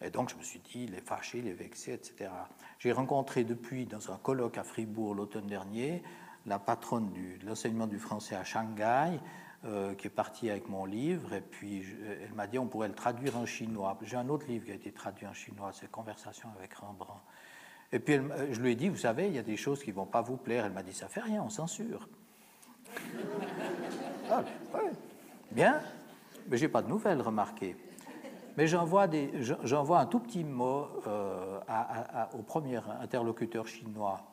Et 0.02 0.10
donc 0.10 0.30
je 0.30 0.36
me 0.36 0.44
suis 0.44 0.60
dit, 0.60 0.84
il 0.84 0.96
est 0.96 1.08
fâché, 1.08 1.38
il 1.38 1.48
est 1.48 1.54
vexé, 1.54 1.94
etc. 1.94 2.30
J'ai 2.78 2.92
rencontré 2.92 3.46
depuis 3.46 3.86
dans 3.86 4.12
un 4.12 4.18
colloque 4.18 4.58
à 4.58 4.64
Fribourg 4.66 5.16
l'automne 5.16 5.48
dernier 5.48 6.04
la 6.46 6.60
patronne 6.60 7.12
de 7.14 7.46
l'enseignement 7.46 7.88
du 7.88 8.00
français 8.00 8.36
à 8.36 8.44
Shanghai, 8.44 9.20
euh, 9.66 9.94
qui 9.94 10.08
est 10.08 10.12
partie 10.12 10.50
avec 10.50 10.70
mon 10.70 10.86
livre, 10.86 11.34
et 11.34 11.42
puis 11.42 11.84
elle 12.24 12.34
m'a 12.34 12.48
dit 12.48 12.58
on 12.58 12.68
pourrait 12.68 12.88
le 12.88 12.96
traduire 12.96 13.38
en 13.38 13.46
chinois. 13.46 13.98
J'ai 14.02 14.18
un 14.18 14.30
autre 14.30 14.48
livre 14.48 14.66
qui 14.66 14.72
a 14.72 14.76
été 14.76 14.92
traduit 14.92 15.28
en 15.28 15.34
chinois, 15.34 15.72
c'est 15.74 15.90
Conversation 15.90 16.50
avec 16.58 16.74
Rembrandt. 16.74 17.22
Et 17.92 18.00
puis 18.00 18.20
je 18.52 18.60
lui 18.60 18.72
ai 18.72 18.76
dit, 18.76 18.90
vous 18.90 18.98
savez, 18.98 19.28
il 19.28 19.34
y 19.34 19.40
a 19.40 19.44
des 19.44 19.58
choses 19.58 19.84
qui 19.84 19.90
ne 19.92 19.96
vont 19.96 20.06
pas 20.06 20.22
vous 20.22 20.38
plaire. 20.38 20.66
Elle 20.66 20.72
m'a 20.72 20.82
dit, 20.82 20.94
ça 20.94 21.08
fait 21.08 21.20
rien, 21.20 21.44
on 21.44 21.50
censure. 21.50 22.08
ah, 24.32 24.44
Bien, 25.52 25.82
mais 26.50 26.58
j'ai 26.58 26.70
pas 26.70 26.82
de 26.82 26.88
nouvelles, 26.88 27.22
remarquez. 27.22 27.76
Mais 28.58 28.68
j'envoie 28.68 29.04
un 29.04 30.06
tout 30.06 30.20
petit 30.20 30.44
mot 30.44 30.88
euh, 31.08 31.60
au 32.34 32.42
premier 32.42 32.80
interlocuteur 33.02 33.68
chinois 33.68 34.31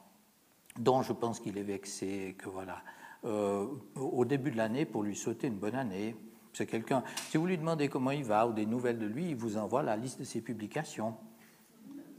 dont 0.79 1.03
je 1.03 1.13
pense 1.13 1.41
qu'il 1.41 1.59
est 1.59 1.63
vexé, 1.63 2.37
que 2.39 2.49
voilà. 2.49 2.83
Euh, 3.25 3.67
au 3.97 4.25
début 4.25 4.51
de 4.51 4.57
l'année, 4.57 4.85
pour 4.85 5.03
lui 5.03 5.17
souhaiter 5.17 5.49
une 5.49 5.59
bonne 5.59 5.75
année, 5.75 6.17
c'est 6.53 6.67
quelqu'un. 6.67 7.03
Si 7.31 7.37
vous 7.37 7.47
lui 7.47 7.59
demandez 7.59 7.89
comment 7.89 8.11
il 8.11 8.25
va 8.25 8.47
ou 8.47 8.53
des 8.53 8.67
nouvelles 8.67 8.99
de 8.99 9.07
lui, 9.07 9.31
il 9.31 9.37
vous 9.37 9.57
envoie 9.57 9.83
la 9.83 9.97
liste 9.97 10.19
de 10.19 10.25
ses 10.25 10.41
publications. 10.41 11.15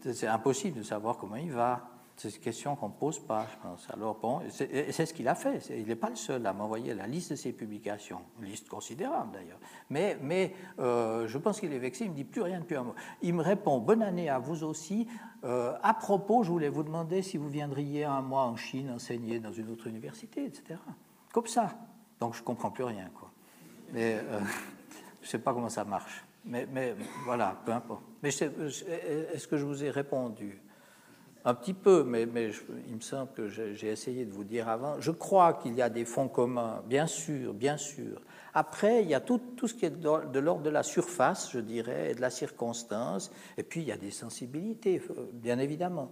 C'est 0.02 0.28
impossible 0.28 0.78
de 0.78 0.84
savoir 0.84 1.18
comment 1.18 1.36
il 1.36 1.52
va. 1.52 1.90
C'est 2.16 2.36
une 2.36 2.42
question 2.42 2.76
qu'on 2.76 2.90
ne 2.90 2.94
pose 2.94 3.20
pas, 3.20 3.48
je 3.50 3.68
pense. 3.68 3.88
Alors, 3.94 4.16
bon, 4.16 4.42
c'est 4.50 5.06
ce 5.06 5.14
qu'il 5.14 5.28
a 5.30 5.36
fait. 5.36 5.62
Il 5.70 5.88
n'est 5.88 5.96
pas 5.96 6.10
le 6.10 6.18
seul 6.18 6.46
à 6.46 6.52
m'envoyer 6.52 6.94
la 6.94 7.08
liste 7.08 7.32
de 7.32 7.38
ses 7.38 7.54
publications, 7.54 8.20
une 8.42 8.48
liste 8.48 8.68
considérable 8.68 9.32
d'ailleurs. 9.32 9.60
Mais, 9.90 10.18
mais 10.22 10.54
euh, 10.80 11.30
je 11.30 11.38
pense 11.38 11.62
qu'il 11.62 11.72
est 11.72 11.80
vexé, 11.80 12.04
il 12.04 12.12
me 12.12 12.16
dit 12.16 12.26
plus 12.26 12.42
rien 12.42 12.60
depuis 12.60 12.76
un 12.76 12.84
mois. 12.84 12.96
Il 13.22 13.36
me 13.36 13.42
répond 13.42 13.80
Bonne 13.80 14.02
année 14.02 14.28
à 14.28 14.38
vous 14.38 14.66
aussi. 14.66 15.08
Euh, 15.44 15.74
à 15.82 15.94
propos, 15.94 16.44
je 16.44 16.50
voulais 16.50 16.70
vous 16.70 16.84
demander 16.84 17.22
si 17.22 17.38
vous 17.38 17.50
viendriez 17.50 18.04
un 18.04 18.22
mois 18.22 18.44
en 18.44 18.56
Chine 18.56 18.92
enseigner 18.92 19.40
dans 19.40 19.52
une 19.52 19.70
autre 19.70 19.88
université, 19.88 20.46
etc. 20.46 20.80
Comme 21.32 21.48
ça. 21.48 21.72
Donc 22.20 22.34
je 22.34 22.42
ne 22.42 22.46
comprends 22.46 22.72
plus 22.72 22.84
rien. 22.84 23.10
Quoi. 23.18 23.32
Mais 23.94 24.16
euh, 24.16 24.40
je 25.22 25.26
ne 25.26 25.30
sais 25.30 25.40
pas 25.40 25.54
comment 25.54 25.70
ça 25.70 25.86
marche. 25.86 26.26
Mais, 26.46 26.96
voilà, 27.26 27.62
peu 27.66 27.72
importe. 27.72 28.02
Mais 28.24 28.30
est-ce 28.30 29.48
que 29.48 29.58
je 29.58 29.66
vous 29.66 29.84
ai 29.84 29.92
répondu? 29.92 30.62
Un 31.46 31.54
petit 31.54 31.74
peu, 31.74 32.04
mais 32.04 32.24
il 32.88 32.96
me 32.96 33.02
semble 33.02 33.32
que 33.34 33.48
j'ai 33.48 33.88
essayé 33.88 34.26
de 34.26 34.32
vous 34.32 34.44
dire 34.44 34.68
avant. 34.68 35.00
Je 35.00 35.12
crois 35.12 35.54
qu'il 35.54 35.76
y 35.76 35.82
a 35.82 35.90
des 35.90 36.06
fonds 36.06 36.28
communs, 36.28 36.82
bien 36.88 37.08
sûr, 37.08 37.54
bien 37.54 37.78
sûr. 37.78 38.22
Après, 38.54 39.04
il 39.04 39.10
y 39.10 39.14
a 39.14 39.20
tout, 39.20 39.42
ce 39.64 39.74
qui 39.74 39.86
est 39.86 40.00
de 40.00 40.40
l'ordre 40.40 40.64
de 40.64 40.70
la 40.70 40.84
surface, 40.84 41.52
je 41.52 41.60
dirais, 41.60 42.12
et 42.12 42.16
de 42.16 42.22
la 42.22 42.30
circonstance. 42.30 43.32
Et 43.58 43.64
puis, 43.64 43.82
il 43.82 43.88
y 43.88 43.92
a 43.92 43.98
des 43.98 44.12
sensibilités, 44.12 45.02
euh, 45.12 45.26
bien 45.34 45.60
évidemment. 45.60 46.12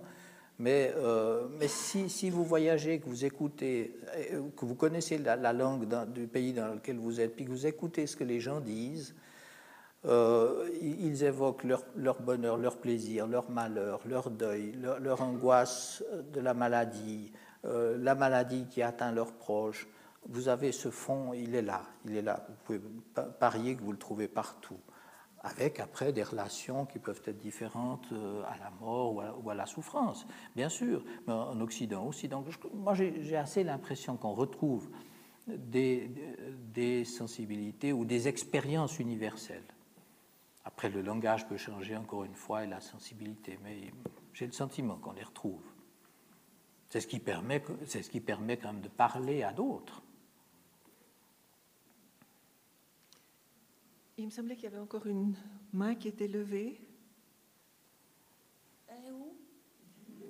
Mais, 0.60 0.94
euh, 0.98 1.48
si, 1.68 2.30
vous 2.30 2.44
voyagez, 2.44 3.00
que 3.00 3.06
vous 3.06 3.26
écoutez, 3.26 3.96
euh, 4.34 4.42
que 4.56 4.66
vous 4.66 4.76
connaissez 4.76 5.18
la, 5.18 5.54
langue 5.54 5.88
du 6.12 6.28
pays 6.28 6.54
dans 6.54 6.76
lequel 6.76 6.98
vous 6.98 7.20
êtes, 7.20 7.36
puis 7.36 7.46
que 7.46 7.52
vous 7.52 7.68
écoutez 7.68 8.08
ce 8.08 8.16
que 8.16 8.24
les 8.24 8.40
gens 8.40 8.60
disent, 8.60 9.16
ils 10.06 11.24
évoquent 11.26 11.66
leur, 11.66 12.22
bonheur, 12.22 12.56
leur 12.56 12.78
plaisir, 12.78 13.28
leur 13.28 13.50
malheur, 13.50 14.00
leur 14.08 14.30
deuil, 14.30 14.74
leur, 14.80 15.22
angoisse 15.22 16.02
de 16.34 16.40
la 16.40 16.54
maladie, 16.54 17.34
la 17.66 18.16
maladie 18.16 18.68
qui 18.70 18.82
atteint 18.82 19.12
leurs 19.12 19.34
proches. 19.34 19.86
Vous 20.30 20.50
avez 20.50 20.72
ce 20.72 20.92
fond, 20.92 21.34
il 21.34 21.56
est 21.56 21.62
là, 21.62 21.84
il 22.06 22.16
est 22.16 22.22
là. 22.22 22.46
Vous 22.50 22.56
pouvez 22.66 22.82
parier 23.40 23.76
que 23.76 23.82
vous 23.82 23.92
le 23.92 23.98
trouvez 23.98 24.28
partout 24.28 24.80
avec 25.42 25.80
après 25.80 26.12
des 26.12 26.24
relations 26.24 26.86
qui 26.86 27.00
peuvent 27.00 27.22
être 27.26 27.38
différentes 27.38 28.12
euh, 28.12 28.44
à 28.44 28.58
la 28.58 28.72
mort 28.82 29.14
ou 29.44 29.50
à, 29.50 29.56
la 29.56 29.66
souffrance, 29.66 30.26
bien 30.56 30.70
sûr, 30.70 31.04
mais 31.26 31.34
en 31.34 31.60
Occident 31.62 32.06
aussi. 32.06 32.28
Donc 32.28 32.48
moi 32.74 32.94
j'ai 32.94 33.38
assez 33.38 33.64
l'impression 33.64 34.18
qu'on 34.18 34.34
retrouve 34.34 34.90
des, 35.48 36.12
des, 36.74 37.06
sensibilités 37.06 37.94
ou 37.94 38.04
des 38.04 38.28
expériences 38.28 39.00
universelles. 39.00 39.64
Après 40.66 40.90
le 40.90 41.02
langage 41.02 41.48
peut 41.48 41.58
changer 41.58 41.96
encore 41.96 42.26
une 42.26 42.36
fois 42.36 42.66
et 42.66 42.68
la 42.68 42.82
sensibilité, 42.82 43.58
mais 43.64 43.94
j'ai 44.34 44.48
le 44.48 44.52
sentiment 44.52 44.98
qu'on 44.98 45.14
les 45.14 45.24
retrouve. 45.24 45.64
C'est 46.90 47.00
ce 47.00 47.08
c'est 47.86 48.02
ce 48.02 48.10
qui 48.10 48.20
permet 48.20 48.58
quand 48.58 48.74
même 48.74 48.82
de 48.82 48.90
parler 48.90 49.44
à 49.44 49.54
d'autres. 49.54 50.02
Il 54.18 54.26
me 54.26 54.32
semblait 54.32 54.56
qu'il 54.56 54.64
y 54.64 54.68
avait 54.68 54.80
encore 54.80 55.06
une 55.06 55.36
main 55.74 55.94
qui 55.94 56.08
était 56.08 56.28
levée. 56.28 56.82
Elle 58.88 59.06
est 59.06 59.12
où? 59.12 59.36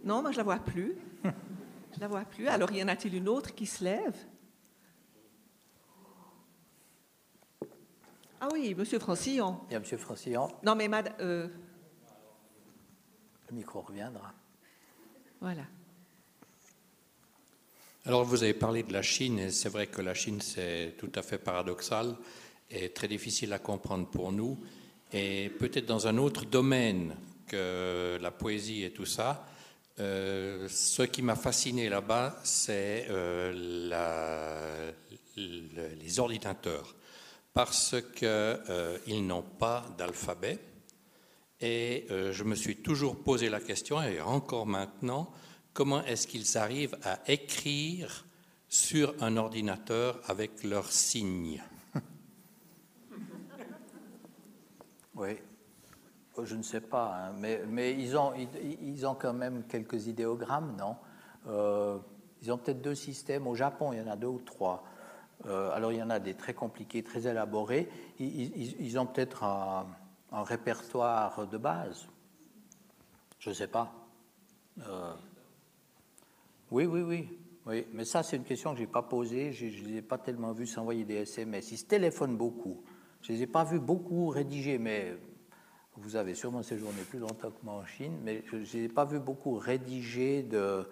Non, 0.03 0.21
moi 0.21 0.31
je 0.31 0.37
la 0.37 0.43
vois 0.43 0.59
plus. 0.59 0.97
je 1.23 1.99
la 1.99 2.07
vois 2.09 2.25
plus. 2.25 2.47
Alors 2.47 2.71
y 2.71 2.83
en 2.83 2.89
a-t-il 2.89 3.15
une 3.15 3.29
autre 3.29 3.55
qui 3.55 3.65
se 3.65 3.83
lève? 3.83 4.15
Ah 8.39 8.49
oui, 8.51 8.75
Monsieur 8.75 8.99
Francillon. 8.99 9.61
Il 9.69 9.73
y 9.73 9.75
a 9.75 9.79
Monsieur 9.79 9.97
Francillon. 9.97 10.49
Non, 10.63 10.75
mais 10.75 10.87
madame. 10.87 11.13
Euh, 11.21 11.47
Le 13.49 13.55
micro 13.55 13.81
reviendra. 13.81 14.33
Voilà. 15.39 15.63
Alors, 18.05 18.23
vous 18.23 18.43
avez 18.43 18.53
parlé 18.53 18.83
de 18.83 18.93
la 18.93 19.01
Chine, 19.01 19.39
et 19.39 19.51
c'est 19.51 19.69
vrai 19.69 19.87
que 19.87 20.01
la 20.01 20.13
Chine, 20.13 20.39
c'est 20.39 20.95
tout 20.97 21.11
à 21.15 21.21
fait 21.21 21.37
paradoxal 21.37 22.15
est 22.69 22.95
très 22.95 23.07
difficile 23.07 23.53
à 23.53 23.59
comprendre 23.59 24.07
pour 24.07 24.31
nous. 24.31 24.59
Et 25.13 25.49
peut-être 25.59 25.85
dans 25.85 26.07
un 26.07 26.17
autre 26.17 26.45
domaine 26.45 27.15
que 27.47 28.17
la 28.21 28.31
poésie 28.31 28.83
et 28.83 28.91
tout 28.91 29.05
ça, 29.05 29.47
euh, 29.99 30.67
ce 30.69 31.01
qui 31.01 31.23
m'a 31.23 31.35
fasciné 31.35 31.89
là-bas, 31.89 32.39
c'est 32.43 33.07
euh, 33.09 34.91
les 35.35 36.19
ordinateurs, 36.19 36.95
parce 37.53 37.95
qu'ils 38.15 38.27
euh, 38.27 39.21
n'ont 39.21 39.41
pas 39.41 39.85
d'alphabet. 39.97 40.59
Et 41.59 42.05
je 42.09 42.43
me 42.43 42.53
suis 42.53 42.75
toujours 42.75 43.23
posé 43.23 43.49
la 43.49 43.59
question, 43.59 43.99
et 44.03 44.21
encore 44.21 44.67
maintenant, 44.67 45.31
comment 45.73 46.05
est-ce 46.05 46.27
qu'ils 46.27 46.55
arrivent 46.55 46.95
à 47.01 47.19
écrire 47.27 48.27
sur 48.69 49.15
un 49.21 49.37
ordinateur 49.37 50.21
avec 50.27 50.63
leurs 50.63 50.91
signes? 50.91 51.63
Oui, 55.17 55.35
oh, 56.35 56.45
je 56.45 56.55
ne 56.55 56.61
sais 56.61 56.81
pas, 56.81 57.15
hein. 57.15 57.33
mais, 57.39 57.63
mais 57.67 57.93
ils, 57.93 58.15
ont, 58.15 58.33
ils, 58.35 59.07
ont 59.07 59.15
quand 59.15 59.33
même 59.33 59.63
quelques 59.63 60.05
idéogrammes, 60.05 60.75
non? 60.77 60.95
Euh, 61.47 61.97
Ils 62.43 62.51
ont 62.51 62.57
peut-être 62.59 62.83
deux 62.83 62.93
systèmes. 62.93 63.47
Au 63.47 63.55
Japon, 63.55 63.93
il 63.93 63.99
y 63.99 64.01
en 64.01 64.07
a 64.07 64.15
deux 64.15 64.27
ou 64.27 64.39
trois. 64.39 64.83
Euh, 65.47 65.71
alors, 65.71 65.91
il 65.91 65.97
y 65.97 66.03
en 66.03 66.11
a 66.11 66.19
des 66.19 66.35
très 66.35 66.53
compliqués, 66.53 67.01
très 67.01 67.25
élaborés. 67.25 67.89
Ils, 68.19 68.99
ont 68.99 69.07
peut-être 69.07 69.43
un, 69.43 69.87
répertoire 70.31 71.47
de 71.47 71.57
base. 71.57 72.07
Je 73.39 73.49
ne 73.49 73.55
sais 73.55 73.67
pas. 73.67 73.91
Euh, 74.87 75.13
oui, 76.69 76.85
oui, 76.85 77.01
oui. 77.01 77.39
Oui, 77.65 77.87
mais 77.91 78.05
ça, 78.05 78.21
c'est 78.21 78.37
une 78.37 78.45
question 78.45 78.71
que 78.71 78.77
je 78.77 78.83
n'ai 78.83 78.87
pas 78.87 79.01
posée. 79.01 79.51
Je 79.51 79.65
ne 79.65 79.87
les 79.87 79.97
ai 79.97 80.01
pas 80.03 80.19
tellement 80.19 80.53
vus 80.53 80.67
s'envoyer 80.67 81.05
des 81.05 81.15
SMS. 81.15 81.71
Ils 81.71 81.77
se 81.77 81.85
téléphonent 81.85 82.37
beaucoup. 82.37 82.83
Je 83.21 83.31
ne 83.31 83.37
les 83.37 83.43
ai 83.43 83.47
pas 83.47 83.63
vus 83.63 83.79
beaucoup 83.79 84.29
rédigés, 84.29 84.77
mais 84.77 85.17
vous 85.97 86.15
avez 86.15 86.35
sûrement 86.35 86.63
séjourné 86.63 87.01
plus 87.09 87.19
longtemps 87.19 87.49
que 87.49 87.63
moi 87.63 87.75
en 87.75 87.85
Chine, 87.85 88.17
mais 88.23 88.43
je 88.47 88.55
ne 88.55 88.61
les 88.61 88.77
ai 88.83 88.87
pas 88.87 89.05
vus 89.05 89.19
beaucoup 89.19 89.55
rédiger 89.55 90.43
de, 90.43 90.87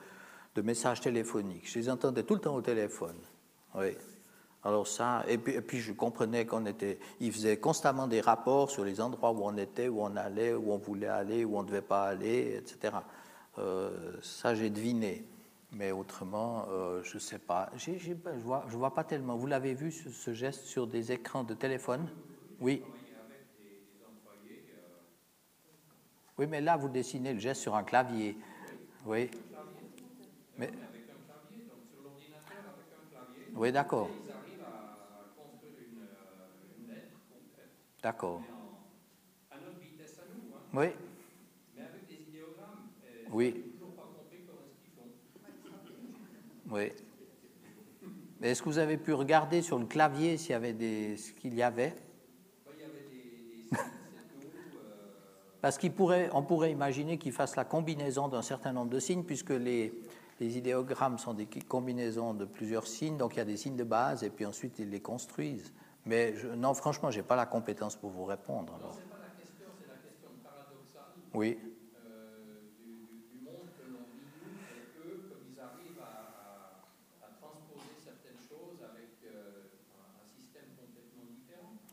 messages 0.61 1.01
téléphoniques. 1.01 1.69
Je 1.69 1.79
les 1.79 1.89
entendais 1.89 2.23
tout 2.23 2.35
le 2.35 2.41
temps 2.41 2.55
au 2.55 2.61
téléphone. 2.61 3.15
Alors 4.63 4.87
ça, 4.87 5.23
et 5.27 5.37
puis, 5.37 5.53
et 5.53 5.61
puis 5.61 5.79
je 5.79 5.93
comprenais 5.93 6.45
qu'on 6.47 6.65
était, 6.65 6.97
ils 7.19 7.31
faisaient 7.31 7.57
constamment 7.57 8.07
des 8.07 8.19
rapports 8.19 8.71
sur 8.71 8.83
les 8.83 8.99
endroits 8.99 9.31
où 9.31 9.43
on 9.43 9.55
était, 9.57 9.89
où 9.89 10.01
on 10.01 10.15
allait, 10.15 10.55
où 10.55 10.71
on 10.71 10.77
voulait 10.77 11.07
aller, 11.07 11.45
où 11.45 11.57
on 11.57 11.61
ne 11.61 11.67
devait 11.67 11.81
pas 11.81 12.05
aller, 12.05 12.55
etc. 12.57 12.95
Euh, 13.59 14.17
ça, 14.23 14.55
j'ai 14.55 14.71
deviné. 14.71 15.23
Mais 15.75 15.91
autrement, 15.91 16.67
euh, 16.69 17.03
je 17.03 17.15
ne 17.15 17.19
sais 17.19 17.37
pas. 17.37 17.69
je 17.75 17.91
ne 17.91 18.39
vois, 18.39 18.65
je 18.69 18.77
vois, 18.77 18.93
pas 18.93 19.03
tellement. 19.03 19.35
Vous 19.35 19.45
l'avez 19.45 19.73
vu, 19.73 19.91
ce, 19.91 20.33
geste 20.33 20.63
sur 20.63 20.87
des 20.87 21.11
écrans 21.11 21.43
de 21.43 21.53
téléphone? 21.53 22.07
Oui. 22.61 22.81
Oui, 26.37 26.47
mais 26.47 26.61
là, 26.61 26.77
vous 26.77 26.87
dessinez 26.87 27.33
le 27.33 27.39
geste 27.39 27.61
sur 27.61 27.75
un 27.75 27.83
clavier. 27.83 28.37
Oui. 29.05 29.29
Mais... 30.57 30.71
Oui, 33.53 33.73
d'accord. 33.73 34.09
D'accord. 38.01 38.41
Oui. 40.73 40.87
Oui. 43.29 43.74
Oui. 46.69 46.91
Est-ce 48.41 48.61
que 48.61 48.69
vous 48.69 48.77
avez 48.77 48.97
pu 48.97 49.13
regarder 49.13 49.61
sur 49.61 49.79
le 49.79 49.85
clavier 49.85 50.37
s'il 50.37 50.51
y 50.51 50.53
avait 50.53 50.73
des, 50.73 51.17
ce 51.17 51.31
qu'il 51.33 51.53
y 51.55 51.63
avait? 51.63 51.95
Parce 55.61 55.77
qu'on 55.77 55.89
pourrait, 55.89 56.29
pourrait 56.47 56.71
imaginer 56.71 57.17
qu'il 57.17 57.31
fasse 57.31 57.55
la 57.55 57.65
combinaison 57.65 58.27
d'un 58.27 58.41
certain 58.41 58.73
nombre 58.73 58.89
de 58.91 58.99
signes, 58.99 59.23
puisque 59.23 59.51
les, 59.51 59.93
les, 60.39 60.57
idéogrammes 60.57 61.17
sont 61.17 61.33
des 61.33 61.47
combinaisons 61.67 62.33
de 62.33 62.45
plusieurs 62.45 62.87
signes, 62.87 63.17
donc 63.17 63.35
il 63.35 63.37
y 63.37 63.41
a 63.41 63.45
des 63.45 63.57
signes 63.57 63.77
de 63.77 63.83
base, 63.83 64.23
et 64.23 64.29
puis 64.29 64.45
ensuite 64.45 64.79
ils 64.79 64.89
les 64.89 65.01
construisent. 65.01 65.73
Mais 66.05 66.35
non, 66.55 66.73
franchement, 66.73 67.09
je 67.09 67.17
n'ai 67.17 67.23
pas 67.23 67.35
la 67.35 67.47
compétence 67.47 67.95
pour 67.95 68.11
vous 68.11 68.25
répondre. 68.25 68.75
Alors. 68.75 68.91
pas 68.91 69.17
la 69.23 69.41
question, 69.41 69.65
c'est 69.79 69.87
la 69.87 69.97
question 70.07 70.29
paradoxale. 70.43 71.13
Oui. 71.33 71.57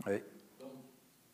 Oui. 0.06 0.18
Donc, 0.58 0.72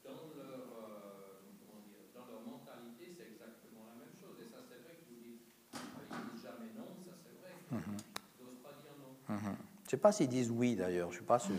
dans 0.04 0.10
leur, 0.12 0.60
euh, 0.60 1.16
comment 1.64 1.80
dire, 1.88 2.04
dans 2.14 2.26
leur 2.28 2.42
mentalité, 2.44 3.08
c'est 3.16 3.28
exactement 3.32 3.88
la 3.88 3.96
même 4.04 4.14
chose. 4.20 4.36
Et 4.44 4.48
ça, 4.48 4.58
c'est 4.68 4.80
vrai 4.84 4.94
que 5.00 5.04
vous 5.08 5.20
dites, 5.24 5.40
ah, 5.74 5.78
ils 6.12 6.36
disent 6.36 6.42
jamais 6.44 6.70
non, 6.76 6.88
ça 7.04 7.12
c'est 7.22 7.32
vrai. 7.40 7.52
Mm 7.70 7.78
-hmm. 7.78 8.00
Ils 8.38 8.44
n'osent 8.44 8.62
pas 8.62 8.74
dire 8.76 8.94
non. 9.00 9.34
Mm 9.34 9.38
-hmm. 9.38 9.56
Je 9.82 9.86
ne 9.86 9.90
sais 9.90 9.96
pas 9.96 10.12
s'ils 10.12 10.28
disent 10.28 10.50
oui 10.50 10.76
d'ailleurs, 10.76 11.08
je 11.08 11.14
ne 11.14 11.18
suis 11.20 11.26
pas 11.26 11.38
sûr. 11.38 11.54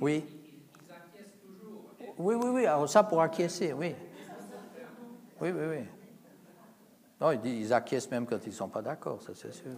oui. 0.00 0.24
Ils 0.24 0.92
acquiescent 0.92 1.36
toujours. 1.44 1.84
Oui, 2.18 2.34
oui, 2.34 2.48
oui. 2.56 2.66
Alors 2.66 2.88
ça 2.88 3.02
pour 3.04 3.20
acquiescer, 3.20 3.72
oui. 3.74 3.94
Oui, 5.40 5.50
oui, 5.50 5.66
oui. 5.72 5.84
Non, 7.20 7.32
ils 7.32 7.72
acquiescent 7.72 8.10
même 8.10 8.26
quand 8.26 8.40
ils 8.46 8.50
ne 8.50 8.54
sont 8.54 8.70
pas 8.70 8.82
d'accord, 8.82 9.20
ça 9.22 9.34
c'est 9.34 9.52
sûr. 9.52 9.76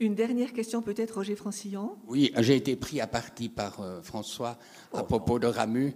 Une 0.00 0.16
dernière 0.16 0.52
question 0.52 0.82
peut-être, 0.82 1.14
Roger 1.14 1.36
Francillon 1.36 1.92
Oui, 2.08 2.32
j'ai 2.38 2.56
été 2.56 2.74
pris 2.74 3.00
à 3.00 3.06
partie 3.06 3.48
par 3.48 3.80
euh, 3.80 4.02
François 4.02 4.58
à 4.92 5.04
propos 5.04 5.38
de 5.38 5.46
Ramu. 5.46 5.94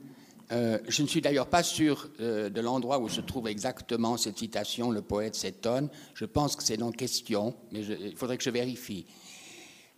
Euh, 0.53 0.79
je 0.87 1.03
ne 1.03 1.09
suis 1.09 1.21
d'ailleurs 1.21 1.49
pas 1.49 1.65
sûr 1.65 2.09
euh, 2.21 2.49
de 2.49 2.61
l'endroit 2.61 3.01
où 3.01 3.09
se 3.09 3.21
trouve 3.21 3.49
exactement 3.49 4.17
cette 4.17 4.39
citation, 4.39 4.93
le 4.93 5.03
poète 5.03 5.35
s'étonne. 5.35 5.89
Je 6.15 6.27
pense 6.27 6.55
que 6.55 6.63
c'est 6.63 6.77
dans 6.77 6.93
question, 6.93 7.57
mais 7.73 7.81
il 7.81 8.15
faudrait 8.15 8.39
que 8.39 8.45
je 8.45 8.51
vérifie. 8.51 9.05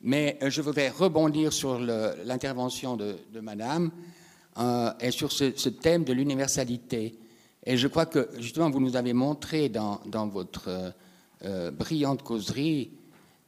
Mais 0.01 0.39
je 0.47 0.62
voudrais 0.62 0.89
rebondir 0.89 1.52
sur 1.52 1.78
l'intervention 1.78 2.97
de, 2.97 3.16
de, 3.35 3.40
Madame 3.40 3.90
et 4.98 5.10
sur 5.10 5.31
ce, 5.31 5.52
ce 5.55 5.68
thème 5.68 6.05
de 6.05 6.14
l'universalité. 6.14 7.18
Et 7.66 7.77
je 7.77 7.86
crois 7.86 8.06
que 8.06 8.31
justement, 8.39 8.70
vous 8.70 8.81
nous 8.81 8.97
avez 8.97 9.12
montré 9.12 9.68
dans, 9.68 10.01
dans 10.06 10.27
votre 10.27 10.94
brillante 11.78 12.22
causerie 12.22 12.93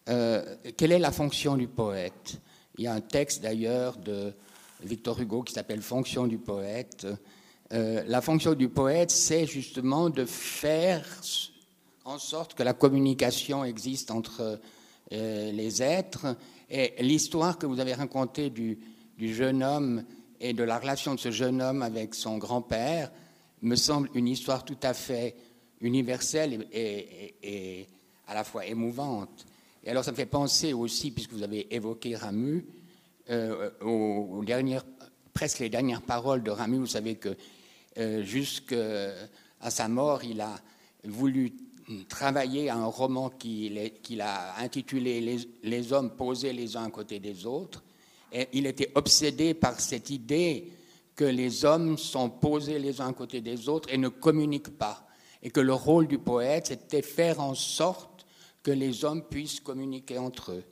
euh, 0.09 0.57
quelle 0.77 0.93
est 0.93 0.99
la 0.99 1.12
fonction 1.12 1.57
du 1.57 1.69
poète? 1.69 2.41
Il 2.79 2.85
y 2.85 2.87
a 2.87 2.95
un 2.95 3.01
texte 3.01 3.43
d'ailleurs 3.43 3.97
de 3.97 4.33
Victor 4.83 5.20
Hugo 5.20 5.43
qui 5.43 5.53
s'appelle 5.53 5.83
Fonction 5.83 6.27
du 6.27 6.39
poète. 6.39 7.07
la 7.70 8.20
fonction 8.20 8.55
du 8.55 8.69
poète, 8.69 9.11
c'est 9.11 9.47
justement 9.47 10.11
de 10.11 10.24
faire 10.24 11.07
en 12.05 12.19
sorte 12.19 12.55
que 12.55 12.62
la 12.62 12.73
communication 12.73 13.65
existe 13.65 14.11
entre 14.11 14.61
les 15.11 15.83
êtres. 15.83 16.37
Et 16.69 16.95
l'histoire 17.01 17.59
que 17.59 17.66
vous 17.66 17.79
avez 17.79 17.95
racontée 17.95 18.51
du 18.51 18.79
jeune 19.20 19.62
homme 19.62 20.05
et 20.43 20.53
de 20.53 20.65
la 20.65 20.79
relation 20.79 21.15
de 21.15 21.20
ce 21.20 21.31
jeune 21.31 21.62
homme 21.62 21.83
avec 21.83 22.15
son 22.15 22.37
grand-père 22.37 23.11
me 23.62 23.77
semble 23.77 24.11
une 24.15 24.27
histoire 24.27 24.65
tout 24.65 24.77
à 24.83 24.93
fait 24.93 25.37
universelle 25.81 26.66
et, 26.73 27.87
à 28.27 28.35
la 28.35 28.45
fois 28.45 28.66
émouvante. 28.66 29.47
Et 29.85 29.91
alors 29.91 30.05
ça 30.05 30.13
me 30.13 30.17
fait 30.17 30.27
penser 30.27 30.73
aussi, 30.73 31.11
puisque 31.11 31.33
vous 31.33 31.43
avez 31.43 31.75
évoqué 31.75 32.15
Ramu, 32.15 32.67
euh, 33.31 33.71
aux, 33.81 34.43
dernières, 34.45 34.85
presque 35.33 35.61
les 35.61 35.69
dernières 35.69 36.03
paroles 36.03 36.43
de 36.43 36.51
Ramu. 36.51 36.79
Vous 36.79 36.87
savez 36.87 37.17
que 37.17 37.37
euh, 37.99 38.23
jusqu'à 38.23 39.13
sa 39.69 39.89
mort, 39.89 40.25
il 40.25 40.41
a 40.41 40.55
voulu 41.05 41.53
travailler 42.09 42.71
à 42.71 42.77
un 42.77 42.87
roman 42.87 43.29
qu'il 43.29 44.21
a 44.21 44.59
intitulé 44.61 45.39
les, 45.63 45.93
hommes 45.93 46.11
posés 46.11 46.53
les 46.53 46.77
uns 46.77 46.85
à 46.85 46.91
côté 46.91 47.19
des 47.19 47.45
autres. 47.45 47.83
Il 48.53 48.67
était 48.67 48.91
obsédé 48.95 49.53
par 49.53 49.79
cette 49.81 50.11
idée 50.11 50.73
que 51.17 51.25
les 51.25 51.65
hommes 51.65 51.99
sont 51.99 52.31
posés 52.31 52.79
les 52.79 53.01
uns 53.01 53.09
à 53.09 53.13
côté 53.13 53.41
des 53.41 53.69
autres 53.69 53.93
et 53.93 53.99
ne 53.99 54.09
communiquent 54.09 54.79
pas. 54.79 55.07
Et 55.43 55.51
que 55.51 55.61
le 55.61 55.75
rôle 55.75 56.07
du 56.07 56.19
poète, 56.19 56.69
c'était 56.69 57.03
faire 57.03 57.41
en 57.41 57.55
sorte 57.55 58.12
que 58.63 58.71
les 58.71 59.05
hommes 59.05 59.23
puissent 59.23 59.61
communiquer 59.61 60.19
entre 60.19 60.53
eux. 60.53 60.65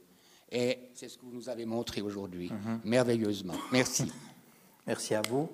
Et 0.52 0.90
c'est 0.94 1.08
ce 1.08 1.16
que 1.18 1.24
vous 1.24 1.32
nous 1.32 1.48
avez 1.48 1.64
montré 1.64 2.02
aujourd'hui, 2.02 2.50
mhm. 2.50 2.80
merveilleusement. 2.84 3.54
Merci. 3.72 4.10
Merci 4.86 5.14
à 5.14 5.22
vous. 5.22 5.48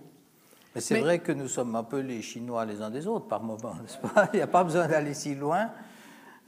Mais 0.75 0.81
c'est 0.81 1.01
vrai 1.01 1.21
que 1.21 1.33
nous 1.33 1.49
sommes 1.49 1.75
un 1.75 1.85
peu 1.85 2.01
les 2.01 2.21
Chinois 2.23 2.65
les 2.67 2.83
uns 2.83 2.91
des 2.91 3.07
autres 3.07 3.27
par 3.27 3.43
moment, 3.43 3.75
n'est-ce 3.83 3.99
pas? 3.99 4.29
Il 4.33 4.37
n'y 4.37 4.43
a 4.43 4.47
pas 4.47 4.65
besoin 4.65 4.87
d'aller 4.87 5.15
si 5.15 5.35
loin. 5.35 5.71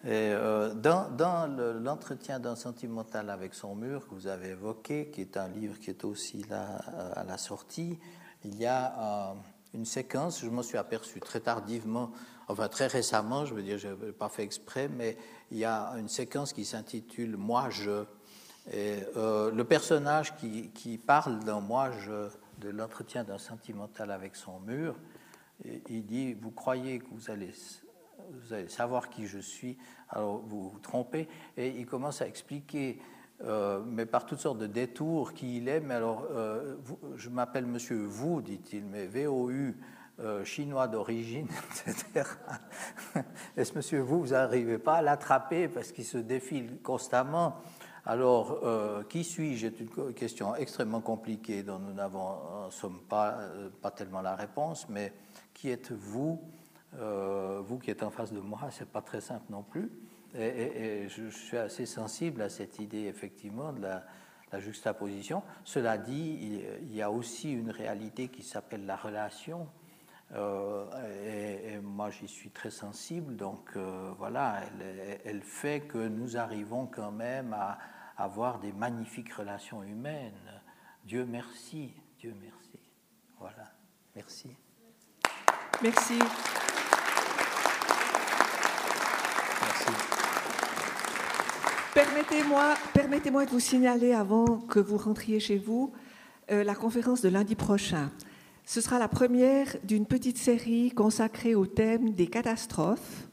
Euh, 0.05 0.75
dans, 0.75 1.47
l'entretien 1.83 2.39
d'un 2.39 2.55
sentimental 2.55 3.31
avec 3.31 3.53
son 3.55 3.75
mur 3.75 4.07
que 4.07 4.15
vous 4.15 4.29
avez 4.29 4.51
évoqué, 4.51 5.09
qui 5.09 5.23
est 5.23 5.37
un 5.37 5.49
livre 5.49 5.79
qui 5.81 5.91
est 5.91 6.05
aussi 6.05 6.45
là 6.49 6.81
euh, 6.95 7.13
à 7.17 7.25
la 7.25 7.37
sortie, 7.37 7.99
il 8.45 8.57
y 8.57 8.67
a 8.67 9.33
euh, 9.33 9.35
une 9.75 9.85
séquence, 9.85 10.41
je 10.41 10.49
m'en 10.49 10.63
suis 10.63 10.79
aperçu 10.79 11.21
très 11.21 11.41
tardivement, 11.41 12.13
enfin 12.49 12.69
très 12.69 12.87
récemment, 12.87 13.45
je 13.45 13.55
veux 13.55 13.63
dire, 13.63 13.79
je 13.79 13.89
n'ai 13.89 14.13
pas 14.13 14.29
fait 14.29 14.43
exprès, 14.43 14.89
mais 14.89 15.17
il 15.51 15.59
y 15.59 15.65
a 15.65 15.93
une 15.99 16.09
séquence 16.09 16.53
qui 16.53 16.65
s'intitule 16.65 17.37
Moi 17.37 17.71
je. 17.71 18.05
Et, 18.73 18.99
euh, 19.17 19.51
le 19.51 19.65
personnage 19.65 20.35
qui, 20.37 20.99
parle 20.99 21.41
dans 21.45 21.61
Moi 21.61 21.91
je 21.93 22.29
de 22.59 22.71
l'entretien 22.71 23.25
d'un 23.25 23.39
sentimental 23.39 24.11
avec 24.11 24.35
son 24.35 24.61
mur, 24.61 24.97
il 25.89 26.05
dit 26.05 26.35
Vous 26.35 26.51
croyez 26.51 26.99
que 26.99 27.07
vous 27.13 27.31
allez, 27.31 27.53
vous 28.31 28.53
allez 28.53 28.69
savoir 28.69 29.09
qui 29.11 29.27
je 29.27 29.39
suis, 29.39 29.79
alors 30.11 30.39
vous 30.39 30.71
vous 30.71 30.79
trompez. 30.81 31.29
Et 31.57 31.69
il 31.69 31.87
commence 31.87 32.21
à 32.23 32.27
expliquer 32.27 32.99
euh, 33.45 33.81
mais 33.87 34.05
par 34.05 34.27
toutes 34.27 34.41
sortes 34.41 34.59
de 34.59 34.67
détours 34.67 35.33
qui 35.33 35.59
il 35.59 35.69
est. 35.69 35.81
Mais 35.81 35.95
alors, 35.95 36.27
euh, 36.31 36.77
je 37.17 37.29
m'appelle 37.29 37.67
Monsieur 37.67 38.05
Vous, 38.05 38.43
dit-il, 38.43 38.85
mais 38.85 39.07
VOU, 39.07 39.75
euh, 40.21 40.45
chinois 40.45 40.89
d'origine, 40.89 41.47
etc. 41.87 42.29
Est-ce 43.57 43.75
Monsieur 43.75 44.01
Vous, 44.01 44.21
vous 44.21 44.29
n'arrivez 44.29 44.79
pas 44.79 44.97
à 44.97 45.03
l'attraper 45.03 45.69
parce 45.69 45.93
qu'il 45.93 46.05
se 46.05 46.19
défile 46.19 46.79
constamment? 46.83 47.57
Alors, 48.07 48.61
qui 49.11 49.23
suis-je? 49.23 49.67
Est 49.67 49.81
une 49.81 50.15
question 50.15 50.55
extrêmement 50.55 51.03
compliquée 51.03 51.63
dont 51.63 51.79
nous 51.79 51.93
n'avons 51.93 52.71
sommes 52.71 53.01
pas, 53.07 53.39
pas 53.83 53.91
tellement 53.91 54.23
la 54.23 54.35
réponse, 54.35 54.89
mais 54.89 55.13
qui 55.53 55.69
êtes-vous? 55.69 56.41
Vous 56.95 57.79
qui 57.79 57.91
êtes 57.91 58.03
en 58.03 58.09
face 58.11 58.33
de 58.33 58.41
moi, 58.41 58.61
c'est 58.71 58.89
pas 58.89 59.03
très 59.03 59.21
simple 59.21 59.45
non 59.51 59.63
plus. 59.63 59.91
Et, 60.35 61.09
je, 61.09 61.29
suis 61.29 61.57
assez 61.57 61.87
sensible 61.87 62.43
à 62.43 62.49
cette 62.49 62.79
idée, 62.79 63.05
effectivement, 63.05 63.73
de 63.73 63.83
la, 63.83 64.05
juxtaposition. 64.61 65.43
Cela 65.65 65.99
dit, 65.99 66.63
il, 66.83 66.95
y 66.95 67.03
a 67.03 67.11
aussi 67.11 67.53
une 67.53 67.71
réalité 67.71 68.29
qui 68.29 68.43
s'appelle 68.43 68.87
la 68.87 68.97
relation. 68.97 69.69
Euh, 70.35 70.85
et, 71.75 71.79
moi, 71.79 72.11
j'y 72.11 72.29
suis 72.29 72.51
très 72.51 72.71
sensible. 72.71 73.37
Donc, 73.37 73.71
euh, 73.77 74.13
voilà, 74.19 74.61
elle, 74.81 75.21
elle, 75.25 75.43
fait 75.43 75.81
que 75.81 75.99
nous 75.99 76.37
arrivons 76.37 76.87
quand 76.87 77.13
même 77.13 77.53
à 77.53 77.79
avoir 78.17 78.59
des 78.59 78.73
magnifiques 78.73 79.33
relations 79.33 79.83
humaines. 79.83 80.63
Dieu 81.05 81.25
merci, 81.25 81.95
Dieu 82.19 82.35
merci. 82.41 82.79
Voilà, 83.39 83.73
merci. 84.15 84.51
Merci. 85.83 86.19
Permettez-moi 91.95 92.75
permettez 92.95 93.31
de 93.31 93.51
vous 93.51 93.61
signaler 93.61 94.13
avant 94.13 94.59
que 94.59 94.79
vous 94.79 94.97
rentriez 94.97 95.41
chez 95.41 95.57
vous 95.57 95.93
euh, 96.51 96.63
la 96.63 96.75
conférence 96.75 97.23
de 97.23 97.29
lundi 97.29 97.55
prochain. 97.55 98.11
Ce 98.69 98.83
sera 98.83 98.99
la 98.99 99.09
première 99.09 99.79
d'une 99.83 100.05
petite 100.05 100.37
série 100.37 100.91
consacrée 100.91 101.55
au 101.55 101.65
thème 101.65 102.13
des 102.13 102.27
catastrophes. 102.27 103.27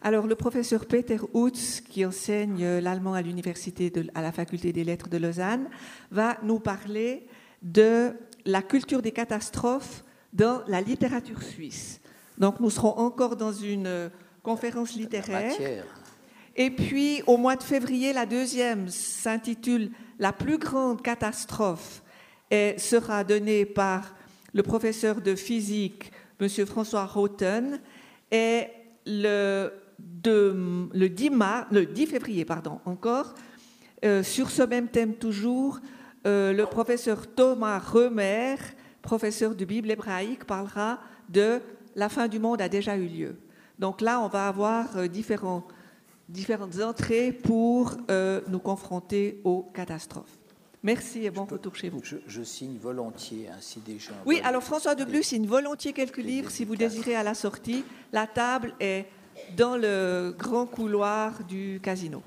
Alors, 0.00 0.26
le 0.26 0.34
professeur 0.34 0.86
Peter 0.86 1.18
Utz, 1.34 1.82
qui 1.82 2.06
enseigne 2.06 2.78
l'allemand 2.78 3.12
à 3.12 3.20
l'université 3.20 3.92
à 4.14 4.22
la 4.22 4.32
faculté 4.32 4.72
des 4.72 4.82
lettres 4.82 5.10
de 5.10 5.18
Lausanne, 5.18 5.68
va 6.10 6.38
nous 6.42 6.58
parler 6.58 7.26
de 7.60 8.14
la 8.46 8.62
culture 8.62 9.02
des 9.02 9.12
catastrophes 9.12 10.04
dans 10.32 10.62
la 10.66 10.80
littérature 10.80 11.42
suisse. 11.42 12.00
Donc, 12.38 12.58
nous 12.58 12.70
serons 12.70 12.96
encore 12.96 13.36
dans 13.36 13.52
une 13.52 14.10
conférence 14.42 14.94
littéraire. 14.94 15.84
Et 16.56 16.70
puis, 16.70 17.22
au 17.26 17.36
mois 17.36 17.56
de 17.56 17.62
février, 17.62 18.14
la 18.14 18.24
deuxième 18.24 18.88
s'intitule 18.88 19.90
La 20.18 20.32
plus 20.32 20.56
grande 20.56 21.02
catastrophe 21.02 22.02
et 22.50 22.76
sera 22.78 23.22
donnée 23.22 23.66
par 23.66 24.14
le 24.52 24.62
professeur 24.62 25.20
de 25.20 25.34
physique, 25.34 26.12
M. 26.40 26.48
François 26.66 27.06
Roten, 27.06 27.80
et 28.30 28.66
le, 29.06 29.70
le, 30.24 31.08
10, 31.08 31.30
le 31.70 31.84
10 31.86 32.06
février, 32.06 32.44
pardon, 32.44 32.80
encore, 32.84 33.34
euh, 34.04 34.22
sur 34.22 34.50
ce 34.50 34.62
même 34.62 34.88
thème 34.88 35.14
toujours, 35.14 35.78
euh, 36.26 36.52
le 36.52 36.66
professeur 36.66 37.26
Thomas 37.26 37.78
Remer, 37.78 38.56
professeur 39.00 39.54
de 39.54 39.64
Bible 39.64 39.90
hébraïque, 39.90 40.44
parlera 40.44 40.98
de 41.28 41.60
la 41.94 42.08
fin 42.08 42.26
du 42.26 42.38
monde 42.38 42.60
a 42.60 42.68
déjà 42.68 42.96
eu 42.96 43.06
lieu. 43.06 43.36
Donc 43.78 44.00
là, 44.00 44.20
on 44.20 44.28
va 44.28 44.48
avoir 44.48 44.96
euh, 44.96 45.06
différents 45.06 45.64
différentes 46.28 46.80
entrées 46.80 47.30
pour 47.30 47.94
nous 48.48 48.58
confronter 48.60 49.42
aux 49.44 49.64
catastrophes. 49.74 50.38
Merci 50.82 51.24
et 51.24 51.30
bon 51.30 51.44
retour 51.44 51.76
chez 51.76 51.88
vous. 51.88 52.00
Je, 52.26 52.42
signe 52.42 52.76
volontiers 52.76 53.48
ainsi 53.48 53.78
déjà. 53.80 54.12
Oui, 54.26 54.40
alors 54.42 54.64
François 54.64 54.96
Deblus 54.96 55.22
signe 55.22 55.46
volontiers 55.46 55.92
quelques 55.92 56.18
livres 56.18 56.50
si 56.50 56.64
vous 56.64 56.74
désirez 56.74 57.14
à 57.14 57.22
la 57.22 57.34
sortie. 57.34 57.84
La 58.12 58.26
table 58.26 58.74
est 58.80 59.06
dans 59.56 59.76
le 59.76 60.34
grand 60.36 60.66
couloir 60.66 61.44
du 61.44 61.78
casino. 61.82 62.22